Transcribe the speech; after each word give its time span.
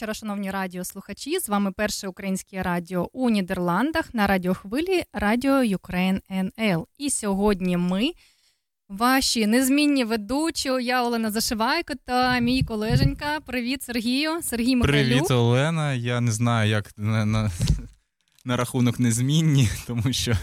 Вечора, 0.00 0.14
шановні 0.14 0.50
радіослухачі. 0.50 1.38
З 1.38 1.48
вами 1.48 1.72
перше 1.72 2.08
українське 2.08 2.62
радіо 2.62 3.10
у 3.12 3.30
Нідерландах 3.30 4.14
на 4.14 4.26
радіохвилі 4.26 5.02
Радіо 5.12 5.52
Ukraine 5.52 6.20
NL. 6.30 6.84
І 6.98 7.10
сьогодні 7.10 7.76
ми, 7.76 8.12
ваші 8.88 9.46
незмінні 9.46 10.04
ведучі, 10.04 10.68
я 10.68 11.02
Олена 11.02 11.30
Зашивайко 11.30 11.94
та 12.04 12.38
мій 12.38 12.62
колеженька. 12.62 13.40
Привіт, 13.46 13.82
Сергію. 13.82 14.42
Сергій 14.42 14.76
Михайлюк. 14.76 15.08
Привіт, 15.08 15.30
Олена. 15.30 15.94
Я 15.94 16.20
не 16.20 16.32
знаю, 16.32 16.70
як 16.70 16.90
на, 16.96 17.24
на, 17.24 17.50
на 18.44 18.56
рахунок 18.56 18.98
незмінні, 18.98 19.68
тому 19.86 20.12
що 20.12 20.36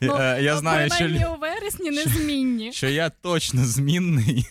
я, 0.00 0.38
я 0.38 0.56
знаю, 0.56 0.90
що 0.90 1.34
у 1.36 1.40
вересні 1.40 1.90
незмінні. 1.90 2.72
Що 2.72 2.88
я 2.88 3.10
точно 3.10 3.64
змінний. 3.64 4.46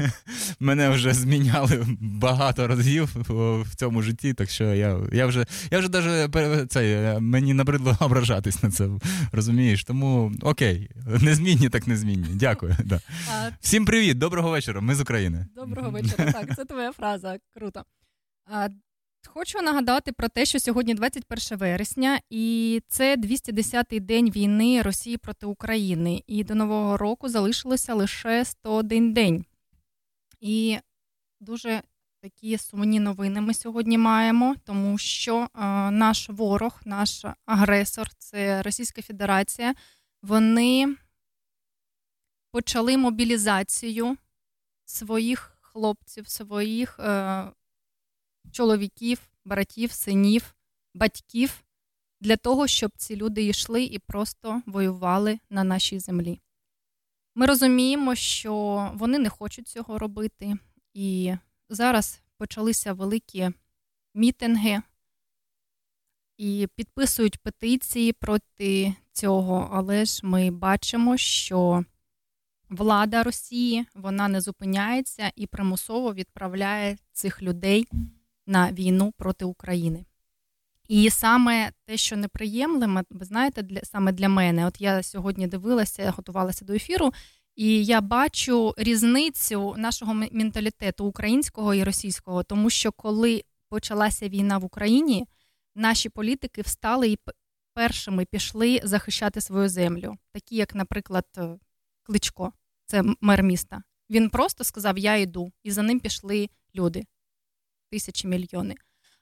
Мене 0.60 0.90
вже 0.90 1.14
зміняли 1.14 1.86
багато 2.00 2.68
разів 2.68 3.08
в 3.62 3.74
цьому 3.76 4.02
житті, 4.02 4.34
так 4.34 4.50
що 4.50 4.64
я 4.64 4.98
я 5.12 5.26
вже 5.26 5.46
я 5.70 5.78
вже 5.78 5.88
даже 5.88 6.28
це, 6.68 7.16
мені 7.20 7.54
набридло 7.54 7.96
ображатись 8.00 8.62
на 8.62 8.70
це. 8.70 8.88
Розумієш? 9.32 9.84
Тому 9.84 10.32
окей, 10.42 10.90
незмінні, 11.20 11.68
так 11.68 11.86
незмінні. 11.86 12.28
Дякую. 12.34 12.76
Да. 12.84 13.00
А... 13.30 13.48
Всім 13.60 13.84
привіт, 13.84 14.18
доброго 14.18 14.50
вечора. 14.50 14.80
Ми 14.80 14.94
з 14.94 15.00
України. 15.00 15.46
Доброго 15.56 15.90
вечора. 15.90 16.32
Так, 16.32 16.56
це 16.56 16.64
твоя 16.64 16.92
фраза. 16.92 17.36
Круто. 17.54 17.84
А, 18.46 18.68
Хочу 19.26 19.62
нагадати 19.62 20.12
про 20.12 20.28
те, 20.28 20.44
що 20.44 20.60
сьогодні 20.60 20.94
21 20.94 21.58
вересня, 21.58 22.20
і 22.30 22.82
це 22.88 23.16
210-й 23.16 24.00
день 24.00 24.30
війни 24.30 24.82
Росії 24.82 25.16
проти 25.16 25.46
України. 25.46 26.22
І 26.26 26.44
до 26.44 26.54
Нового 26.54 26.96
року 26.96 27.28
залишилося 27.28 27.94
лише 27.94 28.44
101 28.44 29.12
день. 29.12 29.44
І 30.40 30.78
дуже 31.40 31.82
такі 32.20 32.58
сумні 32.58 33.00
новини 33.00 33.40
ми 33.40 33.54
сьогодні 33.54 33.98
маємо, 33.98 34.56
тому 34.64 34.98
що 34.98 35.36
е, 35.38 35.48
наш 35.90 36.28
ворог, 36.28 36.80
наш 36.84 37.24
агресор, 37.46 38.08
це 38.18 38.62
Російська 38.62 39.02
Федерація, 39.02 39.74
вони 40.22 40.96
почали 42.50 42.96
мобілізацію 42.96 44.16
своїх 44.84 45.58
хлопців, 45.60 46.28
своїх. 46.28 47.00
Чоловіків, 48.52 49.20
братів, 49.44 49.92
синів, 49.92 50.54
батьків 50.94 51.64
для 52.20 52.36
того, 52.36 52.66
щоб 52.66 52.90
ці 52.96 53.16
люди 53.16 53.44
йшли 53.44 53.84
і 53.84 53.98
просто 53.98 54.62
воювали 54.66 55.38
на 55.50 55.64
нашій 55.64 55.98
землі. 55.98 56.40
Ми 57.34 57.46
розуміємо, 57.46 58.14
що 58.14 58.54
вони 58.94 59.18
не 59.18 59.28
хочуть 59.28 59.68
цього 59.68 59.98
робити, 59.98 60.54
і 60.94 61.34
зараз 61.68 62.20
почалися 62.38 62.92
великі 62.92 63.50
мітинги 64.14 64.82
і 66.36 66.68
підписують 66.74 67.38
петиції 67.38 68.12
проти 68.12 68.94
цього, 69.12 69.70
але 69.72 70.04
ж 70.04 70.20
ми 70.26 70.50
бачимо, 70.50 71.16
що 71.16 71.84
влада 72.68 73.22
Росії 73.22 73.86
вона 73.94 74.28
не 74.28 74.40
зупиняється 74.40 75.32
і 75.36 75.46
примусово 75.46 76.14
відправляє 76.14 76.98
цих 77.12 77.42
людей 77.42 77.88
на 78.46 78.72
війну 78.72 79.12
проти 79.16 79.44
України. 79.44 80.04
І 80.88 81.10
саме 81.10 81.72
те, 81.84 81.96
що 81.96 82.16
неприємне, 82.16 83.04
ви 83.10 83.24
знаєте, 83.24 83.62
для 83.62 83.80
саме 83.84 84.12
для 84.12 84.28
мене, 84.28 84.66
от 84.66 84.80
я 84.80 85.02
сьогодні 85.02 85.46
дивилася, 85.46 86.10
готувалася 86.10 86.64
до 86.64 86.72
ефіру, 86.72 87.12
і 87.56 87.84
я 87.84 88.00
бачу 88.00 88.74
різницю 88.76 89.74
нашого 89.78 90.14
менталітету 90.14 91.06
українського 91.06 91.74
і 91.74 91.84
російського, 91.84 92.42
тому 92.42 92.70
що 92.70 92.92
коли 92.92 93.42
почалася 93.68 94.28
війна 94.28 94.58
в 94.58 94.64
Україні, 94.64 95.26
наші 95.74 96.08
політики 96.08 96.62
встали 96.62 97.08
і 97.08 97.18
першими 97.74 98.24
пішли 98.24 98.80
захищати 98.84 99.40
свою 99.40 99.68
землю, 99.68 100.16
такі 100.32 100.56
як, 100.56 100.74
наприклад, 100.74 101.26
е, 101.38 101.58
Кличко, 102.02 102.52
це 102.86 103.04
мер 103.20 103.42
міста. 103.42 103.82
Він 104.10 104.30
просто 104.30 104.64
сказав: 104.64 104.98
Я 104.98 105.16
йду, 105.16 105.52
і 105.62 105.70
за 105.70 105.82
ним 105.82 106.00
пішли 106.00 106.48
люди 106.74 107.04
тисячі 107.90 108.28
мільйони. 108.28 108.74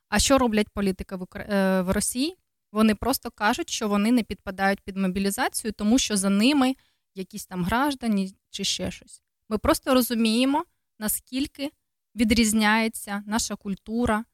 А 0.08 0.18
що 0.18 0.38
роблять 0.38 0.68
політики 0.68 1.16
в 1.16 1.26
е, 1.36 1.84
Росії? 1.88 2.36
Вони 2.72 2.94
просто 2.94 3.30
кажуть, 3.30 3.70
що 3.70 3.88
вони 3.88 4.12
не 4.12 4.22
підпадають 4.22 4.80
під 4.80 4.96
мобілізацію, 4.96 5.72
тому 5.72 5.98
що 5.98 6.16
за 6.16 6.28
ними 6.28 6.74
якісь 7.14 7.46
там 7.46 7.64
граждані 7.64 8.34
чи 8.50 8.64
ще 8.64 8.90
щось. 8.90 9.22
Ми 9.48 9.58
просто 9.58 9.94
розуміємо, 9.94 10.64
наскільки 10.98 11.70
відрізняється 12.14 13.22
наша 13.26 13.56
культура, 13.56 14.24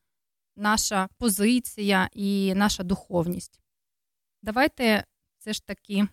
наша 0.57 1.09
позиція 1.19 2.09
і 2.13 2.55
наша 2.55 2.83
духовність. 2.83 3.61
Давайте 4.43 5.05
все 5.39 5.53
ж 5.53 5.67
таки 5.67 6.09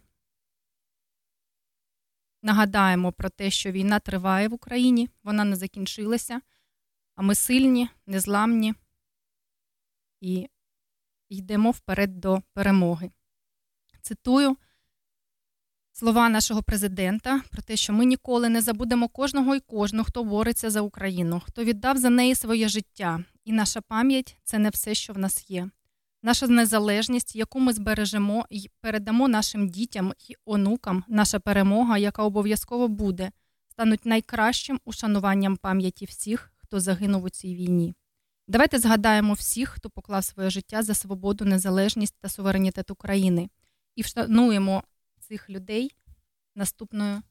нагадаємо 2.43 3.11
про 3.11 3.29
те, 3.29 3.49
що 3.49 3.71
війна 3.71 3.99
триває 3.99 4.47
в 4.47 4.53
Україні, 4.53 5.09
вона 5.23 5.43
не 5.43 5.55
закінчилася. 5.55 6.41
А 7.17 7.21
ми 7.21 7.35
сильні, 7.35 7.89
незламні 8.05 8.73
і 10.21 10.47
йдемо 11.29 11.71
вперед 11.71 12.19
до 12.19 12.41
перемоги. 12.53 13.11
Цитую 14.01 14.57
слова 15.91 16.29
нашого 16.29 16.63
президента 16.63 17.41
про 17.51 17.61
те, 17.61 17.75
що 17.75 17.93
ми 17.93 18.05
ніколи 18.05 18.49
не 18.49 18.61
забудемо 18.61 19.07
кожного 19.07 19.55
і 19.55 19.59
кожну, 19.59 20.03
хто 20.03 20.23
бореться 20.23 20.69
за 20.69 20.81
Україну, 20.81 21.41
хто 21.45 21.63
віддав 21.63 21.97
за 21.97 22.09
неї 22.09 22.35
своє 22.35 22.67
життя. 22.67 23.23
І 23.45 23.51
наша 23.51 23.81
пам'ять 23.81 24.37
це 24.43 24.59
не 24.59 24.69
все, 24.69 24.93
що 24.93 25.13
в 25.13 25.17
нас 25.17 25.49
є. 25.49 25.69
Наша 26.23 26.47
незалежність, 26.47 27.35
яку 27.35 27.59
ми 27.59 27.73
збережемо 27.73 28.45
і 28.49 28.69
передамо 28.81 29.27
нашим 29.27 29.69
дітям 29.69 30.13
і 30.29 30.35
онукам, 30.45 31.03
наша 31.07 31.39
перемога, 31.39 31.97
яка 31.97 32.23
обов'язково 32.23 32.87
буде, 32.87 33.31
стануть 33.69 34.05
найкращим 34.05 34.79
ушануванням 34.85 35.57
пам'яті 35.57 36.05
всіх, 36.05 36.51
хто 36.67 36.79
загинув 36.79 37.23
у 37.23 37.29
цій 37.29 37.55
війні. 37.55 37.95
Давайте 38.47 38.79
згадаємо 38.79 39.33
всіх, 39.33 39.69
хто 39.69 39.89
поклав 39.89 40.23
своє 40.23 40.49
життя 40.49 40.83
за 40.83 40.93
свободу, 40.93 41.45
незалежність 41.45 42.15
та 42.19 42.29
суверенітет 42.29 42.91
України, 42.91 43.49
і 43.95 44.01
вшануємо 44.01 44.83
цих 45.19 45.49
людей 45.49 45.95
наступною 46.55 47.21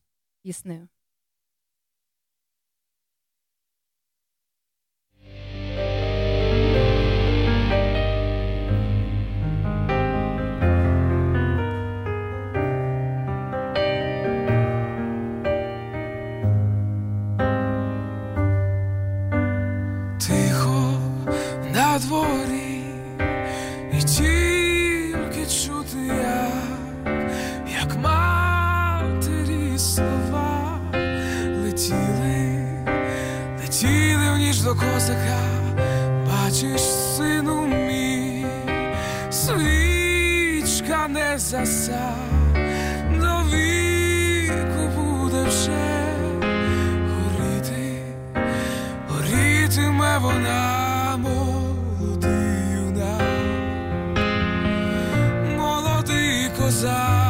піснею. 0.42 0.88
Ніж 35.24 36.26
бачиш, 36.28 36.80
сину 36.80 37.66
мій, 37.66 38.46
свічка 39.30 41.08
не 41.08 41.38
заса, 41.38 42.14
до 43.20 43.56
віку 43.56 44.88
буде 44.96 45.42
вже 45.48 46.04
горіти, 47.08 48.02
горітиме 49.08 50.18
вона 50.18 51.16
молодий 51.16 52.72
юна, 52.74 53.18
молодий 55.56 56.50
козак, 56.58 57.25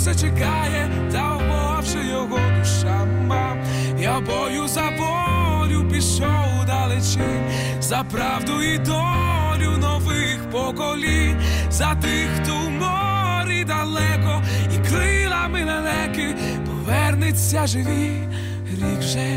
все 0.00 0.14
чекає, 0.14 0.90
та 1.12 1.36
вмовче 1.36 1.98
його 2.10 2.38
душа 2.58 3.04
мам. 3.26 3.58
Я 3.98 4.20
бою 4.20 4.68
за 4.68 4.82
волю 4.82 5.88
пішов 5.92 6.66
далечінь, 6.66 7.50
за 7.80 8.04
правду 8.10 8.62
і 8.62 8.78
долю 8.78 9.78
нових 9.78 10.50
поколінь, 10.50 11.36
за 11.70 11.94
тих, 11.94 12.28
хто 12.42 12.52
в 12.54 12.70
морі 12.70 13.64
далеко, 13.64 14.42
і 14.74 14.88
крилами 14.88 15.64
лелеки 15.64 16.34
повернеться 16.66 17.66
живі, 17.66 18.28
рік 18.70 18.98
вже 18.98 19.36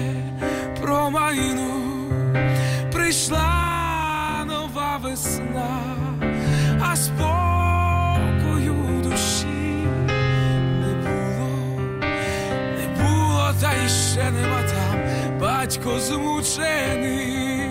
промайнув, 0.81 2.11
прийшла 2.91 4.45
нова 4.47 4.99
весна, 5.03 5.79
а 6.81 6.95
спокою 6.95 7.82
та 13.61 13.73
іще 13.85 14.13
ще 14.13 14.31
нема 14.31 14.61
там, 14.63 14.99
батько 15.39 15.99
змучений, 15.99 17.69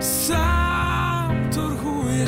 сам 0.00 1.50
торгує 1.54 2.26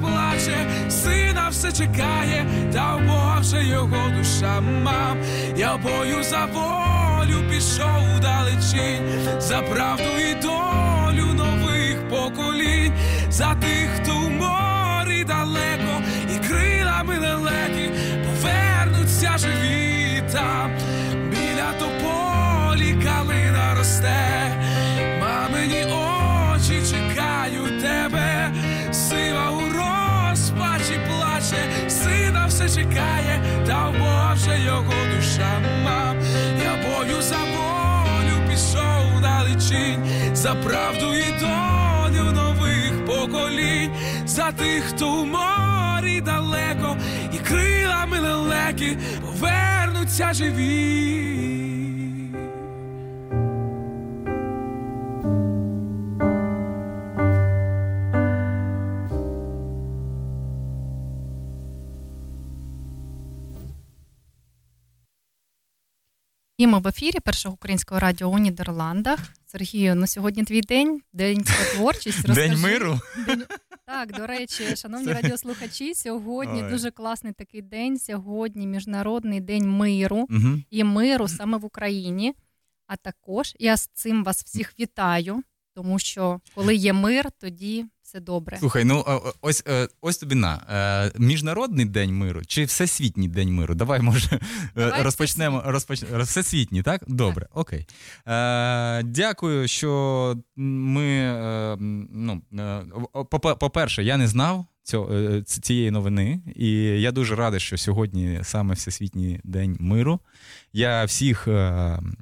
плаче, 0.00 0.66
сина 0.88 1.48
все 1.50 1.72
чекає, 1.72 2.46
та 2.72 2.96
в 2.96 3.62
його 3.62 4.10
душа 4.18 4.60
мам. 4.60 5.18
Я 5.56 5.76
бою 5.76 6.22
за 6.22 6.46
волю 6.46 7.36
пішов 7.50 8.20
далечінь, 8.20 9.40
за 9.40 9.62
правду 9.62 10.10
і 10.30 10.34
долю 10.34 11.34
нових 11.34 12.08
поколінь, 12.08 12.92
за 13.30 13.54
тих, 13.54 13.90
хто 14.02 14.12
в 14.12 14.30
морі 14.30 15.24
далеко, 15.24 16.02
і 16.34 16.48
крилами 16.48 17.18
лелеки 17.18 17.90
повернуться 18.24 19.38
живі 19.38 20.22
там, 20.32 20.70
біля 21.30 21.72
тополі 21.78 22.94
калина 23.04 23.74
росте, 23.78 24.59
за 40.40 40.54
правду 40.54 41.14
і 41.14 41.30
долю 41.40 42.32
нових 42.32 43.04
поколінь, 43.06 43.90
за 44.26 44.52
тих, 44.52 44.84
хто 44.84 45.10
в 45.10 45.26
морі 45.26 46.20
далеко, 46.20 46.96
і 47.32 47.38
крилами 47.38 48.20
лелеки 48.20 48.98
повернуться 49.20 50.32
живі. 50.32 51.30
Ми 66.58 66.78
в 66.78 66.88
ефірі 66.88 67.20
першого 67.20 67.54
українського 67.54 68.00
радіо 68.00 68.28
у 68.28 68.38
Нідерландах. 68.38 69.18
Сергію, 69.54 69.94
ну 69.94 70.06
сьогодні 70.06 70.44
твій 70.44 70.60
день, 70.60 71.00
день 71.12 71.44
про 71.44 71.74
творчість. 71.74 72.32
День 72.32 72.58
миру. 72.60 73.00
День- 73.26 73.44
Так, 73.86 74.12
до 74.12 74.26
речі, 74.26 74.76
шановні 74.76 75.06
Це- 75.06 75.14
радіослухачі, 75.14 75.94
сьогодні 75.94 76.62
Ой. 76.62 76.70
дуже 76.70 76.90
класний 76.90 77.32
такий 77.32 77.62
день. 77.62 77.98
Сьогодні 77.98 78.66
міжнародний 78.66 79.40
день 79.40 79.68
миру 79.70 80.16
Угу. 80.16 80.58
і 80.70 80.84
миру 80.84 81.28
саме 81.28 81.58
в 81.58 81.64
Україні. 81.64 82.34
А 82.86 82.96
також 82.96 83.54
я 83.58 83.76
з 83.76 83.86
цим 83.86 84.24
вас 84.24 84.42
всіх 84.44 84.74
вітаю, 84.80 85.42
тому 85.74 85.98
що 85.98 86.40
коли 86.54 86.74
є 86.74 86.92
мир, 86.92 87.30
тоді 87.30 87.86
все 88.10 88.20
добре. 88.20 88.56
Слухай, 88.58 88.84
ну 88.84 89.04
ось 89.40 89.64
е, 89.68 89.88
ось 90.00 90.18
тобі 90.18 90.34
на 90.34 90.62
е, 91.14 91.18
міжнародний 91.18 91.84
день 91.84 92.16
миру 92.16 92.44
чи 92.46 92.64
всесвітній 92.64 93.28
день 93.28 93.54
миру? 93.54 93.74
Давай, 93.74 94.00
може, 94.00 94.28
е, 94.36 94.40
Давай 94.74 95.02
розпочнемо. 95.02 95.62
Розпоч... 95.66 96.02
Всесвітній, 96.02 96.82
так? 96.82 97.04
Добре, 97.08 97.48
окей. 97.54 97.86
Е, 98.26 99.02
дякую, 99.02 99.68
що 99.68 100.36
ми. 100.56 101.34
Ну, 102.10 102.42
по- 103.30 103.56
по-перше, 103.56 104.02
я 104.04 104.16
не 104.16 104.28
знав 104.28 104.66
цієї 105.44 105.90
новини, 105.90 106.40
і 106.56 106.70
я 106.82 107.12
дуже 107.12 107.36
радий, 107.36 107.60
що 107.60 107.78
сьогодні 107.78 108.40
саме 108.42 108.74
Всесвітній 108.74 109.40
день 109.44 109.76
миру. 109.80 110.20
Я 110.72 111.04
всіх 111.04 111.48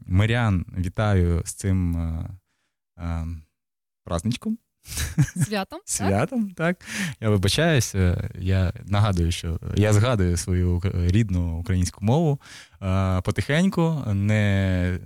мирян 0.07 0.67
вітаю 0.79 1.43
з 1.45 1.53
цим 1.53 1.97
праздничком. 4.05 4.59
Святом. 5.45 5.81
Святом, 5.85 6.51
так. 6.51 6.77
Я 7.21 7.31
вибачаюся. 7.31 8.31
Я 8.35 8.73
нагадую, 8.87 9.33
що 9.33 9.61
я 9.77 9.93
згадую 9.93 10.37
свою 10.37 10.83
рідну 10.95 11.59
українську 11.59 12.05
мову 12.05 12.41
е, 12.83 13.21
потихеньку. 13.21 14.03
Не, 14.07 14.99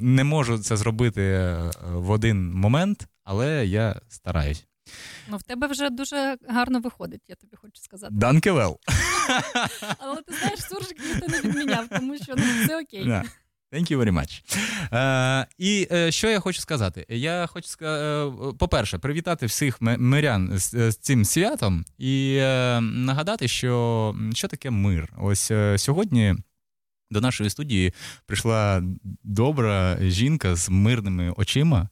не 0.00 0.24
можу 0.24 0.58
це 0.58 0.76
зробити 0.76 1.22
е, 1.22 1.70
в 1.92 2.10
один 2.10 2.52
момент, 2.52 3.08
але 3.24 3.66
я 3.66 4.00
стараюсь. 4.08 4.66
Ну, 5.28 5.36
в 5.36 5.42
тебе 5.42 5.66
вже 5.66 5.90
дуже 5.90 6.36
гарно 6.48 6.80
виходить, 6.80 7.22
я 7.28 7.34
тобі 7.34 7.56
хочу 7.56 7.82
сказати. 7.82 8.14
Dank 8.16 8.41
je 8.41 8.53
wel. 8.53 8.78
Але 9.98 10.16
ти 10.16 10.34
знаєш, 10.34 10.60
суржик 10.60 10.98
ніхто 11.08 11.28
не 11.28 11.40
відміняв, 11.40 11.88
тому 11.88 12.16
що 12.16 12.34
ну, 12.36 12.44
все 12.64 12.80
окей. 12.80 13.06
Да. 13.06 13.24
Thank 13.72 13.92
you 13.92 13.98
very 13.98 14.12
much. 14.12 14.42
Е, 14.92 15.46
і 15.58 15.88
е, 15.92 16.12
що 16.12 16.30
я 16.30 16.40
хочу 16.40 16.60
сказати? 16.60 17.06
Я 17.08 17.46
хочу 17.46 17.68
сказати, 17.68 18.32
по-перше, 18.58 18.98
привітати 18.98 19.46
всіх 19.46 19.76
мирян 19.80 20.50
з, 20.58 20.90
з 20.90 20.96
цим 20.96 21.24
святом 21.24 21.84
і 21.98 22.36
е, 22.40 22.80
нагадати, 22.80 23.48
що 23.48 24.14
що 24.34 24.48
таке 24.48 24.70
мир. 24.70 25.12
Ось 25.18 25.50
е, 25.50 25.78
сьогодні. 25.78 26.34
До 27.12 27.20
нашої 27.20 27.50
студії 27.50 27.92
прийшла 28.26 28.82
добра 29.24 29.98
жінка 30.00 30.56
з 30.56 30.68
мирними 30.70 31.34
очима 31.36 31.88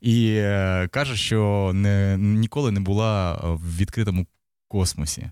і 0.00 0.34
е, 0.36 0.88
каже, 0.90 1.16
що 1.16 1.70
не, 1.74 2.16
ніколи 2.18 2.70
не 2.70 2.80
була 2.80 3.32
в 3.42 3.76
відкритому 3.76 4.26
космосі. 4.68 5.30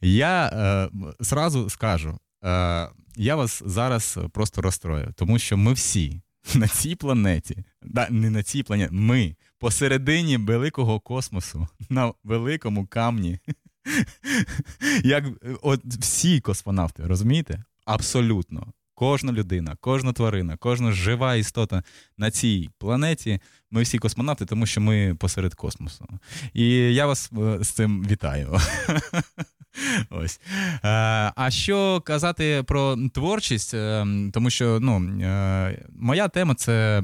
Я 0.00 0.46
е, 0.46 0.88
зразу 1.20 1.70
скажу: 1.70 2.18
е, 2.44 2.88
я 3.18 3.36
вас 3.36 3.62
зараз 3.66 4.18
просто 4.32 4.62
розстрою, 4.62 5.12
тому 5.16 5.38
що 5.38 5.56
ми 5.56 5.72
всі 5.72 6.22
на 6.54 6.68
цій 6.68 6.94
планеті, 6.94 7.64
да, 7.82 8.08
не 8.10 8.30
на 8.30 8.42
цій 8.42 8.62
планеті, 8.62 8.94
ми 8.94 9.36
посередині 9.58 10.36
великого 10.36 11.00
космосу, 11.00 11.68
на 11.90 12.12
великому 12.24 12.86
камні. 12.86 13.38
Як 15.04 15.24
от 15.62 15.84
всі 15.84 16.40
космонавти, 16.40 17.02
розумієте? 17.06 17.64
Абсолютно. 17.84 18.72
Кожна 18.94 19.32
людина, 19.32 19.76
кожна 19.80 20.12
тварина, 20.12 20.56
кожна 20.56 20.92
жива 20.92 21.34
істота 21.34 21.82
на 22.16 22.30
цій 22.30 22.68
планеті. 22.78 23.40
Ми 23.70 23.82
всі 23.82 23.98
космонавти, 23.98 24.46
тому 24.46 24.66
що 24.66 24.80
ми 24.80 25.14
посеред 25.14 25.54
космосу. 25.54 26.06
І 26.54 26.68
я 26.94 27.06
вас 27.06 27.30
е, 27.38 27.64
з 27.64 27.68
цим 27.68 28.06
вітаю. 28.08 28.56
Ось. 30.10 30.40
Е, 30.48 30.78
а 31.36 31.48
що 31.50 32.00
казати 32.00 32.62
про 32.66 32.96
творчість? 33.14 33.74
Е, 33.74 34.06
тому 34.32 34.50
що 34.50 34.78
ну, 34.80 34.98
моя 35.90 36.28
тема 36.28 36.54
це 36.54 37.02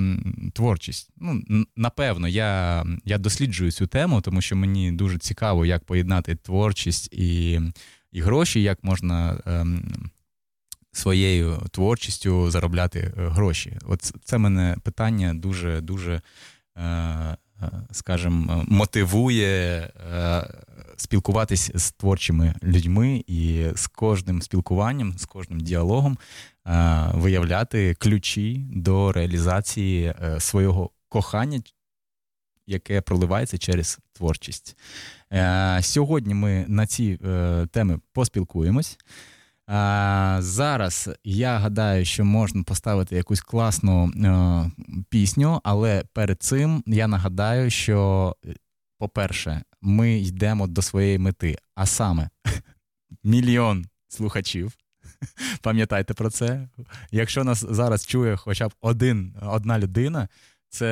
творчість. 0.52 1.10
Ну, 1.16 1.42
Напевно, 1.76 2.28
я 2.28 2.84
я 3.04 3.18
досліджую 3.18 3.72
цю 3.72 3.86
тему, 3.86 4.20
тому 4.20 4.40
що 4.40 4.56
мені 4.56 4.92
дуже 4.92 5.18
цікаво, 5.18 5.66
як 5.66 5.84
поєднати 5.84 6.34
творчість 6.36 7.12
і 7.12 7.60
і 8.12 8.20
гроші, 8.20 8.62
як 8.62 8.84
можна 8.84 9.38
своєю 10.96 11.62
творчістю 11.70 12.50
заробляти 12.50 12.98
е, 12.98 13.28
гроші. 13.28 13.78
От 13.84 14.12
це 14.24 14.38
мене 14.38 14.76
питання 14.82 15.34
дуже 15.34 15.80
дуже, 15.80 16.20
е, 16.76 16.82
е, 16.82 17.36
скажімо, 17.90 18.64
мотивує 18.68 19.90
спілкуватись 20.96 21.70
з 21.74 21.92
творчими 21.92 22.54
людьми 22.62 23.24
і 23.26 23.66
з 23.74 23.86
кожним 23.86 24.42
спілкуванням, 24.42 25.18
з 25.18 25.24
кожним 25.26 25.60
діалогом 25.60 26.18
виявляти 27.12 27.94
ключі 27.94 28.66
до 28.72 29.12
реалізації 29.12 30.14
свого 30.38 30.90
кохання. 31.08 31.62
Яке 32.66 33.00
проливається 33.00 33.58
через 33.58 33.98
творчість. 34.12 34.76
Сьогодні 35.80 36.34
ми 36.34 36.64
на 36.68 36.86
ці 36.86 37.18
теми 37.70 38.00
поспілкуємось. 38.12 38.98
А, 39.66 40.38
Зараз 40.40 41.10
я 41.24 41.58
гадаю, 41.58 42.04
що 42.04 42.24
можна 42.24 42.62
поставити 42.62 43.16
якусь 43.16 43.40
класну 43.40 44.08
е, 44.08 44.70
пісню, 45.08 45.60
але 45.64 46.04
перед 46.12 46.42
цим 46.42 46.82
я 46.86 47.06
нагадаю, 47.06 47.70
що, 47.70 48.36
по-перше, 48.98 49.62
ми 49.82 50.18
йдемо 50.18 50.66
до 50.66 50.82
своєї 50.82 51.18
мети, 51.18 51.56
а 51.74 51.86
саме 51.86 52.28
мільйон 53.24 53.86
слухачів. 54.08 54.72
Пам'ятайте 55.62 56.14
про 56.14 56.30
це. 56.30 56.68
Якщо 57.10 57.44
нас 57.44 57.64
зараз 57.70 58.06
чує 58.06 58.36
хоча 58.36 58.68
б 58.68 58.72
один, 58.80 59.34
одна 59.42 59.78
людина, 59.78 60.28
це 60.68 60.86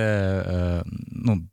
е, 0.49 0.83
ну, 1.07 1.49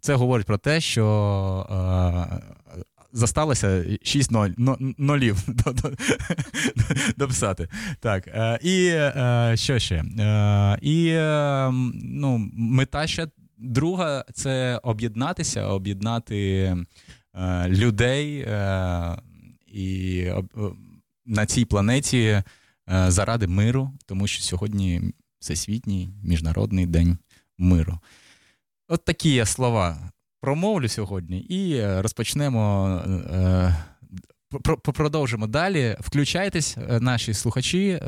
це 0.00 0.14
говорить 0.14 0.46
про 0.46 0.58
те, 0.58 0.80
що 0.80 1.66
е, 1.70 2.84
засталося 3.12 3.84
6 4.02 4.30
нолів 4.98 5.36
дописати. 7.16 7.68
Так, 8.00 8.26
е, 8.26 8.58
І 8.62 8.86
е, 8.86 9.52
що 9.56 9.78
ще? 9.78 9.94
Е, 10.18 10.78
і 10.82 11.12
ну, 12.02 12.50
мета 12.52 13.06
ще 13.06 13.28
друга 13.58 14.24
це 14.32 14.80
об'єднатися, 14.82 15.66
об'єднати 15.66 16.76
людей 17.66 18.46
і 19.66 20.26
на 21.26 21.46
цій 21.46 21.64
планеті 21.64 22.42
заради 23.06 23.46
миру, 23.46 23.90
тому 24.06 24.26
що 24.26 24.42
сьогодні 24.42 25.02
всесвітній 25.38 26.10
міжнародний 26.22 26.86
день 26.86 27.18
миру. 27.58 27.98
От 28.88 29.04
такі 29.04 29.46
слова 29.46 30.12
промовлю 30.40 30.88
сьогодні 30.88 31.40
і 31.40 31.76
е, 31.76 32.02
розпочнемо. 32.02 32.88
Е, 33.32 33.74
продовжимо 34.82 35.46
далі. 35.46 35.96
Включайтесь, 36.00 36.76
е, 36.76 37.00
наші 37.00 37.34
слухачі, 37.34 38.00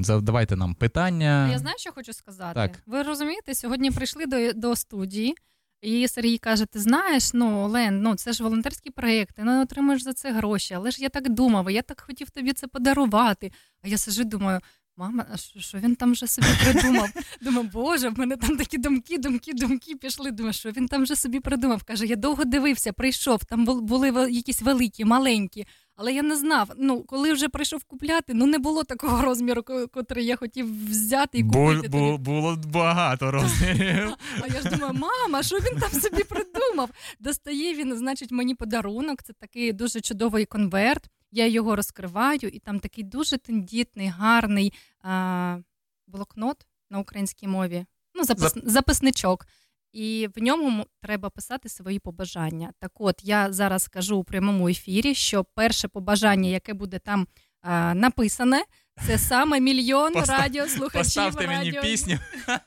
задавайте 0.00 0.56
нам 0.56 0.74
питання. 0.74 1.48
Я 1.52 1.58
знаю, 1.58 1.76
що 1.78 1.92
хочу 1.92 2.12
сказати. 2.12 2.54
Так. 2.54 2.82
Ви 2.86 3.02
розумієте, 3.02 3.54
сьогодні 3.54 3.90
прийшли 3.90 4.26
до 4.26 4.52
до 4.52 4.76
студії, 4.76 5.34
і 5.82 6.08
Сергій 6.08 6.38
каже: 6.38 6.66
Ти 6.66 6.78
знаєш, 6.78 7.34
ну 7.34 7.68
Лен, 7.68 8.02
ну 8.02 8.14
це 8.14 8.32
ж 8.32 8.42
волонтерські 8.42 8.90
проєкти, 8.90 9.42
ну 9.44 9.62
отримуєш 9.62 10.02
за 10.02 10.12
це 10.12 10.32
гроші. 10.32 10.74
Але 10.74 10.90
ж 10.90 11.02
я 11.02 11.08
так 11.08 11.28
думав, 11.28 11.70
я 11.70 11.82
так 11.82 12.00
хотів 12.00 12.30
тобі 12.30 12.52
це 12.52 12.66
подарувати. 12.66 13.52
А 13.82 13.88
я 13.88 13.98
сижу, 13.98 14.24
думаю. 14.24 14.60
Мама, 14.96 15.26
а 15.32 15.36
що 15.36 15.78
він 15.78 15.96
там 15.96 16.12
вже 16.12 16.26
собі 16.26 16.46
придумав? 16.64 17.08
Думаю, 17.40 17.70
боже, 17.72 18.08
в 18.08 18.18
мене 18.18 18.36
там 18.36 18.56
такі 18.56 18.78
думки, 18.78 19.18
думки, 19.18 19.52
думки 19.54 19.94
пішли. 19.94 20.30
Думаю, 20.30 20.52
що 20.52 20.70
він 20.70 20.88
там 20.88 21.02
вже 21.02 21.16
собі 21.16 21.40
придумав. 21.40 21.82
Каже, 21.82 22.06
я 22.06 22.16
довго 22.16 22.44
дивився, 22.44 22.92
прийшов, 22.92 23.44
там 23.44 23.64
були 23.64 24.30
якісь 24.32 24.62
великі, 24.62 25.04
маленькі. 25.04 25.66
Але 25.96 26.12
я 26.12 26.22
не 26.22 26.36
знав. 26.36 26.70
Ну, 26.76 27.02
коли 27.02 27.32
вже 27.32 27.48
прийшов 27.48 27.84
купляти, 27.84 28.34
ну 28.34 28.46
не 28.46 28.58
було 28.58 28.84
такого 28.84 29.22
розміру, 29.22 29.62
котрий 29.92 30.26
я 30.26 30.36
хотів 30.36 30.90
взяти 30.90 31.38
і 31.38 31.44
купити. 31.44 31.88
Бу, 31.88 31.98
бу, 31.98 32.18
було 32.18 32.56
багато 32.72 33.30
розмірів. 33.30 34.10
А 34.42 34.46
я 34.54 34.60
ж 34.62 34.70
думаю, 34.70 34.94
мама, 34.94 35.42
що 35.42 35.56
він 35.56 35.80
там 35.80 36.00
собі 36.00 36.22
придумав? 36.24 36.90
Достає 37.20 37.74
він, 37.74 37.96
значить, 37.96 38.30
мені 38.30 38.54
подарунок. 38.54 39.22
Це 39.22 39.32
такий 39.32 39.72
дуже 39.72 40.00
чудовий 40.00 40.44
конверт. 40.44 41.10
Я 41.34 41.46
його 41.46 41.76
розкриваю, 41.76 42.48
і 42.52 42.58
там 42.58 42.80
такий 42.80 43.04
дуже 43.04 43.38
тендітний, 43.38 44.08
гарний 44.08 44.72
а, 45.02 45.58
блокнот 46.06 46.66
на 46.90 46.98
українській 46.98 47.48
мові. 47.48 47.86
Ну, 48.14 48.24
запис, 48.24 48.52
записничок. 48.64 49.46
І 49.92 50.28
в 50.36 50.42
ньому 50.42 50.86
треба 51.00 51.30
писати 51.30 51.68
свої 51.68 51.98
побажання. 51.98 52.72
Так 52.78 52.92
от 52.94 53.20
я 53.22 53.52
зараз 53.52 53.82
скажу 53.82 54.16
у 54.16 54.24
прямому 54.24 54.68
ефірі, 54.68 55.14
що 55.14 55.44
перше 55.44 55.88
побажання, 55.88 56.48
яке 56.48 56.74
буде 56.74 56.98
там 56.98 57.26
а, 57.60 57.94
написане, 57.94 58.64
це 59.06 59.18
саме 59.30 59.60
мільйон 59.60 60.12
Постав, 60.12 60.40
радіослухачів 60.40 61.04
Поставте 61.04 61.46
радіо... 61.46 61.56
мені 61.56 61.90
пісню 61.90 62.18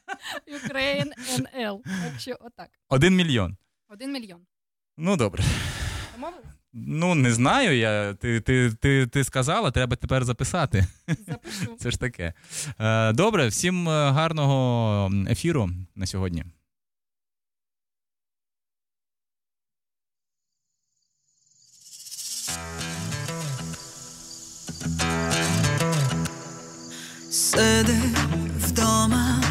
Ukraine 0.63 1.12
NL. 1.38 1.79
Так 1.83 2.19
що 2.19 2.38
отак. 2.39 2.69
Один 2.89 3.15
мільйон. 3.15 3.57
Один 3.89 4.12
мільйон. 4.12 4.41
Ну 4.97 5.17
добре. 5.17 5.43
Домовились? 6.15 6.56
Ну, 6.86 7.15
не 7.15 7.34
знаю. 7.34 7.77
я. 7.77 8.13
Ти 8.13 8.39
ти, 8.41 8.72
ти, 8.72 9.07
ти 9.07 9.24
сказала, 9.24 9.72
треба 9.72 9.96
тепер 9.96 10.25
записати. 10.25 10.86
Запишу. 11.07 11.75
Це 11.79 11.91
ж 11.91 12.00
таке. 12.00 12.34
Е, 12.79 13.13
добре, 13.13 13.48
всім 13.48 13.89
е, 13.89 14.12
гарного 14.12 15.12
ефіру 15.29 15.69
на 15.96 16.05
сьогодні. 16.05 16.43
Сиди 27.29 28.00
вдома, 28.60 29.41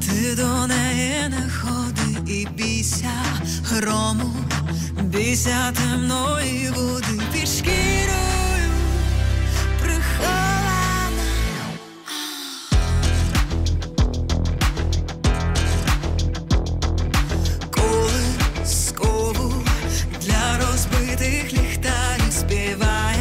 ти 0.00 0.36
до 0.36 0.66
неї 0.66 1.28
не 1.28 1.50
ходи 1.50 1.99
і 2.30 2.46
бійся 2.54 3.10
грому, 3.64 4.34
бійся 5.02 5.72
темної 5.72 6.70
води 6.70 7.22
під 7.32 7.48
шкірою 7.48 8.70
прихована. 9.82 11.26
Коли 17.70 18.66
скову 18.66 19.54
для 20.20 20.58
розбитих 20.58 21.52
ліхтарів 21.52 22.32
співає 22.32 23.19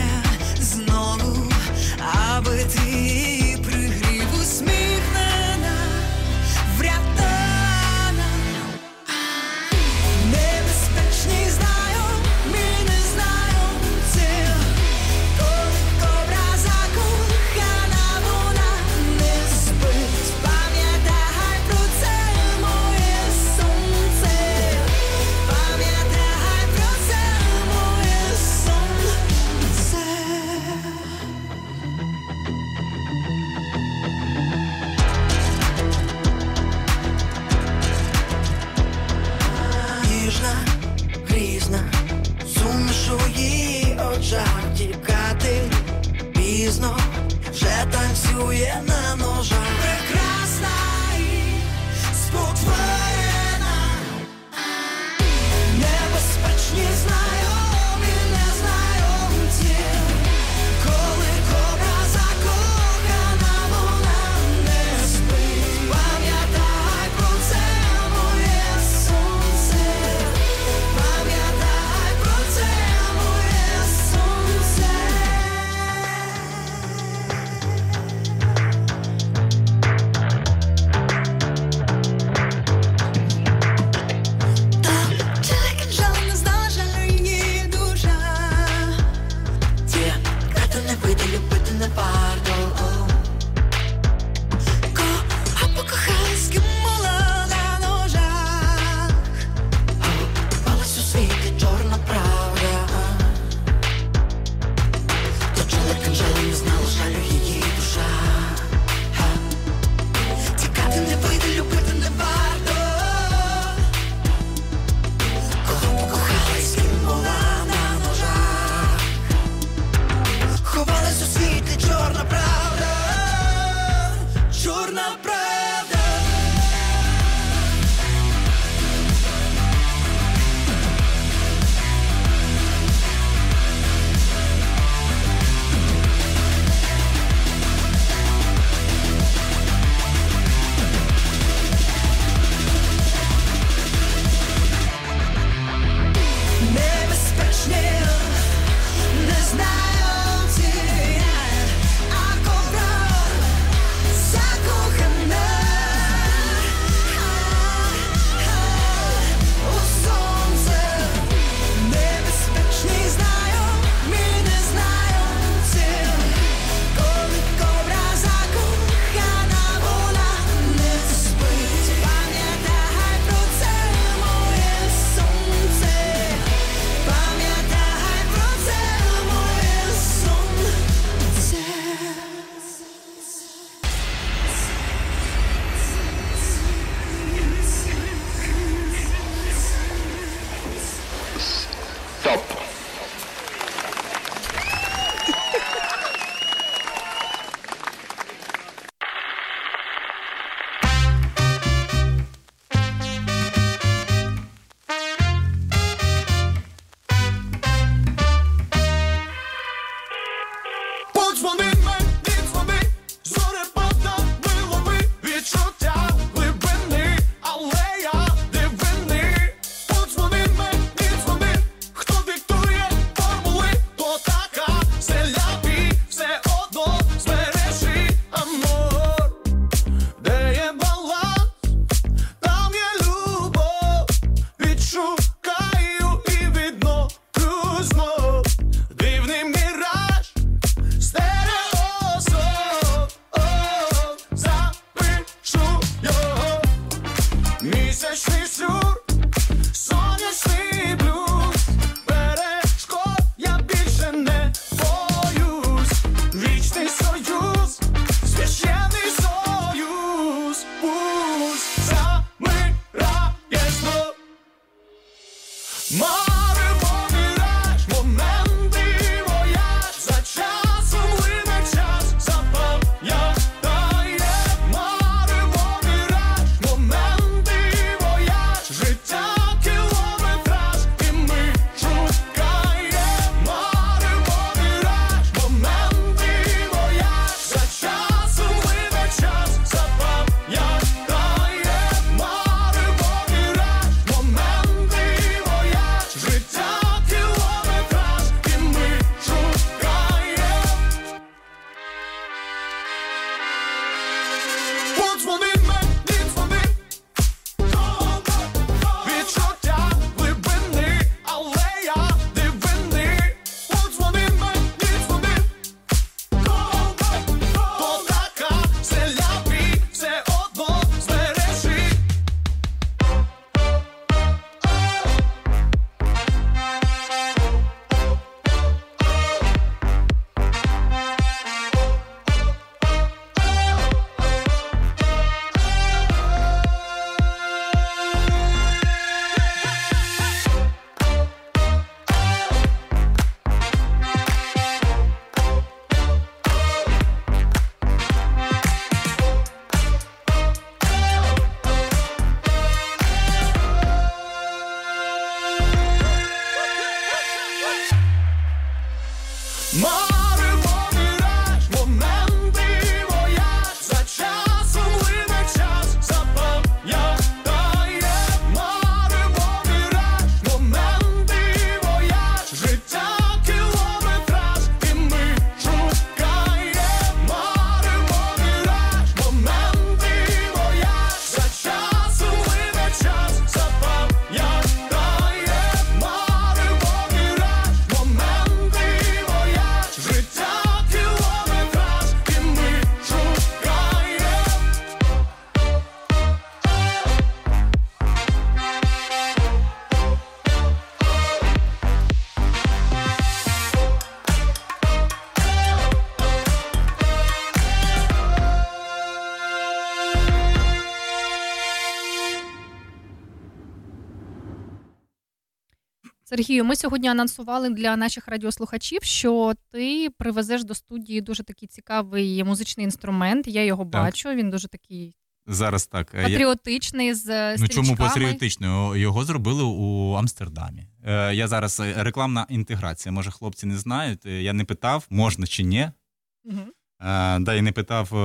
Сергію, 416.40 416.66
ми 416.66 416.76
сьогодні 416.76 417.08
анонсували 417.08 417.70
для 417.70 417.96
наших 417.96 418.28
радіослухачів, 418.28 419.04
що 419.04 419.54
ти 419.72 420.10
привезеш 420.18 420.64
до 420.64 420.76
студії 420.76 421.22
дуже 421.22 421.44
такий 421.44 421.68
цікавий 421.68 422.44
музичний 422.44 422.84
інструмент. 422.84 423.48
Я 423.48 423.64
його 423.66 423.84
Так. 423.86 423.92
бачу. 423.92 424.30
Він 424.30 424.50
дуже 424.50 424.68
такий 424.68 425.16
Зараз 425.48 425.88
так. 425.88 426.12
е, 426.16 426.24
патріотичний 426.24 427.14
з 427.14 427.58
Ну 427.58 427.68
чому 427.68 427.96
патріотично? 427.96 428.96
Його 428.96 429.26
зробили 429.26 429.64
у 429.64 430.14
Амстердамі. 430.14 430.88
Е, 431.06 431.36
Я 431.36 431.48
зараз 431.48 431.80
е, 431.80 431.94
рекламна 431.98 432.46
інтеграція. 432.50 433.14
Може, 433.14 433.32
хлопці 433.32 433.66
не 433.66 433.78
знають. 433.78 434.26
Я 434.26 434.54
не 434.54 434.66
питав, 434.66 435.06
можна 435.10 435.48
чи 435.48 435.64
ні. 435.64 435.80
Е, 435.80 437.40
Да, 437.40 437.54
і 437.54 437.62
не 437.62 437.72
питав, 437.72 438.16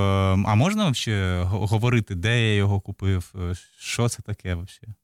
а 0.47 0.55
можна 0.55 0.91
взагалі 0.91 1.45
говорити, 1.45 2.15
де 2.15 2.41
я 2.49 2.55
його 2.55 2.81
купив? 2.81 3.35
Що 3.79 4.09
це 4.09 4.23
таке 4.23 4.55
взагалі? 4.55 4.95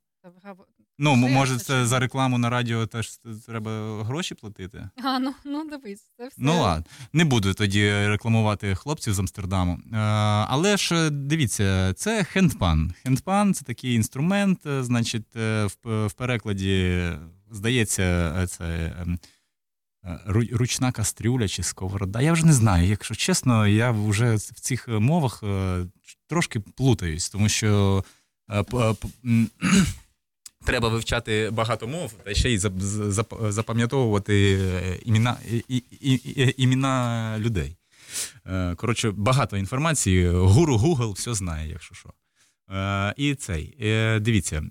Ну, 1.02 1.16
може, 1.16 1.58
це 1.58 1.86
за 1.86 1.98
рекламу 1.98 2.38
на 2.38 2.50
радіо 2.50 2.86
теж 2.86 3.10
треба 3.46 4.04
гроші 4.04 4.34
платити? 4.34 4.88
А, 5.04 5.18
ну, 5.18 5.34
ну 5.44 5.70
дивись, 5.70 6.04
це 6.16 6.28
все. 6.28 6.34
Ну 6.38 6.60
ладно, 6.60 6.84
не 7.12 7.24
буду 7.24 7.54
тоді 7.54 7.90
рекламувати 7.90 8.74
хлопців 8.74 9.14
з 9.14 9.18
Амстердаму. 9.18 9.72
Е, 9.72 9.96
але 10.48 10.76
ж 10.76 10.94
е, 10.94 11.10
дивіться, 11.10 11.92
це 11.96 12.24
хендпан. 12.24 12.94
Хендпан 13.02 13.54
це 13.54 13.64
такий 13.64 13.94
інструмент, 13.94 14.66
е, 14.66 14.82
значить, 14.82 15.34
в, 15.34 16.06
в 16.06 16.12
перекладі 16.12 17.02
здається, 17.50 18.46
це. 18.46 18.96
ем, 19.02 19.18
ру- 20.26 20.56
Ручна 20.56 20.92
кастрюля 20.92 21.48
чи 21.48 21.62
сковорода. 21.62 22.20
Я 22.20 22.32
вже 22.32 22.46
не 22.46 22.52
знаю. 22.52 22.88
Якщо 22.88 23.14
чесно, 23.14 23.66
я 23.66 23.90
вже 23.90 24.34
в 24.34 24.40
цих 24.40 24.88
мовах 24.88 25.42
трошки 26.28 26.60
плутаюсь, 26.60 27.30
тому 27.30 27.48
що 27.48 28.04
треба 30.64 30.88
вивчати 30.88 31.50
багато 31.52 31.88
мов, 31.88 32.12
та 32.12 32.34
ще 32.34 32.50
й 32.50 32.58
зап- 32.58 32.78
зап- 33.10 33.50
запам'ятовувати 33.50 34.58
е, 34.60 34.98
імена, 35.04 35.36
і- 35.50 35.64
і- 36.00 36.14
і- 36.14 36.54
імена 36.62 37.34
людей. 37.38 37.76
Е, 38.46 38.74
Коротше, 38.74 39.10
багато 39.10 39.56
інформації. 39.56 40.28
Гуру 40.30 40.76
Google 40.76 41.12
все 41.12 41.34
знає, 41.34 41.70
якщо 41.70 41.94
що. 41.94 42.08
Е, 42.76 43.14
І 43.16 43.34
цей. 43.34 43.76
Дивіться, 44.20 44.62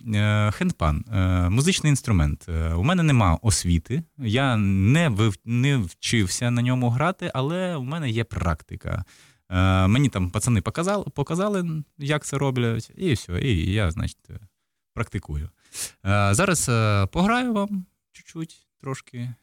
хендпан, 0.54 1.06
музичний 1.52 1.89
інструмент. 1.89 2.47
У 2.75 2.84
мене 2.84 3.04
нема 3.04 3.39
освіти, 3.41 4.04
я 4.17 4.58
не, 4.58 5.10
вив, 5.10 5.36
не 5.45 5.78
вчився 5.78 6.52
на 6.52 6.62
ньому 6.62 6.89
грати, 6.89 7.32
але 7.34 7.75
у 7.75 7.84
мене 7.84 8.10
є 8.10 8.23
практика. 8.23 9.04
Мені 9.88 10.10
там 10.10 10.30
пацани 10.30 10.62
показали, 10.62 11.06
показали, 11.15 11.84
як 11.97 12.25
це 12.25 12.38
роблять, 12.38 12.91
і 12.97 13.13
все. 13.13 13.41
І 13.41 13.71
я, 13.71 13.91
значить, 13.91 14.17
практикую. 14.93 15.49
Е, 16.05 16.34
Зараз 16.34 16.69
е, 16.69 17.05
пограю 17.05 17.53
вам 17.53 17.86
чуть-чуть 18.12 18.67
трошки. 18.82 19.17
Е, 19.17 19.34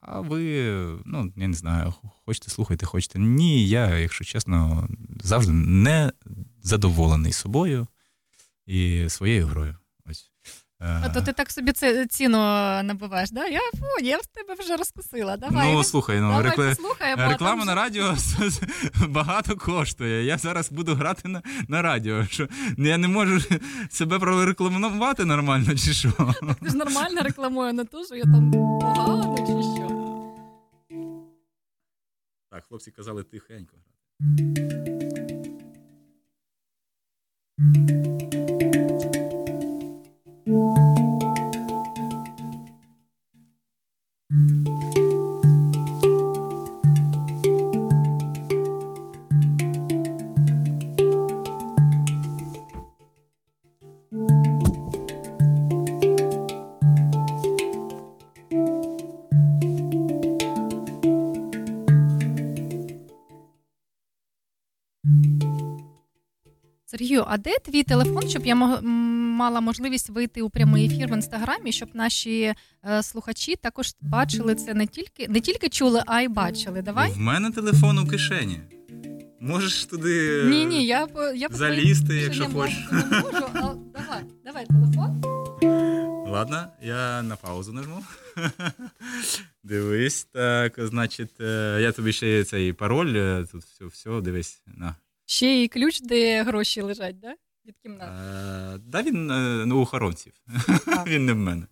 А 0.00 0.20
ви, 0.20 0.72
ну, 1.04 1.32
я 1.36 1.48
не 1.48 1.54
знаю, 1.54 1.94
хочете 2.26 2.50
слухайте, 2.50 2.86
хочете. 2.86 3.18
Ні, 3.18 3.68
я, 3.68 3.98
якщо 3.98 4.24
чесно, 4.24 4.88
завжди 5.20 5.52
не 5.52 6.12
задоволений 6.62 7.32
собою 7.32 7.86
і 8.66 9.06
своєю 9.08 9.46
грою. 9.46 9.76
А 10.80 11.08
то 11.08 11.20
ти 11.22 11.32
так 11.32 11.50
собі 11.50 11.72
це 11.72 12.06
ціну 12.06 12.38
набиваєш, 12.82 13.30
да? 13.30 13.46
Я, 13.46 13.60
фу, 13.60 14.04
я 14.04 14.18
в 14.18 14.26
тебе 14.26 14.54
вже 14.54 14.76
розкусила. 14.76 15.36
Давай. 15.36 15.72
ну, 15.72 15.84
слухай, 15.84 16.20
ну, 16.20 16.28
давай 16.28 16.56
послухаємо, 16.56 17.22
а 17.22 17.28
реклама 17.28 17.64
на 17.64 17.74
радіо 17.74 18.16
багато 19.08 19.56
коштує. 19.56 20.24
Я 20.24 20.38
зараз 20.38 20.72
буду 20.72 20.94
грати 20.94 21.28
на, 21.28 21.42
на 21.68 21.82
радіо. 21.82 22.26
Що 22.26 22.48
я 22.78 22.98
не 22.98 23.08
можу 23.08 23.40
себе 23.90 24.18
прорекламувати 24.18 25.24
нормально, 25.24 25.74
чи 25.74 25.92
що? 25.92 26.12
Ти 26.62 26.70
ж 26.70 26.76
нормально 26.76 27.22
рекламую, 27.22 27.72
не 27.72 27.84
то, 27.84 28.04
що 28.04 28.14
я 28.14 28.24
там 28.24 28.50
погано 28.50 29.36
чи 29.38 29.44
що. 29.52 29.88
Так, 32.50 32.64
хлопці 32.68 32.90
казали 32.90 33.22
тихенько. 33.22 33.76
Сергію, 37.58 38.37
де 67.38 67.58
твій 67.58 67.82
телефон, 67.82 68.28
щоб 68.28 68.46
я 68.46 68.54
мала 68.54 69.60
можливість 69.60 70.10
вийти 70.10 70.42
у 70.42 70.50
прямий 70.50 70.86
ефір 70.86 71.08
в 71.08 71.12
інстаграмі, 71.12 71.72
щоб 71.72 71.88
наші 71.94 72.54
е, 72.84 73.02
слухачі 73.02 73.56
також 73.56 73.94
бачили 74.00 74.54
це 74.54 74.74
не 74.74 74.86
тільки 74.86 75.28
не 75.28 75.40
тільки 75.40 75.68
чули, 75.68 76.02
а 76.06 76.20
й 76.20 76.28
бачили. 76.28 76.82
Давай? 76.82 77.12
В 77.12 77.18
мене 77.18 77.50
телефон 77.50 77.98
у 77.98 78.06
кишені. 78.06 78.60
Можеш 79.40 79.84
туди 79.84 80.44
Ні, 80.44 80.64
ні, 80.64 80.86
я 80.86 81.08
я 81.34 81.48
залізти, 81.50 82.14
якщо 82.14 82.44
хочеш. 82.44 82.78
не 82.92 83.20
можу, 83.20 83.46
а 83.54 83.74
давай, 83.98 84.22
давай 84.44 84.66
телефон. 84.66 85.22
Ладно, 86.28 86.66
я 86.82 87.22
на 87.22 87.36
паузу 87.36 87.72
нажму. 87.72 88.04
Дивись, 89.64 90.24
так, 90.24 90.74
значить, 90.78 91.40
е, 91.40 91.78
я 91.80 91.92
тобі 91.92 92.12
ще 92.12 92.44
цей 92.44 92.72
пароль, 92.72 93.16
е, 93.16 93.46
тут 93.52 93.62
все, 93.64 93.86
все, 93.86 94.20
дивись. 94.20 94.62
На. 94.66 94.94
Ще 95.30 95.62
і 95.62 95.68
ключ, 95.68 96.00
де 96.00 96.42
гроші 96.42 96.80
лежать, 96.80 97.20
да? 97.20 97.34
Від 97.66 97.74
кімнати. 97.82 98.12
Е, 98.12 98.78
Да 98.78 99.02
він 99.02 99.30
е, 99.30 99.66
ну, 99.66 99.78
у 99.78 99.82
охоронців. 99.82 100.32
Він 101.06 101.26
не 101.26 101.32
в 101.32 101.36
мене. 101.36 101.66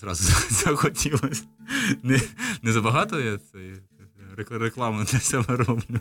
Зразу 0.00 0.32
захотілося. 0.50 1.42
Не, 2.02 2.20
не 2.62 2.72
забагато 2.72 3.20
я 3.20 3.38
це 3.38 3.58
рек- 4.36 4.58
рекламу 4.58 5.04
для 5.04 5.20
себе 5.20 5.56
роблю. 5.56 6.00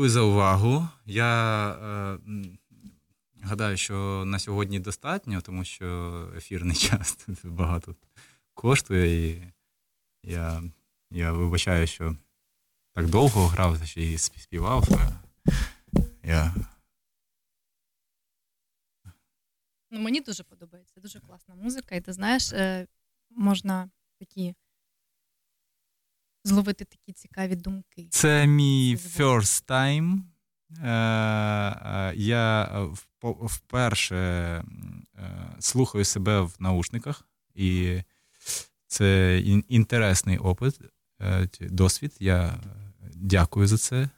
Дякую 0.00 0.10
за 0.10 0.20
увагу. 0.20 0.88
Я 1.06 1.70
е, 1.70 2.18
гадаю, 3.42 3.76
що 3.76 4.24
на 4.26 4.38
сьогодні 4.38 4.80
достатньо, 4.80 5.40
тому 5.40 5.64
що 5.64 6.28
ефірний 6.36 6.76
час 6.76 7.26
багато 7.44 7.94
коштує. 8.54 9.28
І 9.28 9.42
я, 10.22 10.62
я 11.10 11.32
вибачаю, 11.32 11.86
що 11.86 12.16
так 12.92 13.06
довго 13.06 13.46
грав 13.46 13.96
й 13.96 14.18
співав. 14.18 14.88
Я 16.22 16.54
Ну, 19.90 20.00
мені 20.00 20.20
дуже 20.20 20.42
подобається, 20.42 21.00
дуже 21.00 21.20
класна 21.20 21.54
музика, 21.54 21.94
і 21.94 22.00
ти 22.00 22.12
знаєш, 22.12 22.52
е, 22.52 22.86
можна 23.30 23.90
такі 24.18 24.54
зловити 26.50 26.84
такі 26.84 27.12
цікаві 27.12 27.56
думки. 27.56 28.08
Це 28.10 28.46
мій 28.46 28.96
first 28.96 29.66
time. 29.68 30.18
Е, 30.78 30.88
е, 30.88 32.14
Я 32.16 32.62
е, 32.64 32.88
вперше 33.22 34.62
слухаю 35.58 36.04
себе 36.04 36.40
в 36.40 36.56
наушниках, 36.58 37.28
і 37.54 38.00
це 38.86 39.38
інтересний 39.68 40.38
опит, 40.38 40.80
досвід. 41.60 42.16
Я 42.20 42.54
дякую 43.14 43.66
за 43.66 43.78
це. 43.78 44.08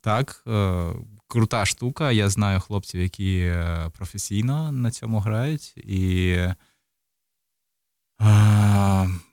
Так, 0.00 0.44
крута 1.28 1.66
штука. 1.66 2.12
Я 2.12 2.28
знаю 2.28 2.60
хлопців, 2.60 3.00
які 3.00 3.54
професійно 3.92 4.72
на 4.72 4.90
цьому 4.90 5.18
грають. 5.18 5.76
І 5.76 6.38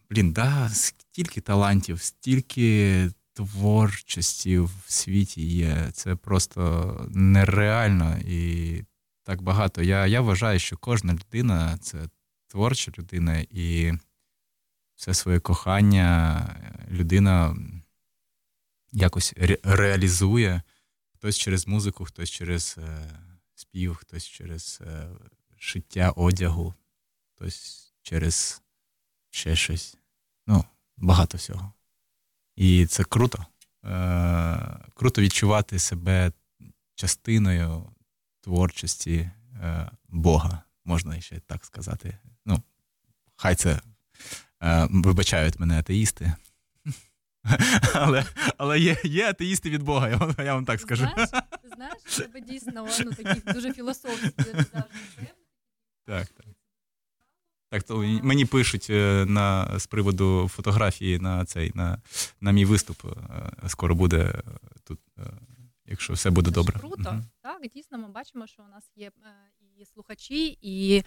блін, 0.10 0.32
да, 0.34 0.70
стільки 0.70 1.41
талантів, 1.41 2.02
стільки 2.02 3.12
творчості 3.34 4.60
в 4.60 4.72
світі 4.88 5.48
є. 5.48 5.89
Це 5.93 6.15
просто 6.15 7.06
нереально 7.10 8.17
і 8.17 8.84
так 9.24 9.41
багато. 9.41 9.84
Я, 9.84 10.08
я 10.08 10.22
вважаю, 10.22 10.60
що 10.60 10.78
кожна 10.78 11.13
людина 11.13 11.78
це 11.82 12.10
творча 12.48 12.91
людина, 12.98 13.46
і 13.50 13.93
все 14.96 15.13
своє 15.13 15.39
кохання 15.39 16.41
людина 16.89 17.58
якось 18.91 19.34
ре- 19.34 19.60
реалізує. 19.63 20.62
Хтось 21.13 21.38
через 21.38 21.67
музику, 21.67 22.06
хтось 22.06 22.30
через 22.30 22.76
е, 22.78 23.12
спів, 23.56 23.96
хтось 23.96 24.26
через 24.26 24.80
е, 24.82 25.10
шиття 25.58 26.10
одягу, 26.10 26.74
хтось 27.36 27.93
через 28.02 28.62
ще 29.38 29.56
щось. 29.56 29.97
Ну, 30.47 30.63
багато 30.97 31.38
всього. 31.38 31.73
І 32.56 32.86
це 32.86 33.04
круто. 33.04 33.45
Е, 33.86 34.80
круто 34.93 35.21
відчувати 35.21 35.80
себе 35.80 36.32
частиною 36.95 37.84
творчості 38.41 39.32
е, 39.63 39.91
Бога, 40.10 40.63
можна 40.86 41.21
ще 41.21 41.39
так 41.39 41.65
сказати. 41.65 42.17
Ну, 42.45 42.62
хай 43.36 43.56
це 43.56 43.80
е, 44.63 44.88
вибачають 44.91 45.60
мене 45.60 45.80
атеїсти. 45.80 46.34
Але, 47.93 48.26
але 48.58 48.80
є, 48.80 48.97
є 49.04 49.30
атеїсти 49.30 49.69
від 49.69 49.84
Бога, 49.84 50.10
я 50.10 50.17
вам, 50.17 50.36
я 50.38 50.54
вам 50.54 50.65
так 50.65 50.82
скажу. 50.82 51.08
Знаєш, 51.13 51.30
ти 51.62 51.69
знаєш, 51.76 52.04
тебе 52.17 52.41
дійсно 52.41 52.88
ну, 53.06 53.13
такі 53.13 53.54
дуже 53.54 53.73
філософські 53.73 54.32
завжди. 54.38 54.65
Так, 56.06 56.28
так. 56.28 56.57
Так, 57.69 57.84
то 57.84 57.97
мені 57.97 58.45
пишуть 58.45 58.88
е, 58.89 59.25
на, 59.27 59.80
з 59.80 59.88
приводу 59.88 60.47
фотографії 60.53 61.19
на 61.19 61.45
цей, 61.45 61.71
на, 61.75 62.01
на 62.41 62.51
мій 62.51 62.65
виступ. 62.65 63.06
е, 63.06 63.67
Скоро 63.67 63.95
буде 63.95 64.17
е, 64.17 64.43
тут, 64.84 64.99
якщо 65.86 66.13
все 66.13 66.30
буде 66.30 66.49
Це 66.49 66.53
добре. 66.53 66.80
Круто. 66.80 67.12
Мгм. 67.12 67.25
Так, 67.41 67.62
дійсно, 67.75 67.97
ми 67.97 68.08
бачимо, 68.08 68.47
що 68.47 68.63
у 68.63 68.67
нас 68.67 68.91
є 68.95 69.12
і 69.77 69.86
слухачі, 69.86 70.58
і 70.62 71.03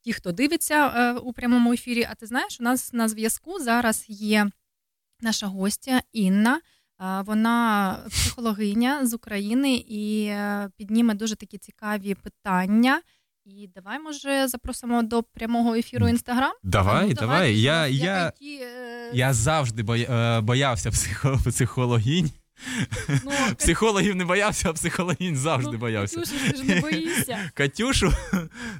ті, 0.00 0.12
хто 0.12 0.32
дивиться 0.32 1.12
у 1.12 1.32
прямому 1.32 1.72
ефірі. 1.72 2.06
А 2.10 2.14
ти 2.14 2.26
знаєш, 2.26 2.60
у 2.60 2.62
нас 2.64 2.92
на 2.92 3.08
зв'язку 3.08 3.58
зараз 3.60 4.04
є 4.08 4.50
наша 5.20 5.46
гостя 5.46 6.02
Інна. 6.12 6.60
Вона 7.24 7.98
психологиня 8.10 9.06
з 9.06 9.14
України 9.14 9.84
і 9.88 10.32
підніме 10.76 11.14
дуже 11.14 11.36
такі 11.36 11.58
цікаві 11.58 12.14
питання. 12.14 13.00
І 13.46 13.68
давай, 13.74 13.98
може, 13.98 14.48
запросимо 14.48 15.02
до 15.02 15.22
прямого 15.22 15.74
ефіру 15.74 16.08
Інстаграм. 16.08 16.52
Давай, 16.62 17.08
Ну, 17.08 17.14
давай. 17.14 17.60
Я, 17.60 17.86
я, 17.86 18.24
які, 18.24 18.58
е, 18.62 19.10
я 19.14 19.32
завжди 19.32 19.82
боя- 19.82 20.38
е, 20.38 20.40
боявся 20.40 20.90
психо, 20.90 21.38
психологінь. 21.46 22.30
ну, 23.24 23.30
Психологів 23.58 24.16
не 24.16 24.24
боявся, 24.24 24.70
а 24.70 24.72
психологінь 24.72 25.36
завжди 25.36 25.72
ну, 25.72 25.78
боявся. 25.78 26.16
Катюша, 26.20 26.50
ти 26.50 26.56
ж 26.56 26.64
не 26.64 26.80
боїшся. 26.80 27.50
Катюшу, 27.54 28.12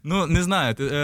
ну 0.02 0.26
не 0.26 0.42
знаю, 0.42 0.74
ти- 0.74 0.84
е, 0.86 0.94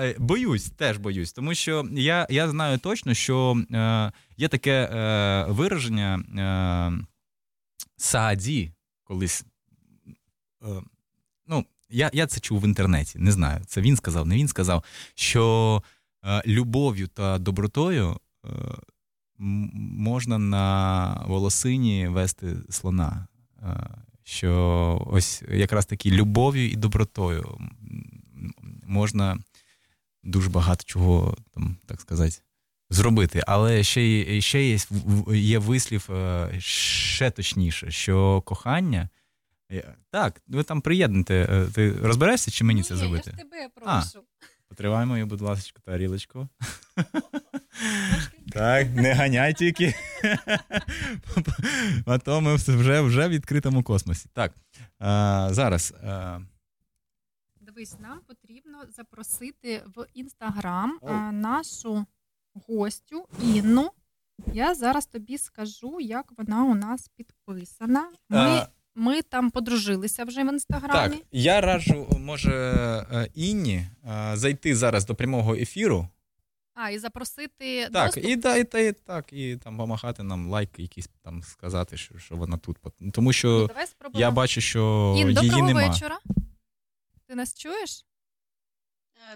е, 0.00 0.14
боюсь, 0.18 0.70
теж 0.70 0.96
боюсь, 0.96 1.32
тому 1.32 1.54
що 1.54 1.88
я, 1.92 2.26
я 2.30 2.48
знаю 2.48 2.78
точно, 2.78 3.14
що 3.14 3.62
е, 3.72 4.12
є 4.36 4.48
таке 4.48 4.72
е, 4.92 5.44
вираження 5.48 6.18
е, 6.18 7.06
Сааді 7.96 8.72
колись. 9.04 9.44
Е, 10.62 10.82
ну, 11.46 11.64
я, 11.90 12.10
я 12.12 12.26
це 12.26 12.40
чув 12.40 12.60
в 12.60 12.64
інтернеті, 12.64 13.18
не 13.18 13.32
знаю. 13.32 13.60
Це 13.66 13.80
він 13.80 13.96
сказав, 13.96 14.26
не 14.26 14.36
він 14.36 14.48
сказав, 14.48 14.84
що 15.14 15.82
е, 16.24 16.42
любов'ю 16.46 17.08
та 17.08 17.38
добротою 17.38 18.16
е, 18.44 18.48
можна 19.38 20.38
на 20.38 21.24
волосині 21.26 22.08
вести 22.08 22.56
слона. 22.70 23.26
Е, 23.62 23.90
що 24.24 25.02
ось 25.06 25.42
якраз 25.50 25.86
таки 25.86 26.10
любов'ю 26.10 26.70
і 26.70 26.76
добротою 26.76 27.58
можна 28.86 29.38
дуже 30.22 30.50
багато 30.50 30.84
чого, 30.86 31.36
там, 31.50 31.76
так 31.86 32.00
сказати, 32.00 32.36
зробити. 32.90 33.42
Але 33.46 33.82
ще, 33.82 34.40
ще 34.40 34.64
є, 34.64 34.78
є 35.34 35.58
вислів 35.58 36.10
е, 36.10 36.50
ще 36.58 37.30
точніше, 37.30 37.90
що 37.90 38.40
кохання. 38.40 39.08
Так, 40.10 40.42
ви 40.48 40.62
там 40.62 40.80
приєднуєте. 40.80 41.34
е, 41.50 41.66
Ти 41.74 41.92
розберешся, 41.92 42.50
чи 42.50 42.64
мені 42.64 42.82
це 42.82 42.94
Ні, 42.94 43.00
зробити? 43.00 43.30
Я 43.30 43.32
ж 43.32 43.38
тебе 43.44 43.68
прошу. 43.74 44.26
Потривай 44.68 45.06
мою, 45.06 45.26
будь 45.26 45.40
ласка, 45.40 45.80
тарілочку. 45.84 46.48
Так, 48.52 48.88
не 48.94 49.12
ганяй 49.14 49.54
тільки. 49.54 49.94
А 52.06 52.18
то 52.18 52.40
ми 52.40 52.54
вже, 52.54 53.00
вже 53.00 53.26
в 53.26 53.30
відкритому 53.30 53.82
космосі. 53.82 54.28
Так, 54.32 54.52
а, 54.98 55.48
зараз. 55.52 55.94
А, 56.04 56.40
Дивись, 57.60 57.98
нам 58.00 58.20
потрібно 58.26 58.78
запросити 58.96 59.82
в 59.96 60.06
інстаграм 60.14 60.98
нашу 61.32 62.06
гостю 62.66 63.26
Інну. 63.42 63.90
Я 64.52 64.74
зараз 64.74 65.06
тобі 65.06 65.38
скажу, 65.38 66.00
як 66.00 66.32
вона 66.38 66.64
у 66.64 66.74
нас 66.74 67.08
підписана. 67.08 68.08
Ми, 68.28 68.38
А, 68.38 68.68
ми 68.94 69.22
там 69.22 69.50
подружилися 69.50 70.24
вже 70.24 70.44
в 70.44 70.52
інстаграмі. 70.52 71.16
Так, 71.16 71.24
я 71.32 71.60
раджу, 71.60 72.06
може, 72.20 72.52
е, 73.12 73.28
Інні 73.34 73.86
е, 74.10 74.30
зайти 74.34 74.76
зараз 74.76 75.06
до 75.06 75.14
прямого 75.14 75.54
ефіру. 75.54 76.08
А, 76.74 76.90
і 76.90 76.98
запросити 76.98 77.88
Так, 77.92 78.06
доступ. 78.06 78.24
і, 78.24 78.36
да, 78.36 78.56
і, 78.56 78.64
та, 78.64 78.78
і 78.78 78.92
так, 78.92 79.32
і 79.32 79.56
там 79.56 79.76
помагати 79.76 80.22
нам 80.22 80.50
лайк, 80.50 80.78
якийсь 80.78 81.08
там 81.22 81.42
сказати, 81.42 81.96
що, 81.96 82.18
що 82.18 82.36
вона 82.36 82.56
тут. 82.58 82.76
Тому 83.12 83.28
Ну, 83.28 83.32
що 83.32 83.66
давай 83.66 83.86
я 84.14 84.30
бачу, 84.30 84.60
що 84.60 85.14
Ін, 85.18 85.28
її 85.30 85.34
доброго 85.50 85.66
нема. 85.66 85.88
вечора. 85.88 86.18
Ти 87.28 87.34
нас 87.34 87.54
чуєш? 87.54 88.06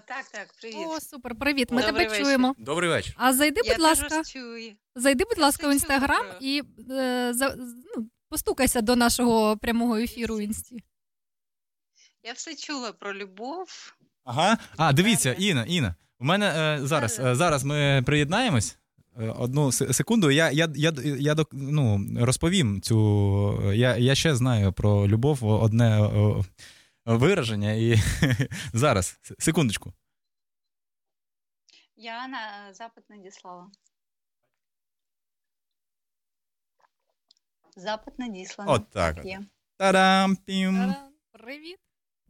Так, 0.07 0.25
так, 0.33 0.55
привіт. 0.61 0.77
О, 0.88 1.01
супер, 1.01 1.35
привіт. 1.35 1.69
Ми 1.71 1.83
Добрий 1.83 1.93
тебе 1.93 2.09
вечір. 2.09 2.25
чуємо. 2.25 2.55
Добрий 2.59 2.90
вечір. 2.90 3.14
А 3.19 3.33
зайди, 3.33 3.61
Я 3.64 3.73
будь 3.75 3.83
ласка, 3.83 4.23
чую. 4.25 4.73
зайди, 4.97 5.25
будь 5.25 5.38
Я 5.38 5.45
ласка, 5.45 5.69
в 5.69 5.73
інстаграм 5.73 6.27
чую. 6.40 6.57
і 6.57 6.62
е, 6.93 7.33
за, 7.35 7.55
ну, 7.97 8.07
постукайся 8.35 8.81
до 8.81 8.97
нашого 8.97 9.57
прямого 9.57 9.97
ефіру 9.97 10.37
в 10.37 10.40
інсті. 10.40 10.85
Я 12.23 12.33
все 12.33 12.55
чула 12.55 12.92
про 12.92 13.14
любов. 13.14 13.94
Ага. 14.25 14.59
А, 14.77 14.92
дивіться, 14.92 15.33
Далі. 15.33 15.44
Інна, 15.44 15.64
Інна. 15.64 15.94
У 16.20 16.25
мене 16.25 16.47
е, 16.47 16.87
зараз, 16.87 17.20
е, 17.20 17.35
зараз 17.35 17.64
ми 17.64 18.03
приєднаємось. 18.07 18.79
Е, 19.20 19.29
Одну 19.29 19.73
секунду. 19.73 20.31
Я, 20.31 20.51
я, 20.51 20.68
я, 20.75 20.92
я 21.18 21.37
ну, 21.53 22.07
розповім 22.20 22.81
цю. 22.81 23.73
Я, 23.73 23.97
я 23.97 24.14
ще 24.14 24.35
знаю 24.35 24.73
про 24.73 25.09
любов 25.09 25.44
одне 25.44 26.03
е, 26.03 26.44
вираження. 27.05 27.73
І 27.73 27.97
зараз, 28.73 29.18
секундочку. 29.38 29.92
Я 31.97 32.29
на 32.29 32.73
запит 32.73 33.05
надіслала. 33.11 33.66
Запит 37.76 38.18
надіслано. 38.18 38.72
От 38.72 38.90
так. 38.90 39.16
от. 39.18 39.24
Є. 39.24 39.42
Та-дам! 39.76 40.37
Пім. 40.37 40.76
Та-дам. 40.76 41.12
Привіт. 41.32 41.78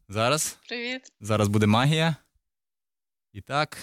Зараз. 0.08 0.58
Привіт. 0.68 1.12
Зараз 1.20 1.48
буде 1.48 1.66
магія. 1.66 2.16
І 3.32 3.40
так, 3.40 3.78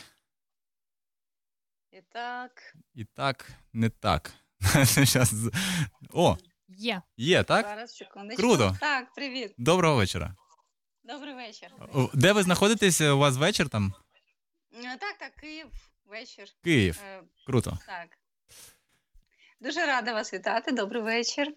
І 1.91 2.01
так, 2.01 2.75
і 2.93 3.05
так, 3.05 3.51
не 3.73 3.89
так. 3.89 4.33
Щас. 5.03 5.33
О, 6.13 6.37
Є. 6.67 7.01
є, 7.17 7.43
так? 7.43 7.65
зараз 7.65 7.95
секундочку. 7.95 8.41
Круто. 8.41 8.77
Так, 8.79 9.13
привіт. 9.13 9.53
Доброго 9.57 9.95
вечора. 9.95 10.35
Добрий 11.03 11.33
вечір. 11.33 11.69
О, 11.93 12.09
Де 12.13 12.33
ви 12.33 12.43
знаходитесь? 12.43 13.01
У 13.01 13.17
вас 13.17 13.37
вечір 13.37 13.69
там? 13.69 13.93
Е, 14.73 14.97
Так, 14.97 15.17
так, 15.17 15.35
Київ, 15.35 15.67
вечір. 16.05 16.47
Київ. 16.63 17.01
Е, 17.05 17.23
Круто. 17.45 17.77
Так. 17.87 18.17
Дуже 19.61 19.85
рада 19.85 20.13
вас 20.13 20.33
вітати. 20.33 20.71
Добрий 20.71 21.01
вечір. 21.01 21.53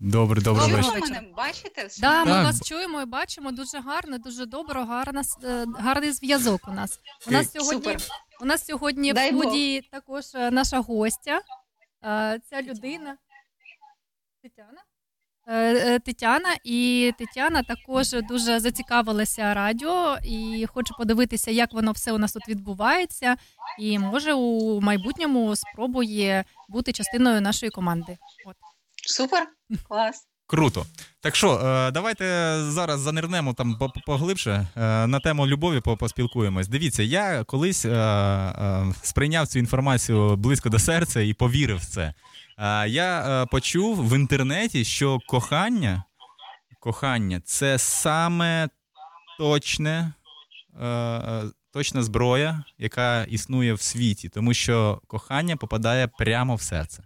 Добре, 0.00 0.40
добре. 0.42 0.62
Доброго 0.66 0.90
вечір. 0.92 1.10
мене 1.14 1.32
бачите? 1.36 1.86
Все? 1.86 2.00
Да, 2.00 2.24
ми 2.24 2.30
Так. 2.30 2.44
вас 2.44 2.62
чуємо 2.62 3.00
і 3.02 3.04
бачимо 3.04 3.52
дуже 3.52 3.80
гарно, 3.80 4.18
дуже 4.18 4.46
добре, 4.46 4.84
гарна, 4.84 5.24
с- 5.24 5.38
е, 5.44 5.66
гарний 5.78 6.12
зв'язок 6.12 6.60
у 6.68 6.72
нас. 6.72 7.00
У 7.26 7.30
нас 7.30 7.52
сьогодні, 7.52 7.74
Супер. 7.92 7.96
у 8.40 8.44
нас 8.44 8.66
сьогодні 8.66 9.12
Дай 9.12 9.30
в 9.30 9.34
Бог. 9.34 9.42
студії 9.42 9.82
також 9.82 10.24
е, 10.34 10.50
наша 10.50 10.78
гостя. 10.80 11.40
Е, 12.04 12.40
Ця 12.50 12.62
людина 12.62 13.16
Тетяна. 14.42 14.82
Е, 15.48 15.74
е, 15.74 15.98
Тетяна, 15.98 16.56
і 16.64 17.12
Тетяна 17.18 17.62
також 17.62 18.10
дуже 18.28 18.60
зацікавилася 18.60 19.54
радіо 19.54 20.16
і 20.24 20.66
хоче 20.74 20.94
подивитися, 20.98 21.50
як 21.50 21.72
воно 21.72 21.92
все 21.92 22.12
у 22.12 22.18
нас 22.18 22.32
тут 22.32 22.48
відбувається, 22.48 23.36
і 23.80 23.98
може 23.98 24.34
у 24.34 24.80
майбутньому 24.80 25.56
спробує 25.56 26.44
бути 26.68 26.92
частиною 26.92 27.40
нашої 27.40 27.70
команди. 27.70 28.18
От. 28.46 28.56
Супер. 29.08 29.46
Клас. 29.88 30.22
Круто. 30.48 30.86
Так 31.20 31.36
що, 31.36 31.52
е, 31.58 31.90
давайте 31.90 32.24
зараз 32.68 33.00
занирнемо 33.00 33.54
там 33.54 33.76
по- 33.78 33.88
по- 33.88 34.00
поглибше 34.06 34.66
на 35.06 35.20
тему 35.20 35.46
любові 35.46 35.80
по- 35.80 35.96
поспілкуємось. 35.96 36.68
Dивіться, 36.68 37.02
я 37.02 37.44
колись 37.44 37.86
сприйняв 39.02 39.46
цю 39.46 39.58
інформацію 39.58 40.36
близько 40.36 40.68
до 40.68 40.78
серця 40.78 41.20
і 41.20 41.34
повірив 41.34 41.76
в 41.78 41.84
це. 41.84 42.14
Я 42.88 43.42
е, 43.42 43.46
почув 43.46 44.08
в 44.08 44.16
інтернеті, 44.16 44.84
що 44.84 45.18
кохання, 45.26 46.04
кохання 46.80 47.40
це 47.44 47.78
саме 47.78 48.68
точне, 49.38 50.12
е, 50.80 50.86
е, 50.86 51.42
точна 51.72 52.02
зброя, 52.02 52.64
яка 52.78 53.24
існує 53.24 53.74
в 53.74 53.80
світі, 53.80 54.28
тому 54.28 54.54
що 54.54 55.00
кохання 55.06 55.56
попадає 55.56 56.08
прямо 56.08 56.54
в 56.54 56.62
серце. 56.62 57.02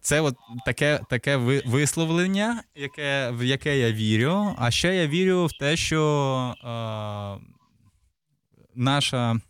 Це 0.00 0.20
от 0.20 0.36
таке, 0.66 1.00
таке 1.10 1.36
висловлення, 1.66 2.62
яке, 2.74 3.30
в 3.30 3.44
яке 3.44 3.78
я 3.78 3.92
вірю. 3.92 4.54
А 4.58 4.70
ще 4.70 4.94
я 4.94 5.06
вірю 5.06 5.46
в 5.46 5.52
те, 5.52 5.76
що 5.76 6.54
е, 6.64 6.70
наша 8.74 9.40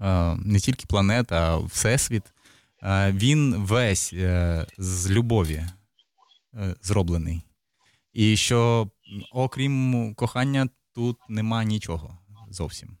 е, 0.00 0.36
не 0.36 0.58
тільки 0.58 0.84
планета, 0.88 1.54
а 1.54 1.56
всесвіт, 1.56 2.22
він 3.12 3.54
весь 3.56 4.12
е, 4.12 4.66
з 4.78 5.10
любові 5.10 5.62
е, 6.54 6.74
зроблений. 6.82 7.42
І 8.12 8.36
що 8.36 8.90
окрім 9.32 10.14
кохання 10.14 10.68
тут 10.94 11.16
нема 11.28 11.64
нічого 11.64 12.18
зовсім. 12.50 12.96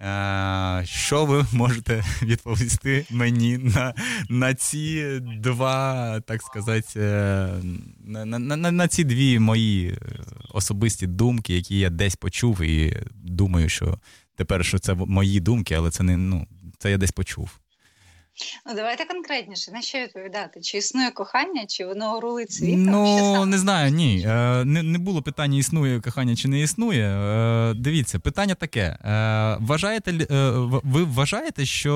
Е, 0.00 0.82
Що 0.86 1.24
ви 1.24 1.46
можете 1.52 2.04
відповісти 2.22 3.06
мені 3.10 3.58
на, 3.58 3.94
на 4.28 4.54
ці 4.54 5.20
два, 5.20 6.20
так 6.20 6.42
сказати, 6.42 7.00
е, 7.00 7.48
на, 8.04 8.24
на, 8.24 8.56
на, 8.56 8.70
на 8.70 8.88
ці 8.88 9.04
дві 9.04 9.38
мої 9.38 9.88
е, 9.88 9.96
особисті 10.52 11.06
думки, 11.06 11.54
які 11.54 11.78
я 11.78 11.90
десь 11.90 12.16
почув, 12.16 12.62
і 12.62 12.96
думаю, 13.14 13.68
що 13.68 13.98
тепер 14.36 14.64
що 14.64 14.78
це 14.78 14.94
мої 14.94 15.40
думки, 15.40 15.74
але 15.74 15.90
це 15.90 16.02
не 16.02 16.16
ну, 16.16 16.46
це 16.78 16.90
я 16.90 16.98
десь 16.98 17.12
почув. 17.12 17.61
Ну, 18.66 18.74
давайте 18.74 19.04
конкретніше. 19.04 19.72
На 19.72 19.82
що 19.82 19.98
відповідати? 19.98 20.60
Чи 20.60 20.78
існує 20.78 21.10
кохання, 21.10 21.64
чи 21.68 21.86
воно 21.86 22.20
рулить 22.20 22.52
світом? 22.52 22.82
Ну, 22.84 23.18
саме? 23.18 23.46
не 23.46 23.58
знаю, 23.58 23.90
ні. 23.90 24.24
Е, 24.28 24.64
Не, 24.64 24.82
не 24.82 24.98
було 24.98 25.22
питання, 25.22 25.58
існує 25.58 26.00
кохання 26.00 26.36
чи 26.36 26.48
не 26.48 26.60
існує. 26.60 27.08
Е, 27.08 27.74
Дивіться, 27.74 28.18
питання 28.18 28.54
таке. 28.54 28.80
Е, 29.04 29.56
Вважаєте, 29.60 30.10
е, 30.30 30.50
ви 30.84 31.04
вважаєте, 31.04 31.66
що 31.66 31.94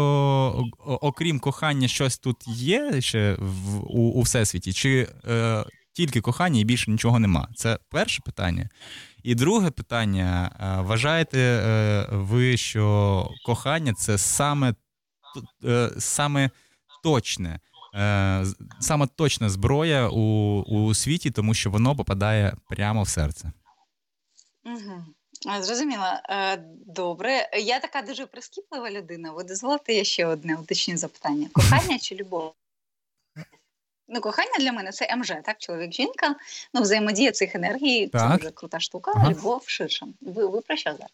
окрім 0.87 1.41
кохання 1.41 1.89
щось 1.89 2.19
тут 2.19 2.37
є 2.49 3.01
ще 3.01 3.37
в, 3.39 3.81
у, 3.81 4.01
у 4.11 4.21
всесвіті? 4.23 4.73
Чи 4.73 5.09
е, 5.29 5.65
тільки 5.93 6.21
кохання 6.21 6.61
і 6.61 6.65
більше 6.65 6.91
нічого 6.91 7.19
нема? 7.19 7.49
Це 7.55 7.79
перше 7.91 8.23
питання. 8.25 8.69
І 9.23 9.35
друге 9.35 9.71
питання: 9.71 10.51
е, 10.61 10.83
вважаєте 10.83 11.39
е, 11.41 12.07
ви, 12.17 12.57
що 12.57 13.29
кохання 13.47 13.93
це 13.93 14.19
саме, 14.19 14.73
т- 14.73 14.79
е, 14.79 14.86
саме 15.99 16.51
точне? 17.03 17.61
е, 17.97 18.45
саме 18.81 19.07
точна 19.07 19.49
зброя 19.51 20.09
у, 20.09 20.21
у 20.63 20.95
світі, 20.95 21.31
тому 21.31 21.55
що 21.55 21.71
воно 21.71 21.97
попадає 21.97 22.57
прямо 22.69 23.03
в 23.03 23.09
серце. 23.09 23.53
Угу. 24.65 25.05
Зрозуміла. 25.61 26.23
Е, 26.29 26.65
Добре. 26.87 27.51
Я 27.63 27.81
така 27.81 28.03
дуже 28.03 28.27
прискіплива 28.27 28.91
людина. 28.91 29.33
Ви 29.33 29.45
дозволите 29.45 29.95
я 29.95 30.05
ще 30.05 30.27
одне 30.27 30.57
уточню 30.57 30.97
запитання: 30.97 31.49
кохання 31.53 31.99
чи 31.99 32.15
любов? 32.15 32.53
Ну, 34.09 34.21
кохання 34.21 34.59
для 34.61 34.73
мене 34.73 34.93
це 34.93 35.17
МЖ, 35.17 35.29
так? 35.29 35.57
Чоловік, 35.59 35.93
жінка. 35.93 36.35
Ну, 36.75 36.83
взаємодія 36.83 37.33
цих 37.33 37.55
енергій 37.55 38.09
це 38.09 38.37
дуже 38.37 38.51
крута 38.51 38.81
штука. 38.81 39.13
Ага. 39.15 39.31
Любов 39.31 39.63
ширше. 39.67 40.07
Ви, 40.21 40.47
ви 40.47 40.61
про 40.61 40.77
що 40.77 40.91
зараз? 40.91 41.11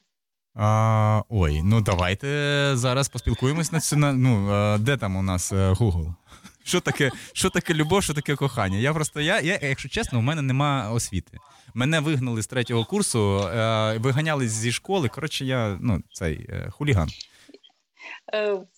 А, 0.55 1.23
ой, 1.29 1.63
ну 1.63 1.81
давайте 1.81 2.71
зараз 2.75 3.09
поспілкуємось 3.09 3.73
на 3.73 3.81
цю. 3.81 3.97
Ну, 3.97 4.79
де 4.79 4.97
там 4.97 5.17
у 5.17 5.23
нас 5.23 5.53
е, 5.53 5.73
Google? 5.73 6.15
Що 6.65 6.81
таке, 6.81 7.11
що 7.33 7.51
таке 7.51 7.75
любов, 7.75 8.03
що 8.03 8.15
таке 8.15 8.37
кохання? 8.37 8.79
Я 8.79 8.95
просто, 8.95 9.21
я, 9.21 9.41
я, 9.41 9.59
якщо 9.63 9.89
чесно, 9.89 10.19
у 10.19 10.23
мене 10.23 10.43
нема 10.43 10.91
освіти. 10.91 11.39
Мене 11.75 12.01
вигнали 12.01 12.43
з 12.43 12.47
третього 12.47 12.85
курсу, 12.85 13.39
е, 13.39 13.99
виганяли 13.99 14.49
зі 14.49 14.73
школи. 14.73 15.09
Коротше, 15.09 15.45
я 15.45 15.79
ну, 15.81 16.03
цей 16.13 16.47
е, 16.49 16.71
хуліган. 16.71 17.11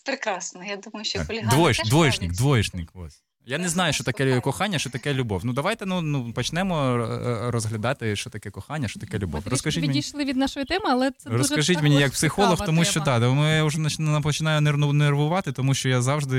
Прекрасно. 0.04 0.64
Я 0.64 0.76
думаю, 0.76 1.04
що 1.04 1.18
Так, 1.18 1.26
хулігани 1.26 1.50
Двоєш, 1.50 1.82
двоєшник, 1.84 2.32
двоєшник. 2.32 2.90
Ось. 2.94 3.22
Я 3.46 3.58
не 3.58 3.68
знаю, 3.68 3.92
що 3.92 4.04
таке 4.04 4.40
кохання, 4.40 4.78
що 4.78 4.90
таке 4.90 5.14
любов. 5.14 5.40
Ну 5.44 5.52
давайте 5.52 5.86
ну, 5.86 6.00
ну 6.00 6.32
почнемо 6.32 6.96
е, 6.96 7.50
розглядати, 7.50 8.16
що 8.16 8.30
таке 8.30 8.50
кохання, 8.50 8.88
що 8.88 9.00
таке 9.00 9.18
любов. 9.18 9.42
Ми 9.44 9.50
Розкажіть 9.50 9.82
мені. 9.82 9.92
відійшли 9.92 10.24
від 10.24 10.36
нашої 10.36 10.66
теми, 10.66 10.84
але 10.88 11.10
це 11.10 11.30
Розкажіть 11.30 11.76
дуже 11.76 11.88
мені 11.88 12.00
як 12.00 12.12
психолог, 12.12 12.66
тому 12.66 12.84
що 12.84 13.00
так, 13.00 13.20
да, 13.20 13.54
я 13.56 13.64
вже 13.64 13.78
починаю 14.22 14.60
нервувати, 14.60 15.52
тому 15.52 15.74
що 15.74 15.88
я 15.88 16.02
завжди 16.02 16.36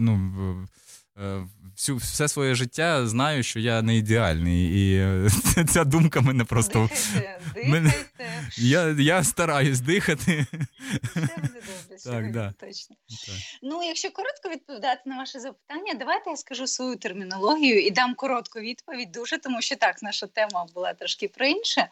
ну, 0.00 0.14
в- 0.36 0.68
всю, 1.76 1.96
все 1.96 2.28
своє 2.28 2.54
життя 2.54 3.06
знаю, 3.06 3.42
що 3.42 3.60
я 3.60 3.82
не 3.82 3.96
ідеальний. 3.96 4.70
І 4.74 5.04
ця 5.68 5.84
думка 5.84 6.20
мене 6.20 6.44
просто. 6.44 6.88
Дихайте, 6.92 7.40
дихайте. 7.54 8.04
Я 8.56 8.96
я 8.98 9.24
стараюсь 9.24 9.80
дихати. 9.80 10.46
Все 11.04 11.20
буде 11.20 11.60
добре, 12.04 12.22
так, 12.22 12.32
да. 12.32 12.52
точно. 12.60 12.96
Так. 13.26 13.36
Ну, 13.62 13.82
якщо 13.82 14.10
коротко 14.10 14.48
відповідати 14.48 15.00
на 15.06 15.16
ваше 15.16 15.40
запитання, 15.40 15.94
давайте 15.98 16.30
я 16.30 16.36
скажу 16.36 16.66
свою 16.66 16.96
термінологію 16.96 17.86
і 17.86 17.90
дам 17.90 18.14
коротку 18.14 18.60
відповідь 18.60 19.12
дуже, 19.12 19.38
тому 19.38 19.62
що 19.62 19.76
так, 19.76 20.02
наша 20.02 20.26
тема 20.26 20.66
була 20.74 20.94
трошки 20.94 21.28
про 21.28 21.46
інше. 21.46 21.88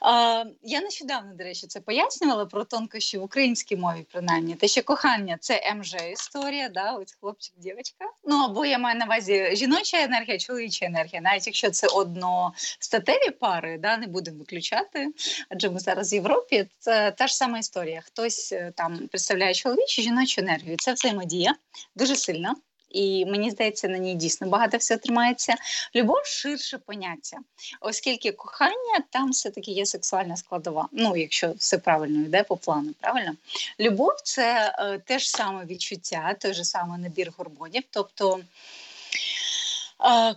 А, 0.00 0.44
Я 0.62 0.80
нещодавно, 0.80 1.34
до 1.34 1.44
речі, 1.44 1.66
це 1.66 1.80
пояснювала 1.80 2.46
про 2.46 2.64
тонкощі 2.64 3.18
в 3.18 3.22
українській 3.22 3.76
мові, 3.76 4.06
принаймні. 4.12 4.54
Те, 4.54 4.68
що 4.68 4.82
кохання 4.82 5.38
це 5.40 5.74
МЖ 5.74 5.94
історія, 6.12 6.68
да, 6.68 6.92
ось 6.92 7.16
хлопчик, 7.20 7.54
дівчинка. 7.58 8.04
Ну 8.24 8.44
або 8.44 8.66
я 8.66 8.78
маю 8.78 8.98
на 8.98 9.05
увазі 9.06 9.56
жіноча 9.56 10.02
енергія, 10.02 10.38
чоловіча 10.38 10.86
енергія, 10.86 11.20
навіть 11.20 11.46
якщо 11.46 11.70
це 11.70 11.86
одностатеві 11.86 13.30
пари, 13.40 13.78
да, 13.78 13.96
не 13.96 14.06
будемо 14.06 14.38
виключати, 14.38 15.08
адже 15.48 15.70
ми 15.70 15.80
зараз 15.80 16.12
в 16.12 16.14
Європі. 16.14 16.66
Це 16.78 17.10
та 17.10 17.26
ж 17.26 17.36
сама 17.36 17.58
історія. 17.58 18.00
Хтось 18.06 18.52
е, 18.52 18.72
там 18.76 19.08
представляє 19.08 19.54
чоловічу 19.54 20.02
жіночу 20.02 20.40
енергію. 20.40 20.76
Це 20.78 20.92
взаємодія 20.92 21.54
дуже 21.94 22.16
сильна. 22.16 22.56
І 22.90 23.26
мені 23.26 23.50
здається, 23.50 23.88
на 23.88 23.98
ній 23.98 24.14
дійсно 24.14 24.46
багато 24.46 24.76
все 24.76 24.96
тримається. 24.96 25.54
Любов 25.94 26.24
ширше 26.24 26.78
поняття, 26.78 27.36
оскільки 27.80 28.32
кохання 28.32 29.04
там 29.10 29.30
все-таки 29.30 29.70
є 29.70 29.86
сексуальна 29.86 30.36
складова. 30.36 30.88
Ну, 30.92 31.16
якщо 31.16 31.52
все 31.52 31.78
правильно 31.78 32.24
йде 32.24 32.42
по 32.42 32.56
плану, 32.56 32.94
правильно? 33.00 33.32
Любов 33.80 34.12
це 34.24 34.74
е, 34.78 34.98
те 34.98 35.18
ж 35.18 35.30
саме 35.30 35.64
відчуття, 35.64 36.36
той 36.40 36.54
же 36.54 36.64
самий 36.64 37.00
набір 37.00 37.32
гормонів. 37.36 37.82
Тобто, 37.90 38.40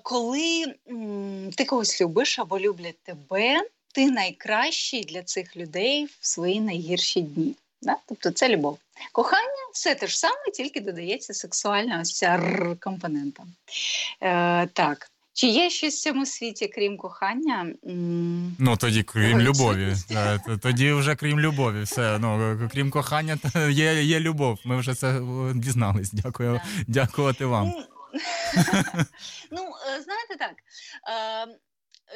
коли 0.03 0.75
ти 1.55 1.65
когось 1.65 2.01
любиш 2.01 2.39
або 2.39 2.59
люблять 2.59 2.99
тебе, 3.03 3.61
ти 3.93 4.11
найкращий 4.11 5.03
для 5.03 5.23
цих 5.23 5.57
людей 5.57 6.05
в 6.05 6.27
свої 6.27 6.61
найгірші 6.61 7.21
дні. 7.21 7.55
Да? 7.81 7.95
Тобто 8.05 8.31
це 8.31 8.49
любов. 8.49 8.77
Кохання 9.11 9.69
все 9.73 9.95
те 9.95 10.07
ж 10.07 10.19
саме, 10.19 10.51
тільки 10.53 10.81
додається 10.81 11.33
сексуальна 11.33 11.99
ось 12.01 12.13
ця 12.13 12.39
компонента. 12.79 13.43
Е, 14.21 14.67
Так. 14.67 15.11
Чи 15.33 15.47
є 15.47 15.69
щось 15.69 15.95
в 15.95 16.03
цьому 16.03 16.25
світі, 16.25 16.67
крім 16.67 16.97
кохання? 16.97 17.67
Ну 18.59 18.77
тоді 18.77 19.03
крім 19.03 19.37
Ой, 19.37 19.43
любові. 19.43 19.95
Тоді 20.61 20.91
вже 20.91 21.15
крім 21.15 21.39
любові. 21.39 21.83
Все 21.83 22.19
ну 22.19 22.59
крім 22.71 22.91
кохання, 22.91 23.37
є 23.69 24.03
є 24.03 24.19
любов. 24.19 24.59
Ми 24.65 24.77
вже 24.77 24.95
це 24.95 25.21
дізнались. 25.55 26.11
Дякую, 26.13 26.53
да. 26.53 26.83
дякувати 26.87 27.45
вам. 27.45 27.73
Ну, 29.51 29.61
е, 29.61 30.01
знаєте 30.01 30.35
так. 30.39 30.53
Е, 31.07 31.59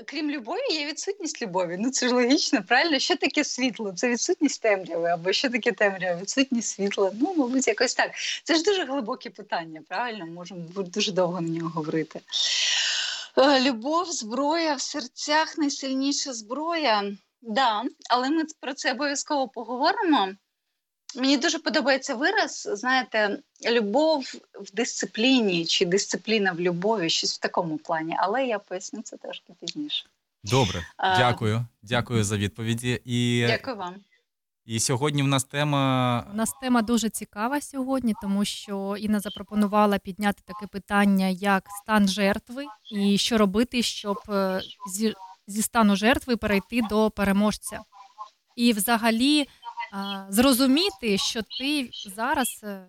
крім 0.05 0.31
любові, 0.31 0.73
є 0.73 0.85
відсутність 0.85 1.41
любові. 1.41 1.77
Ну 1.79 1.91
це 1.91 2.07
ж 2.07 2.13
логічно, 2.13 2.63
правильно? 2.63 2.99
Що 2.99 3.15
таке 3.15 3.43
світло? 3.43 3.93
Це 3.93 4.09
відсутність 4.09 4.61
темряви, 4.61 5.09
або 5.09 5.33
що 5.33 5.49
таке 5.49 5.71
темрява? 5.71 6.21
Відсутність 6.21 6.69
світла. 6.69 7.11
Ну, 7.21 7.33
мабуть, 7.37 7.67
якось 7.67 7.95
так. 7.95 8.11
Це 8.43 8.55
ж 8.55 8.63
дуже 8.63 8.85
глибоке 8.85 9.29
питання, 9.29 9.81
правильно? 9.89 10.25
Можемо 10.25 10.61
дуже 10.77 11.11
довго 11.11 11.41
на 11.41 11.49
нього 11.49 11.69
говорити. 11.69 12.19
Е, 13.37 13.59
любов, 13.61 14.11
зброя 14.11 14.75
в 14.75 14.81
серцях 14.81 15.57
найсильніша 15.57 16.33
зброя. 16.33 17.11
Да, 17.41 17.83
але 18.09 18.29
ми 18.29 18.43
про 18.59 18.73
це 18.73 18.91
обов'язково 18.91 19.47
поговоримо. 19.47 20.29
Мені 21.15 21.37
дуже 21.37 21.59
подобається 21.59 22.15
вираз, 22.15 22.69
знаєте, 22.73 23.39
любов 23.71 24.33
в 24.53 24.75
дисципліні 24.75 25.65
чи 25.65 25.85
дисципліна 25.85 26.51
в 26.51 26.59
любові, 26.59 27.09
щось 27.09 27.35
в 27.35 27.39
такому 27.39 27.77
плані, 27.77 28.15
але 28.19 28.45
я 28.45 28.59
поясню 28.59 29.01
це 29.01 29.17
трошки 29.17 29.53
пізніше. 29.59 30.05
Добре, 30.43 30.87
дякую. 30.99 31.65
Дякую 31.81 32.23
за 32.23 32.37
відповіді. 32.37 33.01
І... 33.05 33.45
Дякую 33.47 33.75
вам. 33.75 33.95
І 34.65 34.79
сьогодні 34.79 35.23
в 35.23 35.27
нас 35.27 35.43
тема. 35.43 36.25
У 36.33 36.35
нас 36.35 36.53
тема 36.61 36.81
дуже 36.81 37.09
цікава 37.09 37.61
сьогодні, 37.61 38.13
тому 38.21 38.45
що 38.45 38.95
Інна 38.99 39.19
запропонувала 39.19 39.97
підняти 39.97 40.43
таке 40.45 40.67
питання, 40.67 41.27
як 41.27 41.63
стан 41.83 42.07
жертви, 42.07 42.65
і 42.91 43.17
що 43.17 43.37
робити, 43.37 43.81
щоб 43.81 44.17
е, 44.29 44.61
зі, 44.93 45.13
зі 45.47 45.61
стану 45.61 45.95
жертви 45.95 46.37
перейти 46.37 46.81
до 46.89 47.11
переможця. 47.11 47.79
І 48.55 48.73
взагалі 48.73 49.47
зрозуміти, 50.29 51.17
що 51.17 51.41
ти 51.41 51.89
зараз 52.15 52.61
е, 52.63 52.87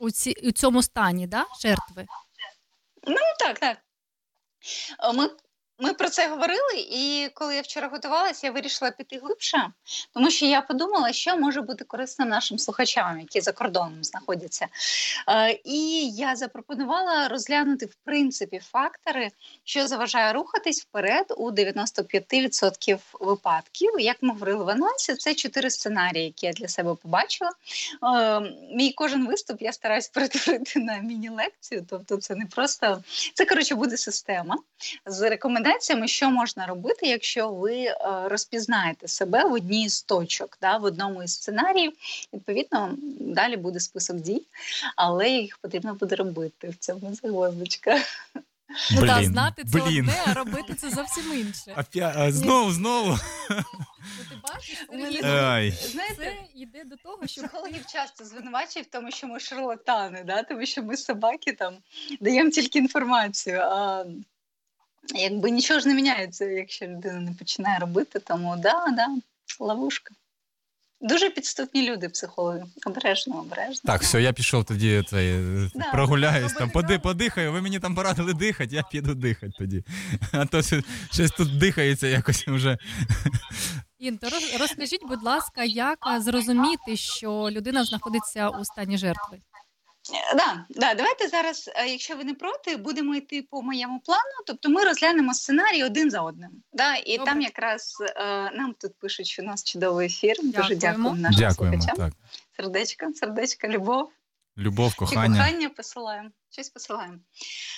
у 0.00 0.10
ці, 0.10 0.34
у 0.42 0.52
цьому 0.52 0.82
стані 0.82 1.26
да, 1.26 1.44
жертви? 1.62 2.06
Ну 3.06 3.16
так, 3.38 3.58
так. 3.58 3.78
Ми 5.14 5.30
ми 5.80 5.94
про 5.94 6.08
це 6.08 6.28
говорили, 6.28 6.86
і 6.90 7.28
коли 7.34 7.56
я 7.56 7.60
вчора 7.60 7.88
готувалася, 7.88 8.46
я 8.46 8.52
вирішила 8.52 8.90
піти 8.90 9.18
глибше, 9.22 9.66
тому 10.14 10.30
що 10.30 10.46
я 10.46 10.60
подумала, 10.60 11.12
що 11.12 11.36
може 11.36 11.60
бути 11.60 11.84
корисно 11.84 12.24
нашим 12.24 12.58
слухачам, 12.58 13.20
які 13.20 13.40
за 13.40 13.52
кордоном 13.52 14.04
знаходяться. 14.04 14.66
Е, 15.28 15.60
і 15.64 16.10
я 16.10 16.36
запропонувала 16.36 17.28
розглянути 17.28 17.86
в 17.86 17.94
принципі 18.04 18.60
фактори, 18.72 19.28
що 19.64 19.86
заважає 19.86 20.32
рухатись 20.32 20.82
вперед 20.82 21.26
у 21.36 21.50
95% 21.50 22.98
випадків. 23.20 23.90
Як 23.98 24.16
ми 24.20 24.32
говорили 24.32 24.64
в 24.64 24.68
анонсі, 24.70 25.14
це 25.14 25.34
чотири 25.34 25.70
сценарії, 25.70 26.24
які 26.24 26.46
я 26.46 26.52
для 26.52 26.68
себе 26.68 26.94
побачила. 26.94 27.50
Е, 27.50 28.40
мій 28.74 28.92
кожен 28.92 29.26
виступ 29.26 29.62
я 29.62 29.72
стараюсь 29.72 30.08
перетворити 30.08 30.80
на 30.80 30.98
міні-лекцію, 30.98 31.86
тобто 31.90 32.16
це 32.16 32.34
не 32.34 32.46
просто 32.46 33.02
це 33.34 33.44
коротше 33.44 33.74
буде 33.74 33.96
система 33.96 34.58
з 35.06 35.30
рекомендаціями 35.30 35.69
рекомендаціями, 35.70 36.08
що 36.08 36.30
можна 36.30 36.66
робити, 36.66 37.06
якщо 37.06 37.48
ви 37.48 37.74
е, 37.74 37.96
розпізнаєте 38.24 39.08
себе 39.08 39.44
в 39.44 39.52
одній 39.52 39.88
з 39.88 40.02
точок, 40.02 40.58
да, 40.60 40.76
в 40.76 40.84
одному 40.84 41.22
із 41.22 41.34
сценаріїв. 41.34 41.92
Відповідно, 42.34 42.94
далі 43.20 43.56
буде 43.56 43.80
список 43.80 44.16
дій, 44.16 44.42
але 44.96 45.28
їх 45.28 45.58
потрібно 45.58 45.94
буде 45.94 46.16
робити 46.16 46.68
в 46.68 46.76
цьому 46.76 47.14
загвоздочка. 47.14 47.98
Ну 48.92 49.06
так, 49.06 49.24
знати 49.24 49.64
це 49.64 49.78
блін. 49.78 50.00
одне, 50.00 50.22
а 50.26 50.34
робити 50.34 50.74
це 50.74 50.90
зовсім 50.90 51.32
інше. 51.32 51.74
Опя... 51.78 52.14
А, 52.16 52.32
знову, 52.32 52.70
знову. 52.70 53.18
Ну, 53.50 53.56
ти 54.30 54.36
бачиш, 54.54 54.86
Знаєте, 55.90 56.16
це 56.16 56.32
йде 56.54 56.84
до 56.84 56.96
того, 56.96 57.26
що 57.26 57.40
психологів 57.42 57.86
часто 57.92 58.24
звинувачують 58.24 58.88
в 58.88 58.90
тому, 58.90 59.10
що 59.10 59.26
ми 59.26 59.40
шарлатани, 59.40 60.24
да? 60.26 60.42
тому 60.42 60.66
що 60.66 60.82
ми 60.82 60.96
собаки 60.96 61.52
там 61.52 61.74
даємо 62.20 62.50
тільки 62.50 62.78
інформацію. 62.78 63.60
а 63.60 64.04
якби 65.14 65.50
нічого 65.50 65.80
ж 65.80 65.88
не 65.88 65.94
міняється, 65.94 66.44
якщо 66.44 66.86
людина 66.86 67.20
не 67.20 67.32
починає 67.32 67.78
робити, 67.78 68.18
тому 68.18 68.56
да, 68.56 68.86
да, 68.86 69.06
ловушка. 69.60 70.14
Дуже 71.02 71.30
підступні 71.30 71.90
люди, 71.90 72.08
психологи. 72.08 72.64
Обережно, 72.86 73.38
обережно. 73.40 73.80
Так, 73.84 74.02
все, 74.02 74.22
я 74.22 74.32
пішов 74.32 74.64
тоді 74.64 75.04
цей, 75.08 75.34
да, 75.74 75.90
прогуляюсь, 75.92 76.52
там, 76.52 76.70
поди, 76.70 76.98
подихаю, 76.98 77.52
ви 77.52 77.60
мені 77.60 77.80
там 77.80 77.94
порадили 77.94 78.34
дихати, 78.34 78.74
я 78.74 78.82
піду 78.82 79.14
дихати 79.14 79.52
тоді. 79.58 79.84
А 80.32 80.46
то 80.46 80.62
щось 81.12 81.30
тут 81.36 81.58
дихається 81.58 82.06
якось 82.06 82.48
вже. 82.48 82.78
Інто, 83.98 84.28
розкажіть, 84.60 85.06
будь 85.08 85.22
ласка, 85.22 85.64
як 85.64 85.98
зрозуміти, 86.18 86.96
що 86.96 87.48
людина 87.50 87.84
знаходиться 87.84 88.48
у 88.48 88.64
стані 88.64 88.98
жертви? 88.98 89.38
Да, 90.36 90.64
да, 90.70 90.94
давайте 90.94 91.28
зараз, 91.28 91.70
е, 91.74 91.88
якщо 91.88 92.16
ви 92.16 92.24
не 92.24 92.34
проти, 92.34 92.76
будемо 92.76 93.14
йти 93.14 93.42
по 93.50 93.62
моєму 93.62 94.00
плану. 94.00 94.34
Тобто 94.46 94.68
ми 94.68 94.84
розглянемо 94.84 95.34
сценарій 95.34 95.84
один 95.84 96.10
за 96.10 96.20
одним. 96.20 96.50
Да, 96.72 96.96
І 96.96 97.18
Добре. 97.18 97.32
там 97.32 97.42
якраз 97.42 97.96
е, 98.00 98.50
нам 98.50 98.74
тут 98.80 98.98
пишуть, 98.98 99.26
що 99.26 99.42
у 99.42 99.44
нас 99.44 99.64
чудовий 99.64 100.06
ефір. 100.06 100.36
Дякуємо. 100.36 100.62
Дуже 100.62 100.74
дякуємо 100.74 101.16
нашим 101.16 101.40
Дякуємо, 101.40 101.82
слухачам. 101.82 101.96
Так. 101.96 102.12
Сердечко, 102.56 103.06
сердечко, 103.14 103.68
любов. 103.68 104.10
Любов, 104.58 104.94
кохання. 104.94 105.36
Чи 105.36 105.42
кохання 105.42 105.68
посилаємо. 105.68 106.30
Щось 106.50 106.70
посилаємо. 106.70 107.18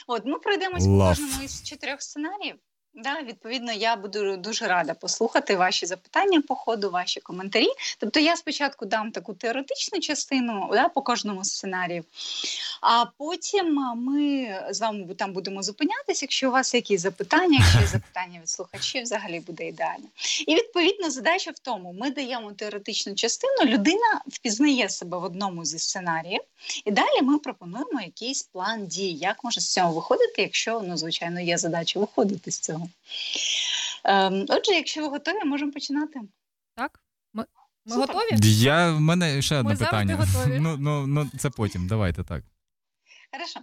От 0.06 0.26
ми 0.26 0.38
пройдемось 0.38 0.86
по 0.86 0.98
кожному 0.98 1.42
із 1.44 1.62
чотирьох 1.62 2.02
сценаріїв. 2.02 2.56
Да, 2.95 3.22
відповідно, 3.22 3.72
я 3.72 3.97
буду 3.97 4.36
дуже 4.36 4.66
рада 4.66 4.95
послухати 4.95 5.57
ваші 5.57 5.86
запитання 5.86 6.43
по 6.49 6.55
ходу, 6.55 6.90
ваші 6.90 7.20
коментарі. 7.20 7.68
Тобто, 7.99 8.20
я 8.20 8.36
спочатку 8.36 8.86
дам 8.86 9.11
таку 9.11 9.34
теоретичну 9.34 10.01
частину 10.01 10.68
да, 10.72 10.88
по 10.88 11.03
кожному 11.03 11.45
сценарію, 11.45 12.05
а 12.80 13.05
потім 13.18 13.74
ми 13.97 14.55
з 14.70 14.80
вами 14.80 15.14
там 15.14 15.32
будемо 15.32 15.62
зупинятися. 15.62 16.24
Якщо 16.24 16.49
у 16.49 16.53
вас 16.53 16.74
якісь 16.74 17.01
запитання, 17.01 17.59
якщо 17.59 17.80
є 17.80 17.86
запитання 17.93 18.40
від 18.40 18.49
слухачів, 18.49 19.03
взагалі 19.03 19.40
буде 19.40 19.68
ідеально. 19.68 20.07
І 20.47 20.55
відповідно 20.55 21.11
задача 21.11 21.51
в 21.51 21.59
тому: 21.59 21.93
ми 22.01 22.11
даємо 22.11 22.53
теоретичну 22.53 23.14
частину, 23.14 23.64
людина 23.64 24.20
впізнає 24.26 24.88
себе 24.88 25.18
в 25.18 25.24
одному 25.24 25.64
зі 25.64 25.78
сценаріїв, 25.78 26.40
і 26.84 26.90
далі 26.90 27.22
ми 27.22 27.38
пропонуємо 27.38 28.01
якийсь 28.01 28.43
план 28.43 28.86
дій, 28.86 29.12
як 29.12 29.45
може 29.45 29.61
з 29.61 29.72
цього 29.72 29.93
виходити, 29.93 30.43
якщо 30.43 30.82
ну, 30.86 30.97
звичайно 30.97 31.40
є 31.40 31.59
задача 31.59 32.01
виходити 32.01 32.51
з 32.51 32.59
цього. 32.59 32.81
Ем, 34.04 34.46
Отже, 34.48 34.72
якщо 34.72 35.00
ви 35.00 35.08
готові, 35.08 35.44
можемо 35.44 35.72
починати. 35.72 36.20
Так? 36.76 37.00
Ми 37.32 37.44
ми 37.84 37.96
готові? 37.96 38.38
Я, 38.42 38.92
В 38.92 39.00
мене 39.00 39.42
ще 39.42 39.58
одне 39.58 39.72
ми 39.72 39.76
питання. 39.76 40.16
Готові. 40.16 40.58
Ну, 40.60 40.76
ну, 40.76 41.06
ну, 41.06 41.30
Це 41.38 41.50
потім, 41.50 41.86
давайте 41.86 42.24
так. 42.24 42.44
Хорошо. 43.32 43.60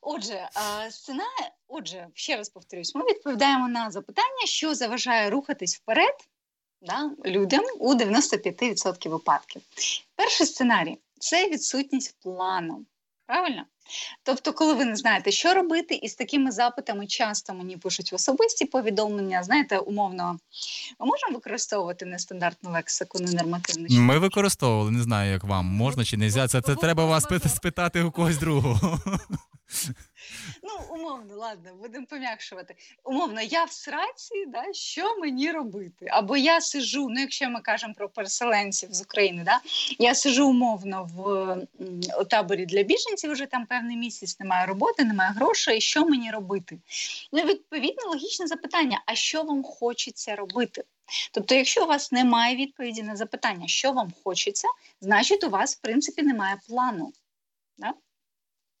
Отже, 0.00 0.48
сцена, 0.90 1.24
отже, 1.68 2.08
ще 2.14 2.36
раз 2.36 2.48
повторюсь, 2.48 2.94
ми 2.94 3.04
відповідаємо 3.04 3.68
на 3.68 3.90
запитання, 3.90 4.46
що 4.46 4.74
заважає 4.74 5.30
рухатись 5.30 5.76
вперед 5.76 6.14
да, 6.82 7.10
людям 7.26 7.64
у 7.78 7.94
95% 7.94 9.08
випадків. 9.08 9.62
Перший 10.16 10.46
сценарій 10.46 10.98
це 11.20 11.48
відсутність 11.48 12.16
плану. 12.20 12.86
Правильно? 13.26 13.64
Тобто, 14.22 14.52
коли 14.52 14.74
ви 14.74 14.84
не 14.84 14.96
знаєте, 14.96 15.30
що 15.30 15.54
робити, 15.54 15.94
і 15.94 16.08
з 16.08 16.14
такими 16.14 16.50
запитами 16.50 17.06
часто 17.06 17.54
мені 17.54 17.76
пишуть 17.76 18.12
в 18.12 18.14
особисті 18.14 18.64
повідомлення, 18.64 19.42
знаєте, 19.42 19.78
умовно, 19.78 20.38
ми 21.00 21.06
можемо 21.06 21.32
використовувати 21.34 22.06
нестандартну 22.06 22.70
лексику, 22.70 23.18
ненормативну? 23.18 23.86
Ми 23.90 24.18
використовували, 24.18 24.90
не 24.90 25.02
знаю, 25.02 25.32
як 25.32 25.44
вам 25.44 25.66
можна 25.66 26.04
чи 26.04 26.16
не 26.16 26.30
можна. 26.30 26.48
Це, 26.48 26.60
це 26.60 26.74
треба 26.74 27.04
вас 27.04 27.26
спитати 27.56 28.02
у 28.02 28.10
когось 28.10 28.38
другого. 28.38 29.00
Ну, 30.62 30.96
умовно, 30.96 31.36
ладно, 31.36 31.70
будемо 31.80 32.06
пом'якшувати. 32.06 32.74
Умовно, 33.04 33.40
я 33.40 33.64
в 33.64 33.72
сраці, 33.72 34.46
да, 34.46 34.72
що 34.72 35.18
мені 35.18 35.50
робити? 35.50 36.06
Або 36.10 36.36
я 36.36 36.60
сижу, 36.60 37.08
ну 37.10 37.20
якщо 37.20 37.50
ми 37.50 37.60
кажемо 37.60 37.94
про 37.96 38.08
переселенців 38.08 38.92
з 38.92 39.02
України, 39.02 39.42
да, 39.44 39.60
я 39.98 40.14
сижу 40.14 40.48
умовно 40.48 41.10
в 41.14 41.24
у 42.20 42.24
таборі 42.24 42.66
для 42.66 42.82
біженців, 42.82 43.32
вже 43.32 43.46
там 43.46 43.66
певний 43.66 43.96
місяць 43.96 44.40
немає 44.40 44.66
роботи, 44.66 45.04
немає 45.04 45.30
грошей. 45.30 45.80
Що 45.80 46.06
мені 46.06 46.30
робити? 46.30 46.78
Ну, 47.32 47.42
відповідно, 47.42 48.08
логічне 48.08 48.46
запитання: 48.46 49.02
а 49.06 49.14
що 49.14 49.42
вам 49.42 49.62
хочеться 49.62 50.36
робити? 50.36 50.84
Тобто, 51.32 51.54
якщо 51.54 51.84
у 51.84 51.86
вас 51.86 52.12
немає 52.12 52.56
відповіді 52.56 53.02
на 53.02 53.16
запитання, 53.16 53.68
що 53.68 53.92
вам 53.92 54.12
хочеться, 54.24 54.68
значить 55.00 55.44
у 55.44 55.50
вас 55.50 55.76
в 55.76 55.80
принципі 55.80 56.22
немає 56.22 56.56
плану. 56.68 57.12
Да? 57.78 57.94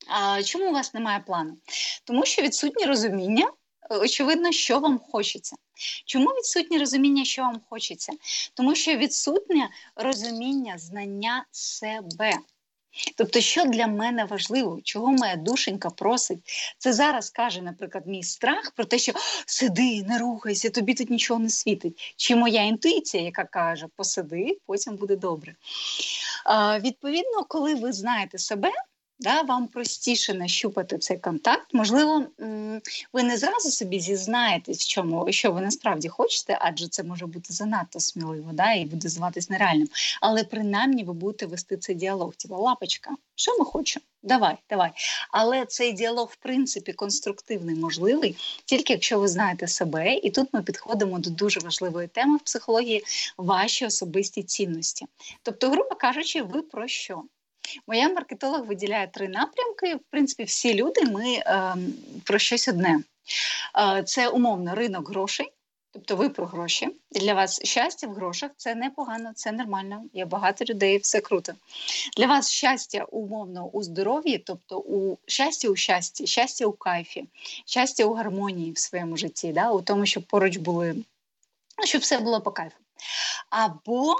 А 0.06 0.42
Чому 0.42 0.70
у 0.70 0.72
вас 0.72 0.94
немає 0.94 1.20
плану? 1.26 1.56
Тому 2.04 2.26
що 2.26 2.42
відсутнє 2.42 2.86
розуміння, 2.86 3.52
е, 3.90 3.96
очевидно, 3.96 4.52
що 4.52 4.80
вам 4.80 4.98
хочеться. 4.98 5.56
Чому 6.06 6.26
відсутнє 6.26 6.78
розуміння, 6.78 7.24
що 7.24 7.42
вам 7.42 7.60
хочеться? 7.70 8.12
Тому 8.54 8.74
що 8.74 8.96
відсутнє 8.96 9.68
розуміння 9.96 10.78
знання 10.78 11.44
себе. 11.50 12.32
Тобто, 13.16 13.40
що 13.40 13.64
для 13.64 13.86
мене 13.86 14.24
важливо, 14.24 14.80
чого 14.84 15.12
моя 15.12 15.36
душенька 15.36 15.90
просить, 15.90 16.38
це 16.78 16.92
зараз 16.92 17.30
каже, 17.30 17.62
наприклад, 17.62 18.06
мій 18.06 18.22
страх 18.22 18.72
про 18.76 18.84
те, 18.84 18.98
що 18.98 19.12
сиди, 19.46 20.02
не 20.02 20.18
рухайся, 20.18 20.70
тобі 20.70 20.94
тут 20.94 21.10
нічого 21.10 21.40
не 21.40 21.50
світить. 21.50 22.14
Чи 22.16 22.36
моя 22.36 22.62
інтуїція, 22.62 23.22
яка 23.22 23.44
каже, 23.44 23.86
посиди, 23.96 24.58
потім 24.66 24.96
буде 24.96 25.16
добре. 25.16 25.54
А, 26.44 26.78
Відповідно, 26.78 27.44
коли 27.48 27.74
ви 27.74 27.92
знаєте 27.92 28.38
себе, 28.38 28.70
да, 29.18 29.42
вам 29.42 29.68
простіше 29.68 30.34
нащупати 30.34 30.98
цей 30.98 31.18
контакт. 31.18 31.74
Можливо, 31.74 32.24
ви 33.12 33.22
не 33.22 33.36
зразу 33.36 33.70
собі 33.70 34.00
зізнаєтесь, 34.00 34.80
в 34.80 34.88
чому 34.88 35.32
що 35.32 35.52
ви 35.52 35.60
насправді 35.60 36.08
хочете, 36.08 36.58
адже 36.60 36.88
це 36.88 37.02
може 37.02 37.26
бути 37.26 37.52
занадто 37.52 38.00
сміливо, 38.00 38.50
да, 38.52 38.72
і 38.72 38.84
буде 38.84 39.08
зватись 39.08 39.50
нереальним. 39.50 39.88
Але 40.20 40.44
принаймні 40.44 41.04
ви 41.04 41.12
будете 41.12 41.46
вести 41.46 41.76
цей 41.76 41.94
діалог. 41.94 42.34
Типа, 42.34 42.56
лапочка, 42.56 43.10
що 43.34 43.58
ми 43.58 43.64
хочемо? 43.64 44.04
Давай, 44.22 44.56
давай. 44.70 44.90
Але 45.30 45.66
цей 45.66 45.92
діалог, 45.92 46.28
в 46.32 46.36
принципі, 46.36 46.92
конструктивний, 46.92 47.76
можливий, 47.76 48.36
тільки 48.64 48.92
якщо 48.92 49.18
ви 49.18 49.28
знаєте 49.28 49.68
себе, 49.68 50.14
і 50.14 50.30
тут 50.30 50.48
ми 50.52 50.62
підходимо 50.62 51.18
до 51.18 51.30
дуже 51.30 51.60
важливої 51.60 52.08
теми 52.08 52.36
в 52.36 52.40
психології 52.40 53.04
ваші 53.38 53.86
особисті 53.86 54.42
цінності. 54.42 55.06
Тобто, 55.42 55.70
грубо 55.70 55.94
кажучи, 55.94 56.42
ви 56.42 56.62
про 56.62 56.88
що? 56.88 57.22
Моя 57.86 58.08
маркетолог 58.08 58.66
виділяє 58.66 59.06
три 59.06 59.28
напрямки. 59.28 59.94
В 59.94 60.10
принципі, 60.10 60.44
всі 60.44 60.74
люди 60.74 61.04
ми 61.04 61.32
е, 61.32 61.76
про 62.24 62.38
щось 62.38 62.68
одне. 62.68 63.00
Е, 63.78 64.02
це 64.02 64.28
умовно 64.28 64.74
ринок 64.74 65.08
грошей. 65.08 65.52
Тобто 65.94 66.16
ви 66.16 66.28
про 66.28 66.46
гроші. 66.46 66.88
Для 67.10 67.34
вас 67.34 67.64
щастя 67.64 68.06
в 68.06 68.14
грошах 68.14 68.50
це 68.56 68.74
непогано, 68.74 69.32
це 69.34 69.52
нормально. 69.52 70.04
Є 70.12 70.24
багато 70.24 70.64
людей, 70.64 70.98
все 70.98 71.20
круто. 71.20 71.52
Для 72.16 72.26
вас 72.26 72.50
щастя 72.50 73.04
умовно 73.04 73.66
у 73.66 73.82
здоров'ї, 73.82 74.38
тобто 74.38 74.78
у 74.78 75.18
щастя 75.26 75.68
у 75.68 75.76
щасті, 75.76 76.26
щастя 76.26 76.66
у 76.66 76.72
кайфі, 76.72 77.24
щастя 77.66 78.04
у 78.04 78.14
гармонії 78.14 78.72
в 78.72 78.78
своєму 78.78 79.16
житті, 79.16 79.52
да? 79.52 79.70
у 79.70 79.82
тому, 79.82 80.06
щоб 80.06 80.22
поруч 80.22 80.56
були, 80.56 80.96
щоб 81.84 82.00
все 82.00 82.18
було 82.18 82.40
по 82.40 82.50
кайфу. 82.50 82.76
Або 83.50 84.16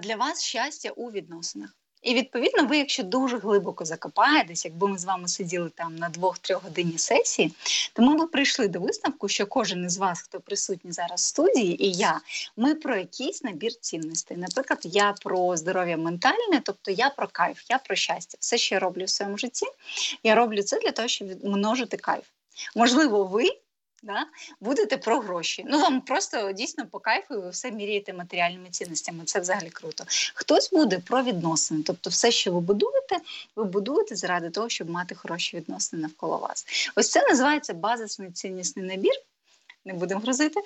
для 0.00 0.16
вас 0.16 0.42
щастя 0.42 0.90
у 0.90 1.10
відносинах. 1.10 1.70
І 2.02 2.14
відповідно, 2.14 2.66
ви, 2.66 2.78
якщо 2.78 3.02
дуже 3.02 3.38
глибоко 3.38 3.84
закопаєтесь, 3.84 4.64
якби 4.64 4.88
ми 4.88 4.98
з 4.98 5.04
вами 5.04 5.28
сиділи 5.28 5.70
там 5.74 5.96
на 5.96 6.08
двох-трьох 6.08 6.64
годині 6.64 6.98
сесії, 6.98 7.52
то 7.92 8.02
ми 8.02 8.26
б 8.26 8.30
прийшли 8.30 8.68
до 8.68 8.80
висновку, 8.80 9.28
що 9.28 9.46
кожен 9.46 9.84
із 9.84 9.98
вас, 9.98 10.20
хто 10.20 10.40
присутній 10.40 10.92
зараз 10.92 11.20
в 11.20 11.24
студії, 11.24 11.84
і 11.84 11.92
я, 11.92 12.20
ми 12.56 12.74
про 12.74 12.96
якийсь 12.96 13.42
набір 13.44 13.72
цінностей. 13.80 14.36
Наприклад, 14.36 14.80
я 14.82 15.14
про 15.22 15.56
здоров'я 15.56 15.96
ментальне, 15.96 16.60
тобто 16.64 16.90
я 16.90 17.10
про 17.10 17.28
кайф, 17.32 17.62
я 17.70 17.78
про 17.78 17.96
щастя. 17.96 18.38
Все, 18.40 18.58
що 18.58 18.74
я 18.74 18.78
роблю 18.78 19.04
в 19.04 19.10
своєму 19.10 19.38
житті, 19.38 19.66
я 20.22 20.34
роблю 20.34 20.62
це 20.62 20.80
для 20.80 20.92
того, 20.92 21.08
щоб 21.08 21.44
множити 21.44 21.96
кайф. 21.96 22.24
Можливо, 22.74 23.24
ви 23.24 23.48
да, 24.06 24.26
будете 24.60 24.96
про 24.96 25.20
гроші. 25.20 25.64
Ну 25.68 25.80
вам 25.80 26.00
просто 26.00 26.52
дійсно 26.52 26.86
по 26.86 26.98
кайфу 26.98 27.40
ви 27.40 27.50
все 27.50 27.70
міряєте 27.70 28.12
матеріальними 28.12 28.68
цінностями. 28.70 29.24
Це 29.24 29.40
взагалі 29.40 29.70
круто. 29.70 30.04
Хтось 30.34 30.70
буде 30.70 30.98
про 30.98 31.22
відносини, 31.22 31.82
тобто 31.86 32.10
все, 32.10 32.30
що 32.30 32.52
ви 32.52 32.60
будуєте, 32.60 33.16
ви 33.56 33.64
будуєте 33.64 34.16
заради 34.16 34.50
того, 34.50 34.68
щоб 34.68 34.90
мати 34.90 35.14
хороші 35.14 35.56
відносини 35.56 36.02
навколо 36.02 36.38
вас. 36.38 36.66
Ось 36.96 37.10
це 37.10 37.26
називається 37.28 37.74
базисний 37.74 38.30
ціннісний 38.30 38.86
набір 38.86 39.12
не 39.86 39.94
будемо 39.94 40.20
грозити. 40.20 40.60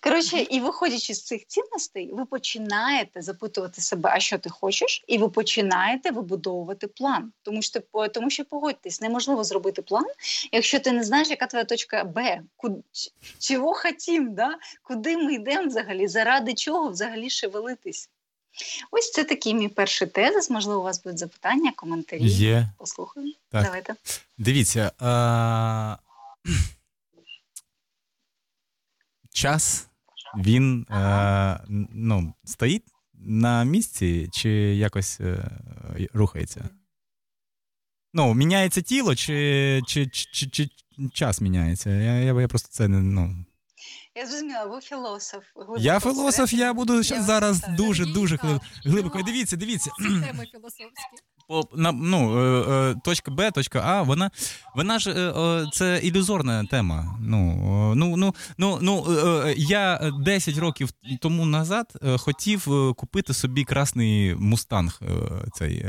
Коротше, 0.00 0.46
і 0.50 0.60
виходячи 0.60 1.14
з 1.14 1.24
цих 1.24 1.46
цінностей, 1.46 2.10
ви 2.12 2.24
починаєте 2.24 3.22
запитувати 3.22 3.80
себе, 3.80 4.10
а 4.12 4.20
що 4.20 4.38
ти 4.38 4.50
хочеш, 4.50 5.04
і 5.06 5.18
ви 5.18 5.28
починаєте 5.28 6.10
вибудовувати 6.10 6.86
план. 6.86 7.32
Тому 7.42 7.62
що 7.62 7.80
тому 8.12 8.30
що 8.30 8.44
погодьтесь, 8.44 9.00
неможливо 9.00 9.44
зробити 9.44 9.82
план, 9.82 10.06
якщо 10.52 10.80
ти 10.80 10.92
не 10.92 11.04
знаєш, 11.04 11.30
яка 11.30 11.46
твоя 11.46 11.64
точка 11.64 12.04
Б, 12.04 12.40
куди, 12.56 12.76
чого 13.38 13.74
хотім, 13.74 14.34
да? 14.34 14.54
куди 14.82 15.16
ми 15.16 15.34
йдемо 15.34 15.68
взагалі, 15.68 16.08
заради 16.08 16.54
чого 16.54 16.88
взагалі 16.88 17.30
шевелитись. 17.30 18.10
Ось 18.90 19.10
це 19.10 19.24
такий 19.24 19.54
мій 19.54 19.68
перший 19.68 20.08
тезис. 20.08 20.50
Можливо, 20.50 20.80
у 20.80 20.84
вас 20.84 21.02
будуть 21.02 21.18
запитання, 21.18 21.72
коментарі. 21.76 22.28
Є. 22.28 22.68
Послухаємо. 22.78 23.32
Так. 23.50 23.64
Давайте. 23.64 23.94
Дивіться. 24.38 24.92
А 24.98 25.96
час 29.36 29.88
він 30.38 30.86
е, 30.90 31.60
ну, 31.92 32.34
стоїть 32.44 32.84
на 33.14 33.64
місці 33.64 34.28
чи 34.32 34.50
якось 34.76 35.20
е, 35.20 35.50
рухається? 36.14 36.68
Ну, 38.12 38.34
міняється 38.34 38.82
тіло, 38.82 39.14
чи 39.14 39.82
чи, 39.86 40.06
чи, 40.06 40.46
чи, 40.46 40.68
час 41.12 41.40
міняється? 41.40 41.90
Я 41.90 42.18
я, 42.18 42.40
я 42.40 42.48
просто 42.48 42.68
це 42.72 42.88
не. 42.88 43.02
ну... 43.02 43.44
Я 44.14 44.26
зрозуміла, 44.26 44.64
ви 44.64 44.80
філософ. 44.80 45.44
Я 45.78 46.00
філософ, 46.00 46.52
я 46.52 46.72
буду 46.72 46.94
я 46.94 47.22
зараз 47.22 47.62
дуже 47.68 48.06
дуже 48.06 48.38
глибоко. 48.84 49.22
Дивіться, 49.22 49.56
дивіться. 49.56 49.90
Теми 49.98 50.46
філософські 50.52 51.16
ну, 51.94 52.38
е, 52.38 52.90
е, 52.90 52.94
точка 53.04 53.30
Б, 53.30 53.50
точка 53.50 53.82
А, 53.84 54.02
вона 54.02 54.30
вона 54.74 54.98
ж 54.98 55.10
е, 55.10 55.66
це 55.72 56.00
ілюзорна 56.02 56.64
тема. 56.64 57.18
Ну, 57.20 57.92
ну, 57.96 58.16
ну, 58.16 58.34
ну, 58.58 58.78
ну, 58.82 59.04
Я 59.56 60.12
10 60.24 60.58
років 60.58 60.88
тому 61.20 61.46
назад 61.46 61.92
хотів 62.18 62.66
купити 62.96 63.34
собі 63.34 63.64
красний 63.64 64.34
мустанг. 64.34 65.00
цей 65.54 65.86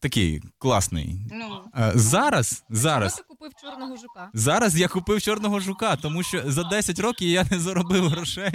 Такий 0.00 0.42
класний. 0.58 1.20
Ну, 1.32 1.60
Зараз 1.94 2.64
зараз 2.70 3.14
ти 3.14 3.22
купив 3.22 3.50
чорного 3.62 3.96
жука. 3.96 4.30
Зараз 4.34 4.76
я 4.80 4.88
купив 4.88 5.22
чорного 5.22 5.60
жука, 5.60 5.96
тому 5.96 6.22
що 6.22 6.42
за 6.46 6.64
10 6.64 6.98
років 6.98 7.28
я 7.28 7.46
не 7.50 7.60
заробив 7.60 8.08
грошей. 8.08 8.52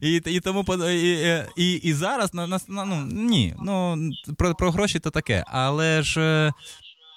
І 0.00 0.14
і 0.26 0.40
тому 0.40 0.64
і, 0.90 1.42
і, 1.56 1.72
і 1.72 1.92
зараз 1.92 2.34
на 2.34 2.46
на, 2.46 2.58
ну 2.68 3.06
ні. 3.12 3.54
Ну 3.62 3.98
про 4.38 4.54
про 4.54 4.70
гроші 4.70 4.98
то 4.98 5.10
таке. 5.10 5.44
Але 5.46 6.02
ж 6.02 6.52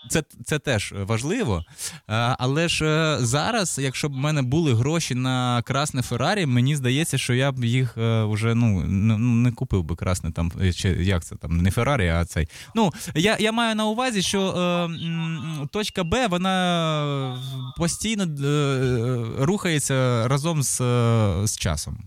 це 0.10 0.24
це 0.46 0.60
теж 0.60 0.94
важливо. 0.98 1.66
Але 2.08 2.70
ж 2.70 2.86
е, 2.86 3.18
зараз, 3.26 3.80
якщо 3.82 4.10
б 4.10 4.14
в 4.14 4.16
мене 4.16 4.42
були 4.42 4.74
гроші 4.74 5.16
на 5.16 5.62
красне 5.62 6.02
Феррарі, 6.02 6.46
мені 6.46 6.76
здається, 6.76 7.18
що 7.18 7.34
я 7.34 7.52
б 7.52 7.66
їх 7.66 7.98
е, 7.98 8.24
вже 8.24 8.56
ну 8.56 8.84
не 9.18 9.52
купив 9.52 9.84
би 9.84 9.96
красне 9.96 10.32
там. 10.32 10.52
Е, 10.62 10.74
чи 10.74 10.90
як 10.90 11.24
це 11.24 11.36
там 11.36 11.58
не 11.58 11.72
Феррарі, 11.72 12.08
а 12.08 12.26
цей. 12.26 12.48
Ну 12.76 12.92
я 13.16 13.38
я 13.40 13.52
маю 13.52 13.76
на 13.76 13.86
увазі, 13.86 14.22
що 14.22 14.42
е, 14.42 15.68
точка 15.72 16.04
Б 16.04 16.28
вона 16.28 17.38
постійно 17.78 18.24
е, 18.24 19.26
рухається 19.40 20.28
разом 20.28 20.64
з, 20.64 20.78
з 21.44 21.58
часом. 21.58 21.98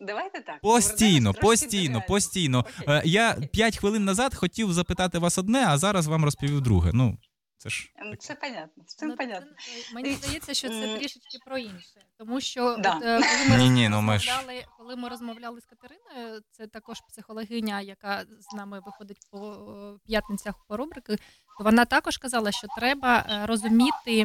Давайте 0.00 0.40
так. 0.40 0.60
Постійно, 0.60 1.34
постійно, 1.34 2.02
постійно. 2.08 2.64
Окей. 2.82 3.00
Я 3.04 3.32
п'ять 3.52 3.78
хвилин 3.78 4.04
назад 4.04 4.34
хотів 4.34 4.72
запитати 4.72 5.18
вас 5.18 5.38
одне, 5.38 5.64
а 5.68 5.78
зараз 5.78 6.06
вам 6.06 6.24
розповів 6.24 6.60
друге. 6.60 6.90
Ну. 6.94 7.18
Це 7.62 7.70
ж 7.70 7.92
Це 8.18 8.34
понятно. 8.34 8.84
Це 8.86 9.06
Ну, 9.06 9.16
понятно. 9.16 9.46
мені 9.94 10.12
здається, 10.14 10.54
що 10.54 10.68
це 10.68 10.96
трішечки 10.98 11.38
про 11.46 11.58
інше. 11.58 12.00
Тому 12.18 12.40
що 12.40 12.76
Да. 12.76 12.96
от, 12.96 13.02
е, 13.04 13.20
коли, 13.20 13.48
ми 13.58 13.64
Ні-ні, 13.64 13.88
ну 13.88 14.00
ми 14.00 14.18
ж- 14.18 14.30
розмовляли, 14.30 14.64
коли 14.78 14.96
ми 14.96 15.08
розмовляли 15.08 15.60
з 15.60 15.64
Катериною, 15.66 16.40
це 16.50 16.66
також 16.66 17.00
психологиня, 17.08 17.80
яка 17.80 18.24
з 18.40 18.56
нами 18.56 18.80
виходить 18.86 19.18
по 19.30 19.38
е, 19.52 19.98
п'ятницях 20.06 20.54
по 20.68 20.76
рубрики, 20.76 21.16
то 21.58 21.64
вона 21.64 21.84
також 21.84 22.16
казала, 22.18 22.52
що 22.52 22.66
треба 22.76 23.26
е, 23.30 23.46
розуміти, 23.46 24.20
е, 24.20 24.24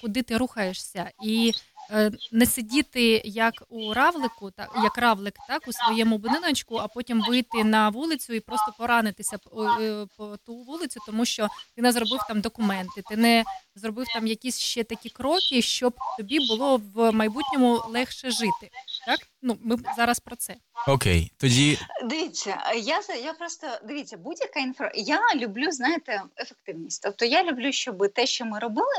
куди 0.00 0.22
ти 0.22 0.36
рухаєшся, 0.36 1.10
і 1.22 1.52
е, 1.90 2.10
не 2.32 2.46
сидіти 2.46 3.22
як 3.24 3.54
у 3.68 3.94
равлику, 3.94 4.50
так 4.50 4.70
як 4.82 4.98
равлик, 4.98 5.34
так 5.48 5.68
у 5.68 5.72
своєму 5.72 6.18
будиночку, 6.18 6.76
а 6.76 6.88
потім 6.88 7.22
вийти 7.28 7.64
на 7.64 7.88
вулицю 7.88 8.32
і 8.32 8.40
просто 8.40 8.74
поранитися 8.78 9.38
по, 9.38 9.64
е, 9.64 10.06
по 10.16 10.36
ту 10.36 10.54
вулицю, 10.54 11.00
тому 11.06 11.24
що 11.24 11.48
ти 11.76 11.82
не 11.82 11.92
зробив 11.92 12.20
там 12.28 12.40
документи, 12.40 13.02
ти 13.08 13.16
не 13.16 13.44
зробив 13.74 14.06
там 14.14 14.26
якісь 14.26 14.58
ще 14.58 14.84
такі 14.84 15.10
кроки, 15.10 15.62
щоб 15.62 15.94
тобі 16.18 16.48
було 16.48 16.80
в 16.94 17.12
майбутньому 17.12 17.82
легше 17.88 18.30
жити. 18.30 18.70
Так, 19.08 19.20
ну 19.42 19.58
ми 19.60 19.76
зараз 19.96 20.20
про 20.20 20.36
це. 20.36 20.56
Окей, 20.88 21.32
тоді 21.36 21.78
Дивіться, 22.04 22.58
я 22.76 23.02
за- 23.02 23.14
я 23.14 23.32
просто 23.32 23.66
дивіться, 23.84 24.16
будь-яка 24.16 24.60
інфра. 24.60 24.92
Я 24.94 25.20
люблю, 25.34 25.70
знаєте, 25.72 26.22
ефективність. 26.36 27.02
Тобто 27.02 27.24
я 27.24 27.44
люблю, 27.44 27.72
щоб 27.72 28.12
те, 28.12 28.26
що 28.26 28.44
ми 28.44 28.58
робили, 28.58 28.94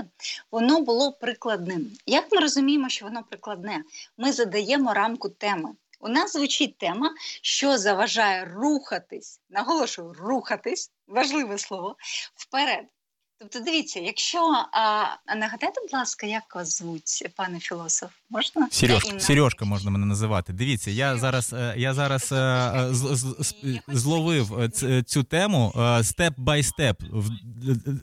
воно 0.51 0.81
було 0.81 1.11
прикладним. 1.11 1.91
Як 2.05 2.31
ми 2.31 2.39
розуміємо, 2.41 2.89
що 2.89 3.05
воно 3.05 3.23
прикладне? 3.23 3.83
Ми 4.17 4.31
задаємо 4.31 4.93
рамку 4.93 5.29
теми. 5.29 5.69
У 5.99 6.07
нас 6.07 6.33
звучить 6.33 6.77
тема, 6.77 7.13
що 7.41 7.77
заважає 7.77 8.45
рухатись. 8.45 9.39
Наголошую, 9.49 10.13
рухатись 10.13 10.91
важливе 11.07 11.57
слово 11.57 11.95
вперед. 12.35 12.85
Тобто, 13.39 13.59
дивіться, 13.59 13.99
якщо 13.99 14.39
а, 14.71 15.05
а 15.25 15.35
нагадайте, 15.35 15.81
будь 15.81 15.93
ласка, 15.93 16.27
як 16.27 16.55
вас 16.55 16.77
звуть, 16.77 17.27
пане 17.35 17.59
філософ? 17.59 18.11
Можна 18.29 18.67
Сереж, 18.71 19.05
Інна. 19.05 19.19
Сережка 19.19 19.65
можна 19.65 19.91
мене 19.91 20.05
називати. 20.05 20.53
Дивіться, 20.53 20.91
я 20.91 21.17
зараз, 21.17 21.53
е, 21.53 21.73
я 21.77 21.93
зараз 21.93 22.31
е, 22.31 22.35
е, 22.35 22.93
з- 22.93 23.15
з- 23.15 23.35
з- 23.39 23.81
зловив 23.87 24.71
цю 25.05 25.23
тему 25.23 25.73
степ 26.03 26.33
бай 26.37 26.63
степ, 26.63 27.03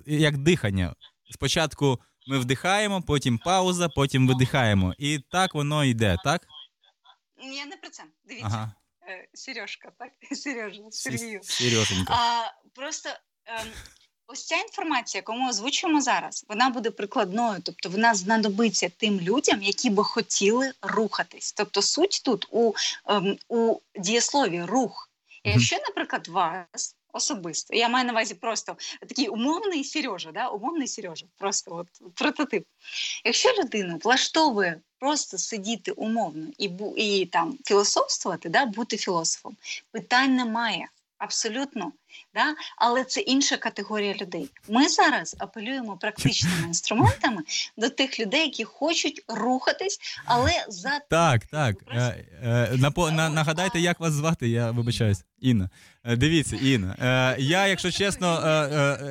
як 0.07 0.39
дихання. 0.39 0.95
Спочатку 1.31 2.01
ми 2.27 2.39
вдихаємо, 2.39 3.03
потім 3.03 3.39
пауза, 3.39 3.89
потім 3.89 4.29
видихаємо. 4.29 4.95
І 4.99 5.19
так 5.19 5.55
воно 5.55 5.85
йде, 5.85 6.17
так? 6.25 6.47
Я 7.43 7.67
не 7.67 7.77
про 7.77 7.91
це. 7.91 8.03
Дивіться. 8.25 8.47
Ага. 8.47 8.73
Сережка, 9.35 9.91
так? 9.99 10.09
Сережа, 10.39 10.83
Сергію. 10.91 11.41
Сереженька. 11.43 12.15
А, 12.15 12.53
просто 12.75 13.09
ем, 13.47 13.67
ось 14.27 14.47
ця 14.47 14.57
інформація, 14.57 15.19
яку 15.19 15.33
ми 15.33 15.51
озвучуємо 15.51 16.01
зараз, 16.01 16.45
вона 16.49 16.71
буде 16.71 16.91
прикладною, 16.91 17.61
тобто 17.63 17.89
вона 17.89 18.15
знадобиться 18.15 18.91
тим 18.97 19.21
людям, 19.21 19.63
які 19.63 19.91
би 19.91 20.05
хотіли 20.05 20.73
рухатись. 20.83 21.53
Тобто 21.53 21.83
суть 21.83 22.23
тут 22.25 22.47
у, 22.51 22.73
ем, 23.07 23.39
у 23.49 23.79
дієслові 23.99 24.63
рух. 24.63 25.11
І 25.45 25.51
Якщо, 25.51 25.77
наприклад, 25.77 26.29
вас 26.29 26.97
особисто, 27.13 27.77
я 27.77 27.89
маю 27.89 28.05
на 28.05 28.13
увазі 28.13 28.35
просто 28.35 28.77
такий 29.01 29.29
умовний 29.29 29.85
Сережа, 29.85 30.33
да? 30.33 30.49
умовний 30.49 30.89
Сережа, 30.89 31.27
просто 31.39 31.77
от 31.77 32.15
прототип. 32.15 32.65
Якщо 33.25 33.53
людину 33.53 33.99
влаштовує 34.03 34.81
просто 34.99 35.39
сидіти 35.39 35.93
умовно 35.93 36.47
і, 36.59 36.65
і 36.97 37.27
там 37.27 37.59
філософствувати, 37.65 38.49
да? 38.49 38.67
бути 38.67 38.97
філософом, 38.97 39.57
питань 39.93 40.35
немає. 40.35 40.89
Абсолютно, 41.19 41.93
да? 42.35 42.55
але 42.77 43.05
це 43.05 43.21
інша 43.21 43.57
категорія 43.57 44.15
людей. 44.15 44.51
Ми 44.69 44.89
зараз 44.89 45.37
апелюємо 45.39 45.97
практичними 45.97 46.63
інструментами 46.67 47.43
до 47.77 47.89
тих 47.89 48.21
людей, 48.21 48.41
які 48.41 48.65
хочуть 48.65 49.25
рухатись, 49.29 49.99
але 50.25 50.53
за 50.69 51.01
Так, 51.11 51.47
так. 51.47 51.77
Е, 51.91 52.25
е, 52.43 52.71
напо- 52.73 53.31
нагадайте, 53.31 53.81
як 53.81 54.01
вас 54.01 54.13
звати, 54.13 54.49
я 54.49 54.71
вибачаюсь. 54.71 55.25
Інна. 55.41 55.71
Е, 56.05 56.17
дивіться, 56.17 56.57
Інна. 56.57 56.97
Я, 57.39 57.67
якщо 57.67 57.91
чесно, 57.91 58.29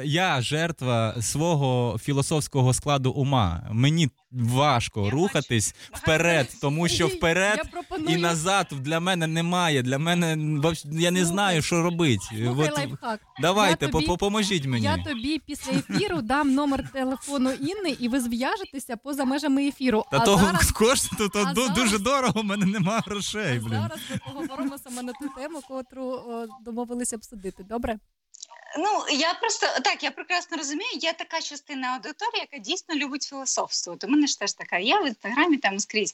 я 0.04 0.42
жертва 0.42 1.22
свого 1.22 2.00
філософського 2.00 2.74
складу 2.74 3.12
ума. 3.12 3.68
Мені 3.72 4.10
важко 4.32 5.06
Я 5.06 5.10
рухатись 5.10 5.76
вперед, 5.94 6.48
тому 6.62 6.88
що 6.88 7.08
вперед 7.08 7.62
пропоную 7.72 8.18
і 8.18 8.22
назад 8.22 8.68
для 8.72 9.00
мене 9.00 9.28
немає. 9.28 9.82
Для 9.82 9.98
мене 9.98 10.38
я 10.84 11.12
не 11.12 11.26
знаю, 11.26 11.62
що 11.62 11.84
робити. 11.84 12.24
Слухай 12.30 12.95
лайфхак. 13.02 13.20
давайте, 13.42 13.86
Я 13.86 13.92
тобі- 13.92 14.06
по- 14.06 14.18
поможіть 14.18 14.66
мені. 14.66 14.86
Я 14.86 15.04
тобі 15.04 15.42
після 15.46 15.72
ефіру 15.72 16.22
дам 16.22 16.54
номер 16.54 16.92
телефону 16.94 17.52
Інни, 17.52 17.98
і 18.00 18.08
ви 18.10 18.20
зв'яжетеся 18.20 18.98
поза 18.98 19.26
межами 19.26 19.68
ефіру. 19.68 20.04
Та 20.12 20.18
а 20.18 20.26
того 20.26 20.46
зараз, 20.46 20.72
коштує, 20.72 21.30
то 21.30 21.40
а 21.40 21.44
ду- 21.54 21.56
зараз- 21.56 21.76
дуже 21.78 21.98
дорого, 22.00 22.40
у 22.40 22.44
мене 22.44 22.66
немає 22.66 23.02
грошей. 23.06 23.58
а 23.58 23.60
Блін. 23.70 23.82
зараз 23.82 24.00
ми 24.12 24.18
поговоримо 24.34 24.78
саме 24.78 25.02
на 25.02 25.14
ту 25.14 25.30
тему, 25.38 25.62
котру 25.68 26.04
о, 26.06 26.46
домовилися 26.66 27.16
обсудити. 27.16 27.64
Добре? 27.64 27.98
Ну 28.78 29.06
я 29.10 29.34
просто 29.34 29.68
так, 29.84 30.04
я 30.04 30.12
прекрасно 30.12 30.58
розумію. 30.58 30.90
Є 30.94 31.14
така 31.14 31.42
частина 31.42 31.88
аудиторії, 31.88 32.48
яка 32.52 32.64
дійсно 32.64 32.96
любить 32.96 33.24
філософство. 33.24 33.98
У 34.04 34.08
мене 34.08 34.28
ж 34.28 34.40
теж 34.40 34.54
така. 34.54 34.78
Я 34.78 35.00
в 35.02 35.08
інстаграмі 35.08 35.58
там 35.58 35.80
скрізь. 35.80 36.14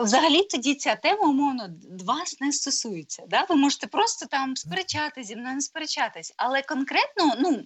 Взагалі 0.00 0.42
тоді 0.42 0.74
ця 0.74 0.94
тема 0.96 1.28
умовно 1.28 1.68
вас 2.04 2.40
не 2.40 2.52
стосується. 2.52 3.22
Да? 3.28 3.46
Ви 3.48 3.56
можете 3.56 3.86
просто 3.86 4.26
там 4.26 4.56
сперечатись 4.56 5.26
зі 5.26 5.36
мною 5.36 5.54
не 5.54 5.60
сперечатись, 5.60 6.34
але 6.36 6.62
конкретно, 6.62 7.34
ну. 7.38 7.62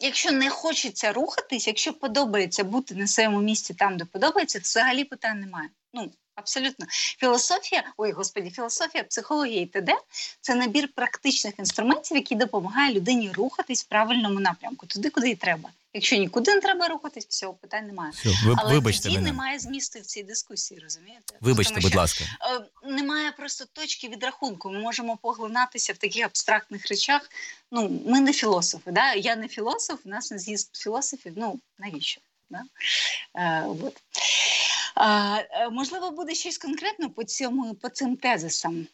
Якщо 0.00 0.32
не 0.32 0.50
хочеться 0.50 1.12
рухатись, 1.12 1.66
якщо 1.66 1.92
подобається 1.92 2.64
бути 2.64 2.94
на 2.94 3.06
своєму 3.06 3.40
місці 3.40 3.74
там, 3.74 3.96
де 3.96 4.04
подобається, 4.04 4.58
то 4.58 4.62
взагалі 4.62 5.04
питань 5.04 5.40
немає. 5.40 5.68
Ну 5.92 6.12
абсолютно. 6.34 6.86
Філософія, 7.18 7.84
ой, 7.96 8.12
господі, 8.12 8.50
філософія, 8.50 9.04
психологія 9.04 9.60
і 9.60 9.66
т.д. 9.66 9.92
це 10.40 10.54
набір 10.54 10.88
практичних 10.94 11.58
інструментів, 11.58 12.16
які 12.16 12.34
допомагає 12.34 12.94
людині 12.94 13.30
рухатись 13.34 13.84
в 13.84 13.88
правильному 13.88 14.40
напрямку, 14.40 14.86
туди, 14.86 15.10
куди 15.10 15.30
й 15.30 15.34
треба. 15.34 15.70
Якщо 15.94 16.16
нікуди 16.16 16.54
не 16.54 16.60
треба 16.60 16.88
рухатись, 16.88 17.26
всього 17.28 17.54
питань 17.54 17.86
немає. 17.86 18.12
Все, 18.14 18.28
ви, 18.44 18.54
Але 18.58 18.74
вибачте 18.74 19.02
тоді 19.02 19.14
мене. 19.14 19.30
немає 19.30 19.58
змісту 19.58 19.98
в 19.98 20.02
цій 20.02 20.22
дискусії, 20.22 20.80
розумієте? 20.80 21.34
Вибачте, 21.40 21.74
Тому 21.74 21.82
будь 21.82 21.90
що, 21.92 21.98
ласка. 22.00 22.24
е, 22.84 22.88
немає 22.90 23.32
просто 23.32 23.64
точки 23.72 24.08
відрахунку. 24.08 24.70
Ми 24.70 24.78
можемо 24.78 25.16
поглинатися 25.16 25.92
в 25.92 25.96
таких 25.96 26.24
абстрактних 26.24 26.88
речах. 26.88 27.30
Ну, 27.70 28.00
ми 28.06 28.20
не 28.20 28.32
філософи. 28.32 28.90
Да? 28.90 29.14
Я 29.14 29.36
не 29.36 29.48
філософ, 29.48 29.98
у 30.04 30.08
нас 30.08 30.30
не 30.30 30.38
з'їзд 30.38 30.76
філософів. 30.76 31.32
Ну 31.36 31.60
навіщо? 31.78 32.20
Да? 32.50 32.62
Е, 33.34 33.64
от. 33.82 33.96
А, 34.94 35.38
е, 35.50 35.70
можливо, 35.70 36.10
буде 36.10 36.34
щось 36.34 36.58
конкретно 36.58 37.10
по 37.10 37.24
цьому 37.24 37.74
по 37.74 37.88
цим 37.88 38.16
тезисам. 38.16 38.86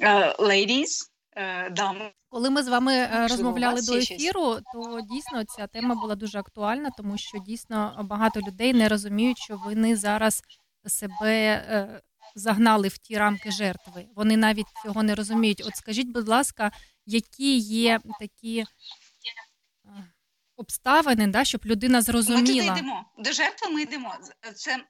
Е, 0.00 0.34
Ladies, 0.38 1.10
е, 1.36 1.70
дами. 1.70 2.10
Коли 2.30 2.50
ми 2.50 2.62
з 2.62 2.68
вами 2.68 3.08
розмовляли 3.28 3.82
до 3.82 3.94
ефіру, 3.94 4.56
то 4.74 5.00
дійсно 5.10 5.44
ця 5.44 5.66
тема 5.66 5.94
була 5.94 6.14
дуже 6.14 6.38
актуальна, 6.38 6.90
тому 6.96 7.18
що 7.18 7.38
дійсно 7.38 8.06
багато 8.10 8.40
людей 8.40 8.72
не 8.72 8.88
розуміють, 8.88 9.38
що 9.38 9.60
вони 9.64 9.96
зараз 9.96 10.42
себе 10.86 12.00
загнали 12.34 12.88
в 12.88 12.98
ті 12.98 13.18
рамки 13.18 13.50
жертви. 13.50 14.06
Вони 14.16 14.36
навіть 14.36 14.66
цього 14.84 15.02
не 15.02 15.14
розуміють. 15.14 15.62
От 15.66 15.76
скажіть, 15.76 16.08
будь 16.08 16.28
ласка, 16.28 16.72
які 17.06 17.58
є 17.58 18.00
такі 18.20 18.64
обставини, 20.58 21.26
да, 21.26 21.44
щоб 21.44 21.66
людина 21.66 22.02
зрозуміла. 22.02 22.42
Ми 22.42 22.46
туди 22.46 22.80
йдемо. 22.80 23.04
До 23.18 23.32
жертви 23.32 23.68
ми 23.68 23.82
йдемо. 23.82 24.14
Це 24.54 24.84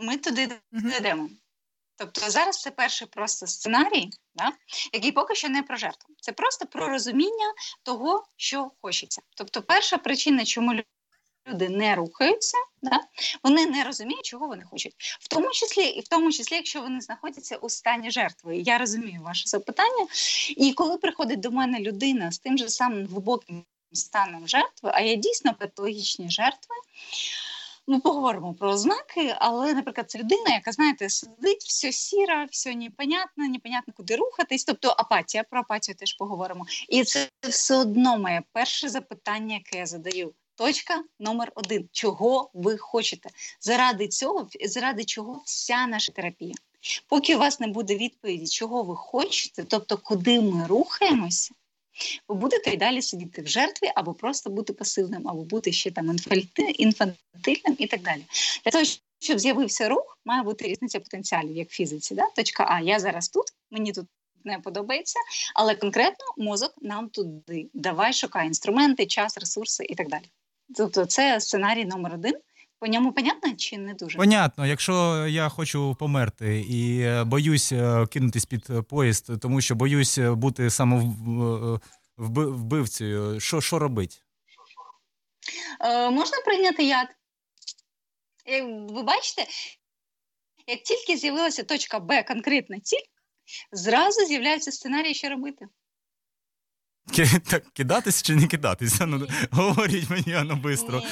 ми 0.00 0.16
туди 0.16 0.60
йдемо. 0.72 1.28
Тобто 1.96 2.30
зараз 2.30 2.60
це 2.60 2.70
перший 2.70 3.08
просто 3.08 3.46
сценарій, 3.46 4.10
да, 4.34 4.52
який 4.92 5.12
поки 5.12 5.34
що 5.34 5.48
не 5.48 5.62
про 5.62 5.76
жертву. 5.76 6.14
Це 6.20 6.32
просто 6.32 6.66
про 6.66 6.88
розуміння 6.88 7.54
того, 7.82 8.24
що 8.36 8.70
хочеться. 8.82 9.22
Тобто, 9.36 9.62
перша 9.62 9.98
причина, 9.98 10.44
чому 10.44 10.74
люди 11.48 11.68
не 11.68 11.94
рухаються, 11.94 12.58
да, 12.82 13.00
вони 13.42 13.66
не 13.66 13.84
розуміють, 13.84 14.24
чого 14.24 14.46
вони 14.46 14.64
хочуть. 14.70 14.94
В 15.20 15.28
тому 15.28 15.50
числі, 15.50 15.84
і 15.84 16.00
в 16.00 16.08
тому 16.08 16.32
числі, 16.32 16.56
якщо 16.56 16.80
вони 16.80 17.00
знаходяться 17.00 17.56
у 17.56 17.68
стані 17.68 18.10
жертви. 18.10 18.56
Я 18.56 18.78
розумію 18.78 19.22
ваше 19.22 19.48
запитання. 19.48 20.06
І 20.56 20.72
коли 20.72 20.96
приходить 20.96 21.40
до 21.40 21.50
мене 21.50 21.80
людина 21.80 22.32
з 22.32 22.38
тим 22.38 22.58
же 22.58 22.68
самим 22.68 23.06
глибоким 23.06 23.64
станом 23.92 24.48
жертви, 24.48 24.90
а 24.94 25.00
є 25.00 25.16
дійсно 25.16 25.54
патологічні 25.54 26.30
жертви. 26.30 26.74
Ми 27.88 28.00
поговоримо 28.00 28.54
про 28.54 28.70
ознаки, 28.70 29.34
але, 29.38 29.74
наприклад, 29.74 30.10
це 30.10 30.18
людина, 30.18 30.54
яка, 30.54 30.72
знаєте, 30.72 31.08
сидить, 31.08 31.62
все 31.62 31.92
сіра, 31.92 32.46
все 32.50 32.74
непонятно, 32.74 33.48
непонятно, 33.48 33.94
куди 33.96 34.16
рухатись. 34.16 34.64
Тобто 34.64 34.94
апатія, 34.98 35.44
про 35.44 35.60
апатію 35.60 35.94
теж 35.94 36.14
поговоримо. 36.14 36.66
І 36.88 37.04
це 37.04 37.28
все 37.40 37.76
одно 37.76 38.18
моє 38.18 38.42
перше 38.52 38.88
запитання, 38.88 39.54
яке 39.54 39.78
я 39.78 39.86
задаю. 39.86 40.34
Точка 40.56 41.04
номер 41.18 41.52
один. 41.54 41.88
Чого 41.92 42.50
ви 42.54 42.76
хочете? 42.78 43.30
Заради 43.60 44.08
цього, 44.08 44.48
заради 44.64 45.04
чого 45.04 45.42
вся 45.44 45.86
наша 45.86 46.12
терапія? 46.12 46.54
Поки 47.08 47.36
у 47.36 47.38
вас 47.38 47.60
не 47.60 47.66
буде 47.66 47.96
відповіді, 47.96 48.46
чого 48.46 48.82
ви 48.82 48.96
хочете, 48.96 49.64
тобто 49.64 49.98
куди 49.98 50.40
ми 50.40 50.66
рухаємося, 50.66 51.54
ви 52.28 52.34
будете 52.34 52.70
і 52.70 52.76
далі 52.76 53.02
сидіти 53.02 53.42
в 53.42 53.46
жертві, 53.46 53.92
або 53.94 54.14
просто 54.14 54.50
бути 54.50 54.72
пасивним, 54.72 55.28
або 55.28 55.44
бути 55.44 55.72
ще 55.72 55.90
там 55.90 56.16
інфантильним 56.78 57.76
і 57.78 57.86
так 57.86 58.02
далі. 58.02 58.24
Для 58.64 58.70
того, 58.70 58.84
щоб 59.18 59.38
з'явився 59.38 59.88
рух, 59.88 60.18
має 60.24 60.42
бути 60.42 60.68
різниця 60.68 61.00
потенціалів, 61.00 61.56
як 61.56 61.70
в 61.70 61.74
фізиці. 61.74 62.14
Да? 62.14 62.26
Точка 62.36 62.66
А, 62.70 62.80
я 62.80 63.00
зараз 63.00 63.28
тут, 63.28 63.44
мені 63.70 63.92
тут 63.92 64.06
не 64.44 64.58
подобається, 64.58 65.18
але 65.54 65.74
конкретно 65.74 66.24
мозок 66.36 66.74
нам 66.80 67.08
туди. 67.08 67.70
Давай 67.74 68.12
шукай 68.12 68.46
інструменти, 68.46 69.06
час, 69.06 69.38
ресурси 69.38 69.84
і 69.88 69.94
так 69.94 70.08
далі. 70.08 70.24
Тобто, 70.74 71.06
це 71.06 71.40
сценарій 71.40 71.84
номер 71.84 72.14
один. 72.14 72.34
По 72.78 72.86
ньому 72.86 73.12
понятно 73.12 73.56
чи 73.56 73.78
не 73.78 73.94
дуже? 73.94 74.18
Понятно, 74.18 74.66
якщо 74.66 75.26
я 75.26 75.48
хочу 75.48 75.96
померти 75.98 76.60
і 76.60 77.00
е, 77.00 77.24
боюсь 77.24 77.72
е, 77.72 78.06
кинутись 78.06 78.44
під 78.44 78.68
поїзд, 78.88 79.40
тому 79.40 79.60
що 79.60 79.74
боюсь 79.74 80.18
е, 80.18 80.34
бути 80.34 80.70
самовбивцею, 80.70 83.40
що 83.40 83.60
що 83.60 83.78
робить? 83.78 84.22
Е, 85.80 86.10
Можна 86.10 86.36
прийняти 86.44 86.84
яд. 86.84 87.08
Ви 88.88 89.02
бачите, 89.02 89.46
як 90.66 90.82
тільки 90.82 91.16
з'явилася 91.16 91.62
точка 91.62 92.00
Б, 92.00 92.22
конкретна 92.22 92.80
ціль, 92.80 93.04
зразу 93.72 94.26
з'являються 94.26 94.72
сценарії, 94.72 95.14
що 95.14 95.28
робити. 95.28 95.66
Так, 97.50 97.62
Кидатись 97.72 98.22
чи 98.22 98.34
не 98.34 98.46
кидатися? 98.46 99.06
Ну, 99.06 99.26
Говоріть 99.50 100.10
мені, 100.10 100.34
воно 100.34 100.60
швидко. 100.62 101.02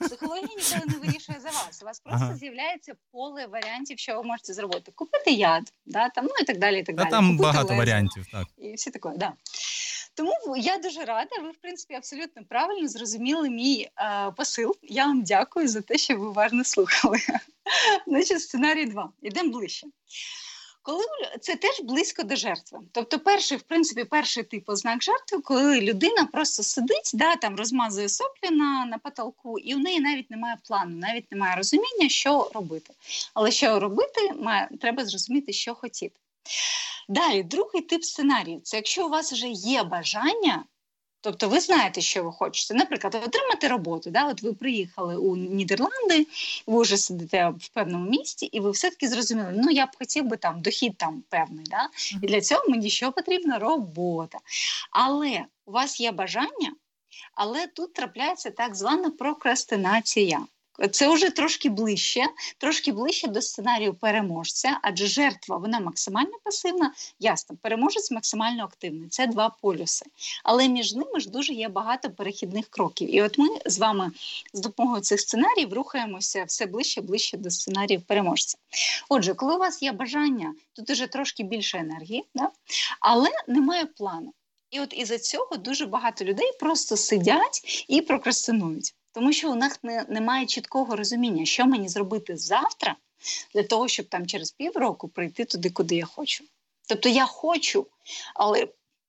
Психологія 0.00 0.48
ніколи 0.56 0.82
не 0.86 1.06
вирішує 1.06 1.38
за 1.40 1.48
вас. 1.50 1.82
У 1.82 1.84
вас 1.84 2.00
просто 2.00 2.24
ага. 2.24 2.36
з'являється 2.36 2.92
поле 3.12 3.46
варіантів, 3.46 3.98
що 3.98 4.16
ви 4.16 4.22
можете 4.22 4.52
зробити. 4.54 4.92
Купити 4.94 5.30
яд, 5.30 5.72
да, 5.86 6.08
там, 6.08 6.24
ну 6.24 6.30
і 6.40 6.44
так 6.44 6.58
далі. 6.58 6.80
і 6.80 6.82
так 6.82 6.96
Та 6.96 7.02
далі. 7.02 7.10
Там 7.10 7.24
Купити 7.26 7.42
багато 7.42 7.68
лезо. 7.68 7.78
варіантів. 7.78 8.26
так. 8.32 8.46
І 8.58 8.74
все 8.74 8.90
таке, 8.90 9.08
да. 9.16 9.32
Тому 10.14 10.56
я 10.56 10.78
дуже 10.78 11.04
рада. 11.04 11.36
Ви, 11.42 11.50
в 11.50 11.56
принципі, 11.62 11.94
абсолютно 11.94 12.42
правильно 12.48 12.88
зрозуміли 12.88 13.50
мій 13.50 13.88
е, 13.98 14.30
посил. 14.36 14.76
Я 14.82 15.06
вам 15.06 15.22
дякую 15.22 15.68
за 15.68 15.80
те, 15.80 15.98
що 15.98 16.16
ви 16.16 16.26
уважно 16.26 16.64
слухали. 16.64 17.18
Значить, 18.06 18.40
сценарій 18.42 18.86
2. 18.86 19.10
Ідемо 19.22 19.50
ближче. 19.52 19.86
Коли 20.86 21.04
це 21.40 21.56
теж 21.56 21.80
близько 21.80 22.22
до 22.22 22.36
жертви. 22.36 22.78
Тобто, 22.92 23.18
перший, 23.18 23.58
в 23.58 23.62
принципі, 23.62 24.04
перший 24.04 24.42
тип 24.42 24.68
ознак 24.68 25.02
жертви, 25.02 25.40
коли 25.40 25.80
людина 25.80 26.28
просто 26.32 26.62
сидить, 26.62 27.10
да, 27.14 27.36
там 27.36 27.56
розмазує 27.56 28.08
соплі 28.08 28.50
на, 28.50 28.86
на 28.86 28.98
потолку, 28.98 29.58
і 29.58 29.74
в 29.74 29.78
неї 29.78 30.00
навіть 30.00 30.30
немає 30.30 30.56
плану, 30.68 30.96
навіть 30.96 31.32
немає 31.32 31.56
розуміння, 31.56 32.08
що 32.08 32.50
робити. 32.54 32.94
Але 33.34 33.50
що 33.50 33.80
робити, 33.80 34.32
має, 34.32 34.68
треба 34.80 35.04
зрозуміти, 35.04 35.52
що 35.52 35.74
хотіти. 35.74 36.20
Далі, 37.08 37.42
другий 37.42 37.82
тип 37.82 38.04
сценарію 38.04 38.60
це 38.62 38.76
якщо 38.76 39.06
у 39.06 39.10
вас 39.10 39.32
вже 39.32 39.48
є 39.48 39.82
бажання. 39.82 40.64
Тобто 41.20 41.48
ви 41.48 41.60
знаєте, 41.60 42.00
що 42.00 42.24
ви 42.24 42.32
хочете. 42.32 42.74
Наприклад, 42.74 43.14
отримати 43.14 43.68
роботу. 43.68 44.10
Да? 44.10 44.28
От 44.28 44.42
ви 44.42 44.52
приїхали 44.52 45.16
у 45.16 45.36
Нідерланди, 45.36 46.26
ви 46.66 46.82
вже 46.82 46.96
сидите 46.96 47.48
в 47.48 47.68
певному 47.68 48.10
місті, 48.10 48.46
і 48.46 48.60
ви 48.60 48.70
все-таки 48.70 49.08
зрозуміли, 49.08 49.52
ну 49.56 49.70
я 49.70 49.86
б 49.86 49.88
хотів 49.98 50.24
би 50.24 50.36
там 50.36 50.62
дохід 50.62 50.98
там 50.98 51.22
певний. 51.28 51.64
Да? 51.70 51.88
І 52.22 52.26
для 52.26 52.40
цього 52.40 52.64
мені 52.68 52.90
що 52.90 53.12
потрібна 53.12 53.58
робота. 53.58 54.38
Але 54.90 55.44
у 55.66 55.72
вас 55.72 56.00
є 56.00 56.12
бажання, 56.12 56.72
але 57.34 57.66
тут 57.66 57.94
трапляється 57.94 58.50
так 58.50 58.74
звана 58.74 59.10
прокрастинація. 59.10 60.46
Це 60.90 61.08
вже 61.08 61.30
трошки 61.30 61.68
ближче, 61.68 62.26
трошки 62.58 62.92
ближче 62.92 63.28
до 63.28 63.42
сценарію 63.42 63.94
переможця, 63.94 64.78
адже 64.82 65.06
жертва 65.06 65.56
вона 65.56 65.80
максимально 65.80 66.32
пасивна, 66.44 66.92
ясно, 67.20 67.56
переможець 67.62 68.10
максимально 68.10 68.64
активний. 68.64 69.08
Це 69.08 69.26
два 69.26 69.56
полюси. 69.62 70.06
Але 70.44 70.68
між 70.68 70.94
ними 70.94 71.20
ж 71.20 71.30
дуже 71.30 71.52
є 71.52 71.68
багато 71.68 72.10
перехідних 72.10 72.68
кроків. 72.68 73.14
І 73.14 73.22
от 73.22 73.38
ми 73.38 73.48
з 73.66 73.78
вами 73.78 74.10
з 74.52 74.60
допомогою 74.60 75.02
цих 75.02 75.20
сценаріїв 75.20 75.72
рухаємося 75.72 76.44
все 76.44 76.66
ближче 76.66 77.00
ближче 77.00 77.36
до 77.36 77.50
сценаріїв 77.50 78.02
переможця. 78.02 78.58
Отже, 79.08 79.34
коли 79.34 79.54
у 79.54 79.58
вас 79.58 79.82
є 79.82 79.92
бажання, 79.92 80.54
тут 80.72 80.90
вже 80.90 81.06
трошки 81.06 81.42
більше 81.42 81.78
енергії, 81.78 82.24
да? 82.34 82.50
але 83.00 83.28
немає 83.48 83.86
плану. 83.86 84.32
І 84.70 84.80
от 84.80 84.94
із-за 84.96 85.18
цього 85.18 85.56
дуже 85.56 85.86
багато 85.86 86.24
людей 86.24 86.52
просто 86.60 86.96
сидять 86.96 87.84
і 87.88 88.00
прокрастинують. 88.00 88.94
Тому 89.16 89.32
що 89.32 89.52
у 89.52 89.54
них 89.54 89.78
не, 89.82 90.04
немає 90.08 90.46
чіткого 90.46 90.96
розуміння, 90.96 91.44
що 91.44 91.66
мені 91.66 91.88
зробити 91.88 92.36
завтра 92.36 92.96
для 93.54 93.62
того, 93.62 93.88
щоб 93.88 94.06
там 94.06 94.26
через 94.26 94.50
півроку 94.50 95.08
прийти 95.08 95.44
туди, 95.44 95.70
куди 95.70 95.96
я 95.96 96.04
хочу. 96.04 96.44
Тобто 96.88 97.08
я 97.08 97.26
хочу, 97.26 97.86
але 98.34 98.68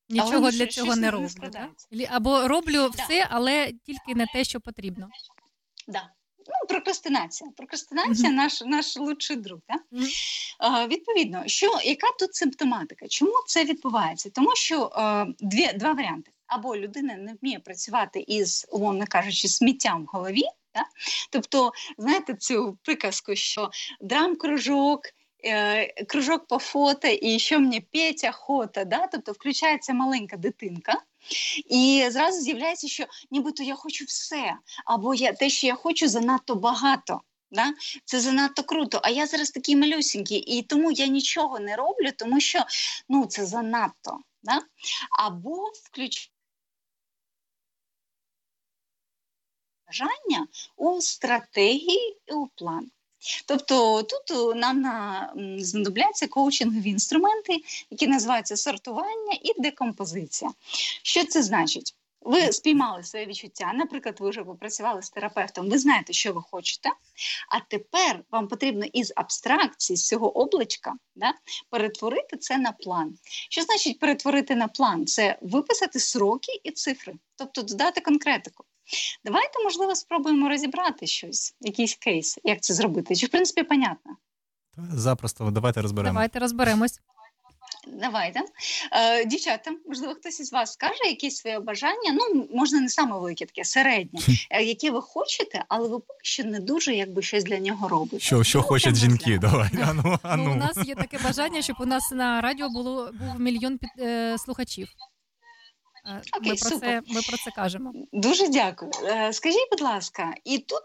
нічого 0.09 0.35
але 0.35 0.51
для 0.51 0.67
цього 0.67 0.95
не 0.95 1.11
роблю. 1.11 1.51
Да? 1.51 1.69
Або 2.09 2.47
роблю 2.47 2.91
да. 2.97 3.03
все, 3.03 3.27
але 3.29 3.71
тільки 3.85 4.15
не 4.15 4.27
те, 4.33 4.43
що 4.43 4.59
потрібно. 4.59 5.09
Да. 5.87 6.09
Ну, 6.39 6.67
прокрастинація. 6.67 7.51
Прокрастинація 7.57 8.29
mm-hmm. 8.29 8.35
наш 8.35 8.61
наш 8.61 8.97
лучший 8.97 9.35
друг. 9.35 9.59
Да? 9.69 9.97
Mm-hmm. 9.97 10.83
Е, 10.83 10.87
відповідно, 10.87 11.43
що 11.45 11.79
яка 11.83 12.07
тут 12.19 12.35
симптоматика? 12.35 13.07
Чому 13.07 13.33
це 13.47 13.63
відбувається? 13.63 14.29
Тому 14.29 14.55
що 14.55 14.91
е, 14.97 15.25
дві, 15.39 15.73
два 15.73 15.93
варіанти 15.93 16.31
або 16.47 16.77
людина 16.77 17.15
не 17.15 17.33
вміє 17.41 17.59
працювати 17.59 18.19
із, 18.27 18.67
умовно 18.71 19.05
кажучи, 19.09 19.47
сміттям 19.47 20.03
в 20.03 20.05
голові. 20.05 20.43
Да? 20.75 20.83
Тобто, 21.31 21.71
знаєте, 21.97 22.35
цю 22.35 22.77
приказку, 22.83 23.35
що 23.35 23.71
драм-кружок, 24.01 24.99
е, 25.45 26.03
кружок 26.03 26.47
по 26.47 26.59
фото, 26.59 27.07
і 27.07 27.39
що 27.39 27.59
мені 27.59 27.81
Петя 27.81 28.31
хота, 28.31 28.85
да? 28.85 29.07
тобто 29.07 29.31
включається 29.31 29.93
маленька 29.93 30.37
дитинка. 30.37 31.01
І 31.69 32.07
зразу 32.09 32.41
з'являється, 32.41 32.87
що 32.87 33.05
нібито 33.31 33.63
я 33.63 33.75
хочу 33.75 34.05
все, 34.05 34.53
або 34.85 35.13
я 35.13 35.33
те, 35.33 35.49
що 35.49 35.67
я 35.67 35.75
хочу, 35.75 36.07
занадто 36.07 36.55
багато. 36.55 37.21
Да? 37.51 37.73
Це 38.05 38.19
занадто 38.19 38.63
круто. 38.63 38.99
А 39.03 39.09
я 39.09 39.25
зараз 39.25 39.51
такий 39.51 39.75
малюсенький, 39.75 40.37
і 40.37 40.61
тому 40.61 40.91
я 40.91 41.07
нічого 41.07 41.59
не 41.59 41.75
роблю, 41.75 42.09
тому 42.17 42.39
що 42.39 42.59
ну, 43.09 43.25
це 43.25 43.45
занадто. 43.45 44.17
Да? 44.43 44.61
Або 45.19 45.71
включ 45.83 46.31
бажання 49.87 50.47
у 50.77 51.01
стратегії 51.01 52.17
і 52.27 52.33
у 52.33 52.47
план. 52.47 52.91
Тобто 53.45 54.03
тут 54.03 54.55
нам 54.55 54.81
на, 54.81 55.29
знадобляться 55.59 56.27
коучингові 56.27 56.89
інструменти, 56.89 57.57
які 57.89 58.07
називаються 58.07 58.57
сортування 58.57 59.33
і 59.41 59.61
декомпозиція. 59.61 60.51
Що 61.03 61.25
це 61.25 61.43
значить? 61.43 61.95
Ви 62.21 62.51
спіймали 62.51 63.03
своє 63.03 63.25
відчуття, 63.25 63.71
наприклад, 63.75 64.17
ви 64.19 64.29
вже 64.29 64.43
попрацювали 64.43 65.01
з 65.01 65.09
терапевтом, 65.09 65.69
ви 65.69 65.77
знаєте, 65.77 66.13
що 66.13 66.33
ви 66.33 66.41
хочете, 66.51 66.89
а 67.49 67.59
тепер 67.59 68.23
вам 68.31 68.47
потрібно 68.47 68.85
із 68.93 69.13
абстракції, 69.15 69.97
з 69.97 70.07
цього 70.07 70.37
облачка, 70.37 70.93
да, 71.15 71.33
перетворити 71.69 72.37
це 72.37 72.57
на 72.57 72.71
план. 72.71 73.17
Що 73.49 73.61
значить 73.61 73.99
перетворити 73.99 74.55
на 74.55 74.67
план? 74.67 75.05
Це 75.05 75.37
виписати 75.41 75.99
сроки 75.99 76.61
і 76.63 76.71
цифри, 76.71 77.13
тобто 77.35 77.61
додати 77.61 78.01
конкретику. 78.01 78.63
Давайте, 79.25 79.63
можливо, 79.63 79.95
спробуємо 79.95 80.49
розібрати 80.49 81.07
щось, 81.07 81.55
якийсь 81.61 81.95
кейс, 81.95 82.39
як 82.43 82.61
це 82.61 82.73
зробити. 82.73 83.15
Чи 83.15 83.25
в 83.25 83.29
принципі 83.29 83.63
понятно? 83.63 84.17
Запросто, 84.77 85.51
давайте 85.51 85.81
розберемо. 85.81 86.13
Давайте 86.13 86.39
розберемось. 86.39 86.99
Давайте. 88.01 88.41
Е, 88.91 89.25
Дівчата, 89.25 89.71
можливо, 89.87 90.13
хтось 90.13 90.39
із 90.39 90.51
вас 90.53 90.73
скаже 90.73 91.03
якісь 91.05 91.35
своє 91.37 91.59
бажання. 91.59 92.13
Ну, 92.13 92.47
можна 92.53 92.79
не 92.79 92.89
саме 92.89 93.13
велике, 93.13 93.45
таке 93.45 93.63
середнє, 93.63 94.19
е, 94.51 94.63
яке 94.63 94.91
ви 94.91 95.01
хочете, 95.01 95.63
але 95.69 95.87
ви 95.89 95.99
поки 95.99 96.19
що 96.23 96.43
не 96.43 96.59
дуже 96.59 96.95
якби 96.95 97.21
щось 97.21 97.43
для 97.43 97.59
нього 97.59 97.87
робите. 97.87 98.19
Що 98.19 98.43
що 98.43 98.61
хочуть 98.61 98.95
жінки? 98.95 99.37
Давай. 99.37 99.69
Ану, 99.89 100.19
ану. 100.23 100.43
Ну, 100.43 100.51
у 100.51 100.55
нас 100.55 100.77
є 100.85 100.95
таке 100.95 101.17
бажання, 101.23 101.61
щоб 101.61 101.75
у 101.79 101.85
нас 101.85 102.11
на 102.11 102.41
радіо 102.41 102.69
було 102.69 103.11
був 103.13 103.39
мільйон 103.39 103.77
під, 103.77 103.89
е, 103.99 104.37
слухачів. 104.37 104.87
Окей, 106.37 106.51
ми, 106.51 106.57
про 106.57 106.69
супер. 106.69 107.03
це, 107.07 107.13
ми 107.13 107.21
про 107.21 107.37
це 107.37 107.51
кажемо. 107.51 107.93
Дуже 108.13 108.47
дякую. 108.47 108.91
Е, 109.03 109.33
Скажіть, 109.33 109.67
будь 109.71 109.81
ласка, 109.81 110.33
і 110.45 110.57
тут 110.57 110.81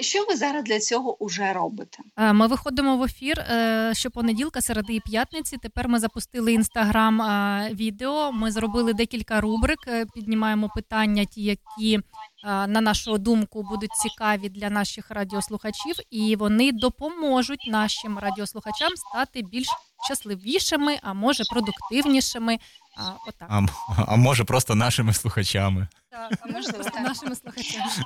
що 0.00 0.24
ви 0.28 0.36
зараз 0.36 0.64
для 0.64 0.78
цього 0.78 1.16
вже 1.20 1.52
робите? 1.52 1.98
Ми 2.16 2.46
виходимо 2.46 2.96
в 2.96 3.02
ефір 3.02 3.38
е, 3.40 3.90
щопонеділка, 3.94 4.60
середи 4.60 4.94
і 4.94 5.00
п'ятниці. 5.00 5.56
Тепер 5.62 5.88
ми 5.88 5.98
запустили 5.98 6.52
інстаграм 6.52 7.22
відео. 7.70 8.32
Ми 8.32 8.50
зробили 8.50 8.92
декілька 8.92 9.40
рубрик, 9.40 9.78
е, 9.88 10.06
піднімаємо 10.14 10.68
питання, 10.74 11.24
ті, 11.24 11.42
які. 11.42 12.00
На 12.44 12.80
нашу 12.80 13.18
думку 13.18 13.62
будуть 13.62 13.90
цікаві 14.02 14.48
для 14.48 14.70
наших 14.70 15.10
радіослухачів, 15.10 15.94
і 16.10 16.36
вони 16.36 16.72
допоможуть 16.72 17.66
нашим 17.66 18.18
радіослухачам 18.18 18.90
стати 18.96 19.42
більш 19.42 19.66
щасливішими, 20.04 20.98
а 21.02 21.12
може 21.12 21.44
продуктивнішими. 21.52 22.58
А, 22.96 23.12
отак. 23.28 23.48
А, 23.50 23.62
а 24.08 24.16
може 24.16 24.44
просто 24.44 24.74
нашими 24.74 25.14
слухачами. 25.14 25.88
Так, 26.10 26.32
а 26.42 26.46
може 26.46 26.72
просто 26.72 27.00
нашими 27.00 27.36
слухачами. 27.36 28.04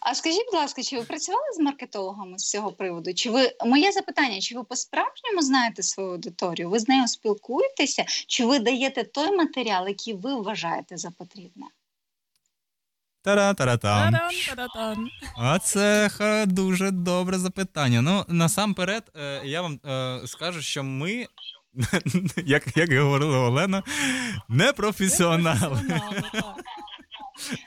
А 0.00 0.14
скажіть, 0.14 0.44
будь 0.46 0.60
ласка, 0.60 0.82
чи 0.82 0.96
ви 0.96 1.02
працювали 1.02 1.52
з 1.56 1.58
маркетологами 1.58 2.38
з 2.38 2.50
цього 2.50 2.72
приводу? 2.72 3.14
Чи 3.14 3.30
ви 3.30 3.52
моє 3.66 3.92
запитання? 3.92 4.40
Чи 4.40 4.54
ви 4.54 4.64
по-справжньому 4.64 5.42
знаєте 5.42 5.82
свою 5.82 6.10
аудиторію? 6.10 6.70
Ви 6.70 6.78
з 6.78 6.88
нею 6.88 7.08
спілкуєтеся? 7.08 8.04
Чи 8.26 8.46
ви 8.46 8.58
даєте 8.58 9.04
той 9.04 9.36
матеріал, 9.36 9.88
який 9.88 10.14
ви 10.14 10.34
вважаєте 10.34 10.96
за 10.96 11.10
потрібне? 11.10 11.66
Тара-тара-там. 13.22 14.14
А 15.36 15.58
це 15.58 16.08
ха, 16.08 16.46
дуже 16.46 16.90
добре 16.90 17.38
запитання. 17.38 18.02
Ну, 18.02 18.24
насамперед, 18.28 19.10
е, 19.16 19.40
я 19.44 19.62
вам 19.62 19.80
е, 19.86 20.20
скажу, 20.26 20.62
що 20.62 20.84
ми, 20.84 21.26
як, 22.46 22.76
як 22.76 22.92
говорила 22.92 23.38
Олена, 23.38 23.82
не 24.48 24.72
професіонали. 24.72 25.80
Професіонали. 25.88 26.22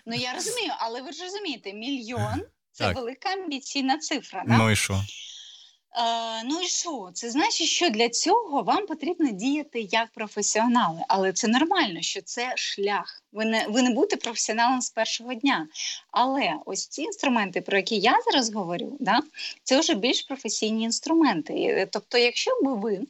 Ну 0.06 0.16
я 0.16 0.34
розумію, 0.34 0.72
але 0.78 1.02
ви 1.02 1.12
ж 1.12 1.24
розумієте, 1.24 1.74
мільйон 1.74 2.42
це 2.72 2.84
Так. 2.84 2.96
велика 2.96 3.30
амбіційна 3.30 3.98
цифра. 3.98 4.44
Да? 4.48 4.58
Ну 4.58 4.72
і 4.72 4.76
що? 4.76 4.94
Е, 4.94 6.44
ну 6.44 6.62
і 6.62 6.68
що? 6.68 7.10
Це 7.14 7.30
значить, 7.30 7.68
що 7.68 7.90
для 7.90 8.10
цього 8.10 8.62
вам 8.64 8.88
потрібно 8.88 9.32
діяти 9.32 9.88
як 9.92 10.12
професіонали, 10.12 11.02
але 11.08 11.34
це 11.34 11.48
нормально, 11.48 12.02
що 12.02 12.22
це 12.22 12.54
шлях. 12.58 13.24
Ви 13.32 13.46
не 13.46 13.66
ви 13.70 13.82
не 13.82 13.90
будете 13.90 14.18
професіоналом 14.18 14.82
з 14.82 14.90
першого 14.90 15.34
дня. 15.34 15.68
Але 16.12 16.54
ось 16.66 16.88
ці 16.88 17.02
інструменти, 17.02 17.62
про 17.62 17.78
які 17.78 17.96
я 18.00 18.18
зараз 18.32 18.54
говорю, 18.54 18.98
да, 19.00 19.20
це 19.64 19.80
вже 19.80 19.94
більш 19.94 20.22
професійні 20.22 20.84
інструменти. 20.84 21.54
Е, 21.54 21.88
Тобто, 21.92 22.18
якщо 22.18 22.52
би 22.62 22.74
ви 22.76 23.02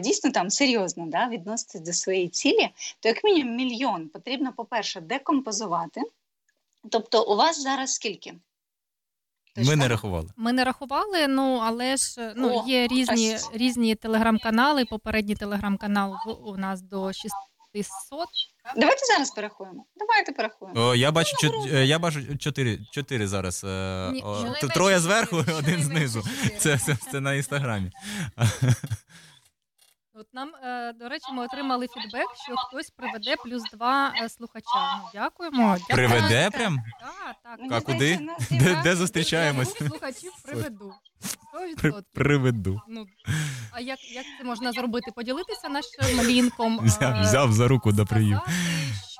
дійсно 0.00 0.30
там 0.30 0.50
серйозно 0.50 1.06
да, 1.06 1.28
відноситесь 1.28 1.80
до 1.80 1.92
своєї 1.92 2.28
цілі, 2.28 2.68
то 3.00 3.08
як 3.08 3.24
мінімум 3.24 3.56
мільйон 3.56 4.08
потрібно, 4.08 4.52
по-перше, 4.56 5.00
декомпозувати. 5.00 6.00
Тобто, 6.90 7.22
у 7.24 7.36
вас 7.36 7.62
зараз 7.62 7.94
скільки? 7.94 8.34
Ми 9.56 9.76
не 9.76 9.88
рахували. 9.88 10.28
Ми 10.36 10.52
не 10.52 10.64
рахували, 10.64 11.28
ну 11.28 11.60
але 11.62 11.96
ж 11.96 12.32
ну, 12.36 12.60
О, 12.60 12.64
є 12.68 12.86
різні, 12.86 13.36
різні 13.52 13.94
телеграм-канали. 13.94 14.84
Попередній 14.84 15.34
телеграм-канал 15.34 16.16
в- 16.26 16.48
у 16.48 16.56
нас 16.56 16.82
до 16.82 17.12
600. 17.12 18.26
Давайте 18.76 19.06
зараз 19.06 19.30
порахуємо. 19.30 19.84
Давайте 19.96 20.32
порахуємо. 20.32 20.80
О, 20.80 20.94
я 20.94 21.12
бачу, 21.12 21.36
чот- 21.46 21.74
е, 21.74 21.86
я 21.86 21.98
бачу 21.98 22.38
чотири, 22.38 22.78
чотири 22.92 23.28
зараз. 23.28 23.64
е, 23.64 24.10
Ні, 24.12 24.22
о, 24.22 24.54
троє 24.74 25.00
зверху, 25.00 25.36
чотири, 25.44 25.58
один 25.58 25.82
знизу. 25.82 26.22
чотири. 26.22 26.58
Це, 26.58 26.78
це, 26.78 26.96
це 27.12 27.20
на 27.20 27.34
інстаграмі. 27.34 27.90
От 30.20 30.26
нам, 30.34 30.48
е, 30.54 30.92
до 30.92 31.08
речі, 31.08 31.32
ми 31.32 31.44
отримали 31.44 31.86
фідбек, 31.88 32.26
що 32.44 32.56
хтось 32.56 32.90
приведе 32.90 33.36
плюс 33.44 33.62
два 33.72 34.12
е, 34.22 34.28
слухача. 34.28 34.96
Ну, 34.96 35.08
дякуємо. 35.14 35.76
Приведе 35.88 36.50
прям? 36.50 36.78
Так, 37.00 37.36
так. 37.42 37.60
А 37.70 37.80
куди? 37.80 38.20
Де, 38.50 38.80
де 38.84 38.96
зустрічаємось? 38.96 39.76
Слухачів 39.76 40.32
приведу. 40.44 40.94
100%. 41.54 42.02
Приведу. 42.14 42.80
Ну, 42.88 43.06
а 43.72 43.80
як, 43.80 43.98
як 44.12 44.24
це 44.38 44.44
можна 44.44 44.72
зробити? 44.72 45.10
Поділитися 45.16 45.68
нашим 45.68 46.22
лінком? 46.22 46.78
Взяв, 46.82 47.14
е, 47.16 47.20
взяв 47.20 47.52
за 47.52 47.68
руку 47.68 47.92
да 47.92 48.04
привів. 48.04 48.38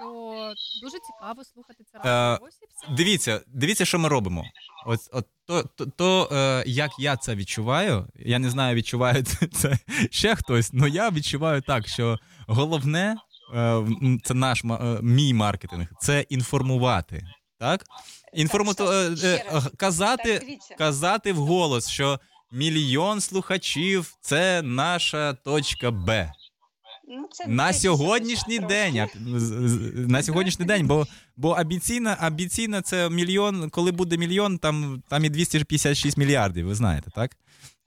Що 0.01 0.81
дуже 0.83 0.97
цікаво 0.99 1.45
слухати 1.45 1.85
це 1.93 1.99
Е, 1.99 2.03
разом. 2.05 2.47
Ось. 2.49 2.97
Дивіться, 2.97 3.41
дивіться, 3.47 3.85
що 3.85 3.99
ми 3.99 4.09
робимо. 4.09 4.45
От, 4.87 5.01
от 5.13 5.27
то, 5.47 5.63
то, 5.63 5.87
то 5.87 6.29
е, 6.37 6.65
як 6.67 6.91
я 6.99 7.17
це 7.17 7.35
відчуваю, 7.35 8.07
я 8.15 8.39
не 8.39 8.51
знаю, 8.51 8.75
відчуває 8.77 9.23
це- 9.53 9.79
ще 10.11 10.35
хтось, 10.35 10.71
але 10.81 10.91
я 10.91 11.11
відчуваю 11.11 11.63
так, 11.63 11.89
що 11.89 12.19
головне 12.47 13.17
е, 13.55 13.83
це 14.25 14.35
наш 14.35 14.65
е, 14.65 14.99
мій 15.03 15.35
маркетинг, 15.35 15.87
це 16.01 16.21
інформувати. 16.29 17.27
Так? 17.59 17.85
Інформу... 18.35 18.73
стоп, 18.73 18.89
е, 18.91 19.17
е, 19.25 19.63
казати, 19.77 20.59
казати 20.79 21.33
вголос, 21.33 21.89
що 21.89 22.21
мільйон 22.53 23.21
слухачів 23.21 24.15
це 24.21 24.63
наша 24.63 25.33
точка 25.33 25.91
Б. 25.91 26.33
Ну, 27.13 27.29
це 27.33 27.47
На 27.47 27.73
сьогоднішній 27.73 28.59
день, 28.59 28.99
а, 28.99 29.09
на 29.95 30.23
сьогоднішній 30.23 30.65
день, 30.65 30.87
бо, 30.87 31.07
бо 31.37 31.51
амбіційна, 31.51 32.17
амбіційна 32.21 32.83
це 32.83 33.11
мільйон, 33.11 33.71
коли 33.71 33.93
буде 33.93 34.17
мільйон, 34.17 34.59
там, 34.59 35.03
там 35.09 35.25
і 35.25 35.29
256 35.29 36.17
мільярдів, 36.17 36.67
ви 36.67 36.75
знаєте, 36.75 37.11
так? 37.15 37.31
Е, 37.33 37.37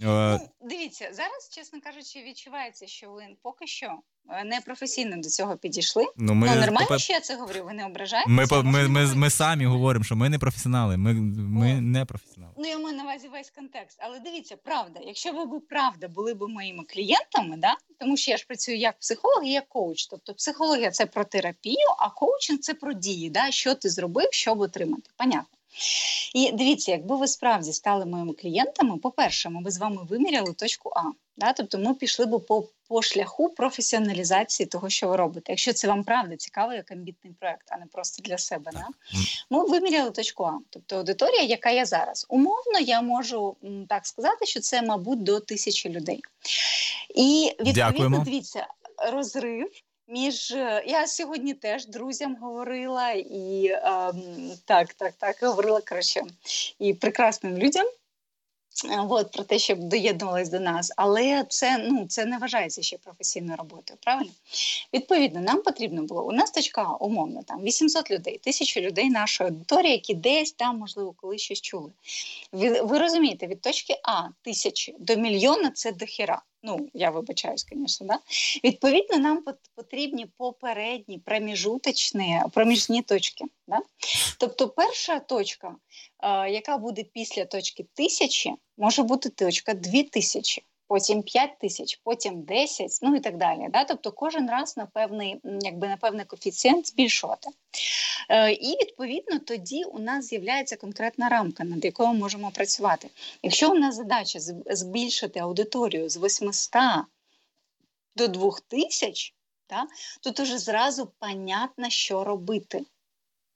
Ну, 0.01 0.39
дивіться, 0.63 1.09
зараз, 1.11 1.49
чесно 1.51 1.81
кажучи, 1.81 2.23
відчувається, 2.23 2.87
що 2.87 3.09
ви 3.11 3.23
поки 3.41 3.67
що 3.67 3.99
е, 4.29 4.43
не 4.43 4.61
професійно 4.61 5.17
до 5.17 5.29
цього 5.29 5.57
підійшли. 5.57 6.05
ну, 6.17 6.33
ми, 6.33 6.47
ну, 6.47 6.55
нормально, 6.55 6.87
попе- 6.89 6.99
що 6.99 7.13
я 7.13 7.19
це 7.19 7.35
говорю, 7.35 7.63
ви 7.65 7.73
не 7.73 7.85
ображаєте? 7.85 8.29
ми, 8.29 8.47
по- 8.47 8.63
ми, 8.63 8.87
ми, 8.87 9.15
ми 9.15 9.29
самі 9.29 9.65
говоримо, 9.65 10.05
що 10.05 10.15
ми 10.15 10.29
не 10.29 10.39
професіонали, 10.39 10.97
ми, 10.97 11.13
ми 11.13 11.73
О. 11.73 11.81
не 11.81 12.05
професіонали. 12.05 12.53
Ну, 12.57 12.65
я 12.67 12.77
маю 12.79 12.97
на 12.97 13.03
увазі 13.03 13.27
весь 13.27 13.49
контекст. 13.49 13.99
Але 14.01 14.19
дивіться, 14.19 14.55
правда, 14.63 14.99
якщо 15.03 15.33
ви 15.33 15.45
б 15.45 15.61
правда 15.69 16.07
були 16.07 16.33
б 16.33 16.49
моїми 16.49 16.83
клієнтами, 16.83 17.57
да? 17.57 17.75
тому 17.99 18.17
що 18.17 18.31
я 18.31 18.37
ж 18.37 18.45
працюю 18.47 18.77
як 18.77 18.99
психолог 18.99 19.43
і 19.45 19.51
як 19.51 19.69
коуч. 19.69 20.07
Тобто 20.07 20.33
психологія 20.33 20.91
це 20.91 21.05
про 21.05 21.23
терапію, 21.25 21.87
а 21.99 22.09
коучинг 22.09 22.59
це 22.59 22.73
про 22.73 22.93
дії, 22.93 23.29
да? 23.29 23.51
що 23.51 23.75
ти 23.75 23.89
зробив, 23.89 24.27
щоб 24.31 24.59
отримати. 24.61 25.09
Понятно. 25.17 25.57
І 26.33 26.51
дивіться, 26.51 26.91
якби 26.91 27.15
ви 27.15 27.27
справді 27.27 27.73
стали 27.73 28.05
моїми 28.05 28.33
клієнтами, 28.33 28.97
по-перше, 28.97 29.49
ми 29.49 29.61
б 29.61 29.71
з 29.71 29.77
вами 29.77 30.03
виміряли 30.09 30.53
точку 30.53 30.91
А. 30.95 31.01
Да? 31.37 31.53
Тобто 31.53 31.77
ми 31.77 31.93
пішли 31.93 32.25
б 32.25 32.45
по, 32.47 32.69
по 32.87 33.01
шляху 33.01 33.49
професіоналізації 33.49 34.67
того, 34.67 34.89
що 34.89 35.07
ви 35.07 35.15
робите. 35.15 35.51
Якщо 35.51 35.73
це 35.73 35.87
вам 35.87 36.03
правда 36.03 36.35
цікаво, 36.35 36.73
як 36.73 36.91
амбітний 36.91 37.33
проект, 37.39 37.67
а 37.71 37.77
не 37.77 37.85
просто 37.85 38.23
для 38.23 38.37
себе. 38.37 38.71
Да? 38.73 38.87
Ми 39.49 39.65
виміряли 39.65 40.11
точку 40.11 40.43
А, 40.43 40.59
тобто 40.69 40.95
аудиторія, 40.97 41.43
яка 41.43 41.69
є 41.69 41.85
зараз. 41.85 42.25
Умовно, 42.29 42.79
я 42.79 43.01
можу 43.01 43.55
так 43.89 44.05
сказати, 44.05 44.45
що 44.45 44.59
це, 44.59 44.81
мабуть, 44.81 45.23
до 45.23 45.39
тисячі 45.39 45.89
людей. 45.89 46.21
І 47.15 47.49
відповідно, 47.49 47.73
Дякуємо. 47.73 48.23
дивіться, 48.25 48.67
розрив. 49.11 49.71
Між 50.07 50.51
е, 50.51 50.83
я 50.87 51.07
сьогодні 51.07 51.53
теж 51.53 51.87
друзям 51.87 52.35
говорила 52.41 53.11
і 53.11 53.67
ем, 53.83 54.51
так, 54.65 54.93
так, 54.93 55.13
так 55.17 55.35
говорила 55.41 55.81
коротше, 55.81 56.21
і 56.79 56.93
прекрасним 56.93 57.57
людям. 57.57 57.85
е, 58.91 59.05
От 59.09 59.31
про 59.31 59.43
те, 59.43 59.59
щоб 59.59 59.79
доєднувались 59.79 60.49
до 60.49 60.59
нас, 60.59 60.93
але 60.97 61.45
це 61.49 61.77
ну 61.77 62.05
це 62.07 62.25
не 62.25 62.37
вважається 62.37 62.81
ще 62.81 62.97
професійною 62.97 63.57
роботою. 63.57 63.99
Правильно? 64.03 64.31
Відповідно, 64.93 65.41
нам 65.41 65.61
потрібно 65.61 66.03
було 66.03 66.25
у 66.27 66.31
нас 66.31 66.51
точка 66.51 66.95
умовно 66.95 67.43
там 67.43 67.61
800 67.61 68.11
людей, 68.11 68.37
тисячу 68.37 68.79
людей 68.79 69.09
нашої 69.09 69.49
аудиторії, 69.49 69.91
які 69.91 70.13
десь 70.13 70.51
там, 70.51 70.77
можливо, 70.77 71.13
колись 71.17 71.41
щось 71.41 71.61
чули. 71.61 71.91
Ви, 72.51 72.81
ви 72.81 72.99
розумієте, 72.99 73.47
від 73.47 73.61
точки 73.61 73.99
А 74.03 74.27
тисячі 74.41 74.95
до 74.99 75.15
мільйона 75.15 75.71
це 75.71 75.91
дохіра. 75.91 76.41
Ну, 76.63 76.89
я 76.93 77.09
вибачаюсь, 77.09 77.65
звісно, 77.71 78.07
да? 78.07 78.19
Відповідно, 78.63 79.17
нам 79.17 79.43
потрібні 79.75 80.25
попередні 80.37 81.19
проміжуточні, 81.19 82.41
проміжні 82.53 83.01
точки. 83.01 83.45
Да? 83.67 83.79
Тобто, 84.37 84.69
перша 84.69 85.19
точка, 85.19 85.75
е, 86.23 86.49
яка 86.51 86.77
буде 86.77 87.03
після 87.03 87.45
точки 87.45 87.85
тисячі, 87.93 88.53
може 88.77 89.03
бути 89.03 89.29
точка 89.29 89.73
дві 89.73 90.03
тисячі. 90.03 90.63
Потім 90.87 91.23
5 91.23 91.59
тисяч, 91.59 91.99
потім 92.03 92.41
10, 92.41 92.99
ну 93.01 93.15
і 93.15 93.19
так 93.19 93.37
далі. 93.37 93.67
Да? 93.73 93.83
Тобто 93.83 94.11
кожен 94.11 94.49
раз 94.49 94.77
на 94.77 94.85
певний, 94.85 95.39
якби 95.43 95.87
на 95.87 95.97
певний 95.97 96.25
коефіцієнт 96.25 96.87
збільшувати. 96.87 97.49
Е, 98.29 98.51
і 98.51 98.71
відповідно 98.71 99.39
тоді 99.39 99.83
у 99.83 99.99
нас 99.99 100.25
з'являється 100.25 100.75
конкретна 100.75 101.29
рамка, 101.29 101.63
над 101.63 101.85
якою 101.85 102.09
ми 102.09 102.19
можемо 102.19 102.51
працювати. 102.51 103.09
Якщо 103.43 103.71
у 103.71 103.75
нас 103.75 103.95
задача 103.95 104.39
збільшити 104.65 105.39
аудиторію 105.39 106.09
з 106.09 106.17
800 106.17 106.71
до 108.15 108.27
2000, 108.27 109.33
да, 109.69 109.83
то 110.21 110.29
дуже 110.29 110.57
зразу 110.57 111.11
понятно, 111.19 111.89
що 111.89 112.23
робити. 112.23 112.85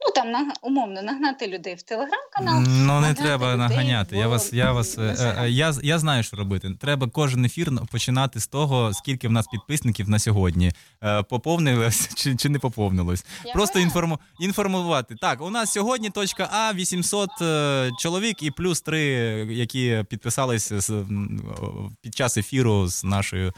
Ну 0.06 0.12
там 0.16 0.32
на- 0.32 0.54
умовно 0.62 1.02
нагнати 1.02 1.48
людей 1.48 1.76
в 1.76 1.82
телеграм-канал. 1.82 2.64
Ну 2.68 3.02
не 3.02 3.14
треба 3.14 3.46
людей 3.46 3.58
наганяти. 3.58 4.18
Я 4.18 4.28
вас, 4.28 4.54
я 4.54 4.72
вас, 4.72 4.98
е, 4.98 5.36
е, 5.40 5.50
я, 5.50 5.74
я 5.84 6.00
знаю, 6.00 6.24
що 6.24 6.38
робити. 6.38 6.72
Треба 6.82 7.10
кожен 7.10 7.46
ефір 7.46 7.72
починати 7.92 8.40
з 8.40 8.48
того, 8.48 8.94
скільки 8.94 9.28
в 9.28 9.32
нас 9.32 9.48
підписників 9.48 10.10
на 10.10 10.20
сьогодні. 10.20 10.72
Е, 11.04 11.24
Поповнилось 11.24 12.10
чи, 12.16 12.36
чи 12.36 12.50
не 12.50 12.60
поповнилось. 12.60 13.26
Я 13.46 13.54
Просто 13.54 13.80
інформу, 13.80 14.20
інформувати. 14.40 15.16
Так, 15.16 15.42
у 15.42 15.50
нас 15.50 15.72
сьогодні 15.72 16.10
точка 16.10 16.50
А 16.52 16.74
800 16.74 17.30
е, 17.42 17.92
чоловік 18.00 18.44
і 18.44 18.52
плюс 18.52 18.82
три, 18.82 19.04
які 19.50 20.04
підписались 20.10 20.74
з, 20.74 21.06
під 22.02 22.16
час 22.16 22.38
ефіру 22.38 22.88
з 22.88 23.04
нашою 23.04 23.54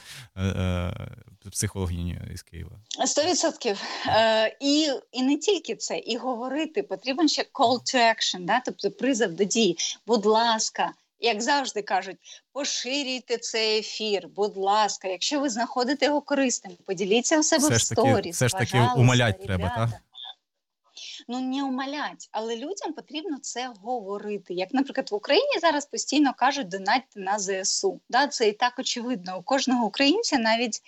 психологінею 1.51 2.21
із 2.33 2.41
Києва. 2.41 2.71
Сто 3.05 3.23
відсотків. 3.23 3.81
І, 4.61 4.89
і 5.11 5.21
не 5.21 5.37
тільки 5.37 5.75
це, 5.75 5.97
і 5.97 6.17
говорити 6.29 6.83
потрібен 6.83 7.27
ще 7.29 7.45
call 7.53 7.73
to 7.73 7.95
action, 7.95 8.39
да? 8.39 8.61
тобто 8.65 8.91
призов 8.91 9.31
до 9.31 9.43
дії. 9.43 9.77
Будь 10.07 10.25
ласка, 10.25 10.93
як 11.19 11.41
завжди 11.41 11.81
кажуть, 11.81 12.17
поширюйте 12.53 13.37
цей 13.37 13.79
ефір. 13.79 14.27
Будь 14.35 14.57
ласка, 14.57 15.07
якщо 15.07 15.39
ви 15.39 15.49
знаходите 15.49 16.05
його 16.05 16.21
корисним, 16.21 16.77
поділіться 16.85 17.39
у 17.39 17.43
себе 17.43 17.67
Все 17.67 17.75
в 17.75 17.81
сторіс. 17.81 18.35
все 18.35 18.47
ж 18.47 18.57
таки 18.57 18.87
умолять 18.95 19.43
треба, 19.45 19.71
так? 19.75 19.89
Ну 21.29 21.39
не 21.39 21.63
умалять, 21.63 22.29
але 22.31 22.55
людям 22.55 22.93
потрібно 22.95 23.37
це 23.41 23.71
говорити. 23.81 24.53
Як, 24.53 24.73
наприклад, 24.73 25.11
в 25.11 25.15
Україні 25.15 25.59
зараз 25.61 25.85
постійно 25.85 26.33
кажуть 26.37 26.67
донатьте 26.67 27.19
на 27.19 27.39
ЗСУ. 27.39 27.99
Да, 28.09 28.27
Це 28.27 28.47
і 28.47 28.51
так 28.51 28.73
очевидно. 28.79 29.37
У 29.39 29.41
кожного 29.41 29.85
українця 29.85 30.37
навіть 30.37 30.81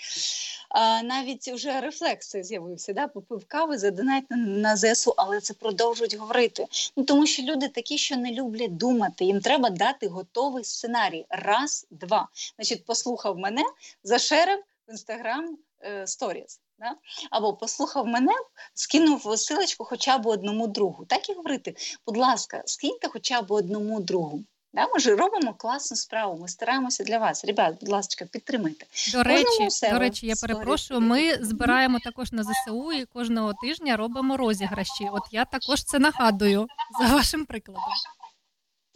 а, 0.70 1.04
навіть 1.04 1.48
вже 1.48 1.82
рефлекс 1.82 2.36
з'явився. 2.36 2.94
Да? 2.94 3.08
Попив 3.08 3.46
кави, 3.48 3.78
задонать 3.78 4.24
на, 4.30 4.78
ЗСУ, 4.78 5.14
але 5.18 5.40
це 5.40 5.54
продовжують 5.54 6.16
говорити. 6.16 6.66
Ну 6.96 7.04
тому 7.04 7.28
що 7.28 7.44
люди 7.44 7.68
такі, 7.68 7.98
що 7.98 8.16
не 8.16 8.32
люблять 8.32 8.78
думати. 8.78 9.26
Їм 9.26 9.42
треба 9.42 9.70
дати 9.70 10.08
готовий 10.08 10.64
сценарій. 10.64 11.26
Раз, 11.30 11.88
два. 11.92 12.28
Значить, 12.56 12.86
послухав 12.86 13.38
мене, 13.38 13.64
зашерив 14.04 14.60
в 14.88 14.92
інстаграм 14.92 15.58
сторіс. 16.06 16.60
Да? 16.82 16.96
Або 17.30 17.54
послухав 17.54 18.08
мене, 18.08 18.34
скинув 18.74 19.40
силочку 19.40 19.84
хоча 19.84 20.18
б 20.18 20.28
одному 20.28 20.68
другу. 20.68 21.06
Так 21.06 21.30
і 21.30 21.34
говорити, 21.34 21.76
будь 22.08 22.18
ласка, 22.18 22.64
скиньте 22.66 23.08
хоча 23.08 23.42
б 23.42 23.52
одному 23.52 24.00
другу. 24.00 24.44
Да, 24.74 24.88
Ми 24.94 25.00
ж 25.00 25.16
робимо 25.16 25.54
класну 25.54 25.98
справу. 25.98 26.38
Ми 26.42 26.48
стараємося 26.48 27.04
для 27.04 27.18
вас. 27.18 27.46
Ребят, 27.46 27.78
будь 27.82 27.90
ласка, 27.90 28.26
підтримайте. 28.26 28.86
До 29.14 29.24
речі, 29.24 29.68
до 29.92 30.00
речі, 30.00 30.28
я 30.28 30.36
перепрошую. 30.42 31.02
Ми 31.02 31.34
збираємо 31.42 32.00
також 32.00 32.32
на 32.32 32.44
ЗСУ 32.44 32.92
і 32.92 33.06
кожного 33.06 33.54
тижня 33.64 33.98
робимо 33.98 34.38
розіграші. 34.38 35.10
От 35.12 35.24
я 35.32 35.46
також 35.46 35.84
це 35.84 36.00
нагадую 36.00 36.68
за 37.02 37.16
вашим 37.16 37.46
прикладом. 37.46 37.84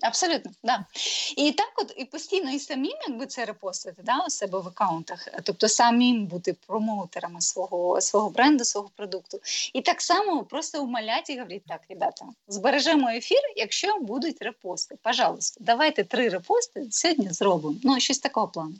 Абсолютно, 0.02 0.52
да. 0.64 0.86
І 1.38 1.52
так, 1.52 1.74
от 1.78 1.93
і 1.98 2.06
постійно 2.06 2.52
і 2.52 2.60
самим, 2.60 2.93
якби 3.08 3.26
це 3.26 3.46
репостити 3.46 4.02
да, 4.06 4.26
у 4.28 4.30
себе 4.30 4.60
в 4.60 4.68
аккаунтах, 4.68 5.28
тобто 5.43 5.70
самим 5.70 6.26
бути 6.26 6.56
промоутерами 6.68 7.41
свого 7.41 8.02
свого 8.02 8.30
бренду, 8.30 8.66
свого 8.66 8.89
продукту. 8.96 9.39
І 9.74 9.82
так 9.82 10.02
само 10.02 10.43
просто 10.43 10.84
умолять 10.84 11.30
і 11.30 11.38
говорити, 11.38 11.66
так, 11.68 11.82
ребята, 11.89 12.26
збережемо 12.48 13.10
ефір, 13.10 13.39
якщо 13.56 14.00
будуть 14.00 14.41
репости. 14.41 14.98
Пожалуйста, 15.02 15.58
давайте 15.64 16.04
три 16.04 16.30
репости 16.30 16.88
сьогодні 16.91 17.30
зробимо. 17.30 17.76
Ну, 17.84 18.00
щось 18.00 18.20
такого 18.20 18.48
плану. 18.48 18.76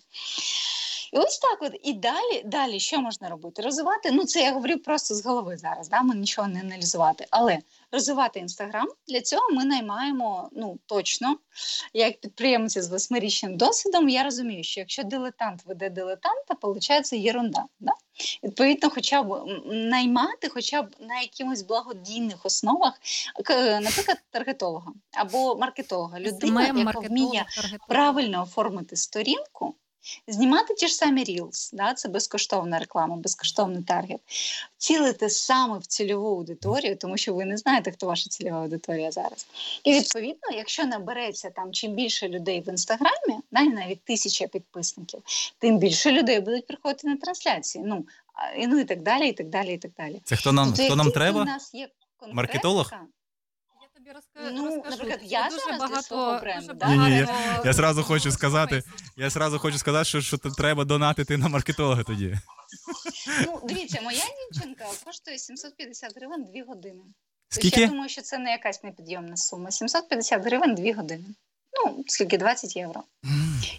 І 1.14 1.18
ось 1.18 1.40
так 1.40 1.58
от 1.62 1.80
і 1.84 1.94
далі, 1.94 2.44
далі 2.46 2.80
що 2.80 3.00
можна 3.02 3.30
робити? 3.30 3.62
Розвивати, 3.62 4.12
ну 4.12 4.26
це 4.26 4.42
я 4.42 4.54
говорю 4.54 4.78
просто 4.78 5.16
з 5.16 5.26
голови 5.26 5.58
зараз, 5.58 5.90
да, 5.90 6.02
ми 6.02 6.16
нічого 6.16 6.48
не 6.48 6.60
аналізувати. 6.60 7.26
Але 7.30 7.60
розвивати 7.92 8.40
інстаграм 8.40 8.88
для 9.08 9.22
цього 9.22 9.52
ми 9.52 9.66
наймаємо 9.66 10.50
ну 10.52 10.80
точно. 10.86 11.38
Як 11.94 12.20
підприємці 12.20 12.82
з 12.82 12.90
восьмирічним 12.90 13.58
досвідом, 13.58 14.10
я 14.10 14.24
розумію, 14.24 14.64
що 14.64 14.80
якщо 14.80 15.04
дилетант 15.04 15.66
веде 15.66 15.90
дилетанта, 15.90 16.56
виходить 16.62 17.14
єрунда. 17.14 17.66
Да? 17.80 17.92
Відповідно, 18.44 18.90
хоча 18.90 19.24
б 19.24 19.46
наймати, 19.66 20.50
хоча 20.50 20.82
б 20.82 20.96
на 21.00 21.22
якихось 21.22 21.62
благодійних 21.62 22.46
основах, 22.46 22.94
наприклад, 23.82 24.18
таргетолога 24.32 24.92
або 25.14 25.56
маркетолога, 25.56 26.20
людина, 26.20 26.68
яка 26.68 27.00
вміє 27.00 27.46
правильно 27.88 28.42
оформити 28.42 28.96
сторінку. 28.96 29.76
Знімати 30.28 30.74
ті 30.74 30.88
ж 30.88 30.96
самі 30.96 31.24
Reels, 31.24 31.70
да, 31.74 31.94
це 31.94 32.10
безкоштовна 32.10 32.80
реклама, 32.80 33.16
безкоштовний 33.16 33.84
таргет, 33.84 34.20
цілити 34.78 35.30
саме 35.30 35.78
в 35.78 35.86
цільову 35.86 36.28
аудиторію, 36.28 36.96
тому 36.98 37.18
що 37.18 37.34
ви 37.34 37.46
не 37.46 37.58
знаєте, 37.58 37.92
хто 37.92 38.08
ваша 38.08 38.30
цільова 38.30 38.62
аудиторія 38.62 39.12
зараз. 39.12 39.48
І 39.84 39.94
відповідно, 39.94 40.50
якщо 40.58 40.86
набереться 40.86 41.50
там 41.50 41.72
чим 41.72 41.94
більше 41.94 42.30
людей 42.30 42.62
в 42.62 42.70
інстаграмі, 42.70 43.40
навіть 43.52 44.02
тисяча 44.04 44.48
підписників, 44.48 45.22
тим 45.60 45.78
більше 45.78 46.12
людей 46.12 46.40
будуть 46.40 46.68
приходити 46.68 47.08
на 47.08 47.18
трансляції. 47.18 47.84
Ну 47.88 48.06
і 48.58 48.68
ну 48.68 48.80
і 48.80 48.84
так 48.84 49.02
далі, 49.02 49.30
і 49.30 49.34
так 49.34 49.50
далі, 49.50 49.74
і 49.74 49.78
так 49.78 49.92
далі. 49.98 50.22
Це 50.24 50.36
хто 50.36 50.52
нам 50.52 50.68
тобто, 50.68 50.86
хто 50.86 50.96
нам 50.96 51.12
треба? 51.12 51.42
У 51.42 51.46
нас 51.46 51.74
є 51.74 51.90
Маркетолог? 52.34 52.94
Тобі 54.06 54.16
розкажу. 54.16 54.56
Ну, 54.56 54.84
наприклад, 54.90 55.20
я 55.24 55.50
дуже 55.50 55.62
зараз 55.62 55.80
багато, 55.80 56.40
бренду. 56.42 56.68
Дуже 56.68 56.74
да? 56.74 56.90
Ні, 56.90 56.98
ні, 56.98 57.18
я, 57.18 57.62
я 57.66 57.74
сразу 57.74 58.04
хочу 58.04 58.32
сказати, 58.32 58.84
я 59.18 59.30
сразу 59.30 59.60
хочу 59.60 59.78
сказати, 59.78 60.06
що, 60.06 60.22
що 60.22 60.38
треба 60.38 60.86
донатити 60.86 61.38
на 61.38 61.48
маркетолога 61.48 62.04
тоді. 62.04 62.38
Ну, 63.46 63.62
дивіться, 63.64 64.02
моя 64.02 64.24
дівчинка 64.52 64.86
коштує 65.06 65.38
750 65.38 66.16
гривень 66.16 66.44
2 66.44 66.64
години. 66.68 67.02
Скільки? 67.50 67.70
Тобто, 67.70 67.82
я 67.82 67.88
думаю, 67.88 68.10
що 68.10 68.22
це 68.22 68.38
не 68.38 68.52
якась 68.52 68.84
непідйомна 68.84 69.38
сума. 69.38 69.72
750 69.72 70.46
гривень 70.46 70.76
2 70.76 70.94
години. 70.94 71.26
Ну, 71.74 72.04
скільки 72.08 72.38
20 72.38 72.76
євро. 72.76 73.04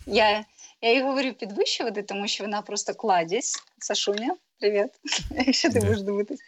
Я 0.07 0.45
я 0.81 0.93
їй 0.93 1.03
говорю 1.03 1.33
підвищувати, 1.33 2.03
тому 2.03 2.29
що 2.29 2.45
вона 2.45 2.63
просто 2.63 2.95
кладість. 2.95 3.63
Сашуня, 3.79 4.37
привіт, 4.61 4.91
якщо 5.47 5.71
ти 5.71 5.81
будеш 5.81 6.01
дивитись. 6.01 6.41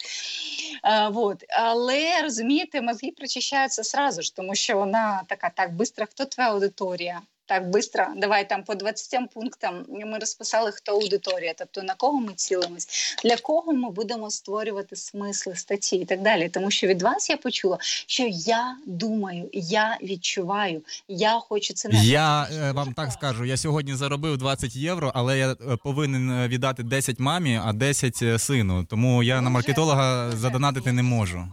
А, 0.83 1.09
вот. 1.09 1.45
Але 1.49 2.23
розумієте, 2.23 2.81
мозги 2.81 3.11
прочищаються 3.17 3.85
сразу 3.85 4.23
ж, 4.23 4.37
тому 4.37 4.55
що 4.55 4.77
вона 4.77 5.23
така 5.29 5.51
так 5.51 5.71
швидко, 5.71 6.05
хто 6.11 6.25
твоя 6.25 6.51
аудиторія? 6.51 7.21
Так, 7.49 7.71
быстро, 7.71 8.09
давай 8.17 8.49
там 8.49 8.63
по 8.63 8.75
20 8.75 9.33
пунктам 9.35 9.85
ми 9.89 10.19
розписали, 10.19 10.73
хто 10.73 10.93
аудиторія, 10.93 11.55
тобто 11.59 11.83
на 11.83 11.95
кого 11.95 12.21
ми 12.21 12.33
цілимось, 12.33 12.89
для 13.25 13.37
кого 13.37 13.73
ми 13.73 13.91
будемо 13.91 14.31
створювати 14.31 14.97
смисли 14.97 15.57
статті 15.57 15.97
і 15.97 16.05
так 16.05 16.23
далі. 16.23 16.49
Тому 16.49 16.71
що 16.71 16.87
від 16.87 17.03
вас 17.03 17.31
я 17.31 17.37
почула, 17.37 17.79
що 18.07 18.27
я 18.31 18.77
думаю, 18.87 19.51
я 19.53 19.99
відчуваю, 20.03 20.83
я 21.09 21.39
хочу 21.39 21.75
це 21.75 21.89
не 21.89 22.05
Я 22.05 22.49
е, 22.53 22.73
вам 22.73 22.93
так 22.93 23.13
скажу. 23.13 23.45
Я 23.45 23.57
сьогодні 23.57 23.95
заробив 23.95 24.39
20 24.39 24.77
євро, 24.77 25.13
але 25.15 25.39
я 25.39 25.53
е, 25.53 25.57
повинен 25.85 26.49
віддати 26.49 26.83
10 26.83 27.19
мамі, 27.19 27.61
а 27.65 27.73
10 27.73 28.23
е, 28.23 28.39
сину. 28.39 28.85
Тому 28.85 29.23
я 29.23 29.41
на 29.41 29.51
маркетолога 29.51 30.31
задонатити 30.31 30.93
не 30.93 31.03
можу. 31.03 31.49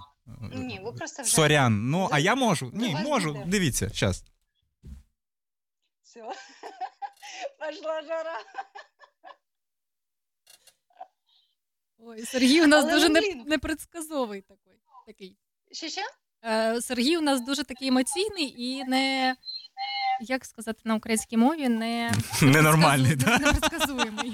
Ні, 0.56 0.82
ви 0.86 0.92
просто 0.92 1.24
вже 1.24 1.32
Сорян. 1.32 1.90
Ну 1.90 2.08
а 2.12 2.20
я 2.20 2.36
можу. 2.36 2.72
Ні, 2.74 2.98
можу. 3.06 3.38
Дивіться, 3.48 3.92
зараз. 3.94 4.24
Все. 6.16 6.24
Пошла 7.60 8.02
жара. 8.02 8.40
Ой, 11.98 12.26
Сергій 12.26 12.62
у 12.62 12.68
нас 12.68 12.84
Але, 12.84 12.94
дуже 12.94 13.10
не, 13.10 13.22
непредсказовий 13.46 14.42
такий. 14.42 14.74
такий. 15.08 15.38
Ще? 15.72 16.02
Е, 16.46 16.82
Сергій 16.82 17.18
у 17.18 17.22
нас 17.22 17.42
дуже 17.42 17.64
такий 17.64 17.88
емоційний 17.88 18.62
і 18.62 18.84
не. 18.84 19.36
Як 20.22 20.46
сказати 20.46 20.82
на 20.84 20.96
українській 20.96 21.38
мові, 21.38 21.70
не 21.70 22.12
Ненормальний, 22.42 23.16
непредсказу- 23.16 23.24
так? 23.26 23.42
непередбачуваний. 23.42 24.34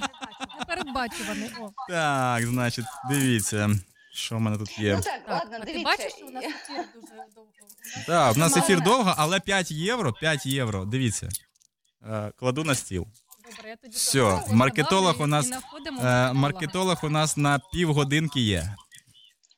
Непередбачуваний. 0.59 1.51
О. 1.59 1.69
Так, 1.89 2.45
значить, 2.45 2.85
дивіться, 3.09 3.69
що 4.13 4.37
в 4.37 4.39
мене 4.39 4.57
тут 4.57 4.79
є. 4.79 4.95
Ну 4.95 5.01
так, 5.01 5.25
Так, 5.25 5.29
ладно, 5.29 5.57
а 5.61 5.65
ти 5.65 5.79
бачиш, 5.79 6.13
що 6.13 6.25
у 6.25 6.29
нас 6.31 6.43
ефір 6.45 6.85
дуже 6.93 7.07
довго. 7.35 7.51
Так, 8.07 8.35
в 8.35 8.37
нас 8.37 8.57
ефір 8.57 8.81
довго, 8.81 9.13
але 9.17 9.39
5 9.39 9.71
євро, 9.71 10.13
5 10.13 10.45
євро. 10.45 10.85
Дивіться. 10.85 11.29
Е, 12.09 12.31
Кладу 12.35 12.63
на 12.63 12.75
стіл. 12.75 13.07
Добре, 13.45 13.69
я 13.69 13.75
тоді 13.75 13.97
Все, 13.97 14.43
маркетолог 14.51 15.21
у 15.21 15.27
нас, 15.27 15.45
знаходимо 15.45 16.01
Е. 16.01 16.33
Маркетолог 16.33 16.99
у 17.03 17.09
нас 17.09 17.37
на 17.37 17.59
півгодинки 17.73 18.41
є. 18.41 18.75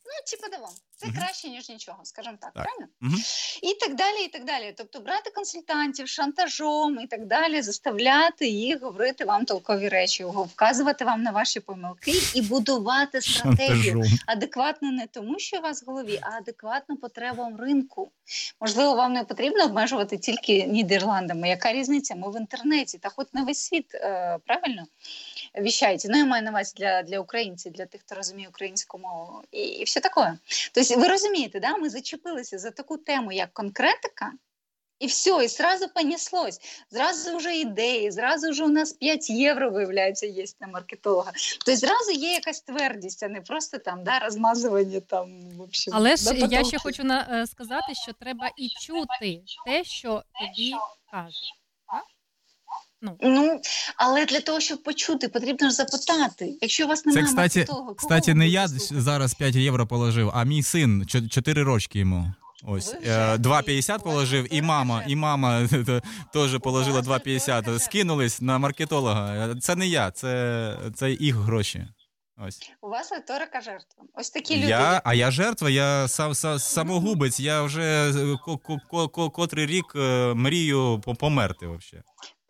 Ну, 0.06 0.12
чи 0.28 0.38
того. 0.58 0.70
Це 1.04 1.10
Мгм. 1.10 1.18
краще, 1.18 1.50
ніж 1.50 1.70
нічого, 1.70 1.98
скажімо 2.04 2.36
так, 2.42 2.54
Так. 2.54 2.64
правильно? 2.64 2.88
Мгм. 3.02 3.20
І 3.64 3.74
так 3.74 3.96
далі, 3.96 4.26
і 4.26 4.28
так 4.28 4.46
далі. 4.46 4.74
Тобто 4.78 5.00
брати 5.00 5.32
консультантів 5.36 6.08
шантажом 6.08 7.00
і 7.00 7.08
так 7.08 7.26
далі, 7.26 7.62
заставляти 7.62 8.48
їх 8.48 8.82
говорити 8.82 9.26
вам 9.26 9.46
толкові 9.46 9.90
речі, 9.90 10.26
вказувати 10.26 11.06
вам 11.06 11.24
на 11.24 11.32
ваші 11.32 11.60
помилки 11.60 12.14
і 12.36 12.42
будувати 12.42 13.22
стратегію. 13.22 13.84
Шантажом. 13.84 14.20
адекватно 14.28 14.92
не 14.92 15.08
тому, 15.08 15.40
що 15.40 15.58
у 15.58 15.62
вас 15.62 15.84
в 15.84 15.90
голові, 15.90 16.20
а 16.22 16.38
адекватно 16.38 16.98
потребам 16.98 17.58
ринку. 17.60 18.12
Можливо, 18.62 18.96
вам 18.96 19.14
не 19.14 19.24
потрібно 19.24 19.64
обмежувати 19.66 20.18
тільки 20.18 20.64
Нідерландами. 20.64 21.50
Яка 21.50 21.74
різниця? 21.74 22.16
Ми 22.16 22.32
в 22.32 22.38
інтернеті, 22.38 22.98
та 22.98 23.10
хоч 23.10 23.28
на 23.34 23.44
весь 23.44 23.60
світ 23.60 23.96
е, 23.96 24.38
правильно 24.46 24.84
віщаєте. 25.62 26.08
Ну, 26.12 26.18
я 26.18 26.26
маю 26.26 26.44
на 26.44 26.52
увазі 26.52 26.74
для, 26.78 27.04
для 27.04 27.20
українців, 27.20 27.72
для 27.72 27.86
тих, 27.86 28.02
хто 28.02 28.16
розуміє 28.16 28.48
українську 28.48 29.00
мову, 29.00 29.42
і, 29.52 29.62
і 29.62 29.84
все 29.84 30.00
таке. 30.00 30.38
Тобто, 30.74 30.96
ви 30.96 31.08
розумієте, 31.08 31.60
да? 31.60 31.78
ми 31.78 31.90
зачепилися 31.90 32.60
за 32.60 32.72
таку 32.72 32.98
тему, 32.98 33.32
як 33.32 33.54
конкретика. 33.54 34.32
І 35.00 35.08
все, 35.08 35.46
і 35.46 35.48
зразу 35.48 35.90
понеслось. 35.90 36.60
Зразу 36.92 37.38
вже 37.38 37.56
ідеї, 37.58 38.12
зразу 38.12 38.50
вже 38.50 38.64
у 38.64 38.70
нас 38.70 38.94
5 38.94 39.30
євро, 39.30 39.72
виявляється, 39.72 40.26
є 40.26 40.46
на 40.62 40.68
маркетолога. 40.68 41.32
Тобто 41.66 41.76
зразу 41.76 42.12
є 42.12 42.32
якась 42.32 42.62
твердість, 42.62 43.24
а 43.24 43.28
не 43.28 43.42
просто 43.42 43.78
там 43.78 44.04
да, 44.04 44.20
розмазування 44.20 45.00
там. 45.00 45.50
В 45.58 45.62
общем, 45.62 45.94
Але 45.98 46.16
ж 46.16 46.36
я 46.50 46.64
ще 46.64 46.80
хочу 46.80 47.04
на, 47.04 47.28
е, 47.32 47.48
сказати, 47.48 47.94
що 48.04 48.14
треба 48.14 48.50
і 48.58 48.70
чути 48.70 49.42
те, 49.66 49.84
що 49.84 50.24
тобі 50.40 50.74
кажуть. 51.12 51.63
Ну, 53.22 53.62
але 53.98 54.26
для 54.26 54.42
того, 54.42 54.60
щоб 54.60 54.84
почути, 54.84 55.28
потрібно 55.28 55.70
ж 55.70 55.76
запитати. 55.76 56.58
Якщо 56.62 56.86
у 56.86 56.88
вас 56.88 57.02
Це, 57.02 57.10
немає 57.10 57.26
кстати, 57.26 57.60
маркетолога, 57.60 57.86
кого 57.86 57.96
кстати, 57.96 58.34
не 58.34 58.48
я 58.48 58.68
зараз 58.68 59.34
5 59.34 59.56
євро 59.56 59.88
положив, 59.88 60.32
а 60.34 60.44
мій 60.44 60.64
син 60.64 61.06
4 61.30 61.64
рочки 61.64 62.00
йому. 62.00 62.34
Ось 62.68 62.94
Ви 62.94 63.00
е, 63.06 63.36
2,50 63.36 64.04
положив, 64.04 64.54
і 64.54 64.62
мама, 64.62 65.04
і 65.08 65.16
мама 65.16 65.68
теж 66.34 66.60
положила 66.60 67.00
вас 67.00 67.08
вже 67.08 67.14
2,50. 67.14 67.80
Скинулись 67.80 68.42
на 68.42 68.58
маркетолога. 68.58 69.56
Це 69.56 69.76
не 69.76 69.88
я, 69.88 70.12
це, 70.12 70.78
це 70.96 71.12
їх 71.12 71.36
гроші. 71.36 71.88
Ось. 72.38 72.72
У 72.82 72.90
вас 72.90 73.12
риторика 73.12 73.62
жертва. 73.62 74.04
Ось 74.14 74.30
такі 74.30 74.58
люди. 74.58 74.68
Я, 74.68 75.02
а 75.06 75.14
я 75.14 75.32
жертва, 75.32 75.70
я 75.70 76.08
сам, 76.08 76.34
сам, 76.36 76.60
самогубець, 76.60 77.40
я 77.40 77.62
вже 77.62 78.12
е, 78.12 78.38
ко- 78.46 78.58
ко- 78.58 78.80
ко- 78.90 79.08
ко- 79.10 79.30
котрий 79.30 79.66
рік 79.66 79.86
е, 79.96 80.34
мрію 80.34 81.02
померти 81.20 81.68
взагалі. 81.68 82.04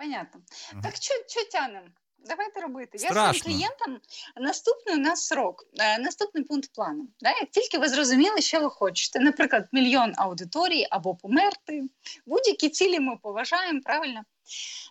Понятно. 0.04 0.42
Ага. 0.72 0.82
Так 0.84 0.96
що, 0.96 1.14
тянемо? 1.52 1.88
Давайте 2.26 2.60
робити. 2.60 2.98
Я 3.02 3.10
своїм 3.10 3.34
клієнтам 3.34 4.00
наступний 4.36 4.96
у 4.96 5.00
нас 5.00 5.28
срок, 5.28 5.64
е, 5.80 6.00
наступний 6.00 6.44
пункт 6.44 6.70
плану. 6.74 7.08
Да? 7.20 7.30
Як 7.30 7.50
тільки 7.52 7.78
ви 7.78 7.90
зрозуміли, 7.90 8.42
що 8.42 8.60
ви 8.62 8.70
хочете, 8.70 9.20
наприклад, 9.20 9.68
мільйон 9.72 10.14
аудиторій 10.16 10.88
або 10.90 11.16
померти, 11.16 11.84
будь-які 12.26 12.70
цілі 12.70 13.00
ми 13.00 13.18
поважаємо, 13.18 13.82
правильно? 13.84 14.22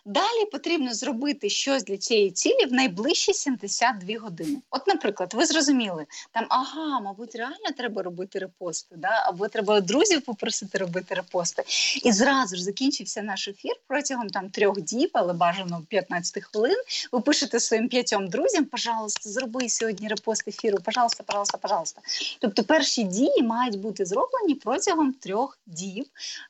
Далі 0.05 0.45
потрібно 0.51 0.93
зробити 0.93 1.49
щось 1.49 1.83
для 1.83 1.97
цієї 1.97 2.31
цілі 2.31 2.65
в 2.65 2.73
найближчі 2.73 3.33
72 3.33 4.19
години. 4.19 4.61
От, 4.69 4.87
наприклад, 4.87 5.33
ви 5.33 5.45
зрозуміли, 5.45 6.05
там 6.31 6.45
ага, 6.49 6.99
мабуть, 6.99 7.35
реально 7.35 7.71
треба 7.77 8.03
робити 8.03 8.39
репости, 8.39 8.95
да? 8.97 9.23
або 9.25 9.47
треба 9.47 9.81
друзів 9.81 10.21
попросити 10.21 10.77
робити 10.77 11.15
репости. 11.15 11.63
І 12.03 12.11
зразу 12.11 12.55
ж 12.55 12.63
закінчився 12.63 13.21
наш 13.21 13.47
ефір 13.47 13.73
протягом 13.87 14.29
там 14.29 14.49
трьох 14.49 14.81
діб, 14.81 15.09
але 15.13 15.33
бажано 15.33 15.83
15 15.89 16.43
хвилин. 16.43 16.75
Ви 17.11 17.21
пишете 17.21 17.59
своїм 17.59 17.89
п'ятьом 17.89 18.27
друзям, 18.27 18.65
пожалуйста, 18.65 19.29
зроби 19.29 19.69
сьогодні 19.69 20.07
репост 20.07 20.47
ефіру, 20.47 20.77
пожалуйста, 20.77 21.23
пожалуйста, 21.23 21.57
пожалуйста. 21.57 22.01
Тобто 22.39 22.63
перші 22.63 23.03
дії 23.03 23.43
мають 23.43 23.79
бути 23.79 24.05
зроблені 24.05 24.55
протягом 24.55 25.13
трьох 25.13 25.59
діб. 25.65 26.05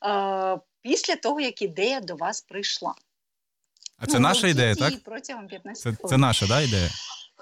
Е- 0.05 0.59
Після 0.83 1.15
того, 1.15 1.39
як 1.39 1.61
ідея 1.61 1.99
до 2.01 2.15
вас 2.15 2.41
прийшла. 2.41 2.93
А 3.97 4.05
це 4.05 4.13
Ну, 4.13 4.19
наша 4.19 4.47
ідея, 4.47 4.75
так? 4.75 4.93
Протягом 5.03 5.47
15 5.47 5.83
Це, 6.01 6.07
це 6.07 6.17
наша 6.17 6.47
да, 6.47 6.61
ідея? 6.61 6.89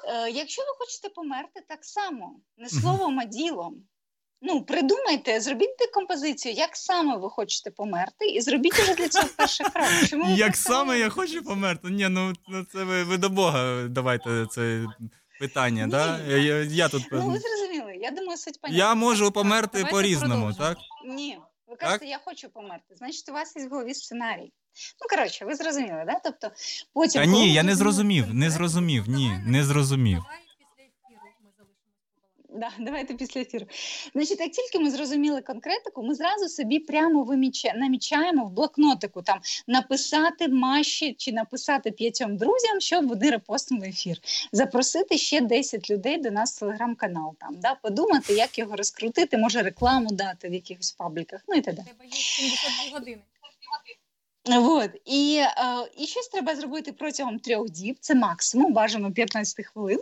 Е, 0.08 0.30
якщо 0.32 0.62
ви 0.62 0.68
хочете 0.80 1.10
померти, 1.10 1.62
так 1.70 1.86
само, 1.86 2.36
не 2.58 2.70
словом, 2.70 3.20
а 3.20 3.26
ділом. 3.26 3.76
Ну, 4.44 4.62
придумайте, 4.66 5.40
зробіть 5.42 5.76
декомпозицію, 5.80 6.54
як 6.56 6.70
саме 6.78 7.18
ви 7.18 7.30
хочете 7.30 7.72
померти, 7.72 8.26
і 8.26 8.42
зробіть 8.42 8.80
уже 8.80 8.96
для 8.96 9.10
цього 9.10 9.28
перший 9.38 9.66
крок. 9.66 9.88
Чому 10.10 10.36
Як 10.36 10.56
саме 10.56 11.00
я 11.00 11.10
хочу 11.10 11.44
померти? 11.44 11.90
Ні, 11.90 12.10
ну 12.10 12.34
ну, 12.48 12.66
це 12.72 12.84
ви, 12.84 13.04
ви 13.04 13.18
до 13.18 13.30
Бога 13.30 13.84
давайте 13.90 14.46
це 14.52 14.86
питання, 15.40 15.86
Ні. 15.86 15.92
да? 15.92 16.20
Я, 16.28 16.38
я, 16.38 16.62
я 16.64 16.90
тут 16.90 17.04
Ну, 17.12 17.30
ви 17.30 17.40
зрозуміли, 17.40 17.96
я 17.96 18.12
думаю, 18.12 18.38
суть 18.38 18.62
понятна. 18.62 18.84
я 18.86 18.96
можу 18.96 19.32
померти 19.32 19.86
по-різному, 19.92 20.46
продовжимо. 20.46 20.68
так? 20.70 20.78
Ні, 21.16 21.40
ви 21.72 21.78
кажете, 21.78 22.06
я 22.06 22.18
хочу 22.18 22.50
померти. 22.50 22.96
Значить, 22.96 23.30
у 23.30 23.34
вас 23.34 23.56
є 23.56 23.68
в 23.68 23.70
голові 23.70 23.94
сценарій. 23.94 24.54
Ну, 25.02 25.08
коротше, 25.10 25.46
ви 25.46 25.56
зрозуміли, 25.56 26.04
да? 26.08 26.20
Тобто, 26.24 26.52
потім. 26.94 27.22
Та 27.22 27.26
ні, 27.28 27.54
я 27.54 27.64
не 27.64 27.76
зрозумів, 27.76 28.34
не 28.34 28.50
зрозумів, 28.50 29.10
ні, 29.10 29.32
не 29.46 29.64
зрозумів. 29.64 30.20
Давай 30.24 30.40
після 30.58 30.84
ефіру 30.86 31.22
ми 31.44 31.50
залишимося. 31.58 32.41
Да, 32.54 32.70
давайте 32.80 33.14
після 33.14 33.42
ефіру. 33.42 33.66
Значить, 34.14 34.40
як 34.40 34.52
тільки 34.52 34.80
ми 34.80 34.90
зрозуміли 34.90 35.42
конкретику, 35.42 36.04
ми 36.04 36.16
зразу 36.16 36.50
собі 36.50 36.80
прямо 36.80 37.24
виміча... 37.24 37.74
намічаємо 37.76 38.46
в 38.46 38.52
блокнотику 38.52 39.22
там 39.22 39.40
написати 39.68 40.48
Маші 40.48 41.14
чи 41.18 41.32
написати 41.32 41.92
п'ятьом 41.92 42.38
друзям, 42.38 42.80
щоб 42.80 43.08
вони 43.08 43.30
репостнули 43.30 43.88
ефір. 43.88 44.18
Запросити 44.52 45.18
ще 45.18 45.42
10 45.42 45.90
людей 45.90 46.18
до 46.18 46.32
нас 46.32 46.56
в 46.56 46.60
телеграм-канал. 46.60 47.36
Там 47.40 47.60
да, 47.60 47.76
подумати, 47.76 48.34
як 48.34 48.58
його 48.58 48.76
розкрутити, 48.76 49.38
може 49.38 49.62
рекламу 49.62 50.10
дати 50.12 50.50
в 50.50 50.54
якихось 50.54 50.92
пабліках. 50.92 51.42
Ну 51.48 51.56
і 51.56 51.62
т.д. 51.62 51.84
Тебе 51.88 52.06
є 52.06 52.12
72 52.12 53.00
години. 53.00 53.22
Вот. 54.46 54.90
І, 55.06 55.42
е, 56.00 56.06
щось 56.06 56.28
треба 56.28 56.56
зробити 56.56 56.92
протягом 56.92 57.40
трьох 57.40 57.70
діб, 57.70 57.98
це 58.00 58.16
максимум, 58.16 58.74
бажано 58.74 59.12
15 59.12 59.66
хвилин, 59.66 60.00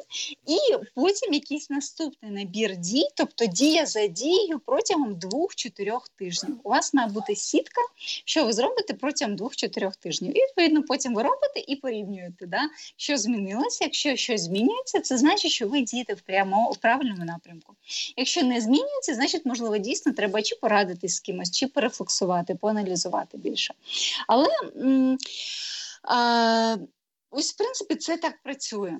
і 0.48 0.58
потім 0.96 1.34
якийсь 1.34 1.70
наступний 1.70 2.32
набір 2.32 2.76
дій, 2.78 3.08
тобто 3.16 3.46
дія 3.46 3.86
за 3.86 4.08
дією 4.08 4.62
протягом 4.66 5.16
двох-чотирьох 5.16 6.10
тижнів. 6.10 6.56
У 6.64 6.70
вас 6.70 6.94
має 6.94 7.10
бути 7.10 7.36
сітка, 7.36 7.82
що 8.26 8.46
ви 8.46 8.54
зробите 8.54 8.94
протягом 8.94 9.36
двох-чотирьох 9.36 9.96
тижнів. 9.96 10.38
І 10.38 10.42
відповідно 10.42 10.84
потім 10.84 11.16
ви 11.16 11.24
робите 11.24 11.64
і 11.68 11.76
порівнюєте, 11.76 12.46
да, 12.46 12.62
що 12.98 13.18
змінилося. 13.18 13.84
Якщо 13.84 14.16
щось 14.16 14.42
змінюється, 14.42 15.00
це 15.00 15.18
значить, 15.18 15.52
що 15.52 15.68
ви 15.68 15.82
дієте 15.82 16.14
в 16.14 16.22
прямо 16.22 16.72
в 16.72 16.78
правильному 16.78 17.26
напрямку. 17.26 17.76
Якщо 18.18 18.44
не 18.44 18.62
змінюється, 18.62 19.14
значить, 19.16 19.46
можливо, 19.46 19.78
дійсно 19.78 20.14
треба 20.14 20.42
чи 20.42 20.56
порадитись 20.56 21.16
з 21.16 21.20
кимось, 21.20 21.52
чи 21.52 21.68
перефлексувати, 21.68 22.56
поаналізувати 22.56 23.38
більше. 23.38 23.74
Але 24.30 24.50
ось, 27.30 27.54
в 27.54 27.58
принципі, 27.58 27.96
це 27.96 28.18
так 28.18 28.34
працює. 28.44 28.98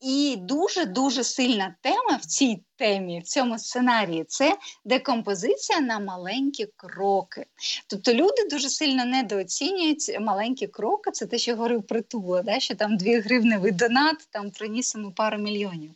І 0.00 0.36
дуже 0.38 0.84
дуже 0.84 1.24
сильна 1.24 1.76
тема 1.80 2.18
в 2.22 2.26
цій 2.26 2.62
темі, 2.76 3.20
в 3.20 3.22
цьому 3.22 3.58
сценарії 3.58 4.24
це 4.28 4.56
декомпозиція 4.84 5.80
на 5.80 5.98
маленькі 5.98 6.66
кроки. 6.76 7.46
Тобто 7.86 8.14
люди 8.14 8.48
дуже 8.50 8.70
сильно 8.70 9.04
недооцінюють 9.04 10.16
маленькі 10.20 10.66
кроки. 10.66 11.10
Це 11.10 11.26
те, 11.26 11.38
що 11.38 11.52
говорив 11.52 11.82
притула, 11.82 12.42
да? 12.42 12.60
що 12.60 12.74
там 12.74 12.96
2 12.96 13.20
гривневий 13.20 13.72
донат, 13.72 14.16
там 14.30 14.50
принісимо 14.50 15.12
пару 15.12 15.38
мільйонів. 15.38 15.90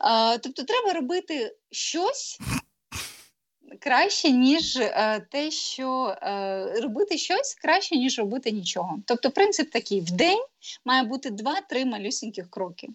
А, 0.00 0.38
тобто 0.42 0.62
треба 0.62 0.92
робити 0.92 1.56
щось 1.70 2.38
краще, 3.80 4.30
ніж 4.30 4.76
е, 4.76 5.26
те, 5.30 5.50
що 5.50 6.16
е, 6.22 6.80
робити 6.80 7.18
щось 7.18 7.54
краще, 7.54 7.96
ніж 7.96 8.18
робити 8.18 8.50
нічого. 8.50 8.98
Тобто, 9.06 9.30
принцип 9.30 9.70
такий: 9.70 10.00
в 10.00 10.10
день 10.10 10.44
має 10.84 11.02
бути 11.02 11.30
2-3 11.30 11.84
малюсіньких 11.84 12.50
кроки. 12.50 12.88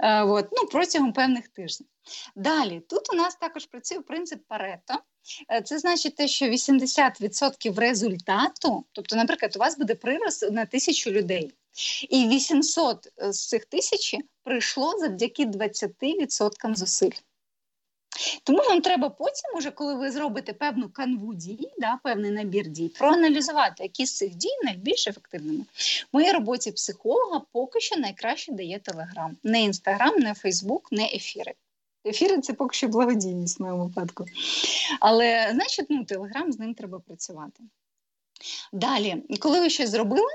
Е, 0.00 0.22
от, 0.22 0.48
ну, 0.52 0.68
протягом 0.68 1.12
певних 1.12 1.48
тижнів. 1.48 1.88
Далі, 2.36 2.80
тут 2.80 3.12
у 3.12 3.16
нас 3.16 3.36
також 3.36 3.66
працює 3.66 4.00
принцип 4.00 4.40
Парето. 4.48 4.94
Це 5.64 5.78
значить 5.78 6.16
те, 6.16 6.28
що 6.28 6.46
80% 6.46 7.80
результату, 7.80 8.84
тобто, 8.92 9.16
наприклад, 9.16 9.56
у 9.56 9.58
вас 9.58 9.78
буде 9.78 9.94
прирост 9.94 10.50
на 10.50 10.66
тисячу 10.66 11.10
людей, 11.10 11.54
і 12.10 12.28
800 12.28 13.08
з 13.18 13.48
цих 13.48 13.64
тисячі 13.64 14.18
прийшло 14.44 14.98
завдяки 14.98 15.46
20% 15.46 16.74
зусиль. 16.74 17.10
Тому 18.44 18.58
вам 18.58 18.80
треба 18.80 19.08
потім, 19.08 19.56
уже 19.56 19.70
коли 19.70 19.94
ви 19.94 20.10
зробите 20.10 20.52
певну 20.52 20.88
канву 20.88 21.34
дій, 21.34 21.70
да, 21.78 21.98
певний 22.02 22.30
набір 22.30 22.68
дій, 22.68 22.88
проаналізувати, 22.98 23.82
які 23.82 24.06
з 24.06 24.16
цих 24.16 24.34
дій 24.34 24.56
найбільш 24.64 25.06
ефективними. 25.06 25.64
В 25.64 26.06
моїй 26.12 26.32
роботі 26.32 26.72
психолога 26.72 27.42
поки 27.52 27.80
що 27.80 27.96
найкраще 27.96 28.52
дає 28.52 28.78
Телеграм. 28.78 29.36
Не 29.42 29.62
Інстаграм, 29.62 30.14
не 30.18 30.34
Фейсбук, 30.34 30.92
не 30.92 31.04
ефіри. 31.04 31.54
Ефіри 32.06 32.40
це 32.40 32.52
поки 32.52 32.76
що 32.76 32.88
благодійність 32.88 33.58
в 33.58 33.62
моєму 33.62 33.84
випадку. 33.84 34.24
Але, 35.00 35.50
значить, 35.54 35.86
ну, 35.88 36.04
Телеграм 36.04 36.52
з 36.52 36.58
ним 36.58 36.74
треба 36.74 36.98
працювати. 36.98 37.62
Далі, 38.72 39.22
коли 39.40 39.60
ви 39.60 39.70
щось 39.70 39.90
зробили, 39.90 40.30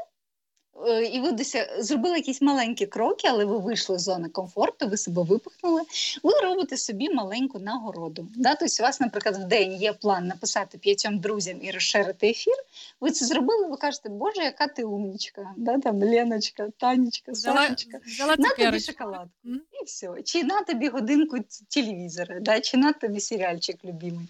і 1.14 1.20
ви 1.20 1.32
дося... 1.32 1.70
зробили 1.80 2.16
якісь 2.16 2.42
маленькі 2.42 2.86
кроки, 2.86 3.28
але 3.28 3.46
ви 3.46 3.58
вийшли 3.58 4.00
з 4.00 4.02
зони 4.02 4.30
комфорту, 4.30 4.88
ви 4.88 4.98
себе 4.98 5.24
випихнули, 5.24 5.82
ви 6.24 6.34
робите 6.44 6.78
собі 6.78 7.10
маленьку 7.10 7.60
нагороду. 7.60 8.28
Да? 8.36 8.56
Тобто 8.56 8.76
у 8.80 8.84
вас, 8.84 9.00
наприклад, 9.00 9.38
в 9.38 9.44
день 9.44 9.74
є 9.74 9.94
план 9.94 10.28
написати 10.28 10.78
п'ятьом 10.78 11.20
друзям 11.20 11.58
і 11.62 11.72
розширити 11.72 12.30
ефір. 12.30 12.54
Ви 13.02 13.12
це 13.12 13.26
зробили, 13.26 13.68
ви 13.68 13.78
кажете, 13.78 14.10
Боже, 14.10 14.42
яка 14.42 14.68
ти 14.68 14.84
умнічка, 14.84 15.54
да? 15.58 15.78
там 15.78 16.04
Леночка, 16.04 16.68
Танечка, 16.78 17.36
Сашечка. 17.36 18.00
На 18.38 18.50
тобі 18.50 18.80
шоколадку. 18.80 19.30
Мгм. 19.44 19.62
І 19.82 19.86
все. 19.86 20.10
Чи 20.26 20.44
на 20.44 20.62
тобі 20.62 20.88
годинку 20.88 21.38
телевізора, 21.70 22.40
да? 22.40 22.60
чи 22.60 22.78
на 22.78 22.94
тобі 22.94 23.20
серіальчик 23.20 23.86
любимий. 23.86 24.28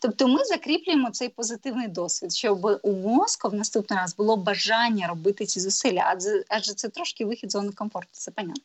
Тобто 0.00 0.28
ми 0.28 0.44
закріплюємо 0.44 1.10
цей 1.10 1.28
позитивний 1.28 1.88
досвід, 1.88 2.32
щоб 2.32 2.80
у 2.82 2.92
мозку 2.92 3.48
в 3.48 3.54
наступний 3.54 3.98
раз 3.98 4.16
було 4.16 4.36
бажання 4.36 5.08
робити 5.08 5.46
ці 5.46 5.60
зусилля, 5.60 5.83
адже, 6.04 6.44
адже 6.48 6.74
це 6.74 6.88
трошки 6.88 7.24
вихід 7.24 7.52
зони 7.52 7.72
комфорту, 7.72 8.08
це 8.12 8.30
понятно. 8.30 8.62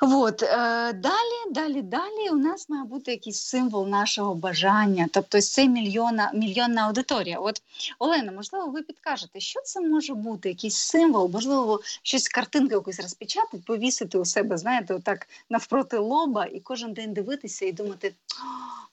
От, 0.00 0.42
е, 0.42 0.92
далі, 0.92 1.50
далі, 1.50 1.82
далі 1.82 2.30
у 2.32 2.36
нас 2.36 2.68
має 2.68 2.84
бути 2.84 3.10
якийсь 3.10 3.40
символ 3.40 3.88
нашого 3.88 4.34
бажання, 4.34 5.08
тобто 5.12 5.40
це 5.40 5.68
мільйона, 5.68 6.30
мільйонна 6.34 6.86
аудиторія. 6.86 7.38
От 7.38 7.62
Олена, 7.98 8.32
можливо, 8.32 8.66
ви 8.66 8.82
підкажете, 8.82 9.40
що 9.40 9.60
це 9.60 9.80
може 9.80 10.14
бути? 10.14 10.48
Якийсь 10.48 10.76
символ, 10.76 11.30
можливо, 11.30 11.80
щось 12.02 12.28
картинку 12.28 12.74
якусь 12.74 13.00
розпечатати, 13.00 13.62
повісити 13.66 14.18
у 14.18 14.24
себе, 14.24 14.58
знаєте, 14.58 14.94
отак 14.94 15.28
навпроти 15.50 15.98
лоба, 15.98 16.46
і 16.46 16.60
кожен 16.60 16.92
день 16.92 17.12
дивитися 17.12 17.66
і 17.66 17.72
думати, 17.72 18.14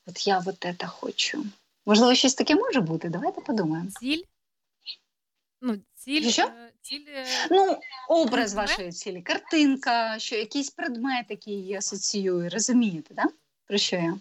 от 0.07 0.27
я 0.27 0.43
от 0.45 0.65
це 0.79 0.87
хочу. 0.87 1.45
Можливо, 1.85 2.15
щось 2.15 2.33
таке 2.33 2.55
може 2.55 2.81
бути. 2.81 3.09
Давайте 3.09 3.41
подумаємо. 3.41 3.89
Ціль. 3.99 4.21
Ну, 5.67 5.81
ціль. 5.95 6.29
Що? 6.29 6.41
е, 6.47 6.71
Ціль 6.81 7.05
е, 7.07 7.25
Ну, 7.51 7.79
образ 8.09 8.53
Предмет? 8.53 8.69
вашої 8.69 8.91
цілі, 8.91 9.21
картинка, 9.21 10.19
що 10.19 10.35
якийсь 10.35 10.69
предмет, 10.69 11.25
який 11.29 11.53
її 11.53 11.75
асоціює, 11.75 12.49
розумієте, 12.49 13.13
да? 13.13 13.23
про 13.67 13.77
що 13.77 13.95
я? 13.95 14.19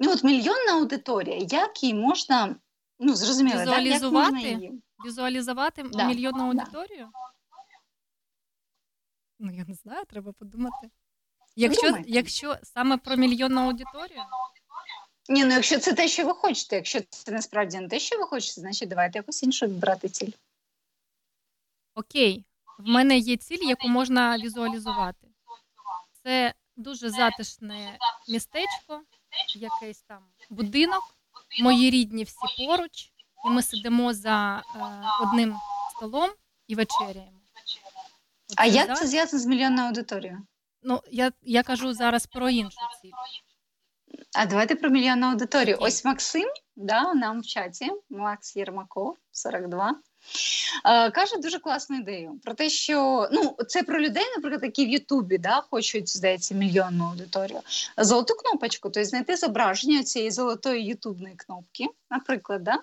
Ну, 0.00 0.12
от 0.12 0.24
мільйонна 0.24 0.72
аудиторія, 0.72 1.46
як 1.50 1.82
її 1.82 1.94
можна, 1.94 2.56
ну, 2.98 3.14
зрозуміло, 3.14 3.56
да? 3.56 3.60
як 3.60 3.70
можна 3.70 3.84
Візуалізувати? 3.96 4.48
її? 4.48 4.82
візуалізувати 5.06 5.82
Да, 5.92 6.04
мільйонну 6.06 6.54
да. 6.54 6.60
аудиторію. 6.62 7.10
Ну, 9.38 9.52
я 9.52 9.64
не 9.68 9.74
знаю, 9.74 10.04
треба 10.04 10.32
подумати. 10.32 10.90
Якщо 11.56 11.98
якщо 12.06 12.56
саме 12.62 12.96
про 12.96 13.16
мільйонну 13.16 13.60
аудиторію. 13.60 14.20
Ні, 15.30 15.44
ну 15.44 15.54
якщо 15.54 15.78
це 15.78 15.92
те, 15.92 16.08
що 16.08 16.24
ви 16.24 16.34
хочете, 16.34 16.76
якщо 16.76 17.00
це 17.10 17.32
насправді 17.32 17.78
не 17.78 17.88
те, 17.88 17.98
що 17.98 18.18
ви 18.18 18.24
хочете, 18.24 18.60
значить 18.60 18.88
давайте 18.88 19.18
якось 19.18 19.42
іншу 19.42 19.66
брати 19.66 20.08
ціль. 20.08 20.30
Окей, 21.94 22.44
в 22.78 22.88
мене 22.88 23.18
є 23.18 23.36
ціль, 23.36 23.68
яку 23.68 23.88
можна 23.88 24.38
візуалізувати. 24.38 25.26
Це 26.22 26.54
дуже 26.76 27.10
затишне 27.10 27.98
містечко, 28.28 29.02
якийсь 29.56 30.02
там 30.02 30.22
будинок, 30.50 31.02
мої 31.62 31.90
рідні 31.90 32.24
всі 32.24 32.66
поруч, 32.66 33.12
і 33.46 33.50
ми 33.50 33.62
сидимо 33.62 34.14
за 34.14 34.62
е, 34.76 34.80
одним 35.22 35.56
столом 35.96 36.30
і 36.66 36.74
вечеряємо. 36.74 37.40
А 38.56 38.66
як 38.66 38.98
це 38.98 39.06
зв'язано 39.06 39.42
з 39.42 39.46
мільйонною 39.46 39.86
аудиторією? 39.86 40.46
Ну, 40.82 41.00
я 41.10 41.32
я 41.42 41.62
кажу 41.62 41.94
зараз 41.94 42.26
про 42.26 42.50
іншу 42.50 42.78
ціль. 43.02 43.10
А 44.34 44.46
давайте 44.46 44.76
про 44.76 44.90
мільйонну 44.90 45.26
аудиторію. 45.26 45.76
Ось 45.80 46.04
Максим, 46.04 46.48
да, 46.76 47.14
нам 47.14 47.40
в 47.40 47.46
чаті, 47.46 47.90
Макс 48.10 48.56
Єрмаков, 48.56 49.16
42. 49.30 49.94
Е, 50.84 51.10
каже 51.10 51.36
дуже 51.36 51.58
класну 51.58 51.96
ідею 51.96 52.40
про 52.44 52.54
те, 52.54 52.70
що 52.70 53.28
ну 53.32 53.56
це 53.68 53.82
про 53.82 54.00
людей, 54.00 54.24
наприклад, 54.36 54.62
які 54.62 54.86
в 54.86 54.88
Ютубі 54.88 55.38
да, 55.38 55.64
хочуть, 55.70 56.08
здається, 56.08 56.54
мільйонну 56.54 57.04
аудиторію. 57.04 57.60
Золоту 57.98 58.34
кнопочку, 58.34 58.90
тобто 58.90 59.08
знайти 59.08 59.36
зображення 59.36 60.02
цієї 60.02 60.30
золотої 60.30 60.84
ютубної 60.84 61.34
кнопки, 61.36 61.86
наприклад, 62.10 62.64
да, 62.64 62.78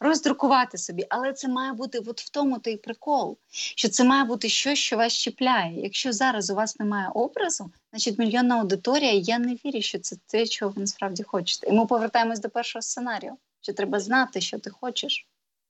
роздрукувати 0.00 0.78
собі. 0.78 1.06
Але 1.08 1.32
це 1.32 1.48
має 1.48 1.72
бути 1.72 1.98
от 1.98 2.20
в 2.20 2.28
тому 2.28 2.58
той 2.58 2.76
прикол, 2.76 3.38
що 3.50 3.88
це 3.88 4.04
має 4.04 4.24
бути 4.24 4.48
щось, 4.48 4.78
що 4.78 4.96
вас 4.96 5.12
чіпляє. 5.12 5.80
Якщо 5.80 6.12
зараз 6.12 6.50
у 6.50 6.54
вас 6.54 6.78
немає 6.78 7.08
образу, 7.14 7.70
значить 7.92 8.18
мільйонна 8.18 8.58
аудиторія, 8.58 9.12
я 9.12 9.38
не 9.38 9.54
вірю, 9.54 9.82
що 9.82 9.98
це 9.98 10.16
те, 10.26 10.46
чого 10.46 10.70
ви 10.70 10.80
насправді 10.80 11.22
хочете. 11.22 11.66
І 11.66 11.72
ми 11.72 11.86
повертаємось 11.86 12.40
до 12.40 12.48
першого 12.48 12.82
сценарію, 12.82 13.32
що 13.60 13.72
треба 13.72 14.00
знати, 14.00 14.40
що 14.40 14.58
ти 14.58 14.70
хочеш. 14.70 15.26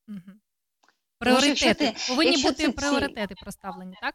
Угу. 0.09 0.33
Пріоритети. 1.19 1.75
Ти, 1.75 1.95
Повинні 2.09 2.43
бути 2.43 2.55
це 2.55 2.69
пріоритети 2.69 3.35
проставлені, 3.43 3.97
так? 4.03 4.15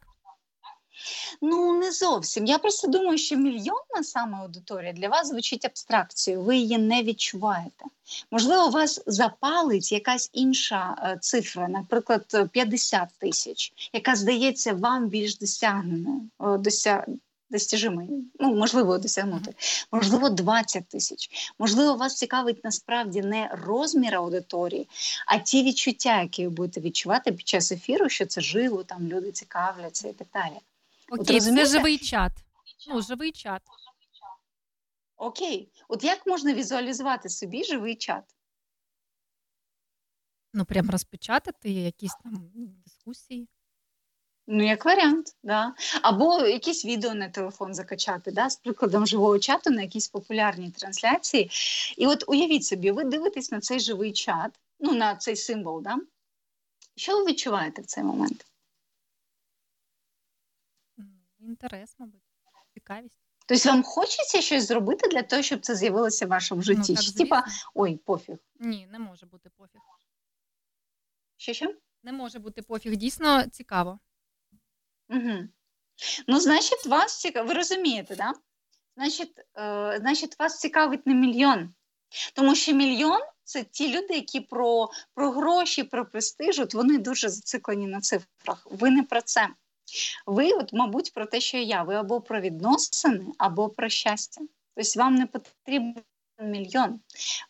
Ну, 1.41 1.79
не 1.79 1.91
зовсім. 1.91 2.45
Я 2.45 2.57
просто 2.57 2.87
думаю, 2.87 3.17
що 3.17 3.37
мільйонна 3.37 4.03
саме 4.03 4.37
аудиторія 4.37 4.93
для 4.93 5.09
вас 5.09 5.27
звучить 5.27 5.65
абстракцією, 5.65 6.43
ви 6.43 6.57
її 6.57 6.77
не 6.77 7.03
відчуваєте. 7.03 7.85
Можливо, 8.31 8.69
вас 8.69 9.03
запалить 9.05 9.91
якась 9.91 10.29
інша 10.33 10.95
е, 11.03 11.17
цифра, 11.21 11.67
наприклад, 11.67 12.49
50 12.51 13.09
тисяч, 13.19 13.73
яка 13.93 14.15
здається 14.15 14.73
вам 14.73 15.07
більш 15.07 15.37
досягненою, 15.37 16.29
досяг 16.39 17.05
достіжимий, 17.49 18.09
ну 18.39 18.55
можливо 18.55 18.97
досягнути, 18.97 19.55
можливо, 19.91 20.29
20 20.29 20.87
тисяч. 20.87 21.29
Можливо, 21.59 21.95
вас 21.95 22.15
цікавить 22.15 22.63
насправді 22.63 23.21
не 23.21 23.49
розмір 23.53 24.15
аудиторії, 24.15 24.87
а 25.27 25.37
ті 25.37 25.63
відчуття, 25.63 26.21
які 26.21 26.43
ви 26.43 26.49
будете 26.49 26.81
відчувати 26.81 27.31
під 27.31 27.47
час 27.47 27.71
ефіру, 27.71 28.09
що 28.09 28.25
це 28.25 28.41
живо, 28.41 28.83
там 28.83 29.07
люди 29.07 29.31
цікавляться 29.31 30.07
і 30.07 30.13
так 30.13 30.27
далі. 30.33 30.59
Окей, 31.09 31.37
От, 31.37 31.43
це 31.43 31.65
живий 31.65 31.97
чат. 31.97 32.31
Ну, 32.87 33.01
живий 33.01 33.31
чат. 33.31 33.61
Окей, 35.17 35.71
от 35.87 36.03
як 36.03 36.27
можна 36.27 36.53
візуалізувати 36.53 37.29
собі 37.29 37.63
живий 37.63 37.95
чат? 37.95 38.23
Ну, 40.53 40.65
прям 40.65 40.89
розпечатати 40.89 41.71
якісь 41.71 42.15
там 42.23 42.51
дискусії. 42.85 43.47
Ну, 44.47 44.63
як 44.63 44.85
варіант, 44.85 45.35
да. 45.43 45.73
Або 46.01 46.39
якісь 46.39 46.85
відео 46.85 47.13
на 47.13 47.29
телефон 47.29 47.73
закачати, 47.73 48.31
да, 48.31 48.49
з 48.49 48.55
прикладом 48.55 49.07
живого 49.07 49.39
чату 49.39 49.69
на 49.69 49.81
якісь 49.81 50.07
популярні 50.07 50.71
трансляції. 50.71 51.49
І 51.97 52.07
от 52.07 52.23
уявіть 52.27 52.65
собі, 52.65 52.91
ви 52.91 53.03
дивитесь 53.03 53.51
на 53.51 53.59
цей 53.59 53.79
живий 53.79 54.13
чат, 54.13 54.59
ну, 54.79 54.93
на 54.93 55.15
цей 55.15 55.35
символ, 55.35 55.81
да? 55.81 55.97
Що 56.95 57.17
ви 57.17 57.25
відчуваєте 57.25 57.81
в 57.81 57.85
цей 57.85 58.03
момент? 58.03 58.45
Інтерес, 61.39 61.95
мабуть, 61.99 62.21
цікавість. 62.73 63.19
Тобто 63.45 63.69
вам 63.69 63.83
хочеться 63.83 64.41
щось 64.41 64.67
зробити 64.67 65.07
для 65.07 65.23
того, 65.23 65.41
щоб 65.41 65.59
це 65.59 65.75
з'явилося 65.75 66.25
в 66.25 66.29
вашому 66.29 66.59
ну, 66.59 66.63
житті? 66.63 66.95
Ну, 66.97 67.03
так, 67.05 67.15
Типа, 67.15 67.45
ой, 67.73 67.97
пофіг. 67.97 68.37
Ні, 68.59 68.87
не 68.91 68.99
може 68.99 69.25
бути 69.25 69.49
пофіг. 69.57 69.81
Що 71.37 71.53
що? 71.53 71.73
Не 72.03 72.11
може 72.11 72.39
бути 72.39 72.61
пофіг. 72.61 72.95
Дійсно 72.95 73.43
цікаво. 73.47 73.99
Угу. 75.09 75.47
Ну, 76.27 76.39
значить, 76.39 76.85
вас 76.85 77.19
цікавить, 77.19 77.49
ви 77.49 77.55
розумієте, 77.55 78.15
да? 78.15 78.33
Значить, 78.97 79.39
е, 79.57 79.97
значить, 79.99 80.39
вас 80.39 80.59
цікавить 80.59 81.07
не 81.07 81.13
мільйон. 81.13 81.73
Тому 82.33 82.55
що 82.55 82.73
мільйон 82.73 83.19
це 83.43 83.63
ті 83.63 83.87
люди, 83.87 84.13
які 84.13 84.39
про 84.39 84.89
про 85.13 85.31
гроші, 85.31 85.83
про 85.83 86.05
престиж, 86.05 86.59
от 86.59 86.73
вони 86.73 86.97
дуже 86.97 87.29
зациклені 87.29 87.87
на 87.87 88.01
цифрах. 88.01 88.67
Ви 88.71 88.89
не 88.89 89.03
про 89.03 89.21
це. 89.21 89.47
Ви, 90.25 90.51
от, 90.51 90.73
мабуть, 90.73 91.13
про 91.13 91.25
те, 91.25 91.41
що 91.41 91.57
я. 91.57 91.83
Ви 91.83 91.95
або 91.95 92.21
про 92.21 92.41
відносини, 92.41 93.25
або 93.37 93.69
про 93.69 93.89
щастя. 93.89 94.41
Тобто 94.75 94.99
вам 94.99 95.15
не 95.15 95.25
потрібен 95.25 96.03
мільйон, 96.41 96.99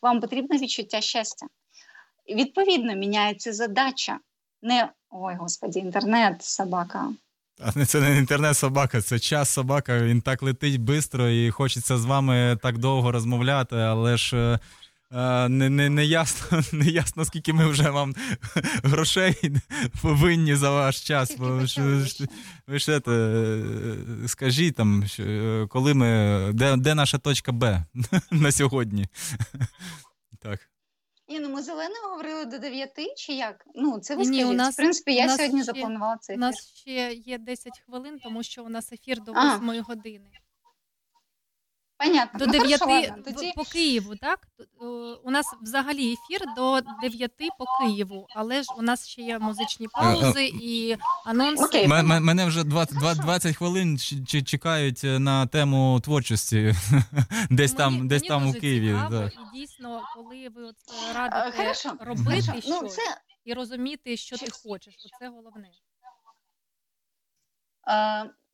вам 0.02 0.22
потрібне 0.22 0.58
відчуття 0.58 1.02
щастя. 1.02 1.48
Відповідно 2.30 2.96
міняється 2.96 3.54
задача. 3.54 4.20
Не 4.62 4.90
ой, 5.10 5.36
господі, 5.36 5.80
інтернет, 5.80 6.44
собака. 6.44 7.14
А 7.60 7.86
це 7.86 8.00
не 8.00 8.18
інтернет-собака, 8.18 9.02
це 9.02 9.20
час 9.20 9.50
собака. 9.50 10.00
Він 10.04 10.22
так 10.22 10.44
летить 10.44 10.82
швидко 10.82 11.30
і 11.30 11.52
хочеться 11.52 11.98
з 11.98 12.06
вами 12.06 12.58
так 12.62 12.78
довго 12.78 13.12
розмовляти, 13.12 13.76
але 13.76 14.18
ж 14.18 14.60
е, 15.12 15.50
не 15.50 15.70
не, 15.70 15.90
не, 15.90 16.06
ясно, 16.06 16.62
не 16.72 16.86
ясно, 16.86 17.26
скільки 17.26 17.54
ми 17.54 17.68
вже 17.68 17.90
вам 17.90 18.16
грошей 18.84 19.36
повинні 20.02 20.56
за 20.56 20.72
ваш 20.72 21.02
час. 21.02 21.38
Ви 22.68 22.80
ж 22.80 22.86
це, 22.86 23.02
скажіть 24.28 24.76
там, 24.76 25.04
коли 25.70 25.94
ми, 25.94 26.50
де, 26.54 26.78
де 26.78 26.96
наша 26.96 27.18
точка 27.18 27.52
Б 27.52 27.84
на 28.32 28.52
сьогодні? 28.52 29.08
Так. 30.40 30.73
Ні, 31.34 31.40
ну 31.40 31.50
ми 31.50 31.62
зелене 31.62 31.96
говорили 32.10 32.46
до 32.46 32.60
9 32.60 32.90
чи 33.18 33.34
як? 33.34 33.66
Ну, 33.76 34.00
це 34.00 34.16
ви 34.16 34.24
Ні, 34.24 34.46
у 34.46 34.54
нас, 34.54 34.74
В 34.74 34.78
принципі, 34.78 35.14
я 35.14 35.30
сьогодні 35.30 35.64
ще, 35.64 35.66
запланувала 35.66 36.18
цей 36.18 36.34
ефір. 36.34 36.44
У 36.44 36.48
нас 36.48 36.68
ще 36.68 37.14
є 37.14 37.38
10 37.38 37.80
хвилин, 37.86 38.20
тому 38.24 38.44
що 38.44 38.64
у 38.64 38.70
нас 38.70 38.94
ефір 38.94 39.22
до 39.22 39.32
8 39.32 39.82
години. 39.82 40.30
Понятно. 42.04 42.40
До 42.40 42.46
ну, 42.46 42.52
9 42.52 42.80
хорошо, 42.80 43.14
тоді... 43.26 43.54
по 43.56 43.64
Києву, 43.64 44.16
так? 44.16 44.48
У 45.24 45.32
нас 45.32 45.46
взагалі 45.62 46.14
ефір 46.14 46.42
до 46.56 46.82
9 47.02 47.32
по 47.60 47.66
Києву, 47.80 48.28
але 48.36 48.64
ж 48.64 48.70
у 48.78 48.82
нас 48.82 49.08
ще 49.08 49.22
є 49.22 49.40
музичні 49.40 49.88
паузи 49.88 50.46
і 50.62 50.98
анонси. 51.26 51.64
Окей. 51.66 51.92
М- 51.92 52.24
мене 52.24 52.46
вже 52.46 52.64
20, 52.64 53.18
20 53.18 53.56
хвилин 53.56 53.98
чекають 54.46 55.04
е, 55.04 55.20
на 55.20 55.48
тему 55.48 56.02
творчості 56.04 56.76
десь 57.50 57.78
мені, 57.78 57.98
там 57.98 58.08
десь 58.08 58.22
там 58.22 58.50
у 58.50 58.54
Києві. 58.54 58.88
Цікаво, 58.88 59.30
І 59.54 59.60
дійсно, 59.60 60.02
коли 60.16 60.50
ви 60.50 60.64
от 60.64 60.76
е, 61.10 61.14
радите 61.14 61.58
хорошо. 61.58 61.94
робити 62.00 62.42
хорошо. 62.42 62.62
щось 62.62 62.82
ну, 62.82 62.88
це... 62.88 63.02
і 63.46 63.54
розуміти, 63.54 64.18
що 64.18 64.38
ти 64.38 64.52
хочеш, 64.52 64.96
оце 65.06 65.30
головне. 65.30 65.70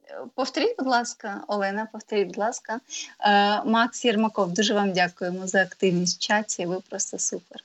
А... 0.10 0.26
Повторіть, 0.36 0.76
будь 0.78 0.88
ласка, 0.88 1.44
Олена, 1.48 1.88
повторіть, 1.92 2.28
будь 2.28 2.38
ласка. 2.38 2.80
Е, 3.20 3.64
Макс 3.64 4.06
Єрмаков, 4.06 4.54
дуже 4.54 4.74
вам 4.74 4.92
дякуємо 4.92 5.48
за 5.48 5.62
активність 5.62 6.18
в 6.18 6.20
чаті. 6.20 6.66
Ви 6.66 6.80
просто 6.90 7.20
супер. 7.20 7.64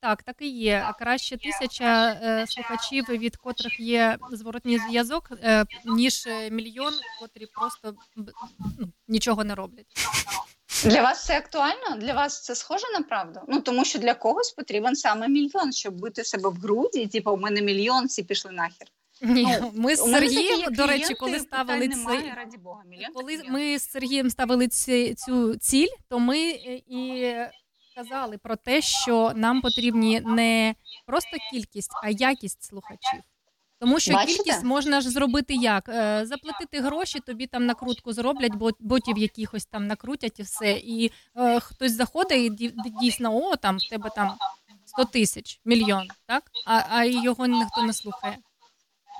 Так, 0.00 0.22
так 0.22 0.36
і 0.38 0.48
є. 0.48 0.94
Краще 0.98 1.36
тисяча 1.36 2.18
е, 2.22 2.46
слухачів, 2.46 3.04
від 3.08 3.36
котрих 3.36 3.80
є 3.80 4.18
зворотній 4.32 4.78
зв'язок, 4.78 5.30
е, 5.42 5.64
ніж 5.84 6.28
мільйон, 6.50 6.92
котрі 7.20 7.46
просто 7.46 7.94
ну, 8.16 8.26
нічого 9.08 9.44
не 9.44 9.54
роблять. 9.54 9.86
Для 10.84 11.02
вас 11.02 11.24
це 11.24 11.38
актуально? 11.38 11.96
Для 11.96 12.12
вас 12.12 12.42
це 12.42 12.54
схоже 12.54 12.86
на 12.98 13.02
правду? 13.02 13.40
Ну 13.48 13.60
тому 13.60 13.84
що 13.84 13.98
для 13.98 14.14
когось 14.14 14.52
потрібен 14.52 14.96
саме 14.96 15.28
мільйон, 15.28 15.72
щоб 15.72 15.94
бити 15.94 16.24
себе 16.24 16.48
в 16.48 16.54
груді. 16.54 17.06
Типу, 17.06 17.30
у 17.30 17.36
мене 17.36 17.62
мільйон, 17.62 18.06
всі 18.06 18.22
пішли 18.22 18.52
нахер. 18.52 18.88
Ні, 19.22 19.56
ну, 19.60 19.72
ми 19.74 19.96
з 19.96 19.98
Сергієм, 20.10 20.74
до 20.74 20.86
речі, 20.86 21.14
коли 21.14 21.38
ставили 21.38 21.88
цей, 21.88 22.32
раді 22.36 22.56
Бога, 22.58 22.82
коли 23.14 23.42
ми 23.48 23.78
з 23.78 23.90
Сергієм 23.90 24.30
ставили 24.30 24.68
ці, 24.68 25.14
цю 25.14 25.56
ціль, 25.56 25.88
то 26.08 26.18
ми 26.18 26.38
е, 26.38 26.80
і 26.88 27.34
казали 27.96 28.38
про 28.38 28.56
те, 28.56 28.80
що 28.80 29.32
нам 29.36 29.60
потрібні 29.60 30.20
не 30.20 30.74
просто 31.06 31.36
кількість, 31.52 31.90
а 32.02 32.10
якість 32.10 32.62
слухачів. 32.62 33.20
Тому 33.80 34.00
що 34.00 34.12
Бачите? 34.12 34.36
кількість 34.36 34.64
можна 34.64 35.00
ж 35.00 35.10
зробити 35.10 35.54
як? 35.54 35.88
Е, 35.88 36.26
заплатити 36.26 36.80
гроші, 36.80 37.20
тобі 37.20 37.46
там 37.46 37.66
накрутку 37.66 38.12
зроблять, 38.12 38.52
ботів 38.80 39.18
якихось 39.18 39.66
там 39.66 39.86
накрутять 39.86 40.40
і 40.40 40.42
все. 40.42 40.72
І 40.72 41.12
е, 41.36 41.60
хтось 41.60 41.92
заходить 41.92 42.60
і 42.60 42.72
дійсно, 43.00 43.36
о, 43.36 43.56
там 43.56 43.76
в 43.78 43.88
тебе 43.90 44.10
там 44.16 44.34
100 44.86 45.04
тисяч, 45.04 45.60
мільйон, 45.64 46.08
так? 46.26 46.42
А 46.66 46.82
а 46.90 47.04
його 47.04 47.46
ніхто 47.46 47.82
не 47.82 47.92
слухає. 47.92 48.38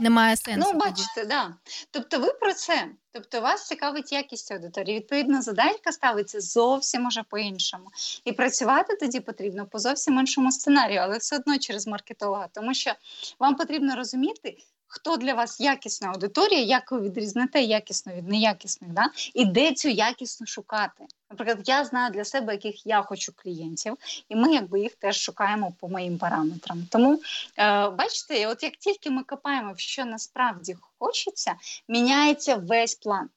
Немає 0.01 0.37
сенсу. 0.37 0.71
Ну, 0.73 0.79
бачите, 0.79 1.25
да. 1.25 1.55
Тобто 1.91 2.19
ви 2.19 2.33
про 2.33 2.55
це. 2.55 2.89
Тобто 3.13 3.41
вас 3.41 3.67
цікавить 3.67 4.13
якість 4.13 4.53
аудиторії. 4.53 4.97
Відповідно, 4.99 5.43
задачка 5.43 5.93
ставиться 5.93 6.41
зовсім 6.41 7.07
уже 7.07 7.23
по-іншому. 7.23 7.85
І 8.25 8.33
працювати 8.33 8.97
тоді 9.01 9.21
потрібно 9.21 9.67
по 9.67 9.79
зовсім 9.79 10.19
іншому 10.19 10.53
сценарію, 10.53 11.01
але 11.01 11.19
все 11.19 11.37
одно 11.37 11.59
через 11.59 11.87
маркетолога. 11.87 12.49
Тому 12.53 12.75
що 12.75 12.93
вам 13.39 13.55
потрібно 13.55 13.97
розуміти, 13.97 14.57
хто 14.91 15.17
для 15.17 15.35
вас 15.35 15.61
якісна 15.61 16.09
аудиторія, 16.09 16.61
як 16.61 16.93
ви 16.93 17.01
відрізнете 17.01 17.61
якісно 17.61 18.15
від 18.15 18.29
неякісних, 18.29 18.91
да? 18.91 19.11
і 19.35 19.45
де 19.45 19.73
цю 19.73 19.89
якісну 19.89 20.47
шукати. 20.47 21.05
Наприклад, 21.31 21.69
я 21.69 21.85
знаю 21.85 22.13
для 22.13 22.25
себе, 22.25 22.53
яких 22.53 22.87
я 22.87 23.03
хочу 23.03 23.33
клієнтів, 23.37 23.97
і 24.29 24.37
ми 24.37 24.55
якби 24.55 24.81
їх 24.81 24.95
теж 24.95 25.21
шукаємо 25.21 25.73
по 25.81 25.89
моїм 25.89 26.19
параметрам. 26.19 26.87
Тому 26.91 27.21
е, 27.57 27.89
бачите, 27.89 28.47
от 28.47 28.63
як 28.63 28.77
тільки 28.77 29.11
ми 29.11 29.23
копаємо, 29.23 29.75
що 29.77 30.05
насправді 30.05 30.77
хочеться, 30.99 31.55
міняється 31.89 32.57
весь 32.57 32.95
план. 32.95 33.29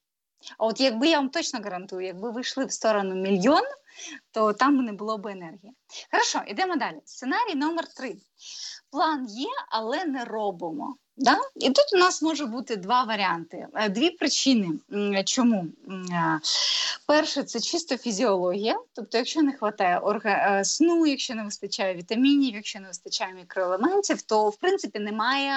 А 0.57 0.65
от 0.65 0.81
якби 0.81 1.07
я 1.07 1.17
вам 1.17 1.29
точно 1.29 1.59
гарантую, 1.63 2.05
якби 2.05 2.31
ви 2.31 2.41
йшли 2.41 2.65
в 2.65 2.71
сторону 2.71 3.15
мільйон, 3.15 3.63
то 4.33 4.53
там 4.53 4.85
не 4.85 4.93
було 4.93 5.17
б 5.17 5.27
енергії. 5.27 5.73
Хорошо, 6.11 6.41
йдемо 6.47 6.75
далі. 6.75 7.01
Сценарій 7.05 7.55
номер 7.55 7.87
три. 7.87 8.15
План 8.91 9.25
є, 9.29 9.49
але 9.69 10.05
не 10.05 10.25
робимо. 10.25 10.95
Да? 11.17 11.37
І 11.55 11.69
тут 11.69 11.85
у 11.93 11.97
нас 11.97 12.21
може 12.21 12.45
бути 12.45 12.75
два 12.75 13.03
варіанти, 13.03 13.67
Е, 13.73 13.89
дві 13.89 14.09
причини. 14.09 14.69
Чому? 15.25 15.65
Е, 16.11 16.39
Перше, 17.07 17.43
це 17.43 17.59
чисто 17.59 17.97
фізіологія. 17.97 18.79
Тобто, 18.93 19.17
якщо 19.17 19.41
не 19.41 19.51
вистачає 19.51 19.99
орга... 19.99 20.59
е, 20.59 20.65
сну, 20.65 21.05
якщо 21.05 21.35
не 21.35 21.43
вистачає 21.43 21.95
вітамінів, 21.95 22.55
якщо 22.55 22.79
не 22.79 22.87
вистачає 22.87 23.33
мікроелементів, 23.33 24.21
то 24.21 24.49
в 24.49 24.55
принципі 24.55 24.99
немає 24.99 25.53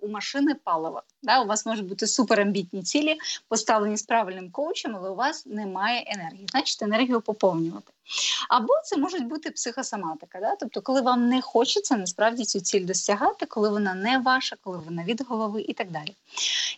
у 0.00 0.08
машини 0.08 0.54
палива. 0.54 1.02
Да? 1.22 1.42
У 1.42 1.46
вас 1.46 1.66
можуть 1.66 1.86
бути 1.86 2.06
суперамбітні 2.06 2.82
цілі, 2.82 3.16
поставлені 3.48 3.96
з 3.96 4.02
правильним 4.02 4.50
коучем, 4.50 4.96
але 4.96 5.10
у 5.10 5.14
вас 5.14 5.46
немає 5.46 6.04
енергії. 6.06 6.46
Значить, 6.50 6.82
енергію 6.82 7.20
поповнювати. 7.20 7.92
Або 8.48 8.72
це 8.84 8.96
може 8.96 9.18
бути 9.18 9.50
психосоматика, 9.50 10.40
да? 10.40 10.56
тобто, 10.56 10.82
коли 10.82 11.00
вам 11.00 11.28
не 11.28 11.42
хочеться 11.42 11.96
насправді 11.96 12.44
цю 12.44 12.60
ціль 12.60 12.84
досягати, 12.84 13.46
коли 13.46 13.68
вона 13.68 13.94
не 13.94 14.18
ваша, 14.18 14.56
коли 14.64 14.78
вона 14.78 15.04
від 15.04 15.26
голови 15.28 15.62
і 15.62 15.72
так 15.72 15.90
далі. 15.90 16.14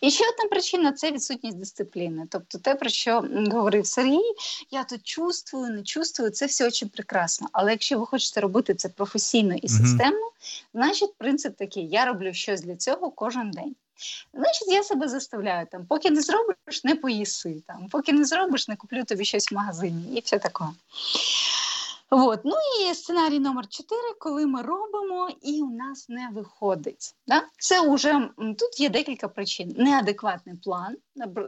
І 0.01 0.11
ще 0.11 0.23
одна 0.33 0.49
причина 0.49 0.91
це 0.91 1.11
відсутність 1.11 1.57
дисципліни. 1.57 2.27
Тобто, 2.31 2.57
те, 2.57 2.75
про 2.75 2.89
що 2.89 3.23
говорив 3.51 3.87
Сергій, 3.87 4.33
я 4.71 4.83
тут 4.83 5.03
чувствую, 5.03 5.73
не 5.73 5.83
чувствую, 5.83 6.31
це 6.31 6.45
все 6.45 6.63
дуже 6.63 6.85
прекрасно. 6.85 7.47
Але 7.51 7.71
якщо 7.71 7.99
ви 7.99 8.05
хочете 8.05 8.41
робити 8.41 8.75
це 8.75 8.89
професійно 8.89 9.55
і 9.55 9.67
системно, 9.67 10.31
значить 10.73 11.17
принцип 11.17 11.57
такий: 11.57 11.87
я 11.87 12.05
роблю 12.05 12.33
щось 12.33 12.61
для 12.61 12.75
цього 12.75 13.11
кожен 13.11 13.51
день. 13.51 13.75
Значить, 14.33 14.67
я 14.67 14.83
себе 14.83 15.07
заставляю 15.07 15.67
там, 15.71 15.85
поки 15.85 16.09
не 16.09 16.21
зробиш, 16.21 16.83
не 16.83 16.95
поїси. 16.95 17.63
Там, 17.67 17.87
поки 17.89 18.13
не 18.13 18.25
зробиш, 18.25 18.67
не 18.67 18.75
куплю 18.75 19.03
тобі 19.03 19.25
щось 19.25 19.51
в 19.51 19.55
магазині 19.55 20.17
і 20.17 20.19
все 20.19 20.39
таке. 20.39 20.65
От. 22.09 22.39
Ну 22.45 22.55
і 22.81 22.93
сценарій 22.93 23.39
номер 23.39 23.67
4, 23.69 24.01
коли 24.19 24.45
ми 24.45 24.61
робимо 24.61 25.29
і 25.43 25.61
у 25.61 25.69
нас 25.69 26.09
не 26.09 26.29
виходить. 26.33 27.15
Да? 27.27 27.43
Це 27.59 27.93
вже 27.93 28.29
тут 28.37 28.79
є 28.79 28.89
декілька 28.89 29.27
причин. 29.27 29.73
Неадекватний 29.77 30.55
план, 30.55 30.97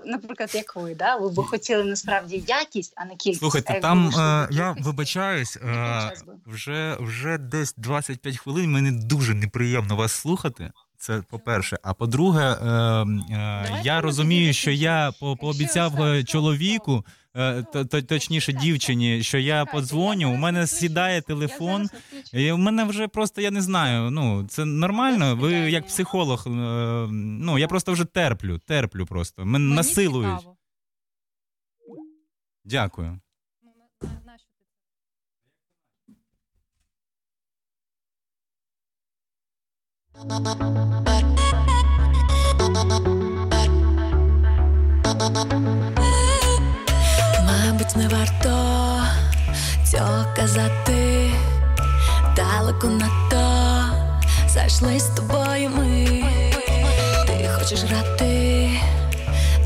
наприклад, 0.05 0.51
як 0.53 0.76
ви, 0.76 0.95
да? 0.95 1.15
ви 1.15 1.30
б 1.30 1.45
хотіли 1.45 1.84
насправді 1.84 2.43
якість, 2.47 2.93
а 2.95 3.05
не 3.05 3.15
кількість. 3.15 3.39
Слухайте, 3.39 3.80
там 3.80 4.07
е, 4.07 4.47
я 4.51 4.76
вибачаюсь, 4.80 5.57
е, 5.57 6.13
вже, 6.45 6.97
вже 6.99 7.38
десь 7.38 7.73
25 7.77 8.38
хвилин. 8.38 8.71
Мені 8.71 8.91
дуже 8.91 9.34
неприємно 9.34 9.95
вас 9.95 10.11
слухати. 10.11 10.71
Це 11.01 11.21
по-перше. 11.30 11.80
А 11.84 11.93
по-друге, 11.93 12.41
е, 12.43 12.65
е, 13.35 13.81
я 13.84 14.01
розумію, 14.01 14.53
що 14.53 14.71
я 14.71 15.11
по- 15.19 15.35
пообіцяв 15.38 16.26
чоловіку, 16.26 17.05
е, 17.35 17.63
то- 17.73 17.85
то- 17.85 18.01
точніше 18.01 18.53
дівчині, 18.53 19.23
що 19.23 19.38
я 19.38 19.65
подзвоню. 19.65 20.31
У 20.34 20.35
мене 20.35 20.67
сідає 20.67 21.21
телефон. 21.21 21.89
І 22.34 22.51
в 22.51 22.57
мене 22.57 22.84
вже 22.84 23.07
просто 23.07 23.41
я 23.41 23.51
не 23.51 23.61
знаю. 23.61 24.11
Ну 24.11 24.47
це 24.47 24.65
нормально. 24.65 25.35
Ви 25.35 25.51
як 25.53 25.88
психолог, 25.88 26.43
е, 26.47 26.49
ну 27.11 27.57
я 27.57 27.67
просто 27.67 27.91
вже 27.93 28.05
терплю, 28.05 28.57
терплю 28.59 29.05
просто. 29.05 29.45
Мене 29.45 29.76
насилують. 29.76 30.43
Дякую. 32.65 33.19
Ну, 33.63 33.71
на- 34.03 34.09
на- 34.09 34.21
нащо 34.26 34.47
ти 34.59 34.65
це? 34.65 36.13
Мабуть, 40.20 40.76
не 47.96 48.08
варто 48.08 49.04
цього 49.91 50.26
казати, 50.36 51.32
далеко 52.36 52.88
надто 52.88 53.86
зайшли 54.48 55.00
з 55.00 55.04
тобою 55.04 55.70
ми. 55.70 56.24
Ти 57.28 57.50
хочеш 57.56 57.84
грати, 57.84 58.70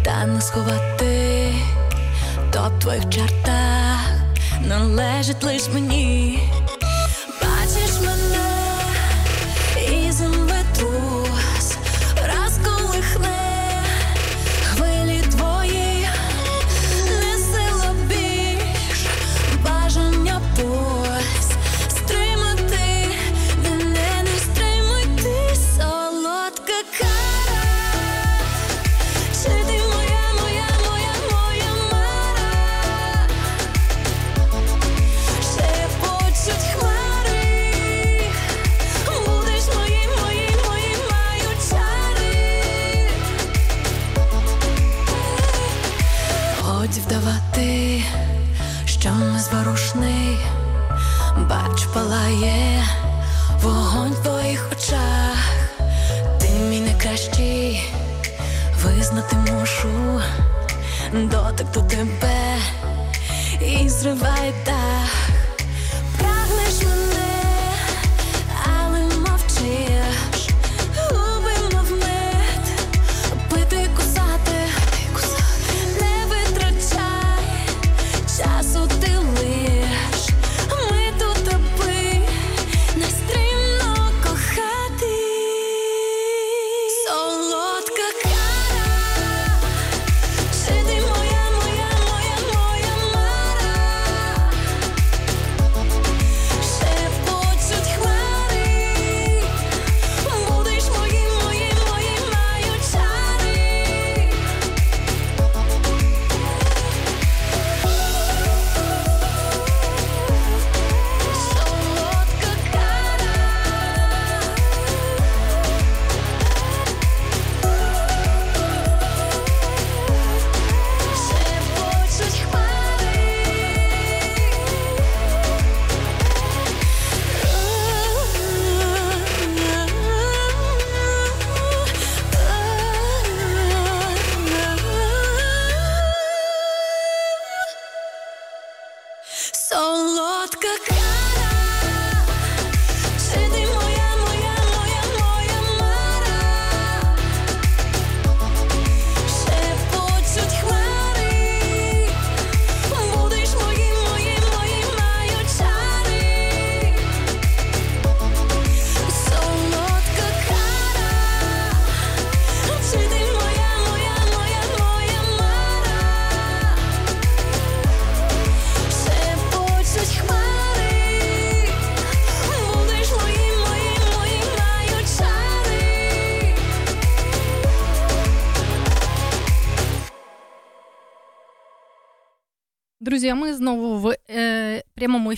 та 0.03 0.25
не 0.25 0.41
сховати, 0.41 1.53
то 2.51 2.71
в 2.77 2.79
твоїх 2.79 3.09
чертах 3.09 3.99
належить 4.67 5.43
лиш 5.43 5.69
мені. 5.73 6.39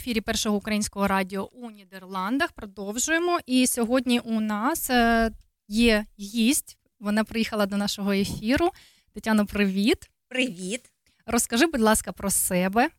Ефірі 0.05 0.21
першого 0.21 0.57
українського 0.57 1.07
радіо 1.07 1.49
у 1.53 1.71
Нідерландах 1.71 2.51
продовжуємо. 2.51 3.39
І 3.45 3.67
сьогодні 3.67 4.19
у 4.19 4.39
нас 4.39 4.89
е, 4.89 5.31
є 5.67 6.05
гість. 6.19 6.77
Вона 6.99 7.23
приїхала 7.23 7.65
до 7.65 7.77
нашого 7.77 8.11
ефіру. 8.11 8.69
Тетяно, 9.13 9.45
привіт. 9.45 10.09
Привіт. 10.27 10.91
Розкажи, 11.25 11.65
будь 11.65 11.81
ласка, 11.81 12.11
про 12.11 12.29
себе. 12.31 12.89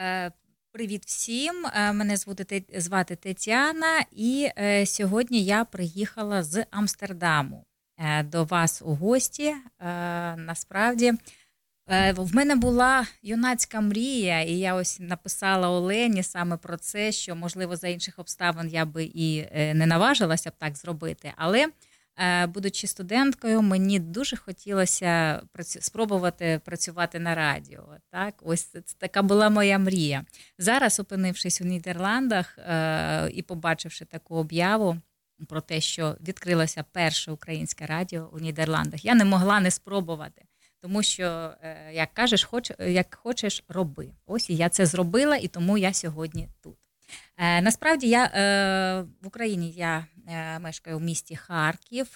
Е, 0.00 0.32
Привіт 0.72 1.02
всім. 1.06 1.66
Е, 1.66 1.92
Мене 1.92 2.16
звати, 2.16 2.64
звати 2.76 3.16
Тетяна, 3.16 4.04
і 4.10 4.48
е, 4.58 4.86
сьогодні 4.86 5.44
я 5.44 5.64
приїхала 5.64 6.42
з 6.42 6.66
Амстердаму 6.70 7.64
е, 7.98 8.22
до 8.22 8.44
вас 8.44 8.82
у 8.84 8.94
гості. 8.94 9.46
Е, 9.48 9.56
Насправді, 10.36 11.12
в 12.16 12.34
мене 12.34 12.56
була 12.56 13.06
юнацька 13.22 13.80
мрія, 13.80 14.40
і 14.40 14.52
я 14.52 14.74
ось 14.74 15.00
написала 15.00 15.68
Олені 15.68 16.22
саме 16.22 16.56
про 16.56 16.76
це, 16.76 17.12
що 17.12 17.36
можливо 17.36 17.76
за 17.76 17.88
інших 17.88 18.18
обставин 18.18 18.68
я 18.68 18.84
би 18.84 19.04
і 19.04 19.46
е, 19.52 19.74
не 19.74 19.86
наважилася 19.86 20.50
б 20.50 20.52
так 20.58 20.76
зробити. 20.76 21.32
Але 21.36 21.68
Е, 22.18 22.46
Будучи 22.46 22.86
студенткою, 22.86 23.62
мені 23.62 23.98
дуже 23.98 24.36
хотілося 24.36 25.42
спробувати 25.60 26.60
працювати 26.64 27.18
на 27.18 27.34
радіо. 27.34 27.84
Так, 28.10 28.34
ось 28.42 28.62
це 28.62 28.80
така 28.98 29.22
була 29.22 29.50
моя 29.50 29.78
мрія. 29.78 30.24
Зараз, 30.58 31.00
опинившись 31.00 31.60
у 31.60 31.64
Нідерландах 31.64 32.58
е, 32.58 33.30
і 33.34 33.42
побачивши 33.42 34.04
таку 34.04 34.36
об'яву 34.36 34.96
про 35.48 35.60
те, 35.60 35.80
що 35.80 36.16
відкрилося 36.20 36.84
перше 36.92 37.32
українське 37.32 37.86
радіо 37.86 38.30
у 38.32 38.38
Нідерландах, 38.38 39.04
я 39.04 39.14
не 39.14 39.24
могла 39.24 39.60
не 39.60 39.70
спробувати. 39.70 40.42
Тому 40.82 41.02
що, 41.02 41.54
е, 41.62 41.92
як 41.92 42.14
кажеш, 42.14 42.44
хоч, 42.44 42.72
як 42.78 43.14
хочеш, 43.14 43.64
роби. 43.68 44.10
Ось 44.26 44.50
і 44.50 44.56
я 44.56 44.68
це 44.68 44.86
зробила, 44.86 45.36
і 45.36 45.48
тому 45.48 45.78
я 45.78 45.92
сьогодні 45.92 46.48
тут. 46.62 46.76
Е, 47.36 47.60
насправді 47.62 48.08
я 48.08 48.24
е, 48.24 49.02
в 49.22 49.26
Україні 49.26 49.70
я 49.70 50.06
мешкаю 50.60 50.98
в 50.98 51.02
місті 51.02 51.36
Харків. 51.36 52.06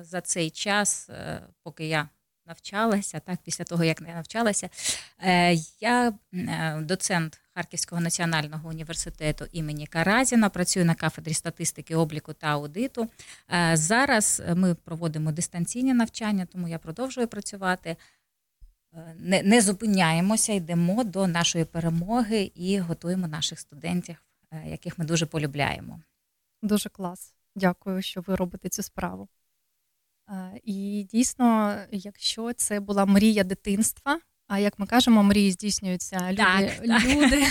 За 0.00 0.20
цей 0.24 0.50
час, 0.50 1.10
поки 1.62 1.88
я 1.88 2.08
навчалася, 2.46 3.20
так 3.20 3.38
після 3.44 3.64
того 3.64 3.84
як 3.84 4.00
я 4.00 4.14
навчалася, 4.14 4.68
я 5.80 6.12
доцент 6.80 7.40
Харківського 7.60 8.00
національного 8.00 8.68
університету 8.68 9.46
імені 9.52 9.86
Каразіна, 9.86 10.48
працюю 10.48 10.86
на 10.86 10.94
кафедрі 10.94 11.34
статистики, 11.34 11.96
обліку 11.96 12.32
та 12.32 12.46
аудиту. 12.46 13.08
Е, 13.52 13.76
зараз 13.76 14.42
ми 14.54 14.74
проводимо 14.74 15.32
дистанційні 15.32 15.94
навчання, 15.94 16.46
тому 16.46 16.68
я 16.68 16.78
продовжую 16.78 17.28
працювати. 17.28 17.96
Е, 18.94 19.14
Не, 19.18 19.42
не 19.42 19.60
зупиняємося, 19.60 20.52
йдемо 20.52 21.04
до 21.04 21.26
нашої 21.26 21.64
перемоги 21.64 22.52
і 22.54 22.78
готуємо 22.78 23.28
наших 23.28 23.60
студентів, 23.60 24.16
е, 24.50 24.70
яких 24.70 24.98
ми 24.98 25.04
дуже 25.04 25.26
полюбляємо. 25.26 26.00
Дуже 26.62 26.88
клас. 26.88 27.34
Дякую, 27.56 28.02
що 28.02 28.20
ви 28.20 28.36
робите 28.36 28.68
цю 28.68 28.82
справу. 28.82 29.28
І 30.64 31.06
дійсно, 31.12 31.76
якщо 31.90 32.52
це 32.52 32.80
була 32.80 33.06
мрія 33.06 33.44
дитинства, 33.44 34.20
а 34.50 34.58
як 34.58 34.78
ми 34.78 34.86
кажемо, 34.86 35.22
мрії 35.22 35.52
здійснюються. 35.52 36.18
Люди, 36.30 36.36
Так, 36.36 36.70
так. 36.86 37.04
люди, 37.04 37.46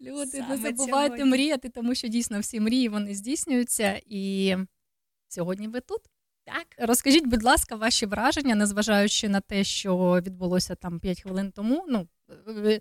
люди 0.00 0.42
не 0.48 0.56
забувайте 0.56 1.16
сьогодні. 1.16 1.24
мріяти, 1.24 1.68
тому 1.68 1.94
що 1.94 2.08
дійсно 2.08 2.40
всі 2.40 2.60
мрії 2.60 2.88
вони 2.88 3.14
здійснюються. 3.14 4.00
І 4.06 4.56
сьогодні 5.28 5.68
ви 5.68 5.80
тут. 5.80 6.00
Так, 6.44 6.66
Розкажіть, 6.78 7.26
будь 7.26 7.42
ласка, 7.42 7.76
ваші 7.76 8.06
враження, 8.06 8.54
незважаючи 8.54 9.28
на 9.28 9.40
те, 9.40 9.64
що 9.64 10.20
відбулося 10.26 10.74
там 10.74 11.00
5 11.00 11.22
хвилин 11.22 11.52
тому. 11.52 11.86
Ну, 11.88 12.08
е, 12.48 12.80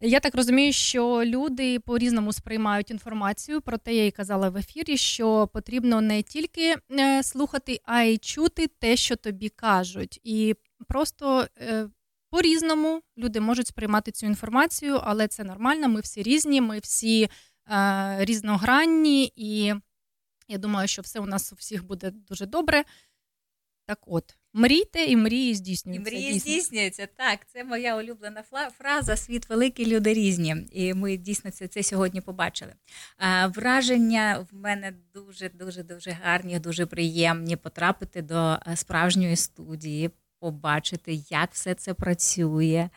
я 0.00 0.20
так 0.20 0.34
розумію, 0.34 0.72
що 0.72 1.22
люди 1.24 1.80
по-різному 1.80 2.32
сприймають 2.32 2.90
інформацію. 2.90 3.60
Проте 3.60 3.94
я 3.94 4.06
і 4.06 4.10
казала 4.10 4.48
в 4.48 4.56
ефірі, 4.56 4.96
що 4.96 5.48
потрібно 5.52 6.00
не 6.00 6.22
тільки 6.22 6.76
е, 6.90 7.22
слухати, 7.22 7.80
а 7.84 8.02
й 8.02 8.18
чути 8.18 8.66
те, 8.66 8.96
що 8.96 9.16
тобі 9.16 9.48
кажуть. 9.48 10.20
І 10.24 10.54
просто 10.88 11.46
е, 12.28 12.36
по-різному 12.36 13.02
люди 13.18 13.40
можуть 13.40 13.66
сприймати 13.66 14.10
цю 14.10 14.26
інформацію, 14.26 15.00
але 15.04 15.28
це 15.28 15.44
нормально. 15.44 15.88
Ми 15.88 16.00
всі 16.00 16.22
різні, 16.22 16.60
ми 16.60 16.78
всі 16.78 17.28
е, 17.70 18.16
різногранні, 18.24 19.32
і 19.36 19.74
я 20.48 20.58
думаю, 20.58 20.88
що 20.88 21.02
все 21.02 21.20
у 21.20 21.26
нас 21.26 21.52
у 21.52 21.56
всіх 21.56 21.84
буде 21.84 22.10
дуже 22.10 22.46
добре. 22.46 22.84
Так 23.86 23.98
от, 24.06 24.34
мрійте 24.52 25.04
і 25.04 25.16
мрії 25.16 25.50
і 25.50 25.54
здійснюються. 25.54 26.10
мрії 26.10 26.32
дійсно. 26.32 26.52
здійснюються. 26.52 27.08
Так, 27.16 27.46
це 27.46 27.64
моя 27.64 27.96
улюблена 27.96 28.44
фраза 28.78 29.16
Світ 29.16 29.48
великий, 29.48 29.86
люди 29.86 30.14
різні. 30.14 30.56
І 30.72 30.94
ми 30.94 31.16
дійсно 31.16 31.50
це, 31.50 31.68
це 31.68 31.82
сьогодні 31.82 32.20
побачили. 32.20 32.74
А, 33.16 33.46
враження 33.46 34.46
в 34.52 34.54
мене 34.54 34.92
дуже, 35.14 35.48
дуже, 35.48 35.82
дуже 35.82 36.10
гарні, 36.10 36.58
дуже 36.58 36.86
приємні 36.86 37.56
потрапити 37.56 38.22
до 38.22 38.58
е, 38.66 38.76
справжньої 38.76 39.36
студії. 39.36 40.10
Побачити, 40.40 41.14
як 41.30 41.52
все 41.52 41.74
це 41.74 41.94
працює. 41.94 42.88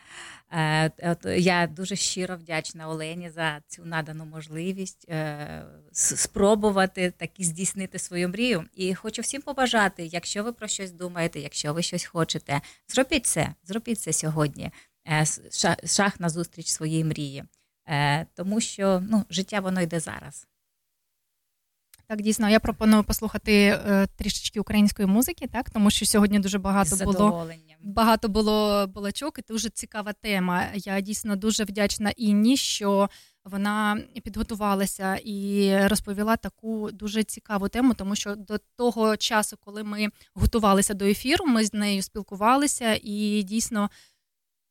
Е, 0.52 0.90
Я 1.36 1.66
дуже 1.66 1.96
щиро 1.96 2.36
вдячна 2.36 2.88
Олені 2.88 3.30
за 3.30 3.60
цю 3.68 3.84
надану 3.84 4.24
можливість 4.24 5.06
е, 5.08 5.62
спробувати 5.92 7.10
таки 7.10 7.44
здійснити 7.44 7.98
свою 7.98 8.28
мрію. 8.28 8.64
І 8.74 8.94
хочу 8.94 9.22
всім 9.22 9.42
побажати, 9.42 10.06
якщо 10.06 10.44
ви 10.44 10.52
про 10.52 10.68
щось 10.68 10.92
думаєте, 10.92 11.40
якщо 11.40 11.74
ви 11.74 11.82
щось 11.82 12.04
хочете, 12.04 12.60
зробіть 12.88 13.26
це, 13.26 13.54
зробіть 13.64 14.00
це 14.00 14.12
сьогодні. 14.12 14.70
Е, 15.06 15.20
с- 15.22 15.40
ша- 15.50 15.86
Шаг 15.96 16.14
на 16.18 16.28
зустріч 16.28 16.66
своїй 16.68 17.04
мрії. 17.04 17.44
Тому 18.34 18.60
що 18.60 19.02
ну, 19.10 19.24
життя 19.30 19.60
воно 19.60 19.80
йде 19.82 20.00
зараз. 20.00 20.46
Так, 22.12 22.22
дійсно, 22.22 22.48
я 22.48 22.60
пропоную 22.60 23.04
послухати 23.04 23.52
е, 23.52 24.06
трішечки 24.16 24.60
української 24.60 25.08
музики, 25.08 25.46
так 25.46 25.70
тому 25.70 25.90
що 25.90 26.06
сьогодні 26.06 26.38
дуже 26.38 26.58
багато 26.58 26.96
було 27.04 27.48
багато 27.82 28.28
було 28.28 28.86
балачок, 28.86 29.38
і 29.38 29.42
дуже 29.48 29.70
цікава 29.70 30.12
тема. 30.12 30.64
Я 30.74 31.00
дійсно 31.00 31.36
дуже 31.36 31.64
вдячна 31.64 32.10
Інні, 32.10 32.56
що 32.56 33.08
вона 33.44 34.00
підготувалася 34.24 35.16
і 35.24 35.70
розповіла 35.88 36.36
таку 36.36 36.90
дуже 36.92 37.24
цікаву 37.24 37.68
тему, 37.68 37.94
тому 37.94 38.16
що 38.16 38.36
до 38.36 38.58
того 38.76 39.16
часу, 39.16 39.56
коли 39.64 39.82
ми 39.82 40.08
готувалися 40.34 40.94
до 40.94 41.04
ефіру, 41.04 41.46
ми 41.46 41.64
з 41.64 41.74
нею 41.74 42.02
спілкувалися, 42.02 42.98
і 43.02 43.42
дійсно. 43.42 43.90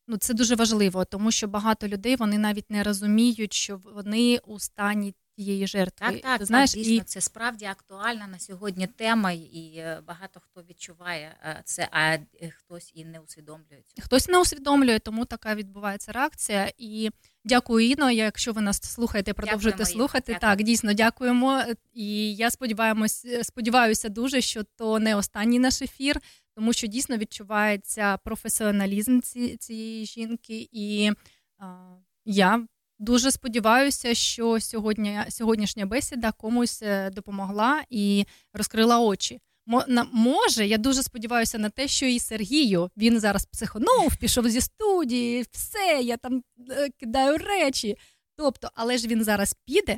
Ну, 0.07 0.17
це 0.17 0.33
дуже 0.33 0.55
важливо, 0.55 1.05
тому 1.05 1.31
що 1.31 1.47
багато 1.47 1.87
людей 1.87 2.15
вони 2.15 2.37
навіть 2.37 2.71
не 2.71 2.83
розуміють, 2.83 3.53
що 3.53 3.79
вони 3.95 4.37
у 4.37 4.59
стані 4.59 5.13
тієї 5.41 5.67
жертви. 5.67 6.07
Так, 6.07 6.21
так, 6.21 6.39
Ти 6.39 6.45
знаєш, 6.45 6.71
так, 6.71 6.79
дійсно, 6.83 6.95
і 6.95 7.01
це 7.01 7.21
справді 7.21 7.65
актуальна 7.65 8.27
на 8.27 8.39
сьогодні 8.39 8.87
тема, 8.87 9.31
і 9.31 9.73
е, 9.77 10.01
багато 10.07 10.39
хто 10.39 10.61
відчуває 10.69 11.35
е, 11.43 11.61
це, 11.65 11.87
а 11.91 12.13
е, 12.13 12.23
хтось 12.55 12.91
і 12.93 13.05
не 13.05 13.19
усвідомлює 13.19 13.81
цього. 13.87 14.05
Хтось 14.05 14.27
не 14.27 14.39
усвідомлює, 14.39 14.99
тому 14.99 15.25
така 15.25 15.55
відбувається 15.55 16.11
реакція. 16.11 16.71
І 16.77 17.09
дякую, 17.43 17.87
Іно. 17.87 18.11
Якщо 18.11 18.53
ви 18.53 18.61
нас 18.61 18.81
слухаєте, 18.83 19.33
продовжуйте 19.33 19.77
Дякуємо, 19.77 19.99
слухати. 19.99 20.33
Дякую. 20.33 20.39
Так, 20.39 20.63
дійсно 20.63 20.93
дякуємо. 20.93 21.63
І 21.93 22.35
я 22.35 22.51
сподіваємось, 22.51 23.25
сподіваюся 23.41 24.09
дуже, 24.09 24.41
що 24.41 24.63
то 24.63 24.99
не 24.99 25.15
останній 25.15 25.59
наш 25.59 25.81
ефір, 25.81 26.21
тому 26.55 26.73
що 26.73 26.87
дійсно 26.87 27.17
відчувається 27.17 28.17
професіоналізм 28.17 29.19
ці, 29.19 29.57
цієї 29.57 30.05
жінки. 30.05 30.69
І 30.71 31.11
а, 31.57 31.95
я 32.25 32.65
дуже 33.01 33.31
сподіваюся, 33.31 34.13
що 34.13 34.59
сьогодні 34.59 35.19
сьогоднішня 35.29 35.85
бесіда 35.85 36.31
комусь 36.31 36.81
е, 36.81 37.09
допомогла 37.09 37.83
і 37.89 38.25
розкрила 38.53 38.99
очі. 38.99 39.39
Мо- 39.65 39.83
Може, 40.11 40.67
я 40.67 40.77
дуже 40.77 41.03
сподіваюся 41.03 41.57
на 41.57 41.69
те, 41.69 41.87
що 41.87 42.05
і 42.05 42.19
Сергію 42.19 42.89
він 42.97 43.19
зараз 43.19 43.45
психонув, 43.45 44.15
пішов 44.19 44.49
зі 44.49 44.61
студії, 44.61 45.45
все, 45.51 45.99
я 46.03 46.17
там 46.17 46.43
е, 46.71 46.89
кидаю 46.99 47.37
речі. 47.37 47.97
Тобто, 48.37 48.69
але 48.75 48.97
ж 48.97 49.07
він 49.07 49.23
зараз 49.23 49.55
піде, 49.65 49.97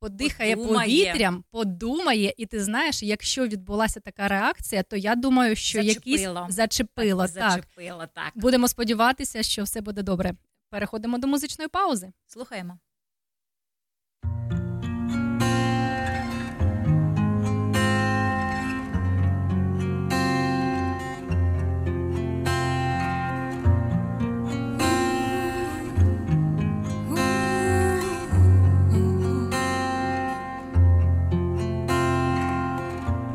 подихає 0.00 0.56
Подумає. 0.56 1.04
повітрям, 1.04 1.44
подумає, 1.50 2.34
і 2.36 2.46
ти 2.46 2.64
знаєш, 2.64 3.02
якщо 3.02 3.46
відбулася 3.46 4.00
така 4.00 4.28
реакція, 4.28 4.82
то 4.82 4.96
я 4.96 5.14
думаю, 5.14 5.56
що 5.56 5.82
Зачепило. 5.82 6.16
якісь 6.46 6.54
зачепило. 6.56 7.22
Так, 7.28 7.30
Зачепило, 7.50 8.06
так. 8.14 8.32
будемо 8.34 8.68
сподіватися, 8.68 9.42
що 9.42 9.62
все 9.62 9.80
буде 9.80 10.02
добре. 10.02 10.34
Переходимо 10.70 11.18
до 11.18 11.26
музичної 11.26 11.68
паузи. 11.68 12.12
Слухаємо. 12.26 12.78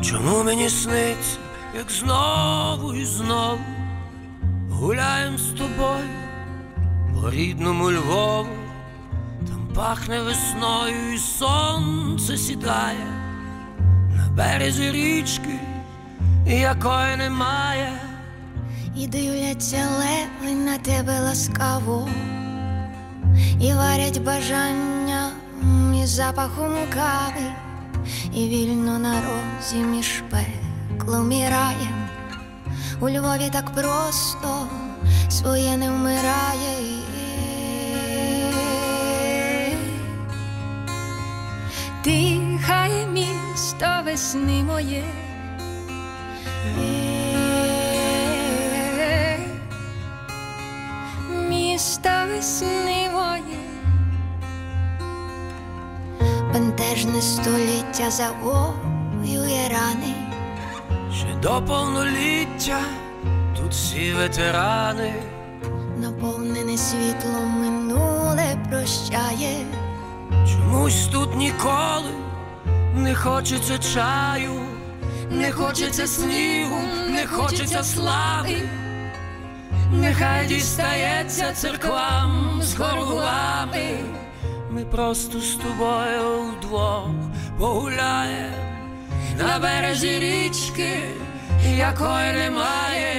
Чому 0.01 0.43
мені 0.43 0.69
сниться, 0.69 1.37
як 1.75 1.91
знову 1.91 2.93
і 2.93 3.05
знову 3.05 3.59
гуляєм 4.69 5.37
з 5.37 5.51
тобою 5.51 6.24
рідному 7.29 7.91
Львову, 7.91 8.55
там 9.47 9.67
пахне 9.75 10.21
весною 10.21 11.13
і 11.13 11.17
сонце 11.17 12.37
сідає 12.37 13.07
на 14.15 14.29
березі 14.29 14.91
річки, 14.91 15.59
якої 16.47 17.17
немає. 17.17 17.89
І 18.97 19.07
дивляться 19.07 19.87
леви 19.97 20.55
на 20.55 20.77
тебе 20.77 21.19
ласкаво, 21.19 22.09
і 23.61 23.73
варять 23.73 24.23
бажання 24.23 25.29
і 26.03 26.05
запахом 26.05 26.73
кави, 26.93 27.47
і 28.33 28.47
вільно 28.47 28.99
на 28.99 29.21
розі 29.21 29.75
між 29.75 30.23
пеклом 30.29 31.31
і 31.31 31.49
раєм. 31.49 32.07
У 33.01 33.09
Львові 33.09 33.49
так 33.51 33.73
просто 33.73 34.67
своє 35.29 35.77
не 35.77 35.89
вмирає. 35.89 37.04
Дихає 42.05 43.07
місто 43.07 43.85
весни 44.05 44.63
моє. 44.63 45.03
Місто 51.49 52.09
весни 52.29 53.09
моє, 53.13 53.59
бентежне 56.53 57.21
століття 57.21 58.11
завоює 58.11 59.69
рани, 59.69 60.13
Ще 61.13 61.35
до 61.41 61.61
повноліття 61.67 62.79
тут 63.57 63.71
всі 63.71 64.13
ветерани. 64.13 65.13
наповнене 65.97 66.77
світлом 66.77 67.49
минуле 67.61 68.57
прощає. 68.69 69.65
Чомусь 70.47 71.07
тут 71.11 71.35
ніколи 71.35 72.25
не 72.95 73.15
хочеться 73.15 73.77
чаю, 73.77 74.61
не 75.29 75.51
хочеться 75.51 76.07
снігу, 76.07 76.79
не 77.09 77.27
хочеться 77.27 77.83
слави. 77.83 78.69
Нехай 79.91 80.47
дістається 80.47 81.51
церквам 81.53 82.59
з 82.61 82.75
горгулами. 82.75 83.99
Ми 84.71 84.85
просто 84.85 85.39
з 85.39 85.55
тобою 85.55 86.41
вдвох 86.41 87.09
погуляємо 87.59 88.55
на 89.37 89.59
березі 89.59 90.19
річки, 90.19 90.99
якої 91.77 92.33
немає. 92.33 93.15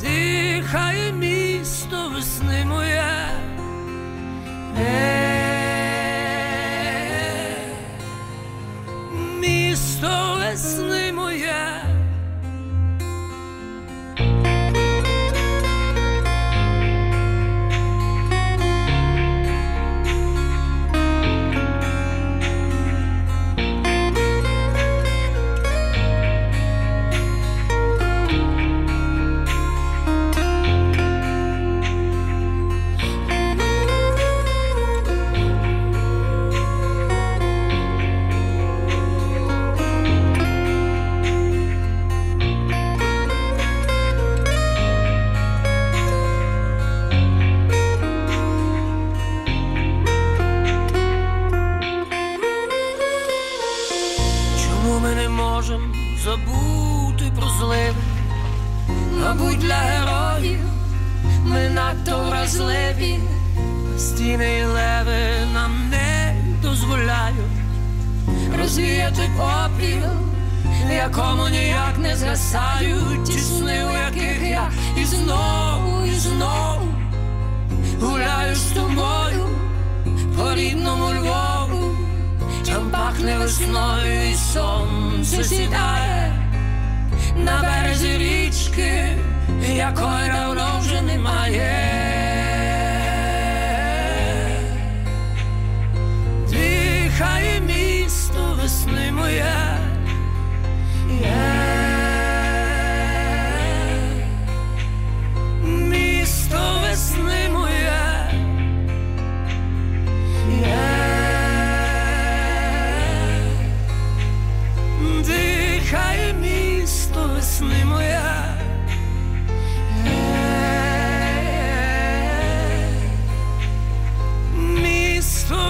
Дихає 0.00 1.12
місто 1.68 2.08
весни 2.14 2.64
моє. 2.64 3.04
Е, 4.78 5.18
Місто 9.40 10.38
весни 10.40 11.07
Мабуть, 59.38 59.58
для 59.58 59.74
героїв 59.74 60.60
ми 61.44 61.68
надто 61.68 62.24
вразливі, 62.28 63.20
стіни 63.98 64.58
і 64.58 64.64
леви 64.64 65.46
нам 65.54 65.90
не 65.90 66.34
дозволяють 66.62 67.58
розвіяти 68.58 69.22
попіл, 69.36 70.10
якому 70.90 71.48
ніяк 71.48 71.98
не 71.98 72.16
згасають. 72.16 73.24
Ті 73.24 73.38
сни, 73.38 73.84
у 73.84 73.92
яких 73.92 74.50
я 74.50 74.70
і 74.96 75.04
знову, 75.04 76.06
і 76.06 76.14
знову 76.14 76.88
гуляю 78.00 78.54
з 78.56 78.62
тобою 78.62 79.48
по 80.36 80.54
рідному 80.54 81.04
Львову. 81.04 81.96
Там 82.66 82.90
пахне 82.90 83.38
весною 83.38 84.30
і 84.30 84.34
сонце 84.34 85.44
сідає 85.44 86.48
на 87.44 87.62
березі 87.62 88.18
річки, 88.18 89.16
якої 89.68 90.28
давно 90.32 90.78
вже 90.80 91.02
немає. 91.02 91.98
Дихає 96.50 97.60
місто 97.60 98.56
весни 98.62 99.12
моє. 99.12 99.54
Є. 101.20 101.57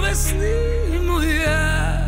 весни 0.09 0.99
моя. 1.01 2.05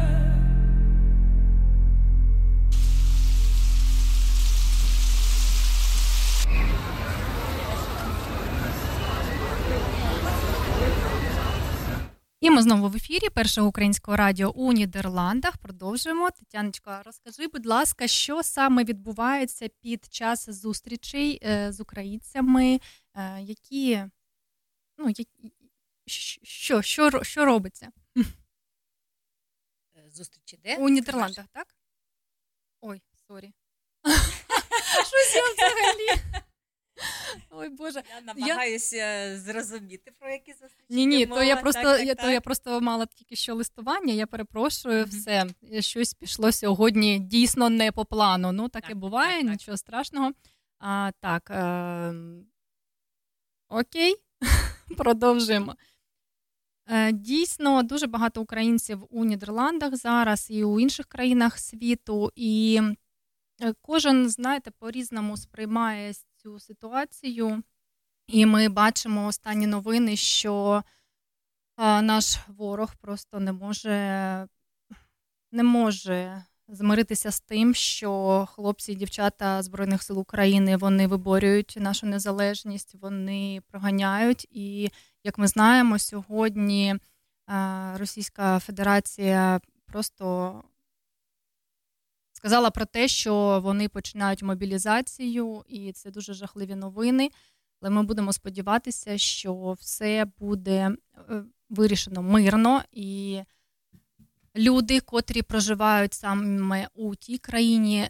І 12.39 12.49
ми 12.49 12.61
знову 12.61 12.87
в 12.87 12.95
ефірі 12.95 13.29
першого 13.29 13.67
українського 13.67 14.17
радіо 14.17 14.49
у 14.49 14.73
Нідерландах. 14.73 15.57
Продовжуємо. 15.57 16.29
Тетяночка, 16.31 17.01
розкажи, 17.05 17.47
будь 17.47 17.65
ласка, 17.65 18.07
що 18.07 18.43
саме 18.43 18.83
відбувається 18.83 19.69
під 19.81 20.05
час 20.09 20.49
зустрічей 20.49 21.39
е, 21.43 21.71
з 21.71 21.79
українцями, 21.79 22.79
е, 23.15 23.41
які 23.41 24.03
ну, 24.97 25.09
що, 26.05 26.81
що, 26.81 27.23
що 27.23 27.45
робиться 27.45 27.91
Е, 29.97 30.09
Зустрічі 30.09 30.59
де? 30.63 30.77
у 30.77 30.89
Нідерландах, 30.89 31.45
так? 31.53 31.75
Ой, 32.81 33.01
sorry. 33.27 33.53
Щось 35.05 35.35
я 35.35 35.41
взагалі. 35.53 36.21
Ой, 37.49 37.69
Боже. 37.69 38.03
Я 38.15 38.21
намагаюся 38.21 38.97
я... 38.97 39.39
зрозуміти, 39.39 40.11
про 40.19 40.31
які 40.31 40.51
зустрічі. 40.51 40.85
Ні, 40.89 41.05
ні, 41.05 41.25
то 41.25 41.43
я 41.43 41.55
просто 41.55 41.83
так, 41.83 41.97
так, 41.97 42.07
я, 42.07 42.15
так. 42.15 42.25
то 42.25 42.31
я 42.31 42.41
просто 42.41 42.81
мала 42.81 43.05
тільки 43.05 43.35
що 43.35 43.55
листування. 43.55 44.13
Я 44.13 44.27
перепрошую, 44.27 45.05
mm-hmm. 45.05 45.07
все 45.07 45.81
щось 45.81 46.13
пішло 46.13 46.51
сьогодні 46.51 47.19
дійсно 47.19 47.69
не 47.69 47.91
по 47.91 48.05
плану. 48.05 48.51
Ну 48.51 48.69
таке 48.69 48.93
буває, 48.93 49.43
нічого 49.43 49.77
страшного. 49.77 50.31
А, 50.79 51.11
Так 51.19 51.49
е... 51.51 52.13
окей, 53.69 54.15
продовжуємо. 54.97 55.75
Е, 56.91 57.11
дійсно, 57.11 57.83
дуже 57.83 58.07
багато 58.07 58.41
українців 58.41 59.07
у 59.09 59.25
Нідерландах 59.25 59.95
зараз 59.95 60.47
і 60.49 60.63
у 60.63 60.79
інших 60.79 61.05
країнах 61.05 61.59
світу, 61.59 62.31
і 62.35 62.81
е, 63.61 63.73
кожен, 63.81 64.29
знаєте, 64.29 64.71
по-різному 64.71 65.37
сприймає 65.37 66.13
цю 66.35 66.59
ситуацію, 66.59 67.63
і 68.27 68.45
ми 68.45 68.69
бачимо 68.69 69.27
останні 69.27 69.67
новини, 69.67 70.15
що 70.15 70.83
наш 71.77 72.37
ворог 72.47 72.95
просто 72.95 73.39
не 73.39 73.51
може 73.51 74.47
не 75.51 75.63
може 75.63 76.43
змиритися 76.67 77.31
з 77.31 77.39
тим, 77.39 77.73
що 77.73 78.45
хлопці 78.51 78.91
і 78.91 78.95
дівчата 78.95 79.61
Збройних 79.61 80.03
сил 80.03 80.19
України 80.19 80.77
вони 80.77 81.07
виборюють 81.07 81.77
нашу 81.79 82.05
незалежність, 82.07 82.95
вони 83.01 83.61
проганяють. 83.67 84.47
І 84.51 84.89
як 85.23 85.37
ми 85.37 85.47
знаємо, 85.47 85.99
сьогодні 85.99 86.95
Російська 87.95 88.59
Федерація 88.59 89.61
просто 89.85 90.63
сказала 92.31 92.71
про 92.71 92.85
те, 92.85 93.07
що 93.07 93.61
вони 93.63 93.89
починають 93.89 94.43
мобілізацію, 94.43 95.63
і 95.67 95.91
це 95.91 96.11
дуже 96.11 96.33
жахливі 96.33 96.75
новини. 96.75 97.29
Але 97.81 97.89
ми 97.89 98.03
будемо 98.03 98.33
сподіватися, 98.33 99.17
що 99.17 99.75
все 99.79 100.25
буде 100.39 100.95
е, 101.29 101.43
вирішено 101.69 102.21
мирно 102.21 102.83
і 102.91 103.41
люди, 104.55 104.99
котрі 104.99 105.41
проживають 105.41 106.13
саме 106.13 106.87
у 106.93 107.15
тій 107.15 107.37
країні, 107.37 108.09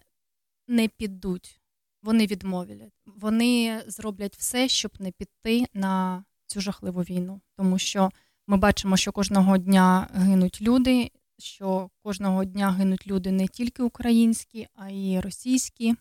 не 0.67 0.87
підуть. 0.87 1.61
Вони 2.03 2.25
відмовлять. 2.25 2.93
Вони 3.05 3.83
зроблять 3.87 4.35
все, 4.37 4.67
щоб 4.67 4.91
не 4.99 5.11
піти 5.11 5.65
на 5.73 6.23
цю 6.51 6.61
жахливу 6.61 7.01
війну, 7.01 7.41
тому 7.57 7.79
що 7.79 8.11
ми 8.47 8.57
бачимо, 8.57 8.97
що 8.97 9.11
кожного 9.11 9.57
дня 9.57 10.07
гинуть 10.13 10.61
люди, 10.61 11.11
що 11.39 11.89
кожного 12.03 12.45
дня 12.45 12.71
гинуть 12.71 13.07
люди 13.07 13.31
не 13.31 13.47
тільки 13.47 13.83
українські, 13.83 14.67
а 14.75 14.89
й 14.89 15.19
російські. 15.19 15.95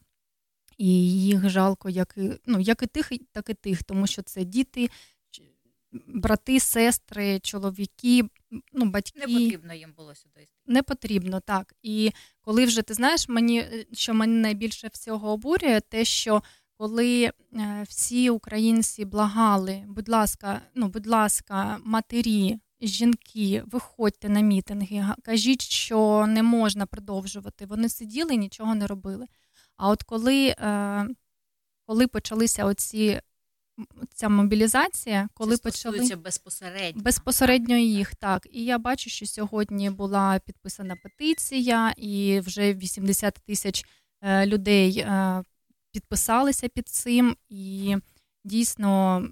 І 0.78 0.86
їх 1.22 1.48
жалко, 1.48 1.88
як 1.88 2.14
і 2.16 2.30
ну, 2.46 2.60
як 2.60 2.82
і 2.82 2.86
тих, 2.86 3.12
так 3.32 3.50
і 3.50 3.54
тих, 3.54 3.82
тому 3.82 4.06
що 4.06 4.22
це 4.22 4.44
діти, 4.44 4.90
брати, 5.92 6.60
сестри, 6.60 7.40
чоловіки, 7.40 8.22
ну, 8.72 8.84
батьки. 8.84 9.20
Не 9.20 9.26
потрібно 9.26 9.74
їм 9.74 9.92
було 9.96 10.14
сюди. 10.14 10.46
Не 10.66 10.82
потрібно, 10.82 11.40
так. 11.40 11.74
І 11.82 12.12
коли 12.40 12.64
вже 12.64 12.82
ти 12.82 12.94
знаєш, 12.94 13.28
мені 13.28 13.64
що 13.92 14.14
мене 14.14 14.40
найбільше 14.40 14.90
всього 14.92 15.30
обурює, 15.32 15.80
те, 15.80 16.04
що 16.04 16.42
коли 16.80 17.24
е, 17.24 17.32
всі 17.88 18.30
українці 18.30 19.04
благали, 19.04 19.84
будь 19.86 20.08
ласка, 20.08 20.60
ну, 20.74 20.88
будь 20.88 21.06
ласка, 21.06 21.78
матері, 21.84 22.58
жінки, 22.80 23.62
виходьте 23.66 24.28
на 24.28 24.40
мітинги, 24.40 25.06
кажіть, 25.22 25.62
що 25.62 26.26
не 26.28 26.42
можна 26.42 26.86
продовжувати. 26.86 27.66
Вони 27.66 27.88
сиділи 27.88 28.34
і 28.34 28.38
нічого 28.38 28.74
не 28.74 28.86
робили. 28.86 29.26
А 29.76 29.88
от 29.88 30.02
коли 30.02 30.46
е, 30.48 31.06
коли 31.86 32.06
почалися 32.06 32.64
оці 32.64 33.20
ця 34.14 34.28
мобілізація, 34.28 35.28
коли 35.34 35.56
Це 35.56 35.62
почали 35.62 36.16
безпосередньо 36.16 37.02
безпосередньо 37.02 37.76
їх, 37.76 38.14
так 38.14 38.46
і 38.50 38.64
я 38.64 38.78
бачу, 38.78 39.10
що 39.10 39.26
сьогодні 39.26 39.90
була 39.90 40.38
підписана 40.46 40.96
петиція, 41.02 41.94
і 41.96 42.40
вже 42.40 42.74
80 42.74 43.34
тисяч 43.34 43.84
е, 44.22 44.46
людей 44.46 45.06
підписалися 45.92 46.68
під 46.68 46.88
цим. 46.88 47.36
І 47.48 47.96
дійсно, 48.44 49.22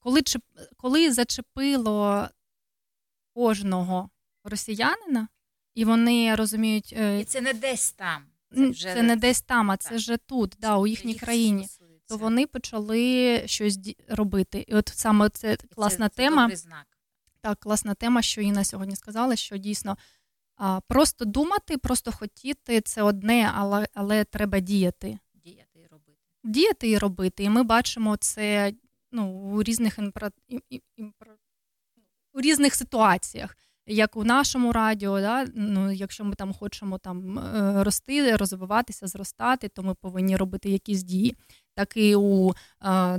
коли 0.00 0.22
коли 0.76 1.12
зачепило 1.12 2.28
кожного 3.34 4.10
росіянина, 4.44 5.28
і 5.74 5.84
вони 5.84 6.34
розуміють, 6.34 6.94
е, 6.96 7.20
і 7.20 7.24
це 7.24 7.40
не 7.40 7.54
десь 7.54 7.92
там. 7.92 8.22
Це 8.54 8.68
вже 8.68 8.94
це 8.94 9.02
не 9.02 9.16
десь 9.16 9.42
там, 9.42 9.70
а 9.70 9.76
це 9.76 9.96
вже 9.96 10.16
тут, 10.16 10.56
да, 10.58 10.76
у 10.76 10.86
їхній 10.86 11.14
країні. 11.14 11.68
То 12.06 12.16
вони 12.16 12.46
почали 12.46 13.42
щось 13.46 13.78
робити. 14.08 14.64
І 14.68 14.74
от 14.74 14.92
саме 14.94 15.28
це 15.28 15.56
класна 15.56 16.08
це, 16.08 16.16
тема. 16.16 16.50
Це 16.50 16.56
знак. 16.56 16.86
Так, 17.40 17.60
класна 17.60 17.94
тема, 17.94 18.22
що 18.22 18.40
Інна 18.40 18.64
сьогодні 18.64 18.96
сказала, 18.96 19.36
що 19.36 19.56
дійсно 19.56 19.96
а, 20.56 20.80
просто 20.80 21.24
думати, 21.24 21.78
просто 21.78 22.12
хотіти 22.12 22.80
це 22.80 23.02
одне, 23.02 23.52
але 23.54 23.88
але 23.94 24.24
треба 24.24 24.60
діяти. 24.60 25.18
Діяти 26.44 26.90
і 26.90 26.98
робити. 26.98 27.44
І 27.44 27.50
ми 27.50 27.62
бачимо 27.62 28.16
це 28.16 28.72
ну, 29.12 29.30
у 29.30 29.62
різних 29.62 29.98
імпро... 29.98 30.28
імпро... 30.96 31.32
у 32.32 32.40
різних 32.40 32.74
ситуаціях 32.74 33.56
як 33.90 34.16
у 34.16 34.24
нашому 34.24 34.72
радіо, 34.72 35.20
да, 35.20 35.46
ну, 35.54 35.92
якщо 35.92 36.24
ми 36.24 36.34
там 36.34 36.52
хочемо 36.52 36.98
там 36.98 37.38
е, 37.38 37.84
рости, 37.84 38.36
розвиватися, 38.36 39.06
зростати, 39.06 39.68
то 39.68 39.82
ми 39.82 39.94
повинні 39.94 40.36
робити 40.36 40.70
якісь 40.70 41.02
дії. 41.02 41.36
Так 41.74 41.96
і 41.96 42.16
у 42.16 42.52
е, 42.84 43.18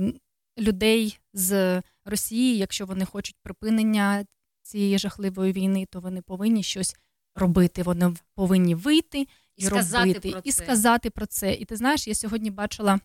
людей 0.58 1.18
з 1.32 1.82
Росії, 2.04 2.58
якщо 2.58 2.86
вони 2.86 3.04
хочуть 3.04 3.36
припинення 3.42 4.26
цієї 4.62 4.98
жахливої 4.98 5.52
війни, 5.52 5.86
то 5.90 6.00
вони 6.00 6.22
повинні 6.22 6.62
щось 6.62 6.96
робити. 7.34 7.82
Вони 7.82 8.14
повинні 8.34 8.74
вийти 8.74 9.20
і, 9.56 9.64
і 9.64 9.68
робити, 9.68 10.30
про 10.30 10.40
і 10.44 10.52
сказати 10.52 11.10
про 11.10 11.26
це. 11.26 11.54
І 11.54 11.64
ти 11.64 11.76
знаєш, 11.76 12.08
я 12.08 12.14
сьогодні 12.14 12.50
бачила. 12.50 13.00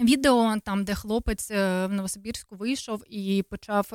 Відео 0.00 0.56
там, 0.64 0.84
де 0.84 0.94
хлопець 0.94 1.50
е, 1.50 1.86
в 1.86 1.92
Новосибірську 1.92 2.56
вийшов 2.56 3.02
і 3.08 3.44
почав 3.50 3.86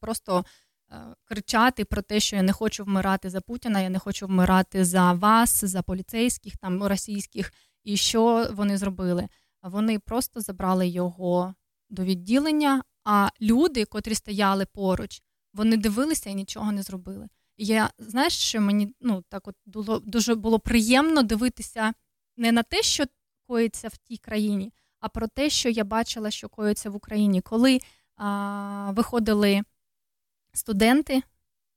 просто 0.00 0.44
Е, 0.92 1.14
кричати 1.24 1.84
про 1.84 2.02
те, 2.02 2.20
що 2.20 2.36
я 2.36 2.42
не 2.42 2.52
хочу 2.52 2.84
вмирати 2.84 3.30
за 3.30 3.40
Путіна, 3.40 3.80
я 3.80 3.90
не 3.90 3.98
хочу 3.98 4.26
вмирати 4.26 4.84
за 4.84 5.12
вас, 5.12 5.64
за 5.64 5.82
поліцейських 5.82 6.56
там 6.56 6.82
російських. 6.82 7.52
І 7.84 7.96
що 7.96 8.48
вони 8.52 8.78
зробили? 8.78 9.28
Вони 9.62 9.98
просто 9.98 10.40
забрали 10.40 10.88
його 10.88 11.54
до 11.90 12.04
відділення. 12.04 12.82
А 13.04 13.28
люди, 13.40 13.84
котрі 13.84 14.14
стояли 14.14 14.66
поруч, 14.66 15.22
вони 15.54 15.76
дивилися 15.76 16.30
і 16.30 16.34
нічого 16.34 16.72
не 16.72 16.82
зробили. 16.82 17.28
Я 17.58 17.90
знаєш, 17.98 18.32
що 18.32 18.60
мені 18.60 18.94
ну 19.00 19.24
так 19.28 19.48
от 19.48 19.54
було 19.66 19.98
дуже 19.98 20.34
було 20.34 20.58
приємно 20.58 21.22
дивитися 21.22 21.92
не 22.36 22.52
на 22.52 22.62
те, 22.62 22.82
що 22.82 23.04
коїться 23.46 23.88
в 23.88 23.96
тій 23.96 24.16
країні, 24.16 24.72
а 25.00 25.08
про 25.08 25.28
те, 25.28 25.50
що 25.50 25.68
я 25.68 25.84
бачила, 25.84 26.30
що 26.30 26.48
коїться 26.48 26.90
в 26.90 26.96
Україні, 26.96 27.40
коли 27.40 27.80
а, 28.16 28.92
виходили 28.96 29.62
студенти, 30.52 31.22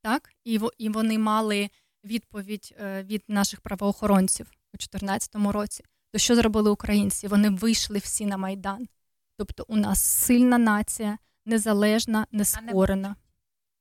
так, 0.02 0.34
і 0.44 0.60
і 0.78 0.90
вони 0.90 1.18
мали 1.18 1.70
відповідь 2.04 2.76
е, 2.80 3.04
від 3.04 3.24
наших 3.28 3.62
правоохоронців 3.62 4.46
у 4.46 4.78
2014 4.78 5.36
році. 5.36 5.84
То 6.12 6.20
що 6.20 6.36
зробили 6.36 6.70
українці? 6.70 7.28
Вони 7.28 7.50
вийшли 7.50 7.98
всі 7.98 8.26
на 8.26 8.38
Майдан. 8.38 8.88
Тобто, 9.38 9.66
у 9.68 9.76
нас 9.76 10.02
сильна 10.02 10.58
нація, 10.58 11.18
незалежна, 11.46 12.28
нескорена. 12.32 13.16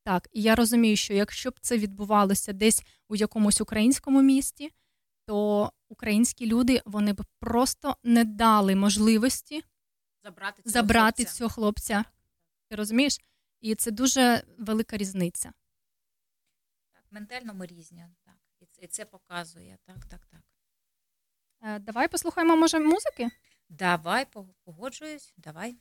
Так, 0.05 0.29
і 0.33 0.43
я 0.43 0.55
розумію, 0.55 0.97
що 0.97 1.15
якщо 1.15 1.51
б 1.51 1.59
це 1.61 1.79
відбувалося 1.79 2.53
десь 2.53 2.85
у 3.09 3.17
якомусь 3.17 3.61
українському 3.61 4.23
місті, 4.23 4.73
то 5.29 5.73
українські 5.89 6.47
люди 6.47 6.83
вони 6.85 7.13
б 7.13 7.25
просто 7.41 7.97
не 8.03 8.25
дали 8.25 8.75
можливості 8.77 9.65
забрати 10.25 10.63
цього 10.63 10.73
забрати 10.73 11.25
хлопця. 11.25 11.39
цього 11.39 11.51
хлопця. 11.51 12.05
Ти 12.69 12.77
розумієш? 12.77 13.19
І 13.61 13.75
це 13.75 13.91
дуже 13.91 14.43
велика 14.59 14.97
різниця. 14.97 15.53
Так, 16.93 17.03
ментально 17.11 17.55
ми 17.55 17.67
різні, 17.67 18.07
так. 18.25 18.35
І 18.61 18.67
це, 18.67 18.83
і 18.83 18.87
це 18.87 19.05
показує. 19.05 19.79
Так, 19.85 20.05
так, 20.05 20.27
так. 20.27 20.41
Е, 21.63 21.79
Давай 21.79 22.09
послухаємо, 22.09 22.57
може, 22.57 22.79
музики? 22.79 23.29
Давай, 23.69 24.27
погоджуюсь, 24.65 25.35
давай. 25.37 25.77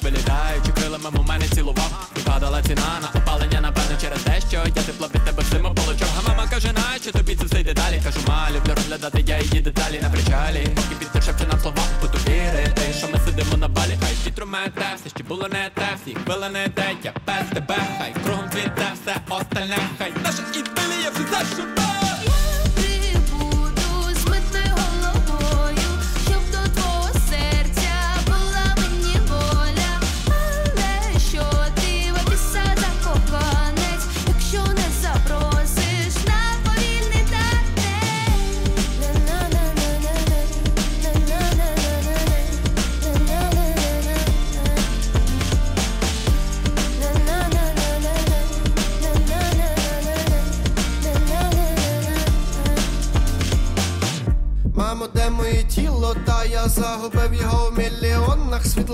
виглядаючи 0.05 0.71
крилами 0.71 1.09
в 1.09 1.27
мене 1.27 1.45
цілував. 1.47 2.09
І 2.17 2.19
падала 2.19 2.61
ціна 2.61 2.99
на 3.01 3.19
опалення, 3.19 3.61
напевно, 3.61 3.97
через 4.01 4.19
те, 4.23 4.41
що 4.49 4.57
я 4.75 4.83
тепло 4.83 5.07
від 5.15 5.25
тебе 5.25 5.43
всіма 5.43 5.73
получав. 5.73 6.07
А 6.19 6.29
мама 6.29 6.49
каже, 6.49 6.71
наче 6.73 7.11
тобі 7.11 7.35
це 7.35 7.45
все 7.45 7.59
йде 7.59 7.73
далі? 7.73 8.01
Кажу, 8.03 8.19
ма, 8.27 8.47
люблю 8.55 8.73
розглядати 8.75 9.23
я 9.27 9.39
її 9.39 9.61
деталі 9.61 9.99
на 10.01 10.09
причалі 10.09 10.67
Поки 10.75 10.95
підтишепче 10.99 11.47
нам 11.47 11.59
слова, 11.59 11.83
буду 12.01 12.17
вірити, 12.27 12.81
що 12.97 13.07
ми 13.07 13.19
сидимо 13.25 13.57
на 13.57 13.67
балі. 13.67 13.97
Хай 14.01 14.13
вітрумете, 14.25 14.85
все 14.95 15.09
ще 15.09 15.23
було 15.23 15.47
не 15.47 15.69
те, 15.75 15.87
всі 16.01 16.17
били 16.27 16.49
не 16.49 16.67
те, 16.67 16.95
я 17.03 17.13
без 17.27 17.47
тебе, 17.53 17.77
хай 17.97 18.13
кругом 18.23 18.49
цвіте 18.51 18.91
все 19.03 19.15
остальне, 19.29 19.77
хай. 19.97 20.13
Наша 20.23 20.43
ідилія 20.53 21.09
все 21.13 21.23
зашута 21.31 21.84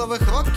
світлових 0.01 0.31
років 0.31 0.50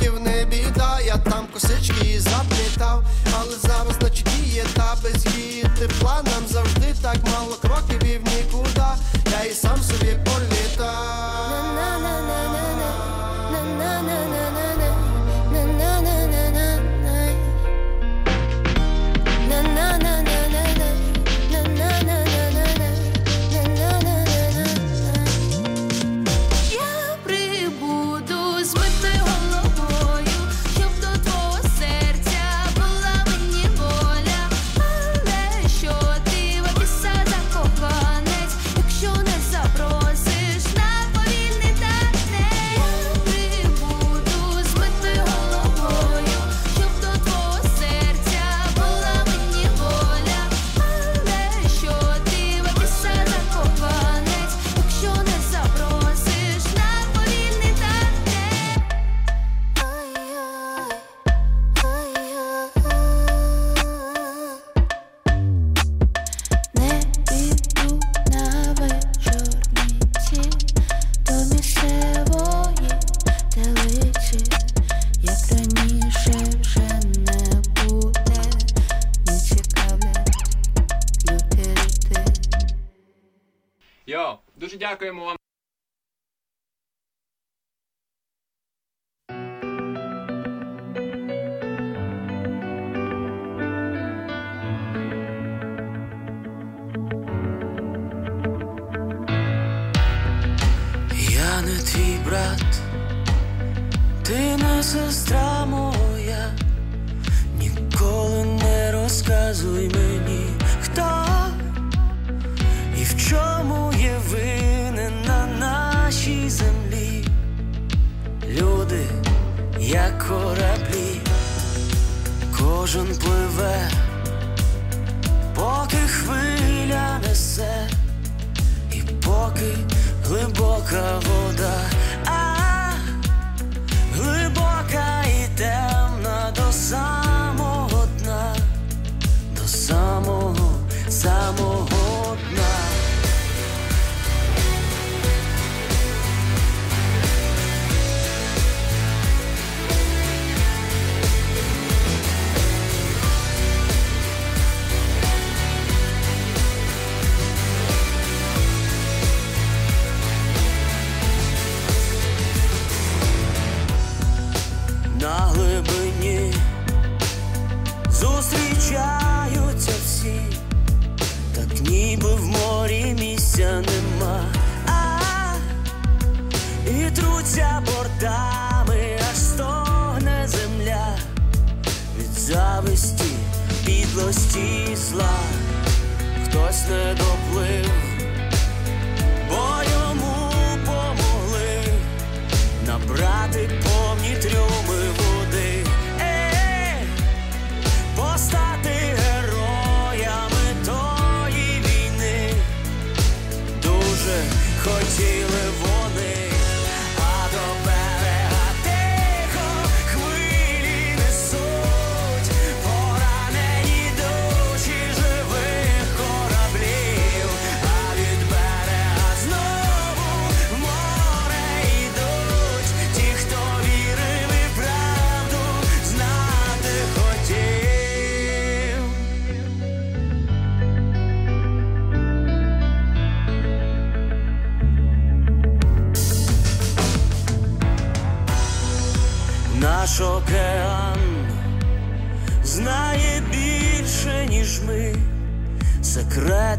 хтось 186.74 186.88
не 186.88 187.14
доплив, 187.14 188.13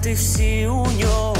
секрети 0.05 0.13
всі 0.13 0.67
у 0.67 0.85
нього 0.99 1.34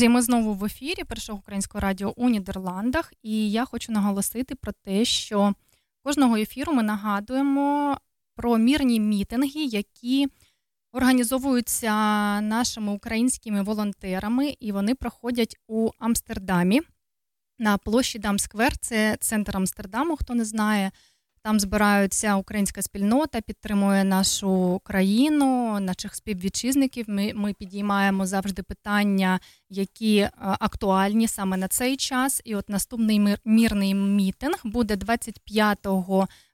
Друзі, 0.00 0.08
ми 0.08 0.22
знову 0.22 0.54
в 0.54 0.64
ефірі 0.64 1.04
Першого 1.04 1.38
українського 1.38 1.80
радіо 1.80 2.12
у 2.16 2.28
Нідерландах, 2.28 3.12
і 3.22 3.50
я 3.50 3.64
хочу 3.64 3.92
наголосити 3.92 4.54
про 4.54 4.72
те, 4.72 5.04
що 5.04 5.54
кожного 6.02 6.36
ефіру 6.36 6.72
ми 6.72 6.82
нагадуємо 6.82 7.96
про 8.34 8.58
мірні 8.58 9.00
мітинги, 9.00 9.64
які 9.64 10.28
організовуються 10.92 11.90
нашими 12.40 12.92
українськими 12.92 13.62
волонтерами, 13.62 14.56
і 14.60 14.72
вони 14.72 14.94
проходять 14.94 15.56
у 15.68 15.90
Амстердамі 15.98 16.80
на 17.58 17.78
площі 17.78 18.18
Дамсквер. 18.18 18.76
Це 18.76 19.16
центр 19.20 19.56
Амстердаму, 19.56 20.16
хто 20.16 20.34
не 20.34 20.44
знає. 20.44 20.90
Там 21.42 21.60
збираються 21.60 22.36
українська 22.36 22.82
спільнота, 22.82 23.40
підтримує 23.40 24.04
нашу 24.04 24.80
країну, 24.84 25.80
наших 25.80 26.14
співвітчизників. 26.14 27.04
Ми, 27.08 27.32
ми 27.34 27.52
підіймаємо 27.52 28.26
завжди 28.26 28.62
питання, 28.62 29.40
які 29.68 30.16
е, 30.16 30.30
актуальні 30.36 31.28
саме 31.28 31.56
на 31.56 31.68
цей 31.68 31.96
час. 31.96 32.42
І 32.44 32.54
от 32.54 32.68
наступний 32.68 33.20
мир, 33.20 33.38
мірний 33.44 33.94
мітинг 33.94 34.60
буде 34.64 34.96
25 34.96 35.86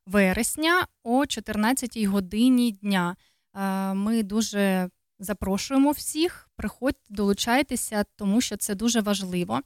вересня 0.06 0.86
о 1.02 1.26
14 1.26 2.04
годині 2.04 2.72
дня. 2.72 3.16
Е, 3.54 3.94
Ми 3.94 4.22
дуже 4.22 4.90
запрошуємо 5.18 5.90
всіх. 5.90 6.48
Приходьте, 6.56 7.14
долучайтеся, 7.14 8.04
тому 8.16 8.40
що 8.40 8.56
це 8.56 8.74
дуже 8.74 9.00
важливо. 9.00 9.60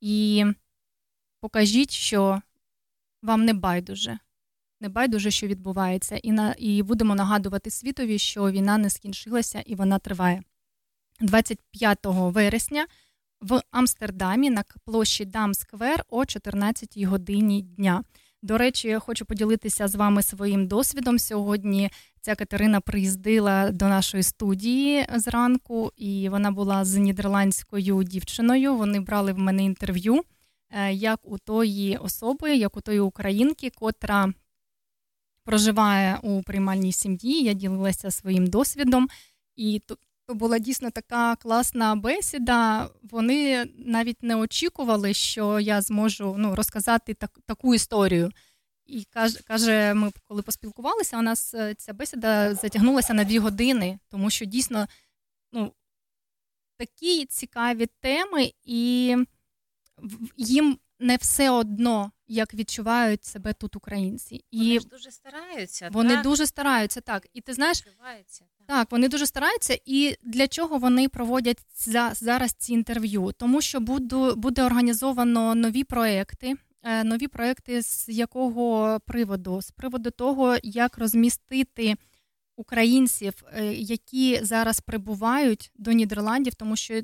І 0.00 0.44
покажіть, 1.40 1.90
що 1.90 2.42
вам 3.22 3.44
не 3.44 3.54
байдуже 3.54 4.18
не 4.82 4.88
байдуже, 4.88 5.30
що 5.30 5.46
відбувається, 5.46 6.16
і 6.16 6.32
на 6.32 6.54
і 6.58 6.82
будемо 6.82 7.14
нагадувати 7.14 7.70
світові, 7.70 8.18
що 8.18 8.50
війна 8.50 8.78
не 8.78 8.90
скінчилася 8.90 9.62
і 9.66 9.74
вона 9.74 9.98
триває. 9.98 10.42
25 11.20 11.98
вересня 12.04 12.86
в 13.40 13.62
Амстердамі 13.70 14.50
на 14.50 14.64
площі 14.84 15.24
Дамсквер 15.24 16.04
о 16.08 16.24
14 16.24 17.02
годині 17.02 17.62
дня. 17.62 18.04
До 18.42 18.58
речі, 18.58 18.88
я 18.88 18.98
хочу 18.98 19.24
поділитися 19.24 19.88
з 19.88 19.94
вами 19.94 20.22
своїм 20.22 20.66
досвідом. 20.66 21.18
Сьогодні 21.18 21.90
ця 22.20 22.34
Катерина 22.34 22.80
приїздила 22.80 23.70
до 23.70 23.88
нашої 23.88 24.22
студії 24.22 25.06
зранку, 25.14 25.92
і 25.96 26.28
вона 26.28 26.50
була 26.50 26.84
з 26.84 26.96
нідерландською 26.96 28.02
дівчиною. 28.02 28.76
Вони 28.76 29.00
брали 29.00 29.32
в 29.32 29.38
мене 29.38 29.64
інтерв'ю, 29.64 30.22
е, 30.70 30.92
як 30.92 31.20
у 31.22 31.38
тої 31.38 31.96
особи, 31.96 32.56
як 32.56 32.76
у 32.76 32.80
тої 32.80 33.00
українки, 33.00 33.70
котра 33.70 34.32
проживає 35.44 36.18
у 36.22 36.42
приймальній 36.42 36.92
сім'ї. 36.92 37.42
Я 37.42 37.52
ділилася 37.52 38.10
своїм 38.10 38.46
досвідом, 38.46 39.08
і 39.56 39.82
то, 39.86 39.96
то 40.26 40.34
була 40.34 40.58
дійсно 40.58 40.90
така 40.90 41.36
класна 41.36 41.94
бесіда. 41.94 42.90
Вони 43.02 43.64
навіть 43.76 44.22
не 44.22 44.36
очікували, 44.36 45.14
що 45.14 45.60
я 45.60 45.80
зможу 45.80 46.34
ну, 46.38 46.54
розказати 46.54 47.14
так, 47.14 47.38
таку 47.46 47.74
історію. 47.74 48.30
І 48.86 49.04
каже, 49.04 49.38
каже, 49.42 49.94
ми 49.94 50.10
коли 50.28 50.42
поспілкувалися, 50.42 51.18
у 51.18 51.22
нас 51.22 51.54
е, 51.54 51.74
ця 51.74 51.92
бесіда 51.92 52.54
затягнулася 52.54 53.14
на 53.14 53.24
дві 53.24 53.38
години, 53.38 53.98
тому 54.08 54.30
що 54.30 54.44
дійсно 54.44 54.86
ну, 55.52 55.72
такі 56.76 57.26
цікаві 57.26 57.86
теми, 57.86 58.52
і 58.64 59.16
їм 60.36 60.78
не 61.02 61.16
все 61.16 61.50
одно, 61.50 62.12
як 62.28 62.54
відчувають 62.54 63.24
себе 63.24 63.52
тут 63.52 63.76
українці. 63.76 64.44
І 64.50 64.58
вони 64.58 64.80
ж 64.80 64.86
дуже 64.86 65.10
стараються. 65.10 65.88
Вони 65.92 66.14
так? 66.14 66.22
дуже 66.22 66.46
стараються, 66.46 67.00
так. 67.00 67.26
І 67.32 67.40
ти 67.40 67.54
знаєш, 67.54 67.80
так. 67.80 68.46
так, 68.66 68.92
вони 68.92 69.08
дуже 69.08 69.26
стараються. 69.26 69.78
І 69.84 70.16
для 70.22 70.48
чого 70.48 70.78
вони 70.78 71.08
проводять 71.08 71.58
за, 71.76 72.10
зараз 72.14 72.52
ці 72.52 72.72
інтерв'ю? 72.72 73.32
Тому 73.36 73.60
що 73.60 73.80
буду, 73.80 74.36
буде 74.36 74.62
організовано 74.62 75.54
нові 75.54 75.84
проекти. 75.84 76.54
е, 76.82 77.04
Нові 77.04 77.28
проекти 77.28 77.82
з 77.82 78.08
якого 78.08 78.98
приводу? 79.06 79.62
З 79.62 79.70
приводу 79.70 80.10
того, 80.10 80.56
як 80.62 80.98
розмістити 80.98 81.96
українців, 82.56 83.34
е, 83.52 83.72
які 83.74 84.40
зараз 84.42 84.80
прибувають 84.80 85.72
до 85.76 85.92
Нідерландів, 85.92 86.54
тому 86.54 86.76
що 86.76 87.00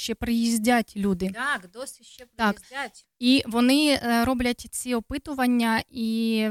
ще 0.00 0.14
приїздять 0.14 0.92
люди. 0.96 1.30
Так, 1.34 1.70
досі 1.72 2.04
ще 2.04 2.26
Так. 2.36 2.56
приїздять. 2.56 3.06
І 3.18 3.42
вони 3.46 4.00
е, 4.02 4.24
роблять 4.24 4.66
ці 4.70 4.94
опитування 4.94 5.82
і 5.90 6.48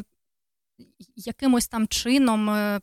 якимось 1.16 1.68
там 1.68 1.88
чином. 1.88 2.50
е, 2.50 2.80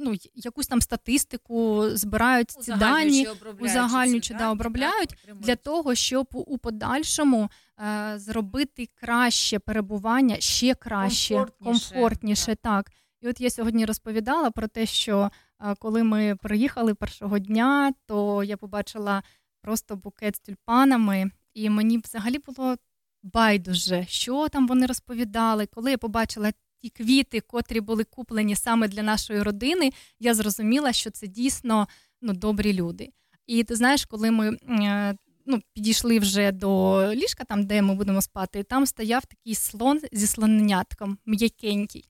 Ну, 0.00 0.14
якусь 0.34 0.66
там 0.66 0.80
статистику 0.80 1.84
збирають 1.90 2.50
ці 2.50 2.72
дані, 2.72 3.28
узагальнюючи, 3.60 4.34
да, 4.34 4.50
обробляють 4.50 5.14
для 5.34 5.56
того, 5.56 5.94
щоб 5.94 6.26
у 6.32 6.58
подальшому 6.58 7.50
е, 7.80 8.12
зробити 8.18 8.88
краще 8.94 9.58
перебування, 9.58 10.36
ще 10.40 10.74
краще, 10.74 11.34
Комфортніше, 11.34 11.64
комфортніше 11.90 12.54
так. 12.54 12.90
І 13.20 13.28
от 13.28 13.40
я 13.40 13.50
сьогодні 13.50 13.84
розповідала 13.84 14.50
про 14.50 14.68
те, 14.68 14.86
що 14.86 15.30
коли 15.78 16.02
ми 16.02 16.36
приїхали 16.42 16.94
першого 16.94 17.38
дня, 17.38 17.92
то 18.06 18.44
я 18.44 18.56
побачила 18.56 19.22
просто 19.62 19.96
букет 19.96 20.36
з 20.36 20.40
тюльпанами, 20.40 21.30
і 21.54 21.70
мені 21.70 21.98
взагалі 21.98 22.38
було 22.38 22.76
байдуже, 23.22 24.06
що 24.08 24.48
там 24.48 24.68
вони 24.68 24.86
розповідали. 24.86 25.66
Коли 25.66 25.90
я 25.90 25.98
побачила 25.98 26.52
ті 26.78 26.88
квіти, 26.90 27.40
котрі 27.40 27.80
були 27.80 28.04
куплені 28.04 28.56
саме 28.56 28.88
для 28.88 29.02
нашої 29.02 29.42
родини, 29.42 29.92
я 30.20 30.34
зрозуміла, 30.34 30.92
що 30.92 31.10
це 31.10 31.26
дійсно 31.26 31.88
ну, 32.22 32.32
добрі 32.32 32.72
люди. 32.72 33.08
І 33.46 33.64
ти 33.64 33.76
знаєш, 33.76 34.04
коли 34.04 34.30
ми 34.30 34.58
е, 34.68 35.16
ну, 35.46 35.62
підійшли 35.72 36.18
вже 36.18 36.52
до 36.52 37.02
ліжка, 37.14 37.44
там, 37.44 37.66
де 37.66 37.82
ми 37.82 37.94
будемо 37.94 38.22
спати, 38.22 38.62
там 38.62 38.86
стояв 38.86 39.24
такий 39.26 39.54
слон 39.54 40.00
зі 40.12 40.26
слоненятком, 40.26 41.18
м'якенький. 41.26 42.04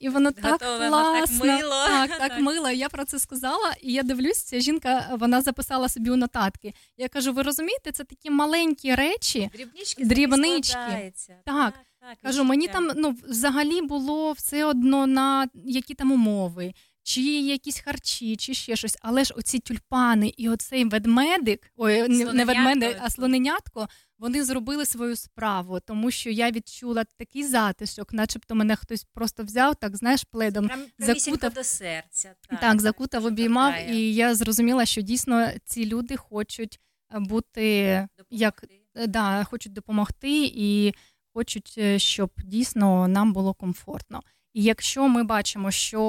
І 0.00 0.08
воно 0.08 0.30
так 0.30 0.42
підготовлено, 0.42 0.96
так 0.96 1.18
класно, 1.18 1.44
мило. 1.46 1.86
так, 1.86 2.10
так 2.18 2.40
мило. 2.40 2.70
Я 2.70 2.88
про 2.88 3.04
це 3.04 3.18
сказала, 3.18 3.74
і 3.82 3.92
я 3.92 4.02
дивлюсь, 4.02 4.42
ця 4.42 4.60
жінка 4.60 5.16
вона 5.18 5.42
записала 5.42 5.88
собі 5.88 6.10
у 6.10 6.16
нотатки. 6.16 6.74
Я 6.96 7.08
кажу: 7.08 7.32
ви 7.32 7.42
розумієте, 7.42 7.92
це 7.92 8.04
такі 8.04 8.30
маленькі 8.30 8.94
речі, 8.94 9.50
Дрібнички 9.54 10.04
дрібнички. 10.04 11.12
Так, 11.44 11.74
так, 12.00 12.18
кажу, 12.22 12.44
мені 12.44 12.68
там 12.68 12.90
ну 12.96 13.16
взагалі 13.28 13.82
було 13.82 14.32
все 14.32 14.64
одно 14.64 15.06
на 15.06 15.48
які 15.64 15.94
там 15.94 16.12
умови. 16.12 16.72
чи 17.02 17.20
якісь 17.22 17.80
харчі, 17.80 18.36
чи 18.36 18.54
ще 18.54 18.76
щось. 18.76 18.96
Але 19.02 19.24
ж 19.24 19.34
оці 19.36 19.58
тюльпани 19.58 20.32
і 20.36 20.48
оцей 20.48 20.84
ведмедик, 20.84 21.72
ой, 21.76 22.08
не, 22.08 22.24
не 22.32 22.44
ведмедик, 22.44 22.96
а 23.00 23.10
слоненятко, 23.10 23.88
вони 24.20 24.44
зробили 24.44 24.86
свою 24.86 25.16
справу, 25.16 25.80
тому 25.80 26.10
що 26.10 26.30
я 26.30 26.50
відчула 26.50 27.04
такий 27.04 27.44
затишок, 27.44 28.12
начебто 28.12 28.54
мене 28.54 28.76
хтось 28.76 29.04
просто 29.04 29.44
взяв, 29.44 29.74
так 29.74 29.96
знаєш, 29.96 30.24
пледом 30.24 30.66
Прям 30.66 30.84
закутав 30.98 31.52
до 31.52 31.64
серця. 31.64 32.34
Так, 32.48 32.60
так 32.60 32.80
закутав, 32.80 33.24
обіймав, 33.24 33.74
і 33.90 34.14
я 34.14 34.34
зрозуміла, 34.34 34.86
що 34.86 35.00
дійсно 35.00 35.48
ці 35.64 35.86
люди 35.86 36.16
хочуть 36.16 36.80
е, 37.14 37.18
бути 37.20 38.08
як 38.30 38.64
е, 38.94 39.06
да, 39.06 39.44
хочуть 39.44 39.72
допомогти 39.72 40.52
і 40.54 40.94
хочуть, 41.34 41.74
е, 41.78 41.98
щоб 41.98 42.30
дійсно 42.44 43.08
нам 43.08 43.32
було 43.32 43.54
комфортно. 43.54 44.22
І 44.54 44.62
якщо 44.62 45.08
ми 45.08 45.24
бачимо, 45.24 45.70
що 45.70 46.00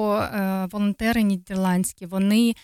волонтери 0.72 1.22
нідерландські 1.22 2.06
вони 2.06 2.54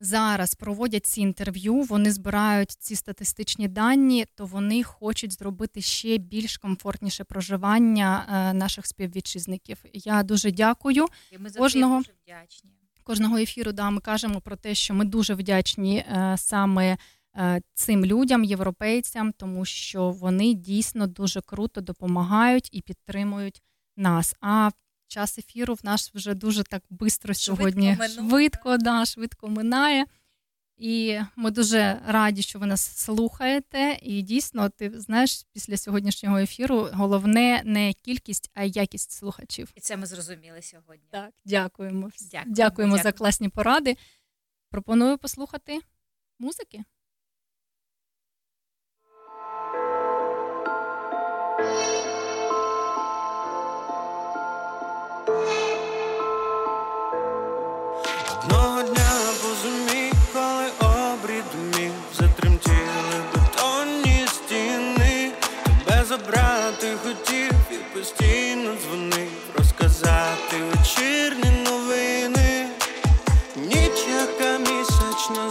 зараз 0.00 0.54
проводять 0.54 1.06
ці 1.06 1.20
інтерв'ю, 1.20 1.80
вони 1.80 2.12
збирають 2.12 2.70
ці 2.70 2.96
статистичні 2.96 3.68
дані, 3.68 4.26
то 4.34 4.46
вони 4.46 4.82
хочуть 4.82 5.32
зробити 5.32 5.80
ще 5.80 6.18
більш 6.18 6.56
комфортніше 6.56 7.24
проживання 7.24 8.26
е, 8.28 8.54
наших 8.54 8.86
співвітчизників. 8.86 9.78
Я 9.92 10.22
дуже 10.22 10.50
дякую 10.50 11.06
І 11.32 11.38
ми 11.38 11.50
за 11.50 11.58
кожного 11.58 12.02
це 12.02 12.08
дуже 12.08 12.18
вдячні. 12.24 12.70
кожного 13.04 13.36
ефіру. 13.38 13.72
Да, 13.72 13.90
ми 13.90 14.00
кажемо 14.00 14.40
про 14.40 14.56
те, 14.56 14.74
що 14.74 14.94
ми 14.94 15.04
дуже 15.04 15.34
вдячні 15.34 15.96
е, 15.98 16.34
саме 16.38 16.96
е, 17.36 17.62
цим 17.74 18.04
людям, 18.04 18.44
європейцям, 18.44 19.32
тому 19.32 19.64
що 19.64 20.10
вони 20.10 20.54
дійсно 20.54 21.06
дуже 21.06 21.40
круто 21.40 21.80
допомагають 21.80 22.68
і 22.72 22.82
підтримують 22.82 23.62
нас. 23.96 24.34
А 24.40 24.70
час 25.08 25.38
ефіру 25.38 25.74
в 25.74 25.80
нас 25.82 26.10
вже 26.14 26.34
дуже 26.34 26.62
так 26.62 26.82
швидко 26.90 27.34
сьогодні 27.34 27.96
минув, 27.98 28.30
швидко, 28.30 28.76
да, 28.76 29.04
швидко 29.04 29.48
минає. 29.48 30.04
І 30.78 31.18
ми 31.36 31.50
дуже 31.50 32.00
раді, 32.06 32.42
що 32.42 32.58
ви 32.58 32.66
нас 32.66 32.96
слухаєте. 32.96 33.98
І 34.02 34.22
дійсно, 34.22 34.68
ти 34.68 35.00
знаєш, 35.00 35.46
після 35.52 35.76
сьогоднішнього 35.76 36.38
ефіру 36.38 36.88
головне 36.92 37.62
не 37.64 37.92
кількість, 37.92 38.50
а 38.54 38.64
якість 38.64 39.10
слухачів. 39.10 39.72
І 39.74 39.80
це 39.80 39.96
ми 39.96 40.06
зрозуміли 40.06 40.62
сьогодні. 40.62 41.08
Так, 41.10 41.30
дякуємо. 41.44 42.10
Дякуємо, 42.20 42.54
Дякуємо 42.54 42.98
за 42.98 43.12
класні 43.12 43.48
поради. 43.48 43.96
Пропоную 44.70 45.18
послухати 45.18 45.80
музики. 46.38 46.84
місячна, 75.27 75.49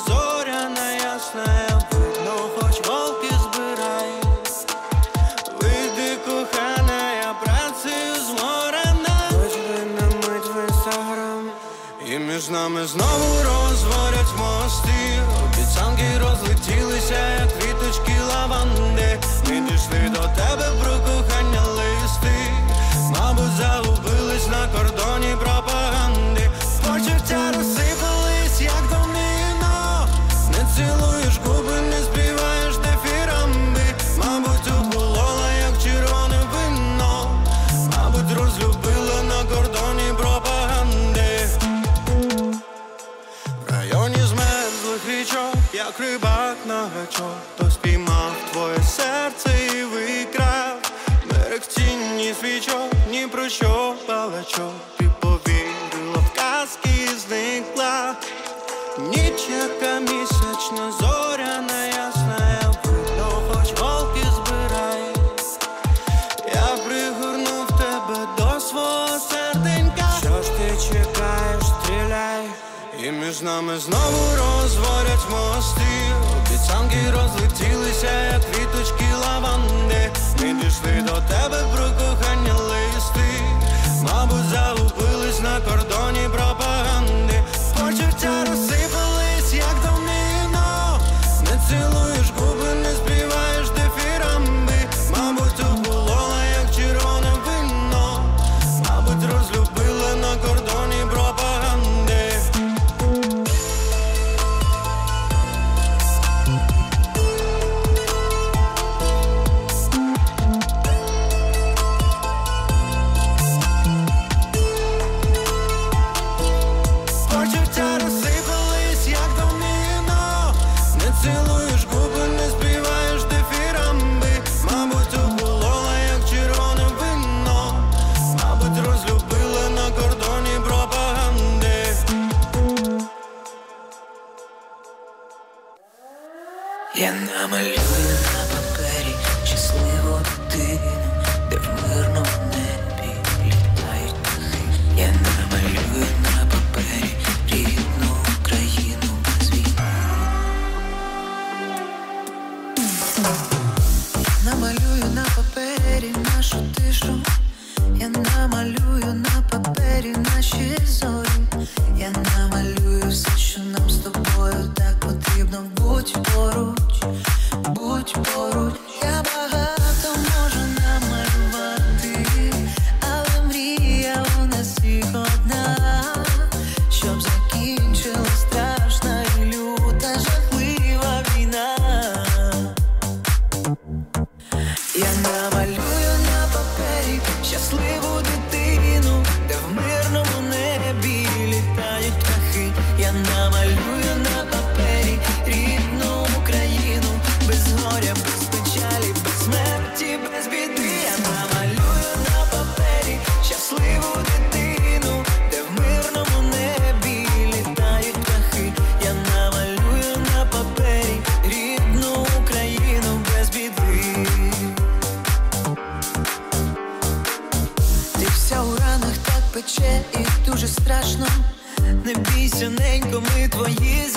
свічок, 52.39 52.91
ні 53.11 53.27
про 53.27 53.49
що 53.49 53.95
балачок. 54.07 54.96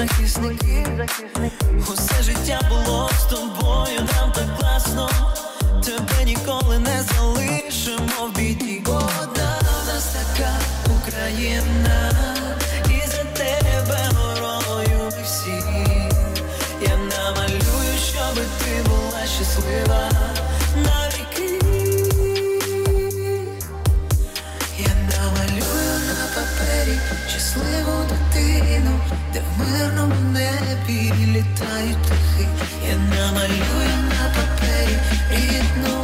захисники, 0.00 0.86
захисники, 0.96 1.64
усе 1.92 2.22
життя 2.22 2.60
було 2.68 3.10
з 3.20 3.24
тобою. 3.24 3.49
перелетают 30.90 31.98
их, 32.06 32.88
я 32.88 32.96
намалюю 32.96 33.96
на 34.10 34.24
папе 34.34 34.88
и 35.30 35.60
одну 35.60 35.99